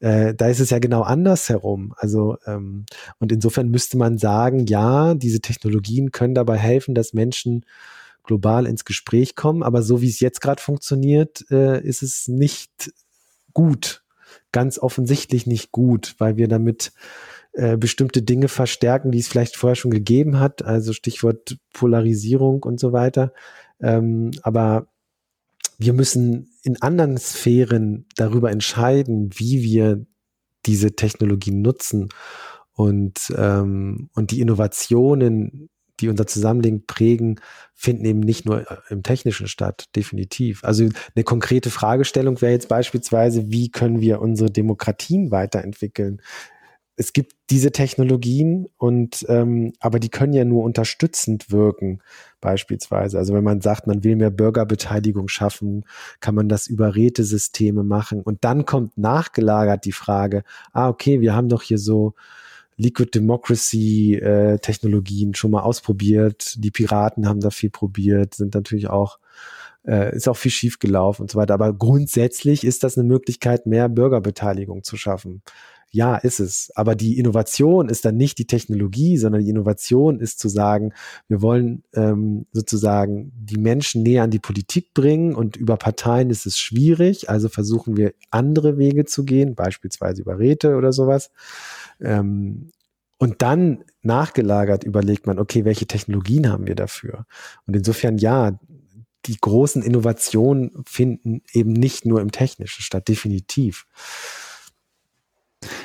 äh, 0.00 0.34
da 0.34 0.48
ist 0.48 0.60
es 0.60 0.70
ja 0.70 0.78
genau 0.78 1.02
andersherum. 1.02 1.92
Also 1.98 2.38
ähm, 2.46 2.86
und 3.18 3.30
insofern 3.30 3.68
müsste 3.68 3.98
man 3.98 4.16
sagen, 4.16 4.66
ja, 4.66 5.14
diese 5.14 5.40
Technologien 5.40 6.12
können 6.12 6.34
dabei 6.34 6.56
helfen, 6.56 6.94
dass 6.94 7.12
Menschen 7.12 7.66
global 8.24 8.66
ins 8.66 8.84
Gespräch 8.84 9.34
kommen, 9.34 9.62
aber 9.62 9.82
so 9.82 10.00
wie 10.00 10.08
es 10.08 10.20
jetzt 10.20 10.40
gerade 10.40 10.62
funktioniert, 10.62 11.44
äh, 11.50 11.82
ist 11.82 12.02
es 12.02 12.28
nicht 12.28 12.92
gut. 13.52 14.02
Ganz 14.52 14.78
offensichtlich 14.78 15.46
nicht 15.46 15.72
gut, 15.72 16.14
weil 16.18 16.36
wir 16.36 16.48
damit 16.48 16.92
äh, 17.58 17.76
bestimmte 17.76 18.22
Dinge 18.22 18.46
verstärken, 18.46 19.10
die 19.10 19.18
es 19.18 19.26
vielleicht 19.26 19.56
vorher 19.56 19.74
schon 19.74 19.90
gegeben 19.90 20.38
hat, 20.38 20.62
also 20.62 20.92
Stichwort 20.92 21.56
Polarisierung 21.72 22.62
und 22.62 22.78
so 22.78 22.92
weiter. 22.92 23.32
Ähm, 23.80 24.30
aber 24.42 24.86
wir 25.76 25.92
müssen 25.92 26.52
in 26.62 26.80
anderen 26.80 27.18
Sphären 27.18 28.06
darüber 28.14 28.52
entscheiden, 28.52 29.30
wie 29.34 29.64
wir 29.64 30.06
diese 30.66 30.94
Technologien 30.94 31.60
nutzen 31.60 32.10
und, 32.74 33.32
ähm, 33.36 34.08
und 34.14 34.30
die 34.30 34.40
Innovationen, 34.40 35.68
die 35.98 36.08
unser 36.08 36.28
Zusammenleben 36.28 36.86
prägen, 36.86 37.40
finden 37.74 38.04
eben 38.04 38.20
nicht 38.20 38.46
nur 38.46 38.70
äh, 38.70 38.76
im 38.90 39.02
Technischen 39.02 39.48
statt, 39.48 39.86
definitiv. 39.96 40.62
Also 40.62 40.88
eine 41.16 41.24
konkrete 41.24 41.70
Fragestellung 41.70 42.40
wäre 42.40 42.52
jetzt 42.52 42.68
beispielsweise, 42.68 43.50
wie 43.50 43.72
können 43.72 44.00
wir 44.00 44.20
unsere 44.20 44.48
Demokratien 44.48 45.32
weiterentwickeln? 45.32 46.22
Es 46.98 47.12
gibt 47.12 47.34
diese 47.48 47.70
Technologien 47.70 48.66
und 48.76 49.24
ähm, 49.28 49.72
aber 49.78 50.00
die 50.00 50.08
können 50.08 50.32
ja 50.32 50.44
nur 50.44 50.64
unterstützend 50.64 51.52
wirken, 51.52 52.00
beispielsweise. 52.40 53.18
Also 53.18 53.34
wenn 53.34 53.44
man 53.44 53.60
sagt, 53.60 53.86
man 53.86 54.02
will 54.02 54.16
mehr 54.16 54.30
Bürgerbeteiligung 54.30 55.28
schaffen, 55.28 55.84
kann 56.18 56.34
man 56.34 56.48
das 56.48 56.66
über 56.66 56.96
Rätesysteme 56.96 57.84
machen. 57.84 58.20
Und 58.20 58.42
dann 58.42 58.66
kommt 58.66 58.98
nachgelagert 58.98 59.84
die 59.84 59.92
Frage, 59.92 60.42
ah, 60.72 60.88
okay, 60.88 61.20
wir 61.20 61.36
haben 61.36 61.48
doch 61.48 61.62
hier 61.62 61.78
so 61.78 62.14
Liquid 62.78 63.10
Democracy 63.12 64.14
äh, 64.14 64.58
Technologien 64.58 65.34
schon 65.34 65.50
mal 65.50 65.62
ausprobiert. 65.62 66.54
Die 66.58 66.70
Piraten 66.70 67.28
haben 67.28 67.40
da 67.40 67.50
viel 67.50 67.70
probiert, 67.70 68.34
sind 68.34 68.54
natürlich 68.54 68.88
auch 68.88 69.18
äh, 69.86 70.14
ist 70.14 70.28
auch 70.28 70.36
viel 70.36 70.50
schief 70.50 70.78
gelaufen 70.78 71.22
und 71.22 71.30
so 71.30 71.38
weiter. 71.38 71.54
Aber 71.54 71.72
grundsätzlich 71.72 72.64
ist 72.64 72.84
das 72.84 72.96
eine 72.96 73.06
Möglichkeit, 73.06 73.66
mehr 73.66 73.88
Bürgerbeteiligung 73.88 74.84
zu 74.84 74.96
schaffen. 74.96 75.42
Ja, 75.90 76.16
ist 76.16 76.38
es. 76.38 76.70
Aber 76.74 76.94
die 76.94 77.18
Innovation 77.18 77.88
ist 77.88 78.04
dann 78.04 78.16
nicht 78.16 78.38
die 78.38 78.46
Technologie, 78.46 79.16
sondern 79.16 79.42
die 79.42 79.48
Innovation 79.48 80.20
ist 80.20 80.38
zu 80.38 80.48
sagen, 80.50 80.92
wir 81.28 81.40
wollen 81.40 81.82
ähm, 81.94 82.46
sozusagen 82.52 83.32
die 83.34 83.56
Menschen 83.56 84.02
näher 84.02 84.24
an 84.24 84.30
die 84.30 84.38
Politik 84.38 84.92
bringen 84.92 85.34
und 85.34 85.56
über 85.56 85.78
Parteien 85.78 86.28
ist 86.28 86.44
es 86.44 86.58
schwierig. 86.58 87.30
Also 87.30 87.48
versuchen 87.48 87.96
wir 87.96 88.12
andere 88.30 88.76
Wege 88.76 89.06
zu 89.06 89.24
gehen, 89.24 89.54
beispielsweise 89.54 90.20
über 90.20 90.38
Räte 90.38 90.76
oder 90.76 90.92
sowas. 90.92 91.30
Ähm, 92.00 92.70
und 93.18 93.42
dann 93.42 93.84
nachgelagert 94.02 94.84
überlegt 94.84 95.26
man, 95.26 95.38
okay, 95.38 95.64
welche 95.64 95.86
Technologien 95.86 96.50
haben 96.50 96.66
wir 96.66 96.76
dafür? 96.76 97.26
Und 97.66 97.74
insofern 97.74 98.16
ja, 98.18 98.58
die 99.26 99.36
großen 99.36 99.82
Innovationen 99.82 100.70
finden 100.86 101.42
eben 101.52 101.72
nicht 101.72 102.06
nur 102.06 102.20
im 102.20 102.30
Technischen 102.30 102.82
statt, 102.82 103.08
definitiv. 103.08 103.86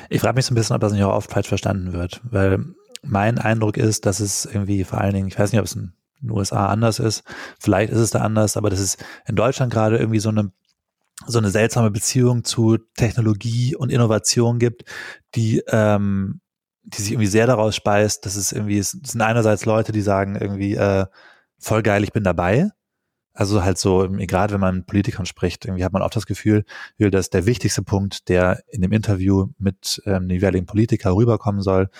Ich 0.08 0.20
frage 0.20 0.36
mich 0.36 0.46
so 0.46 0.52
ein 0.52 0.54
bisschen, 0.54 0.76
ob 0.76 0.80
das 0.80 0.92
nicht 0.92 1.02
auch 1.02 1.14
oft 1.14 1.30
falsch 1.30 1.48
verstanden 1.48 1.92
wird, 1.92 2.20
weil 2.24 2.64
mein 3.02 3.38
Eindruck 3.38 3.76
ist, 3.76 4.06
dass 4.06 4.20
es 4.20 4.46
irgendwie 4.46 4.84
vor 4.84 5.00
allen 5.00 5.14
Dingen, 5.14 5.28
ich 5.28 5.38
weiß 5.38 5.52
nicht, 5.52 5.60
ob 5.60 5.66
es 5.66 5.74
in 5.74 5.92
den 6.22 6.30
USA 6.30 6.68
anders 6.68 7.00
ist, 7.00 7.24
vielleicht 7.58 7.92
ist 7.92 7.98
es 7.98 8.10
da 8.10 8.20
anders, 8.20 8.56
aber 8.56 8.70
dass 8.70 8.78
es 8.78 8.96
in 9.26 9.36
Deutschland 9.36 9.72
gerade 9.72 9.98
irgendwie 9.98 10.20
so 10.20 10.30
eine 10.30 10.52
so 11.26 11.38
eine 11.38 11.50
seltsame 11.50 11.90
Beziehung 11.90 12.44
zu 12.44 12.78
Technologie 12.96 13.76
und 13.76 13.90
Innovation 13.90 14.58
gibt, 14.58 14.84
die 15.34 15.62
ähm, 15.68 16.40
die 16.84 17.00
sich 17.00 17.12
irgendwie 17.12 17.28
sehr 17.28 17.46
daraus 17.46 17.74
speist, 17.74 18.26
dass 18.26 18.36
es 18.36 18.52
irgendwie, 18.52 18.78
es 18.78 18.90
sind 18.90 19.22
einerseits 19.22 19.64
Leute, 19.64 19.92
die 19.92 20.02
sagen 20.02 20.36
irgendwie, 20.36 20.74
äh, 20.74 21.06
voll 21.58 21.82
geil, 21.82 22.04
ich 22.04 22.12
bin 22.12 22.24
dabei, 22.24 22.70
also 23.32 23.64
halt 23.64 23.78
so, 23.78 24.08
gerade 24.10 24.54
wenn 24.54 24.60
man 24.60 24.76
mit 24.76 24.86
Politikern 24.86 25.26
spricht, 25.26 25.64
irgendwie 25.64 25.84
hat 25.84 25.92
man 25.92 26.02
auch 26.02 26.10
das 26.10 26.26
Gefühl, 26.26 26.64
dass 26.98 27.30
der 27.30 27.46
wichtigste 27.46 27.82
Punkt, 27.82 28.28
der 28.28 28.62
in 28.68 28.80
dem 28.80 28.92
Interview 28.92 29.48
mit 29.58 30.00
ähm, 30.06 30.28
dem 30.28 30.36
jeweiligen 30.36 30.66
Politiker 30.66 31.16
rüberkommen 31.16 31.60
soll, 31.60 31.90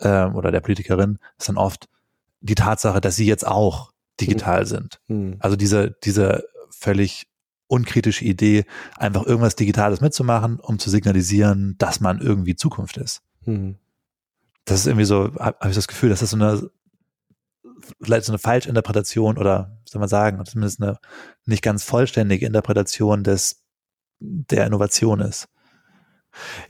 ähm, 0.00 0.34
oder 0.34 0.52
der 0.52 0.60
Politikerin, 0.60 1.18
ist 1.38 1.48
dann 1.48 1.56
oft 1.56 1.88
die 2.40 2.54
Tatsache, 2.54 3.00
dass 3.00 3.16
sie 3.16 3.26
jetzt 3.26 3.46
auch 3.46 3.92
digital 4.20 4.60
mhm. 4.60 4.66
sind. 4.66 5.00
Mhm. 5.08 5.36
Also 5.38 5.56
diese, 5.56 5.96
diese 6.04 6.44
völlig 6.70 7.28
unkritische 7.66 8.24
Idee, 8.24 8.64
einfach 8.96 9.24
irgendwas 9.24 9.56
Digitales 9.56 10.00
mitzumachen, 10.00 10.60
um 10.60 10.78
zu 10.78 10.90
signalisieren, 10.90 11.76
dass 11.78 12.00
man 12.00 12.20
irgendwie 12.20 12.56
Zukunft 12.56 12.96
ist. 12.96 13.22
Mhm. 13.44 13.76
Das 14.64 14.80
ist 14.80 14.86
irgendwie 14.86 15.04
so, 15.04 15.34
habe 15.38 15.58
hab 15.60 15.68
ich 15.68 15.74
das 15.74 15.88
Gefühl, 15.88 16.10
dass 16.10 16.20
das 16.20 16.30
so 16.30 16.36
eine 16.36 16.70
vielleicht 18.00 18.24
so 18.24 18.32
eine 18.32 18.38
Falschinterpretation 18.38 19.36
oder 19.36 19.78
soll 19.84 20.00
man 20.00 20.08
sagen, 20.08 20.42
zumindest 20.46 20.82
eine 20.82 20.98
nicht 21.44 21.62
ganz 21.62 21.84
vollständige 21.84 22.46
Interpretation 22.46 23.24
des 23.24 23.62
der 24.20 24.66
Innovation 24.66 25.20
ist. 25.20 25.48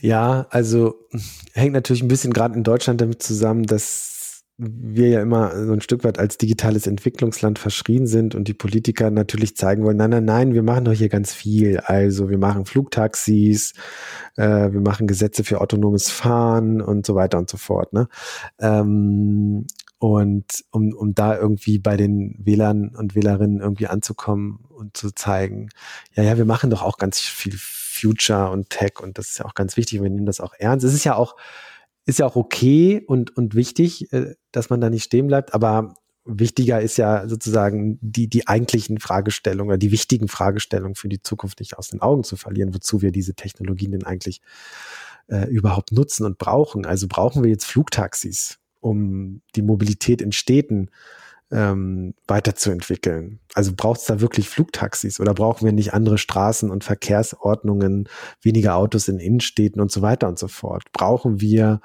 Ja, 0.00 0.46
also 0.50 1.08
hängt 1.52 1.72
natürlich 1.72 2.02
ein 2.02 2.08
bisschen 2.08 2.32
gerade 2.32 2.54
in 2.54 2.64
Deutschland 2.64 3.00
damit 3.00 3.22
zusammen, 3.22 3.64
dass 3.64 4.13
wir 4.56 5.08
ja 5.08 5.20
immer 5.20 5.66
so 5.66 5.72
ein 5.72 5.80
Stück 5.80 6.04
weit 6.04 6.18
als 6.18 6.38
digitales 6.38 6.86
Entwicklungsland 6.86 7.58
verschrien 7.58 8.06
sind 8.06 8.36
und 8.36 8.46
die 8.46 8.54
Politiker 8.54 9.10
natürlich 9.10 9.56
zeigen 9.56 9.84
wollen, 9.84 9.96
nein, 9.96 10.10
nein, 10.10 10.24
nein, 10.24 10.54
wir 10.54 10.62
machen 10.62 10.84
doch 10.84 10.92
hier 10.92 11.08
ganz 11.08 11.34
viel. 11.34 11.78
Also 11.80 12.30
wir 12.30 12.38
machen 12.38 12.64
Flugtaxis, 12.64 13.72
äh, 14.36 14.70
wir 14.72 14.80
machen 14.80 15.08
Gesetze 15.08 15.42
für 15.42 15.60
autonomes 15.60 16.08
Fahren 16.10 16.80
und 16.80 17.04
so 17.04 17.16
weiter 17.16 17.38
und 17.38 17.50
so 17.50 17.56
fort. 17.56 17.92
Ne? 17.92 18.08
Ähm, 18.60 19.66
und 19.98 20.64
um, 20.70 20.92
um 20.92 21.14
da 21.14 21.36
irgendwie 21.36 21.78
bei 21.78 21.96
den 21.96 22.36
Wählern 22.38 22.94
und 22.94 23.14
Wählerinnen 23.14 23.60
irgendwie 23.60 23.88
anzukommen 23.88 24.60
und 24.68 24.96
zu 24.96 25.10
zeigen, 25.12 25.70
ja, 26.14 26.22
ja, 26.22 26.36
wir 26.36 26.44
machen 26.44 26.70
doch 26.70 26.82
auch 26.82 26.98
ganz 26.98 27.18
viel 27.18 27.54
Future 27.58 28.50
und 28.50 28.70
Tech 28.70 29.00
und 29.00 29.18
das 29.18 29.30
ist 29.30 29.38
ja 29.38 29.46
auch 29.46 29.54
ganz 29.54 29.76
wichtig, 29.76 30.02
wir 30.02 30.10
nehmen 30.10 30.26
das 30.26 30.40
auch 30.40 30.52
ernst. 30.58 30.84
Es 30.84 30.94
ist 30.94 31.04
ja 31.04 31.16
auch, 31.16 31.36
ist 32.06 32.18
ja 32.18 32.26
auch 32.26 32.36
okay 32.36 33.02
und, 33.06 33.36
und 33.36 33.54
wichtig, 33.54 34.12
äh, 34.12 34.34
dass 34.52 34.70
man 34.70 34.80
da 34.80 34.90
nicht 34.90 35.04
stehen 35.04 35.26
bleibt, 35.26 35.54
aber 35.54 35.94
wichtiger 36.24 36.80
ist 36.80 36.96
ja 36.96 37.28
sozusagen 37.28 37.98
die, 38.00 38.28
die 38.28 38.48
eigentlichen 38.48 38.98
Fragestellungen 38.98 39.70
oder 39.70 39.78
die 39.78 39.92
wichtigen 39.92 40.28
Fragestellungen 40.28 40.94
für 40.94 41.08
die 41.08 41.20
Zukunft 41.22 41.60
nicht 41.60 41.76
aus 41.76 41.88
den 41.88 42.00
Augen 42.00 42.24
zu 42.24 42.36
verlieren, 42.36 42.74
wozu 42.74 43.02
wir 43.02 43.12
diese 43.12 43.34
Technologien 43.34 43.92
denn 43.92 44.04
eigentlich 44.04 44.40
äh, 45.28 45.48
überhaupt 45.50 45.92
nutzen 45.92 46.24
und 46.24 46.38
brauchen. 46.38 46.86
Also 46.86 47.08
brauchen 47.08 47.42
wir 47.42 47.50
jetzt 47.50 47.66
Flugtaxis? 47.66 48.58
um 48.84 49.40
die 49.56 49.62
Mobilität 49.62 50.20
in 50.20 50.30
Städten 50.30 50.90
ähm, 51.54 52.14
weiterzuentwickeln? 52.26 53.40
Also 53.54 53.72
braucht 53.74 54.00
es 54.00 54.06
da 54.06 54.20
wirklich 54.20 54.48
Flugtaxis 54.48 55.20
oder 55.20 55.32
brauchen 55.32 55.64
wir 55.64 55.72
nicht 55.72 55.94
andere 55.94 56.18
Straßen 56.18 56.70
und 56.70 56.84
Verkehrsordnungen, 56.84 58.08
weniger 58.42 58.74
Autos 58.76 59.08
in 59.08 59.18
Innenstädten 59.18 59.80
und 59.80 59.92
so 59.92 60.02
weiter 60.02 60.28
und 60.28 60.38
so 60.38 60.48
fort? 60.48 60.84
Brauchen 60.92 61.40
wir 61.40 61.80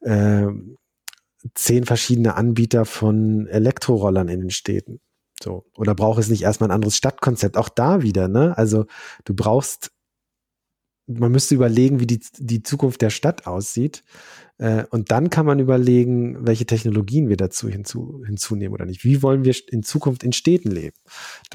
äh, 0.00 0.46
zehn 1.54 1.84
verschiedene 1.84 2.36
Anbieter 2.36 2.84
von 2.84 3.46
Elektrorollern 3.48 4.28
in 4.28 4.40
den 4.40 4.50
Städten? 4.50 5.00
So. 5.42 5.64
Oder 5.76 5.94
braucht 5.94 6.20
es 6.20 6.28
nicht 6.28 6.42
erstmal 6.42 6.68
ein 6.70 6.74
anderes 6.74 6.96
Stadtkonzept? 6.96 7.56
Auch 7.56 7.68
da 7.68 8.02
wieder, 8.02 8.28
ne? 8.28 8.56
Also 8.56 8.86
du 9.24 9.34
brauchst, 9.34 9.90
man 11.18 11.32
müsste 11.32 11.54
überlegen, 11.54 12.00
wie 12.00 12.06
die, 12.06 12.20
die 12.38 12.62
Zukunft 12.62 13.02
der 13.02 13.10
Stadt 13.10 13.46
aussieht. 13.46 14.04
Äh, 14.58 14.84
und 14.90 15.10
dann 15.10 15.30
kann 15.30 15.46
man 15.46 15.58
überlegen, 15.58 16.46
welche 16.46 16.66
Technologien 16.66 17.28
wir 17.28 17.36
dazu 17.36 17.68
hinzu, 17.68 18.22
hinzunehmen 18.26 18.74
oder 18.74 18.86
nicht. 18.86 19.04
Wie 19.04 19.22
wollen 19.22 19.44
wir 19.44 19.54
in 19.68 19.82
Zukunft 19.82 20.22
in 20.22 20.32
Städten 20.32 20.70
leben? 20.70 20.96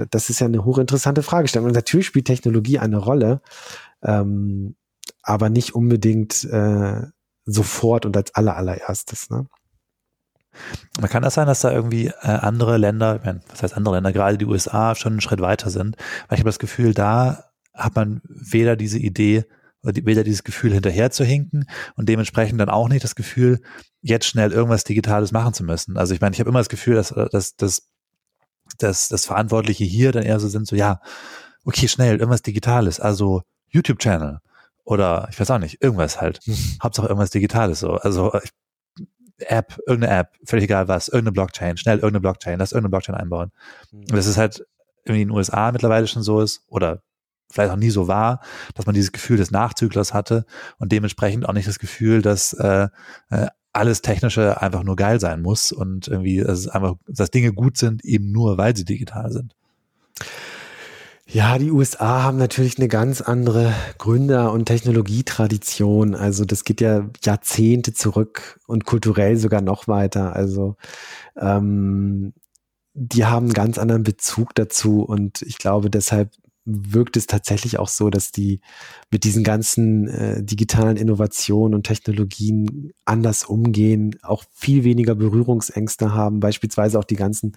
Das 0.10 0.30
ist 0.30 0.40
ja 0.40 0.48
eine 0.48 0.66
hochinteressante 0.66 1.24
Fragestellung. 1.24 1.68
Und 1.68 1.76
natürlich 1.76 2.08
spielt 2.08 2.26
Technologie 2.26 2.80
eine 2.80 2.98
Rolle, 2.98 3.42
ähm, 4.04 4.76
aber 5.22 5.50
nicht 5.50 5.76
unbedingt 5.76 6.44
äh, 6.46 7.02
sofort 7.46 8.06
und 8.06 8.18
als 8.18 8.34
aller 8.34 8.56
allererstes. 8.58 9.30
Ne? 9.30 9.48
Man 11.00 11.10
kann 11.10 11.24
das 11.24 11.36
sein, 11.36 11.48
dass 11.48 11.62
da 11.62 11.72
irgendwie 11.72 12.08
äh, 12.08 12.14
andere 12.22 12.78
Länder, 12.78 13.22
was 13.50 13.64
heißt 13.64 13.78
andere 13.78 13.96
Länder, 13.96 14.14
gerade 14.14 14.38
die 14.38 14.46
USA 14.46 14.96
schon 14.96 15.14
einen 15.14 15.22
Schritt 15.22 15.42
weiter 15.42 15.70
sind, 15.70 15.98
weil 16.28 16.38
ich 16.38 16.40
habe 16.40 16.50
das 16.50 16.60
Gefühl, 16.60 16.94
da 16.94 17.45
hat 17.76 17.96
man 17.96 18.22
weder 18.26 18.76
diese 18.76 19.00
Idee, 19.00 19.46
weder 19.82 20.24
dieses 20.24 20.44
Gefühl 20.44 20.74
hinterher 20.74 21.12
zu 21.12 21.24
hinken 21.24 21.66
und 21.96 22.10
dementsprechend 22.10 22.60
dann 22.60 22.70
auch 22.70 22.90
nicht 22.90 23.04
das 23.04 23.16
Gefühl, 23.16 23.60
jetzt 24.02 24.26
schnell 24.26 24.52
irgendwas 24.52 24.84
Digitales 24.84 25.32
machen 25.32 25.54
zu 25.54 25.64
müssen. 25.64 25.98
Also 25.98 26.14
ich 26.14 26.22
meine, 26.22 26.34
ich 26.34 26.40
habe 26.40 26.50
immer 26.50 26.60
das 26.60 26.70
Gefühl, 26.70 26.96
dass, 26.96 27.14
dass, 27.32 27.56
dass, 27.56 27.88
dass 28.78 29.10
das 29.10 29.26
Verantwortliche 29.26 29.84
hier 29.84 30.12
dann 30.12 30.24
eher 30.24 30.40
so 30.40 30.48
sind, 30.48 30.68
so 30.68 30.76
ja, 30.76 31.00
okay, 31.66 31.88
schnell, 31.88 32.18
irgendwas 32.18 32.42
Digitales, 32.42 33.00
also 33.00 33.44
YouTube-Channel 33.70 34.40
oder 34.84 35.28
ich 35.32 35.40
weiß 35.40 35.52
auch 35.52 35.60
nicht, 35.60 35.82
irgendwas 35.82 36.22
halt. 36.22 36.40
Mhm. 36.46 36.78
Hauptsache 36.82 37.08
irgendwas 37.08 37.32
Digitales 37.32 37.80
so. 37.80 37.94
Also 37.94 38.32
App, 39.38 39.78
irgendeine 39.86 40.20
App, 40.20 40.30
völlig 40.46 40.66
egal 40.66 40.88
was, 40.88 41.08
irgendeine 41.10 41.34
Blockchain, 41.34 41.78
schnell 41.78 41.98
irgendeine 41.98 42.22
Blockchain, 42.22 42.60
lass 42.60 42.72
irgendeine 42.72 42.92
Blockchain 42.92 43.16
einbauen. 43.16 43.52
Mhm. 43.92 44.00
Und 44.00 44.14
das 44.14 44.28
ist 44.28 44.38
halt 44.38 44.66
irgendwie 45.04 45.24
in 45.24 45.28
den 45.30 45.36
USA 45.36 45.72
mittlerweile 45.72 46.08
schon 46.08 46.24
so 46.24 46.42
ist 46.42 46.64
oder 46.68 47.02
vielleicht 47.52 47.72
auch 47.72 47.78
nie 47.78 47.90
so 47.90 48.08
war, 48.08 48.42
dass 48.74 48.86
man 48.86 48.96
dieses 48.96 49.12
Gefühl 49.12 49.38
des 49.38 49.52
Nachzüglers 49.52 50.14
hatte 50.14 50.46
und 50.78 50.92
dementsprechend 50.92 51.48
auch 51.48 51.54
nicht 51.54 51.68
das 51.68 51.80
Gefühl, 51.80 52.22
dass 52.22 52.54
äh, 52.54 52.88
äh, 53.30 53.48
alles 53.74 54.02
Technische 54.02 54.62
einfach 54.62 54.84
nur 54.84 54.96
geil 54.96 55.20
sein 55.20 55.42
muss 55.42 55.72
und 55.72 56.08
irgendwie, 56.08 56.40
dass 56.40 56.60
es 56.60 56.68
einfach, 56.68 56.96
dass 57.08 57.32
Dinge 57.32 57.54
gut 57.54 57.78
sind, 57.78 58.06
eben 58.06 58.32
nur, 58.32 58.58
weil 58.58 58.76
sie 58.76 58.86
digital 58.86 59.32
sind. 59.32 59.54
Ja, 61.28 61.58
die 61.58 61.72
USA 61.72 62.22
haben 62.24 62.38
natürlich 62.38 62.78
eine 62.78 62.88
ganz 62.88 63.20
andere 63.20 63.74
Gründer- 63.98 64.52
und 64.52 64.66
Technologietradition. 64.66 66.14
Also 66.14 66.46
das 66.46 66.64
geht 66.64 66.82
ja 66.82 67.10
Jahrzehnte 67.24 67.94
zurück 67.94 68.60
und 68.68 68.86
kulturell 68.86 69.36
sogar 69.36 69.62
noch 69.62 69.88
weiter. 69.88 70.36
Also 70.36 70.76
ähm, 71.36 72.34
die 72.94 73.26
haben 73.26 73.48
einen 73.48 73.54
ganz 73.54 73.78
anderen 73.78 74.04
Bezug 74.04 74.54
dazu 74.56 75.02
und 75.04 75.42
ich 75.42 75.58
glaube, 75.58 75.90
deshalb 75.90 76.32
wirkt 76.66 77.16
es 77.16 77.28
tatsächlich 77.28 77.80
auch 77.80 77.88
so, 77.88 78.10
dass 78.10 78.32
die 78.32 78.60
mit 79.12 79.24
diesen 79.24 79.44
ganzen 79.44 80.08
äh, 80.08 80.44
digitalen 80.44 80.98
Innovationen 80.98 81.76
und 81.76 81.84
Technologien 81.84 82.92
anders 83.06 83.44
umgehen, 83.44 84.18
auch 84.24 84.44
viel 84.52 84.84
weniger 84.84 85.16
Berührungsängste 85.16 86.14
haben, 86.14 86.40
beispielsweise 86.40 87.00
auch 87.00 87.04
die 87.04 87.16
ganzen 87.16 87.54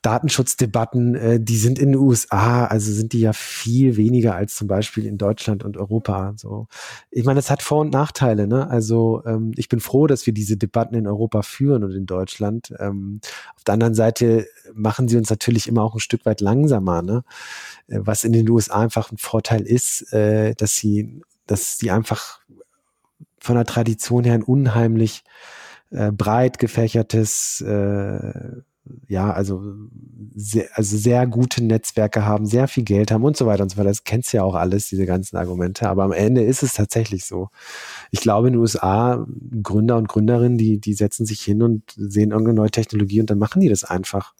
Datenschutzdebatten, 0.00 1.14
äh, 1.14 1.40
die 1.40 1.56
sind 1.56 1.78
in 1.78 1.92
den 1.92 2.00
USA, 2.00 2.64
also 2.64 2.90
sind 2.92 3.12
die 3.12 3.20
ja 3.20 3.32
viel 3.32 3.96
weniger 3.96 4.34
als 4.34 4.54
zum 4.54 4.66
Beispiel 4.66 5.06
in 5.06 5.18
Deutschland 5.18 5.64
und 5.64 5.76
Europa. 5.76 6.32
So, 6.36 6.66
ich 7.10 7.24
meine, 7.24 7.40
es 7.40 7.50
hat 7.50 7.62
Vor- 7.62 7.82
und 7.82 7.92
Nachteile. 7.92 8.46
Ne? 8.46 8.68
Also 8.70 9.22
ähm, 9.26 9.52
ich 9.56 9.68
bin 9.68 9.80
froh, 9.80 10.06
dass 10.06 10.26
wir 10.26 10.32
diese 10.32 10.56
Debatten 10.56 10.94
in 10.94 11.06
Europa 11.06 11.42
führen 11.42 11.84
und 11.84 11.92
in 11.92 12.06
Deutschland. 12.06 12.72
Ähm, 12.78 13.20
auf 13.56 13.64
der 13.64 13.74
anderen 13.74 13.94
Seite 13.94 14.46
machen 14.72 15.08
sie 15.08 15.16
uns 15.16 15.28
natürlich 15.28 15.68
immer 15.68 15.82
auch 15.82 15.94
ein 15.94 16.00
Stück 16.00 16.24
weit 16.24 16.40
langsamer. 16.40 17.02
Ne? 17.02 17.24
Äh, 17.88 18.00
was 18.02 18.24
in 18.24 18.32
den 18.32 18.48
USA 18.48 18.80
einfach 18.80 19.12
ein 19.12 19.18
Vorteil 19.18 19.62
ist, 19.62 20.12
äh, 20.12 20.54
dass 20.54 20.74
sie, 20.74 21.20
dass 21.46 21.78
sie 21.78 21.90
einfach 21.90 22.40
von 23.38 23.56
der 23.56 23.66
Tradition 23.66 24.24
her 24.24 24.34
ein 24.34 24.42
unheimlich 24.42 25.24
äh, 25.90 26.10
breit 26.12 26.58
gefächertes 26.58 27.60
äh, 27.60 28.62
ja, 29.06 29.32
also 29.32 29.62
sehr, 30.34 30.68
also 30.74 30.96
sehr 30.96 31.26
gute 31.26 31.62
Netzwerke 31.62 32.24
haben, 32.24 32.46
sehr 32.46 32.66
viel 32.66 32.82
Geld 32.82 33.12
haben 33.12 33.22
und 33.22 33.36
so 33.36 33.46
weiter 33.46 33.62
und 33.62 33.70
so 33.70 33.76
weiter. 33.76 33.88
Das 33.90 34.02
kennst 34.02 34.32
du 34.32 34.38
ja 34.38 34.42
auch 34.42 34.56
alles, 34.56 34.88
diese 34.88 35.06
ganzen 35.06 35.36
Argumente. 35.36 35.88
Aber 35.88 36.02
am 36.02 36.12
Ende 36.12 36.42
ist 36.42 36.62
es 36.62 36.74
tatsächlich 36.74 37.24
so. 37.24 37.48
Ich 38.10 38.20
glaube, 38.20 38.48
in 38.48 38.54
den 38.54 38.60
USA, 38.60 39.24
Gründer 39.62 39.96
und 39.98 40.08
Gründerinnen, 40.08 40.58
die, 40.58 40.80
die 40.80 40.94
setzen 40.94 41.26
sich 41.26 41.40
hin 41.42 41.62
und 41.62 41.82
sehen 41.96 42.32
irgendeine 42.32 42.56
neue 42.56 42.70
Technologie 42.70 43.20
und 43.20 43.30
dann 43.30 43.38
machen 43.38 43.60
die 43.60 43.68
das 43.68 43.84
einfach. 43.84 44.34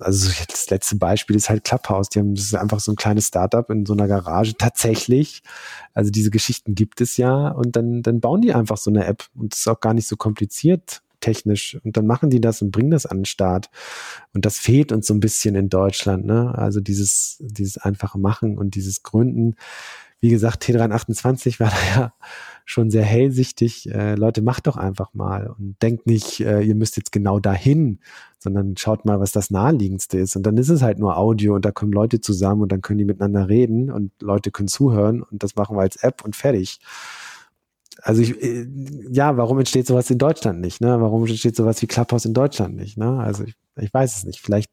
Also 0.00 0.30
das 0.48 0.68
letzte 0.70 0.96
Beispiel 0.96 1.36
ist 1.36 1.48
halt 1.48 1.62
Clubhouse. 1.62 2.08
Die 2.08 2.18
haben, 2.18 2.34
das 2.34 2.46
ist 2.46 2.54
einfach 2.56 2.80
so 2.80 2.92
ein 2.92 2.96
kleines 2.96 3.28
Startup 3.28 3.68
in 3.70 3.86
so 3.86 3.92
einer 3.92 4.08
Garage. 4.08 4.56
Tatsächlich. 4.56 5.42
Also 5.94 6.10
diese 6.10 6.30
Geschichten 6.30 6.74
gibt 6.74 7.00
es 7.00 7.16
ja 7.16 7.48
und 7.48 7.76
dann, 7.76 8.02
dann 8.02 8.20
bauen 8.20 8.40
die 8.40 8.54
einfach 8.54 8.76
so 8.76 8.90
eine 8.90 9.04
App 9.06 9.26
und 9.36 9.54
es 9.54 9.60
ist 9.60 9.68
auch 9.68 9.80
gar 9.80 9.94
nicht 9.94 10.08
so 10.08 10.16
kompliziert 10.16 11.02
technisch. 11.20 11.78
Und 11.84 11.96
dann 11.96 12.06
machen 12.06 12.30
die 12.30 12.40
das 12.40 12.62
und 12.62 12.70
bringen 12.70 12.90
das 12.90 13.06
an 13.06 13.18
den 13.18 13.24
Start. 13.24 13.70
Und 14.34 14.44
das 14.44 14.58
fehlt 14.58 14.92
uns 14.92 15.06
so 15.06 15.14
ein 15.14 15.20
bisschen 15.20 15.54
in 15.54 15.68
Deutschland, 15.68 16.24
ne? 16.26 16.56
Also 16.56 16.80
dieses, 16.80 17.36
dieses 17.40 17.78
einfache 17.78 18.18
Machen 18.18 18.58
und 18.58 18.74
dieses 18.74 19.02
Gründen. 19.02 19.54
Wie 20.20 20.30
gesagt, 20.30 20.64
T328 20.64 21.60
war 21.60 21.70
da 21.70 22.00
ja 22.00 22.12
schon 22.64 22.90
sehr 22.90 23.04
hellsichtig. 23.04 23.90
Äh, 23.90 24.14
Leute, 24.14 24.42
macht 24.42 24.66
doch 24.66 24.76
einfach 24.76 25.14
mal 25.14 25.54
und 25.58 25.80
denkt 25.80 26.06
nicht, 26.06 26.40
äh, 26.40 26.60
ihr 26.60 26.74
müsst 26.74 26.96
jetzt 26.96 27.12
genau 27.12 27.38
dahin, 27.40 28.00
sondern 28.38 28.76
schaut 28.76 29.04
mal, 29.04 29.20
was 29.20 29.32
das 29.32 29.50
naheliegendste 29.50 30.18
ist. 30.18 30.36
Und 30.36 30.42
dann 30.42 30.56
ist 30.56 30.68
es 30.68 30.82
halt 30.82 30.98
nur 30.98 31.16
Audio 31.16 31.54
und 31.54 31.64
da 31.64 31.70
kommen 31.70 31.92
Leute 31.92 32.20
zusammen 32.20 32.62
und 32.62 32.72
dann 32.72 32.82
können 32.82 32.98
die 32.98 33.04
miteinander 33.04 33.48
reden 33.48 33.90
und 33.90 34.12
Leute 34.20 34.50
können 34.50 34.68
zuhören 34.68 35.22
und 35.22 35.42
das 35.42 35.56
machen 35.56 35.76
wir 35.76 35.82
als 35.82 35.96
App 35.96 36.24
und 36.24 36.36
fertig 36.36 36.80
also 38.02 38.22
ich, 38.22 38.40
äh, 38.42 38.66
ja, 39.10 39.36
warum 39.36 39.58
entsteht 39.58 39.86
sowas 39.86 40.10
in 40.10 40.18
Deutschland 40.18 40.60
nicht? 40.60 40.80
Ne? 40.80 41.00
Warum 41.00 41.26
entsteht 41.26 41.56
sowas 41.56 41.82
wie 41.82 41.86
Clubhouse 41.86 42.24
in 42.24 42.34
Deutschland 42.34 42.76
nicht? 42.76 42.96
Ne? 42.96 43.18
Also 43.20 43.44
ich, 43.44 43.54
ich 43.76 43.92
weiß 43.92 44.18
es 44.18 44.24
nicht. 44.24 44.40
Vielleicht 44.40 44.70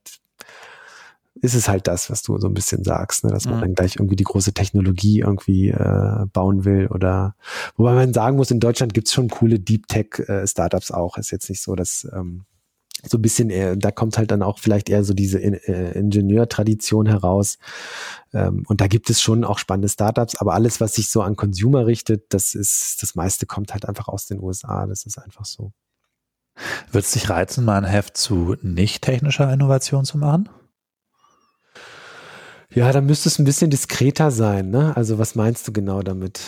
ist 1.41 1.53
es 1.53 1.68
halt 1.68 1.88
das, 1.88 2.10
was 2.10 2.22
du 2.22 2.38
so 2.39 2.47
ein 2.47 2.53
bisschen 2.53 2.84
sagst, 2.84 3.23
ne? 3.23 3.31
dass 3.31 3.45
man 3.45 3.57
mhm. 3.57 3.61
dann 3.61 3.73
gleich 3.73 3.95
irgendwie 3.97 4.15
die 4.15 4.23
große 4.23 4.53
Technologie 4.53 5.19
irgendwie 5.19 5.69
äh, 5.69 6.26
bauen 6.31 6.64
will 6.64 6.88
oder 6.88 7.35
wobei 7.76 7.93
man 7.93 8.14
sagen 8.14 8.38
muss, 8.38 8.52
in 8.52 8.60
Deutschland 8.60 8.93
gibt's 8.93 9.14
schon 9.14 9.30
coole 9.30 9.60
Deep 9.60 9.88
Tech 9.88 10.19
äh, 10.27 10.47
Startups 10.47 10.91
auch. 10.91 11.18
Ist 11.18 11.31
jetzt 11.31 11.49
nicht 11.49 11.61
so, 11.61 11.76
dass 11.76 12.07
ähm, 12.14 12.45
so 13.03 13.17
ein 13.17 13.22
bisschen, 13.22 13.49
eher, 13.49 13.76
da 13.76 13.91
kommt 13.91 14.17
halt 14.17 14.31
dann 14.31 14.41
auch 14.41 14.59
vielleicht 14.59 14.89
eher 14.89 15.03
so 15.03 15.13
diese 15.13 15.39
äh, 15.39 15.97
Ingenieurtradition 15.97 17.05
heraus. 17.05 17.57
Ähm, 18.34 18.63
und 18.67 18.81
da 18.81 18.88
gibt 18.88 19.09
es 19.09 19.22
schon 19.22 19.43
auch 19.43 19.59
spannende 19.59 19.89
Startups, 19.89 20.35
aber 20.35 20.53
alles, 20.53 20.81
was 20.81 20.95
sich 20.95 21.09
so 21.09 21.22
an 21.22 21.35
Consumer 21.35 21.85
richtet, 21.85 22.34
das 22.34 22.55
ist, 22.55 23.01
das 23.01 23.15
meiste 23.15 23.45
kommt 23.45 23.73
halt 23.73 23.88
einfach 23.88 24.07
aus 24.07 24.26
den 24.26 24.41
USA. 24.41 24.88
Das 24.88 25.05
ist 25.05 25.17
einfach 25.17 25.45
so. 25.45 25.72
Wird 26.91 27.05
es 27.05 27.11
dich 27.11 27.30
reizen, 27.30 27.65
mal 27.65 27.77
ein 27.77 27.84
Heft 27.89 28.17
zu 28.17 28.55
nicht 28.61 29.03
technischer 29.03 29.51
Innovation 29.51 30.05
zu 30.05 30.17
machen? 30.17 30.49
Ja, 32.73 32.91
da 32.91 33.01
müsste 33.01 33.30
es 33.30 33.39
ein 33.39 33.45
bisschen 33.45 33.69
diskreter 33.69 34.31
sein, 34.31 34.69
ne? 34.69 34.95
Also 34.95 35.17
was 35.17 35.35
meinst 35.35 35.67
du 35.67 35.72
genau 35.72 36.01
damit? 36.01 36.41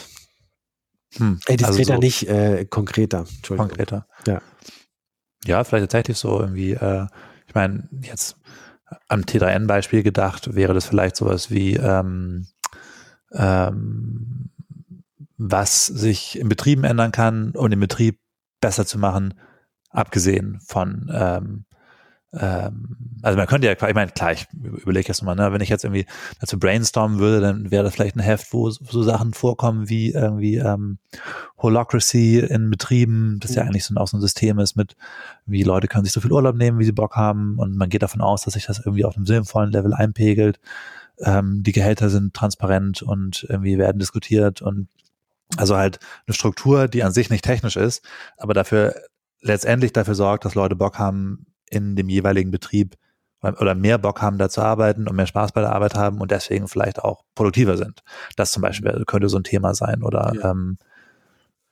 Hm, 1.15 1.40
äh, 1.45 1.56
diskreter 1.56 1.68
also 1.68 1.94
so 1.94 1.99
nicht, 1.99 2.28
äh, 2.28 2.65
konkreter. 2.65 3.19
Entschuldigung. 3.19 3.69
Konkreter. 3.69 4.07
Ja. 4.26 4.41
Ja, 5.46 5.64
vielleicht 5.64 5.84
tatsächlich 5.84 6.18
so 6.18 6.40
irgendwie, 6.40 6.74
äh, 6.74 7.08
ich 7.48 7.56
meine, 7.56 7.88
jetzt 8.02 8.38
am 9.08 9.22
T3N-Beispiel 9.22 10.04
gedacht, 10.04 10.56
wäre 10.56 10.74
das 10.74 10.86
vielleicht 10.86 11.16
sowas 11.16 11.52
wie, 11.52 11.76
ähm, 11.76 12.48
ähm, 13.34 14.50
was 15.38 15.86
sich 15.86 16.40
in 16.40 16.50
Betrieben 16.50 16.84
ändern 16.84 17.12
kann, 17.12 17.52
um 17.52 17.70
den 17.70 17.80
Betrieb 17.80 18.20
besser 18.62 18.86
zu 18.86 18.98
machen, 18.98 19.36
abgesehen 19.90 20.60
von 20.66 21.12
ähm, 21.14 21.66
ähm, 22.34 22.98
also 23.22 23.38
man 23.38 23.48
könnte 23.48 23.68
ja, 23.68 23.74
ich 23.74 23.95
meine, 23.95 24.12
klar, 24.12 24.34
ich 24.34 24.48
überlege 24.52 25.08
jetzt 25.08 25.22
nochmal, 25.22 25.36
ne, 25.36 25.54
wenn 25.54 25.62
ich 25.62 25.70
jetzt 25.70 25.86
irgendwie 25.86 26.06
dazu 26.40 26.60
brainstormen 26.60 27.20
würde, 27.20 27.40
dann 27.40 27.72
wäre 27.72 27.84
das 27.84 27.94
vielleicht 27.94 28.16
ein 28.16 28.22
Heft, 28.22 28.54
wo 28.54 28.70
so 28.70 29.02
Sachen 29.02 29.34
vorkommen 29.34 29.90
wie 29.90 30.12
irgendwie 30.12 30.58
ähm, 30.58 30.99
Holocracy 31.58 32.40
in 32.40 32.70
Betrieben, 32.70 33.40
das 33.40 33.52
mhm. 33.52 33.58
ja 33.58 33.64
eigentlich 33.64 33.86
so 33.86 33.94
ein, 33.94 33.98
auch 33.98 34.08
so 34.08 34.18
ein 34.18 34.22
System 34.22 34.60
ist 34.60 34.76
mit, 34.76 34.95
wie 35.45 35.64
Leute 35.64 35.88
können 35.88 36.04
sich 36.04 36.14
so 36.14 36.22
viel 36.22 36.32
Urlaub 36.32 36.56
nehmen, 36.56 36.80
wie 36.80 36.86
sie 36.86 36.91
Bock 36.91 37.16
haben 37.16 37.58
und 37.58 37.76
man 37.78 37.90
geht 37.90 38.04
davon 38.04 38.22
aus, 38.22 38.44
dass 38.44 38.56
sich 38.56 38.66
das 38.66 38.80
irgendwie 38.80 39.06
auf 39.06 39.16
einem 39.16 39.26
sinnvollen 39.26 39.72
Level 39.72 39.94
einpegelt. 39.94 40.60
Ähm, 41.20 41.64
die 41.64 41.72
Gehälter 41.72 42.10
sind 42.10 42.34
transparent 42.34 43.02
und 43.02 43.45
irgendwie 43.49 43.78
werden 43.78 43.99
diskutiert 43.99 44.62
und 44.62 44.90
also 45.56 45.78
halt 45.78 45.99
eine 46.28 46.34
Struktur, 46.34 46.90
die 46.90 47.04
an 47.04 47.14
sich 47.14 47.30
nicht 47.30 47.45
technisch 47.45 47.78
ist, 47.78 48.06
aber 48.38 48.54
dafür 48.54 48.95
letztendlich 49.41 49.94
dafür 49.94 50.16
sorgt, 50.16 50.44
dass 50.44 50.56
Leute 50.56 50.76
Bock 50.76 50.99
haben, 50.99 51.45
in 51.69 51.95
dem 51.95 52.10
jeweiligen 52.10 52.52
Betrieb 52.52 52.95
oder 53.41 53.76
mehr 53.76 53.98
Bock 53.98 54.22
haben, 54.22 54.38
da 54.38 54.49
zu 54.49 54.61
arbeiten 54.61 55.07
und 55.07 55.15
mehr 55.15 55.27
Spaß 55.27 55.52
bei 55.52 55.61
der 55.61 55.73
Arbeit 55.73 55.95
haben 55.95 56.19
und 56.19 56.31
deswegen 56.31 56.68
vielleicht 56.68 56.99
auch 57.03 57.22
produktiver 57.35 57.77
sind. 57.77 58.03
Das 58.35 58.52
zum 58.52 58.61
Beispiel 58.61 59.03
könnte 59.06 59.30
so 59.30 59.38
ein 59.38 59.44
Thema 59.44 59.76
sein. 59.76 60.02
Oder 60.02 60.34
ja. 60.35 60.52
ähm, 60.52 60.77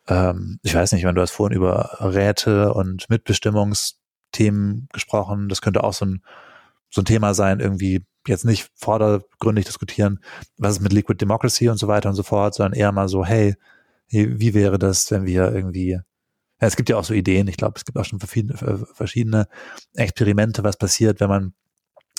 ähm, 0.07 0.59
ich 0.61 0.75
weiß 0.75 0.91
nicht, 0.91 1.05
wenn 1.05 1.15
du 1.15 1.21
hast 1.21 1.31
vorhin 1.31 1.57
über 1.57 1.97
Räte 1.99 2.73
und 2.73 3.09
Mitbestimmungsthemen 3.09 4.87
gesprochen, 4.93 5.49
das 5.49 5.61
könnte 5.61 5.83
auch 5.83 5.93
so 5.93 6.05
ein, 6.05 6.23
so 6.89 7.01
ein 7.01 7.05
Thema 7.05 7.33
sein, 7.33 7.59
irgendwie 7.59 8.05
jetzt 8.27 8.45
nicht 8.45 8.69
vordergründig 8.75 9.65
diskutieren, 9.65 10.19
was 10.57 10.73
ist 10.73 10.81
mit 10.81 10.93
Liquid 10.93 11.19
Democracy 11.19 11.69
und 11.69 11.77
so 11.77 11.87
weiter 11.87 12.09
und 12.09 12.15
so 12.15 12.23
fort, 12.23 12.53
sondern 12.53 12.73
eher 12.73 12.91
mal 12.91 13.07
so, 13.07 13.25
hey, 13.25 13.55
wie 14.07 14.53
wäre 14.53 14.77
das, 14.77 15.09
wenn 15.11 15.25
wir 15.25 15.51
irgendwie 15.51 15.99
es 16.59 16.75
gibt 16.75 16.89
ja 16.89 16.97
auch 16.97 17.03
so 17.03 17.13
Ideen, 17.13 17.47
ich 17.47 17.57
glaube, 17.57 17.73
es 17.77 17.85
gibt 17.85 17.97
auch 17.97 18.05
schon 18.05 18.19
verschiedene, 18.19 18.57
verschiedene 18.93 19.47
Experimente, 19.93 20.63
was 20.63 20.77
passiert, 20.77 21.19
wenn 21.19 21.29
man 21.29 21.53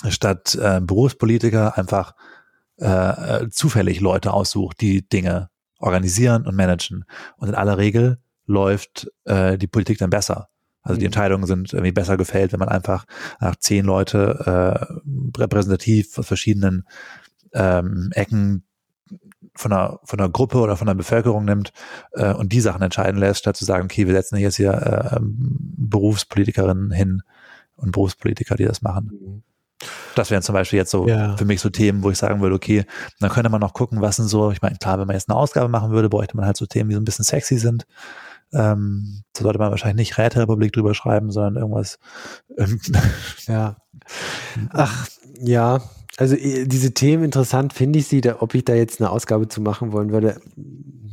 statt 0.09 0.55
äh, 0.55 0.79
Berufspolitiker 0.81 1.77
einfach 1.77 2.13
äh, 2.79 2.85
äh, 3.43 3.49
zufällig 3.49 3.99
Leute 3.99 4.33
aussucht, 4.33 4.81
die 4.81 5.07
Dinge 5.07 5.49
organisieren 5.79 6.45
und 6.45 6.55
managen. 6.55 7.05
Und 7.37 7.49
in 7.49 7.55
aller 7.55 7.77
Regel 7.77 8.19
läuft 8.45 9.11
äh, 9.25 9.57
die 9.57 9.67
Politik 9.67 9.97
dann 9.97 10.11
besser. 10.11 10.49
Also 10.83 10.99
die 10.99 11.03
mhm. 11.03 11.07
Entscheidungen 11.07 11.47
sind 11.47 11.73
irgendwie 11.73 11.91
besser 11.91 12.17
gefällt, 12.17 12.53
wenn 12.53 12.59
man 12.59 12.69
einfach 12.69 13.05
nach 13.39 13.55
zehn 13.55 13.83
Leute 13.83 15.01
äh, 15.03 15.39
repräsentativ 15.39 16.17
aus 16.17 16.27
verschiedenen 16.27 16.83
ähm, 17.53 18.09
Ecken 18.13 18.66
von 19.57 19.73
einer, 19.73 19.99
von 20.03 20.19
einer 20.19 20.29
Gruppe 20.29 20.59
oder 20.59 20.77
von 20.77 20.87
der 20.87 20.93
Bevölkerung 20.93 21.45
nimmt 21.45 21.73
äh, 22.13 22.33
und 22.33 22.53
die 22.53 22.61
Sachen 22.61 22.81
entscheiden 22.81 23.19
lässt, 23.19 23.39
statt 23.39 23.57
zu 23.57 23.65
sagen, 23.65 23.85
okay, 23.85 24.07
wir 24.07 24.13
setzen 24.13 24.37
jetzt 24.37 24.57
hier 24.57 24.71
äh, 24.73 25.19
Berufspolitikerinnen 25.19 26.91
hin 26.91 27.23
und 27.75 27.91
Berufspolitiker, 27.91 28.55
die 28.55 28.65
das 28.65 28.81
machen. 28.81 29.11
Mhm. 29.11 29.43
Das 30.15 30.31
wären 30.31 30.41
zum 30.41 30.53
Beispiel 30.53 30.77
jetzt 30.77 30.89
so 30.89 31.07
ja. 31.07 31.37
für 31.37 31.45
mich 31.45 31.61
so 31.61 31.69
Themen, 31.69 32.01
wo 32.01 32.09
ich 32.09 32.17
sagen 32.17 32.41
würde, 32.41 32.55
okay, 32.55 32.85
dann 33.19 33.29
könnte 33.29 33.49
man 33.49 33.61
noch 33.61 33.73
gucken, 33.73 34.01
was 34.01 34.15
sind 34.15 34.27
so, 34.27 34.49
ich 34.51 34.61
meine, 34.61 34.77
klar, 34.77 34.99
wenn 34.99 35.05
man 35.05 35.15
jetzt 35.15 35.29
eine 35.29 35.37
Ausgabe 35.37 35.69
machen 35.69 35.91
würde, 35.91 36.09
bräuchte 36.09 36.35
man 36.35 36.45
halt 36.47 36.57
so 36.57 36.65
Themen, 36.65 36.89
die 36.89 36.95
so 36.95 37.01
ein 37.01 37.05
bisschen 37.05 37.25
sexy 37.25 37.57
sind. 37.57 37.85
Ähm, 38.53 39.23
da 39.33 39.43
sollte 39.43 39.59
man 39.59 39.69
wahrscheinlich 39.69 40.09
nicht 40.09 40.17
Räterepublik 40.17 40.71
drüber 40.71 40.95
schreiben, 40.95 41.31
sondern 41.31 41.61
irgendwas. 41.61 41.99
Ähm, 42.57 42.79
ja. 43.45 43.77
Ach, 44.71 45.07
ja, 45.39 45.81
also 46.17 46.35
äh, 46.35 46.65
diese 46.65 46.93
Themen 46.93 47.23
interessant 47.23 47.73
finde 47.73 47.99
ich 47.99 48.07
sie, 48.07 48.21
da, 48.21 48.37
ob 48.41 48.53
ich 48.55 48.65
da 48.65 48.73
jetzt 48.73 48.99
eine 48.99 49.11
Ausgabe 49.11 49.47
zu 49.47 49.61
machen 49.61 49.93
wollen 49.93 50.11
würde, 50.11 50.41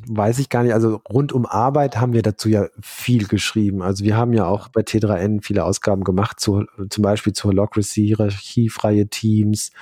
weiß 0.09 0.39
ich 0.39 0.49
gar 0.49 0.63
nicht. 0.63 0.73
Also 0.73 1.01
rund 1.09 1.33
um 1.33 1.47
Arbeit 1.47 1.99
haben 1.99 2.15
wir 2.15 2.23
dazu 2.23 2.49
ja 2.49 2.67
viel 2.81 3.27
geschrieben. 3.27 3.83
Also 3.83 4.05
wir 4.05 4.17
haben 4.17 4.33
ja 4.33 4.47
auch 4.47 4.69
bei 4.69 4.81
T3N 4.81 5.43
viele 5.43 5.65
Ausgaben 5.65 6.05
gemacht, 6.05 6.41
zu, 6.41 6.65
zum 6.89 7.03
Beispiel 7.03 7.35
zu 7.35 7.49
Holocracy, 7.49 8.07
hierarchiefreie 8.07 9.09
Teams, 9.09 9.73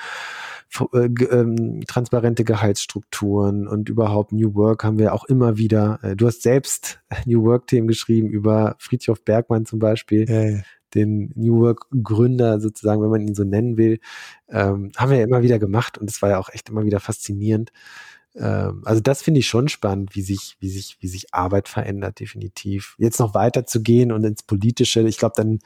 äh, 0.92 1.08
ähm, 1.30 1.82
transparente 1.86 2.44
Gehaltsstrukturen 2.44 3.68
und 3.68 3.88
überhaupt 3.88 4.32
New 4.32 4.54
Work 4.54 4.84
haben 4.84 4.98
wir 4.98 5.14
auch 5.14 5.24
immer 5.24 5.56
wieder. 5.56 6.00
Äh, 6.02 6.16
du 6.16 6.26
hast 6.26 6.42
selbst 6.42 7.00
New 7.26 7.44
Work-Themen 7.44 7.86
geschrieben 7.86 8.28
über 8.28 8.74
Friedhof 8.78 9.24
Bergmann 9.24 9.66
zum 9.66 9.78
Beispiel. 9.78 10.28
Ja 10.28 10.62
den 10.94 11.32
New 11.34 11.60
Work 11.60 11.86
Gründer 12.02 12.60
sozusagen, 12.60 13.02
wenn 13.02 13.10
man 13.10 13.20
ihn 13.20 13.34
so 13.34 13.44
nennen 13.44 13.76
will, 13.76 14.00
ähm, 14.48 14.92
haben 14.96 15.10
wir 15.10 15.18
ja 15.18 15.24
immer 15.24 15.42
wieder 15.42 15.58
gemacht 15.58 15.98
und 15.98 16.10
es 16.10 16.22
war 16.22 16.30
ja 16.30 16.38
auch 16.38 16.50
echt 16.50 16.68
immer 16.68 16.84
wieder 16.84 17.00
faszinierend. 17.00 17.72
Ähm, 18.34 18.82
also 18.84 19.00
das 19.00 19.22
finde 19.22 19.40
ich 19.40 19.46
schon 19.46 19.68
spannend, 19.68 20.14
wie 20.14 20.22
sich, 20.22 20.56
wie 20.60 20.68
sich, 20.68 20.96
wie 21.00 21.08
sich 21.08 21.34
Arbeit 21.34 21.68
verändert, 21.68 22.20
definitiv. 22.20 22.94
Jetzt 22.98 23.20
noch 23.20 23.34
weiter 23.34 23.66
zu 23.66 23.82
gehen 23.82 24.12
und 24.12 24.24
ins 24.24 24.42
Politische, 24.42 25.00
ich 25.02 25.18
glaube, 25.18 25.34
dann 25.36 25.60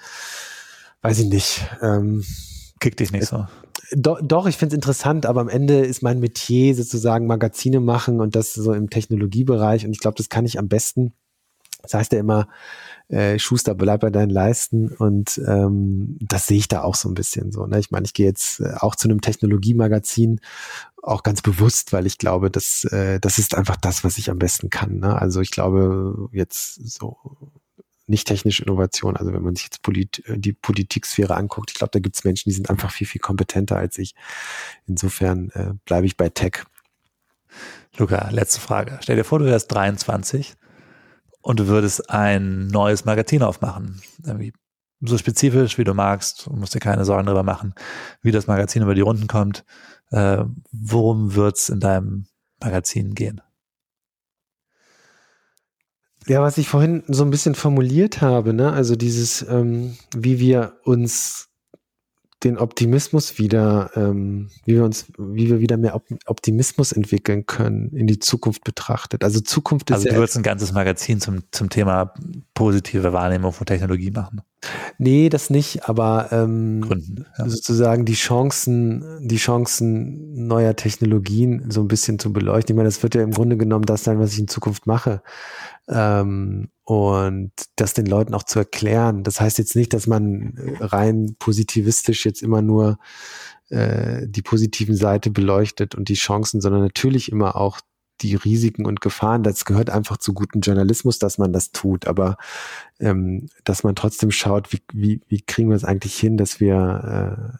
weiß 1.03 1.20
ich 1.20 1.27
nicht. 1.27 1.66
Ähm, 1.82 2.24
kickt 2.81 3.01
dich 3.01 3.12
nicht 3.12 3.27
so. 3.27 3.47
Do, 3.93 4.19
doch, 4.20 4.47
ich 4.47 4.57
finde 4.57 4.74
es 4.74 4.77
interessant, 4.77 5.27
aber 5.27 5.40
am 5.40 5.48
Ende 5.48 5.81
ist 5.81 6.03
mein 6.03 6.19
Metier 6.19 6.74
sozusagen 6.74 7.27
Magazine 7.27 7.78
machen 7.78 8.20
und 8.20 8.35
das 8.35 8.53
so 8.53 8.73
im 8.73 8.90
Technologiebereich. 8.90 9.86
Und 9.86 9.93
ich 9.93 10.01
glaube, 10.01 10.16
das 10.16 10.28
kann 10.28 10.44
ich 10.44 10.59
am 10.59 10.69
besten. 10.69 11.12
Das 11.93 12.01
heißt 12.01 12.13
ja 12.13 12.21
immer, 12.21 12.49
äh, 13.09 13.39
Schuster, 13.39 13.75
bleib 13.75 14.01
bei 14.01 14.11
deinen 14.11 14.31
Leisten. 14.31 14.89
Und 14.89 15.41
ähm, 15.47 16.17
das 16.21 16.47
sehe 16.47 16.59
ich 16.59 16.69
da 16.69 16.83
auch 16.83 16.95
so 16.95 17.09
ein 17.09 17.15
bisschen 17.15 17.53
so. 17.53 17.67
Ne? 17.67 17.79
Ich 17.79 17.91
meine, 17.91 18.05
ich 18.05 18.15
gehe 18.15 18.27
jetzt 18.27 18.61
äh, 18.61 18.75
auch 18.79 18.97
zu 18.97 19.09
einem 19.09 19.21
Technologiemagazin, 19.21 20.41
auch 21.03 21.23
ganz 21.23 21.41
bewusst, 21.41 21.93
weil 21.93 22.07
ich 22.07 22.19
glaube, 22.19 22.51
dass 22.51 22.85
äh, 22.85 23.21
das 23.21 23.39
ist 23.39 23.55
einfach 23.55 23.77
das, 23.77 24.03
was 24.03 24.19
ich 24.19 24.31
am 24.31 24.39
besten 24.39 24.71
kann. 24.71 24.99
Ne? 24.99 25.21
Also 25.21 25.41
ich 25.41 25.53
glaube, 25.53 26.29
jetzt 26.33 26.75
so 26.75 27.17
nicht 28.09 28.27
technische 28.27 28.63
Innovation. 28.63 29.17
Also 29.17 29.33
wenn 29.33 29.43
man 29.43 29.55
sich 29.55 29.67
jetzt 29.67 29.83
Polit 29.83 30.23
äh, 30.27 30.39
die 30.39 30.53
Politiksphäre 30.53 31.37
anguckt, 31.37 31.71
ich 31.71 31.77
glaube, 31.77 31.93
da 31.93 32.01
gibt 32.01 32.17
es 32.17 32.25
Menschen, 32.25 32.51
die 32.51 32.55
sind 32.55 32.71
einfach 32.71 32.91
viel, 32.91 33.07
viel 33.07 33.21
kompetenter 33.21 33.77
als 33.77 33.99
ich. 33.99 34.15
Insofern 34.87 35.51
äh, 35.51 35.75
bleibe 35.85 36.07
ich 36.07 36.17
bei 36.17 36.29
Tech. 36.29 36.65
Luca, 37.97 38.29
letzte 38.31 38.61
Frage. 38.61 38.99
Stell 39.01 39.17
dir 39.17 39.25
vor, 39.25 39.39
du 39.39 39.47
wärst 39.47 39.73
23 39.73 40.57
und 41.47 41.60
du 41.60 41.68
würdest 41.68 42.10
ein 42.10 42.66
neues 42.66 43.05
Magazin 43.05 43.44
aufmachen. 43.44 44.02
Irgendwie 44.24 44.52
so 45.01 45.16
spezifisch, 45.16 45.78
wie 45.78 45.85
du 45.85 45.94
magst. 45.94 46.47
Du 46.47 46.52
musst 46.55 46.74
dir 46.74 46.81
keine 46.81 47.05
Sorgen 47.05 47.27
darüber 47.27 47.44
machen, 47.44 47.73
wie 48.20 48.32
das 48.32 48.48
Magazin 48.48 48.82
über 48.82 48.97
die 48.97 49.02
Runden 49.02 49.28
kommt. 49.28 49.64
Äh, 50.10 50.43
worum 50.73 51.36
wird's 51.36 51.68
in 51.68 51.78
deinem 51.78 52.27
Magazin 52.60 53.14
gehen? 53.14 53.40
Ja, 56.27 56.43
was 56.43 56.59
ich 56.59 56.68
vorhin 56.68 57.05
so 57.06 57.23
ein 57.23 57.31
bisschen 57.31 57.55
formuliert 57.55 58.20
habe, 58.20 58.52
ne? 58.52 58.73
also 58.73 58.97
dieses, 58.97 59.43
ähm, 59.48 59.97
wie 60.16 60.40
wir 60.40 60.81
uns 60.82 61.48
den 62.45 62.59
Optimismus 62.59 63.39
wieder, 63.39 63.91
ähm, 63.97 64.49
wie 64.67 64.75
wir 64.75 64.85
uns, 64.85 65.07
wie 65.17 65.49
wir 65.49 65.61
wieder 65.61 65.79
mehr 65.79 66.01
Optimismus 66.27 66.93
entwickeln 66.93 67.47
können 67.47 67.91
in 67.93 68.07
die 68.07 68.19
Zukunft 68.19 68.63
betrachtet. 68.63 69.25
Also 69.25 69.41
Zukunft 69.41 69.91
ist. 69.91 69.97
Also 69.97 70.09
du 70.11 70.17
würdest 70.17 70.37
ein 70.37 70.43
ganzes 70.43 70.73
Magazin 70.73 71.21
zum, 71.21 71.45
zum 71.51 71.71
Thema 71.71 72.13
positive 72.53 73.13
Wahrnehmung 73.13 73.53
von 73.53 73.67
Technologie 73.67 74.11
machen. 74.11 74.43
Nee, 74.99 75.29
das 75.29 75.49
nicht, 75.49 75.89
aber 75.89 76.29
ähm, 76.33 76.83
Gründen, 76.83 77.27
ja. 77.39 77.49
sozusagen 77.49 78.05
die 78.05 78.15
Chancen, 78.15 79.05
die 79.23 79.37
Chancen 79.37 80.47
neuer 80.47 80.77
Technologien 80.77 81.71
so 81.71 81.81
ein 81.81 81.89
bisschen 81.89 82.19
zu 82.19 82.33
beleuchten. 82.33 82.75
Ich 82.75 82.77
meine, 82.77 82.89
das 82.89 83.03
wird 83.03 83.15
ja 83.15 83.23
im 83.23 83.31
Grunde 83.31 83.57
genommen 83.57 83.85
das 83.87 84.05
sein, 84.05 84.19
was 84.19 84.33
ich 84.33 84.41
in 84.41 84.49
Zukunft 84.49 84.87
mache 84.87 85.23
ähm, 85.89 86.69
und 86.87 87.51
das 87.75 87.95
den 87.95 88.07
Leuten 88.07 88.33
auch 88.33 88.45
zu 88.45 88.61
erklären. 88.61 89.25
Das 89.25 89.41
heißt 89.41 89.59
jetzt 89.59 89.75
nicht, 89.75 89.93
dass 89.93 90.07
man 90.07 90.57
äh, 90.57 90.85
rein 90.85 91.35
positivistisch 91.41 92.25
jetzt 92.25 92.43
immer 92.43 92.63
nur 92.63 92.99
äh, 93.71 94.29
die 94.29 94.43
positiven 94.43 94.95
Seite 94.95 95.31
beleuchtet 95.31 95.97
und 95.97 96.09
die 96.09 96.15
Chancen, 96.15 96.61
sondern 96.61 96.83
natürlich 96.83 97.33
immer 97.33 97.57
auch 97.57 97.81
die 98.21 98.37
Risiken 98.37 98.87
und 98.87 99.01
Gefahren. 99.01 99.43
Das 99.43 99.65
gehört 99.65 99.91
einfach 99.91 100.19
zu 100.19 100.33
gutem 100.33 100.61
Journalismus, 100.61 101.19
dass 101.19 101.39
man 101.39 101.53
das 101.53 101.73
tut. 101.73 102.07
Aber 102.07 102.37
ähm, 103.01 103.49
dass 103.65 103.83
man 103.83 103.97
trotzdem 103.97 104.31
schaut, 104.31 104.73
wie, 104.73 104.81
wie, 104.93 105.21
wie 105.27 105.43
kriegen 105.43 105.71
wir 105.71 105.77
es 105.77 105.85
eigentlich 105.85 106.17
hin, 106.17 106.37
dass 106.37 106.61
wir 106.61 107.51
äh, 107.53 107.57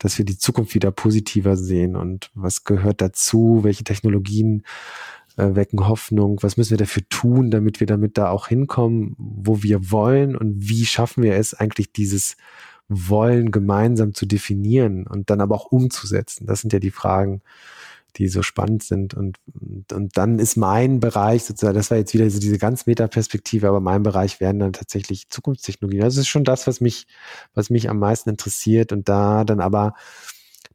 dass 0.00 0.16
wir 0.16 0.24
die 0.24 0.38
Zukunft 0.38 0.74
wieder 0.74 0.90
positiver 0.90 1.56
sehen 1.56 1.94
und 1.94 2.30
was 2.34 2.64
gehört 2.64 3.02
dazu, 3.02 3.60
welche 3.62 3.84
Technologien 3.84 4.64
wecken 5.56 5.88
Hoffnung, 5.88 6.42
was 6.42 6.56
müssen 6.56 6.70
wir 6.70 6.78
dafür 6.78 7.02
tun, 7.08 7.50
damit 7.50 7.80
wir 7.80 7.86
damit 7.86 8.18
da 8.18 8.30
auch 8.30 8.48
hinkommen, 8.48 9.14
wo 9.18 9.62
wir 9.62 9.90
wollen 9.90 10.36
und 10.36 10.68
wie 10.68 10.86
schaffen 10.86 11.22
wir 11.22 11.34
es 11.34 11.54
eigentlich 11.54 11.92
dieses 11.92 12.36
Wollen 12.88 13.50
gemeinsam 13.50 14.14
zu 14.14 14.26
definieren 14.26 15.06
und 15.06 15.30
dann 15.30 15.40
aber 15.40 15.54
auch 15.54 15.66
umzusetzen. 15.66 16.46
Das 16.46 16.60
sind 16.60 16.72
ja 16.72 16.80
die 16.80 16.90
Fragen, 16.90 17.42
die 18.16 18.28
so 18.28 18.42
spannend 18.42 18.82
sind. 18.82 19.14
Und, 19.14 19.38
und, 19.60 19.92
und 19.92 20.16
dann 20.16 20.38
ist 20.38 20.56
mein 20.56 21.00
Bereich 21.00 21.44
sozusagen, 21.44 21.76
das 21.76 21.90
war 21.90 21.98
jetzt 21.98 22.14
wieder 22.14 22.28
so 22.30 22.40
diese 22.40 22.58
ganz 22.58 22.86
Metaperspektive, 22.86 23.68
aber 23.68 23.80
mein 23.80 24.02
Bereich 24.02 24.40
werden 24.40 24.58
dann 24.58 24.72
tatsächlich 24.72 25.28
Zukunftstechnologien. 25.30 26.02
Das 26.02 26.16
ist 26.16 26.28
schon 26.28 26.44
das, 26.44 26.66
was 26.66 26.80
mich, 26.80 27.06
was 27.54 27.70
mich 27.70 27.88
am 27.88 27.98
meisten 27.98 28.30
interessiert 28.30 28.92
und 28.92 29.08
da 29.08 29.44
dann 29.44 29.60
aber 29.60 29.94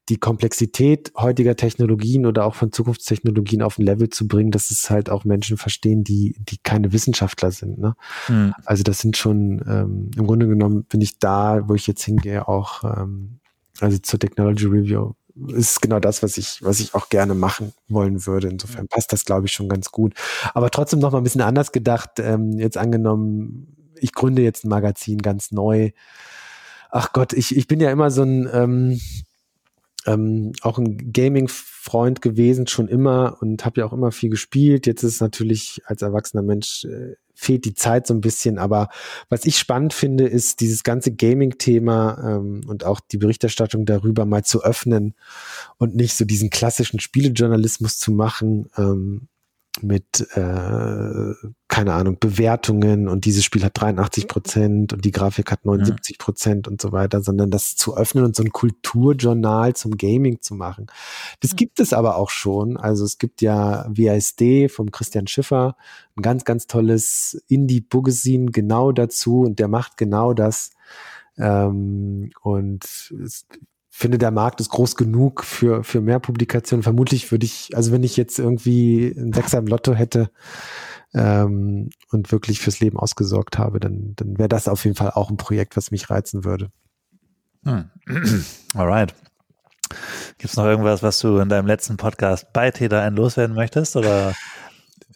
die 0.09 0.17
Komplexität 0.17 1.11
heutiger 1.17 1.55
Technologien 1.55 2.25
oder 2.25 2.45
auch 2.45 2.55
von 2.55 2.71
Zukunftstechnologien 2.71 3.61
auf 3.61 3.79
ein 3.79 3.85
Level 3.85 4.09
zu 4.09 4.27
bringen, 4.27 4.51
dass 4.51 4.69
es 4.69 4.89
halt 4.89 5.09
auch 5.09 5.25
Menschen 5.25 5.57
verstehen, 5.57 6.03
die, 6.03 6.35
die 6.39 6.57
keine 6.57 6.93
Wissenschaftler 6.93 7.51
sind. 7.51 7.79
Ne? 7.79 7.95
Mhm. 8.27 8.53
Also 8.65 8.83
das 8.83 8.99
sind 8.99 9.17
schon, 9.17 9.63
ähm, 9.67 10.11
im 10.15 10.27
Grunde 10.27 10.47
genommen 10.47 10.83
bin 10.83 11.01
ich 11.01 11.17
da, 11.17 11.67
wo 11.67 11.73
ich 11.73 11.87
jetzt 11.87 12.03
hingehe, 12.03 12.47
auch 12.47 12.83
ähm, 12.83 13.39
also 13.79 13.97
zur 13.97 14.19
Technology 14.19 14.65
Review 14.65 15.13
ist 15.47 15.81
genau 15.81 15.99
das, 15.99 16.23
was 16.23 16.37
ich, 16.37 16.63
was 16.63 16.79
ich 16.79 16.93
auch 16.93 17.09
gerne 17.09 17.33
machen 17.33 17.73
wollen 17.89 18.25
würde. 18.25 18.47
Insofern 18.47 18.87
passt 18.87 19.11
das, 19.11 19.25
glaube 19.25 19.47
ich, 19.47 19.51
schon 19.51 19.67
ganz 19.67 19.91
gut. 19.91 20.13
Aber 20.53 20.69
trotzdem 20.69 20.99
noch 20.99 21.11
mal 21.11 21.17
ein 21.17 21.25
bisschen 21.25 21.41
anders 21.41 21.73
gedacht. 21.73 22.11
Ähm, 22.19 22.57
jetzt 22.57 22.77
angenommen, 22.77 23.91
ich 23.99 24.13
gründe 24.13 24.43
jetzt 24.43 24.63
ein 24.63 24.69
Magazin 24.69 25.17
ganz 25.17 25.51
neu. 25.51 25.91
Ach 26.89 27.11
Gott, 27.11 27.33
ich, 27.33 27.55
ich 27.55 27.67
bin 27.67 27.81
ja 27.81 27.91
immer 27.91 28.11
so 28.11 28.23
ein, 28.23 28.47
ähm, 28.53 29.01
ähm, 30.05 30.53
auch 30.61 30.77
ein 30.77 31.11
Gaming-Freund 31.11 32.21
gewesen, 32.21 32.67
schon 32.67 32.87
immer 32.87 33.37
und 33.41 33.65
habe 33.65 33.81
ja 33.81 33.85
auch 33.85 33.93
immer 33.93 34.11
viel 34.11 34.29
gespielt. 34.29 34.87
Jetzt 34.87 35.03
ist 35.03 35.21
natürlich 35.21 35.81
als 35.85 36.01
erwachsener 36.01 36.43
Mensch 36.43 36.85
äh, 36.85 37.15
fehlt 37.33 37.65
die 37.65 37.73
Zeit 37.73 38.07
so 38.07 38.13
ein 38.13 38.21
bisschen. 38.21 38.57
Aber 38.57 38.89
was 39.29 39.45
ich 39.45 39.57
spannend 39.57 39.93
finde, 39.93 40.25
ist 40.25 40.61
dieses 40.61 40.83
ganze 40.83 41.13
Gaming-Thema 41.13 42.37
ähm, 42.37 42.61
und 42.67 42.85
auch 42.85 42.99
die 42.99 43.17
Berichterstattung 43.17 43.85
darüber 43.85 44.25
mal 44.25 44.43
zu 44.43 44.63
öffnen 44.63 45.15
und 45.77 45.95
nicht 45.95 46.15
so 46.15 46.25
diesen 46.25 46.49
klassischen 46.49 46.99
Spielejournalismus 46.99 47.97
zu 47.97 48.11
machen. 48.11 48.69
Ähm, 48.77 49.27
mit, 49.81 50.27
äh, 50.35 51.33
keine 51.67 51.93
Ahnung, 51.93 52.17
Bewertungen 52.19 53.07
und 53.07 53.25
dieses 53.25 53.43
Spiel 53.43 53.63
hat 53.63 53.79
83 53.79 54.27
Prozent 54.27 54.93
und 54.93 55.03
die 55.03 55.11
Grafik 55.11 55.51
hat 55.51 55.65
79 55.65 56.17
Prozent 56.17 56.67
und 56.67 56.81
so 56.81 56.91
weiter, 56.91 57.21
sondern 57.21 57.51
das 57.51 57.75
zu 57.75 57.97
öffnen 57.97 58.23
und 58.23 58.35
so 58.35 58.43
ein 58.43 58.51
Kulturjournal 58.51 59.75
zum 59.75 59.97
Gaming 59.97 60.41
zu 60.41 60.55
machen. 60.55 60.87
Das 61.41 61.55
gibt 61.55 61.79
es 61.79 61.93
aber 61.93 62.15
auch 62.15 62.29
schon. 62.29 62.77
Also 62.77 63.03
es 63.03 63.17
gibt 63.17 63.41
ja 63.41 63.85
WASD 63.89 64.69
vom 64.69 64.91
Christian 64.91 65.27
Schiffer, 65.27 65.75
ein 66.15 66.21
ganz, 66.21 66.45
ganz 66.45 66.67
tolles 66.67 67.43
Indie-Magazin 67.47 68.51
genau 68.51 68.91
dazu 68.91 69.41
und 69.41 69.59
der 69.59 69.67
macht 69.67 69.97
genau 69.97 70.33
das. 70.33 70.71
Ähm, 71.37 72.31
und 72.41 72.85
es, 72.85 73.45
finde, 73.97 74.17
der 74.17 74.31
Markt 74.31 74.59
ist 74.59 74.71
groß 74.71 74.97
genug 74.97 75.45
für, 75.45 75.85
für 75.85 76.01
mehr 76.01 76.19
Publikationen. 76.19 76.83
Vermutlich 76.83 77.31
würde 77.31 77.45
ich, 77.45 77.69
also 77.75 77.93
wenn 77.93 78.03
ich 78.03 78.17
jetzt 78.17 78.37
irgendwie 78.37 79.07
ein 79.07 79.31
Sechser 79.31 79.57
im 79.57 79.67
Lotto 79.67 79.93
hätte 79.93 80.29
ähm, 81.13 81.89
und 82.11 82.31
wirklich 82.33 82.59
fürs 82.59 82.81
Leben 82.81 82.99
ausgesorgt 82.99 83.57
habe, 83.57 83.79
dann, 83.79 84.11
dann 84.17 84.37
wäre 84.37 84.49
das 84.49 84.67
auf 84.67 84.83
jeden 84.83 84.97
Fall 84.97 85.11
auch 85.11 85.29
ein 85.29 85.37
Projekt, 85.37 85.77
was 85.77 85.91
mich 85.91 86.09
reizen 86.09 86.43
würde. 86.43 86.71
Hm. 87.63 87.89
Alright. 88.73 89.15
Gibt 90.39 90.51
es 90.51 90.57
noch 90.57 90.65
irgendwas, 90.65 91.01
was 91.01 91.19
du 91.19 91.37
in 91.37 91.47
deinem 91.47 91.67
letzten 91.67 91.95
Podcast 91.95 92.51
bei 92.51 92.69
T3N 92.69 93.11
loswerden 93.11 93.55
möchtest? 93.55 93.95
Oder? 93.95 94.33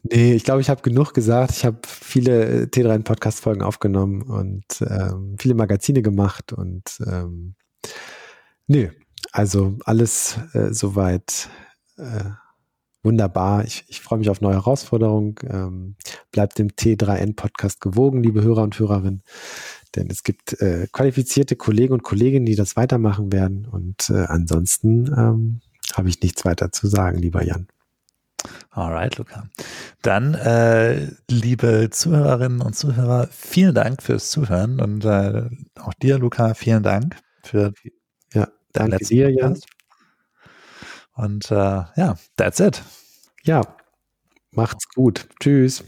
Nee, 0.01 0.33
ich 0.33 0.45
glaube, 0.45 0.61
ich 0.61 0.69
habe 0.69 0.81
genug 0.81 1.13
gesagt. 1.13 1.51
Ich 1.51 1.65
habe 1.65 1.79
viele 1.85 2.67
T3N 2.67 3.03
Podcast-Folgen 3.03 3.61
aufgenommen 3.61 4.21
und 4.21 4.63
ähm, 4.79 5.35
viele 5.37 5.55
Magazine 5.55 6.01
gemacht 6.01 6.53
und 6.53 7.01
ähm, 7.05 7.55
Nee, 8.69 8.91
also 9.31 9.79
alles 9.83 10.37
äh, 10.53 10.71
soweit 10.71 11.49
äh, 11.97 12.29
wunderbar. 13.01 13.63
Ich, 13.63 13.83
ich 13.87 13.99
freue 13.99 14.19
mich 14.19 14.29
auf 14.29 14.41
neue 14.41 14.53
Herausforderungen. 14.53 15.33
Ähm, 15.49 15.95
bleibt 16.31 16.59
dem 16.59 16.67
T3N-Podcast 16.67 17.81
gewogen, 17.81 18.21
liebe 18.21 18.43
Hörer 18.43 18.61
und 18.61 18.77
Hörerinnen. 18.77 19.23
Denn 19.95 20.11
es 20.11 20.21
gibt 20.21 20.61
äh, 20.61 20.85
qualifizierte 20.91 21.55
Kollegen 21.55 21.93
und 21.93 22.03
Kolleginnen, 22.03 22.45
die 22.45 22.55
das 22.55 22.75
weitermachen 22.75 23.31
werden. 23.31 23.65
Und 23.65 24.11
äh, 24.11 24.25
ansonsten 24.27 25.07
ähm, 25.17 25.61
habe 25.95 26.09
ich 26.09 26.21
nichts 26.21 26.45
weiter 26.45 26.71
zu 26.71 26.85
sagen, 26.85 27.17
lieber 27.17 27.43
Jan. 27.43 27.67
Alright, 28.69 29.17
Luca. 29.17 29.49
Dann, 30.03 30.35
äh, 30.35 31.07
liebe 31.27 31.89
Zuhörerinnen 31.89 32.61
und 32.61 32.75
Zuhörer, 32.75 33.29
vielen 33.31 33.73
Dank 33.73 34.03
fürs 34.03 34.29
Zuhören 34.29 34.79
und 34.79 35.05
äh, 35.05 35.49
auch 35.79 35.95
dir, 35.95 36.19
Luca, 36.19 36.53
vielen 36.53 36.83
Dank 36.83 37.17
für 37.41 37.73
Danke 38.73 38.97
dir, 38.97 39.31
Jan. 39.31 39.59
Und 41.13 41.51
äh, 41.51 41.55
ja, 41.55 42.17
that's 42.37 42.59
it. 42.59 42.81
Ja, 43.43 43.61
macht's 44.51 44.87
gut. 44.93 45.27
Tschüss. 45.39 45.83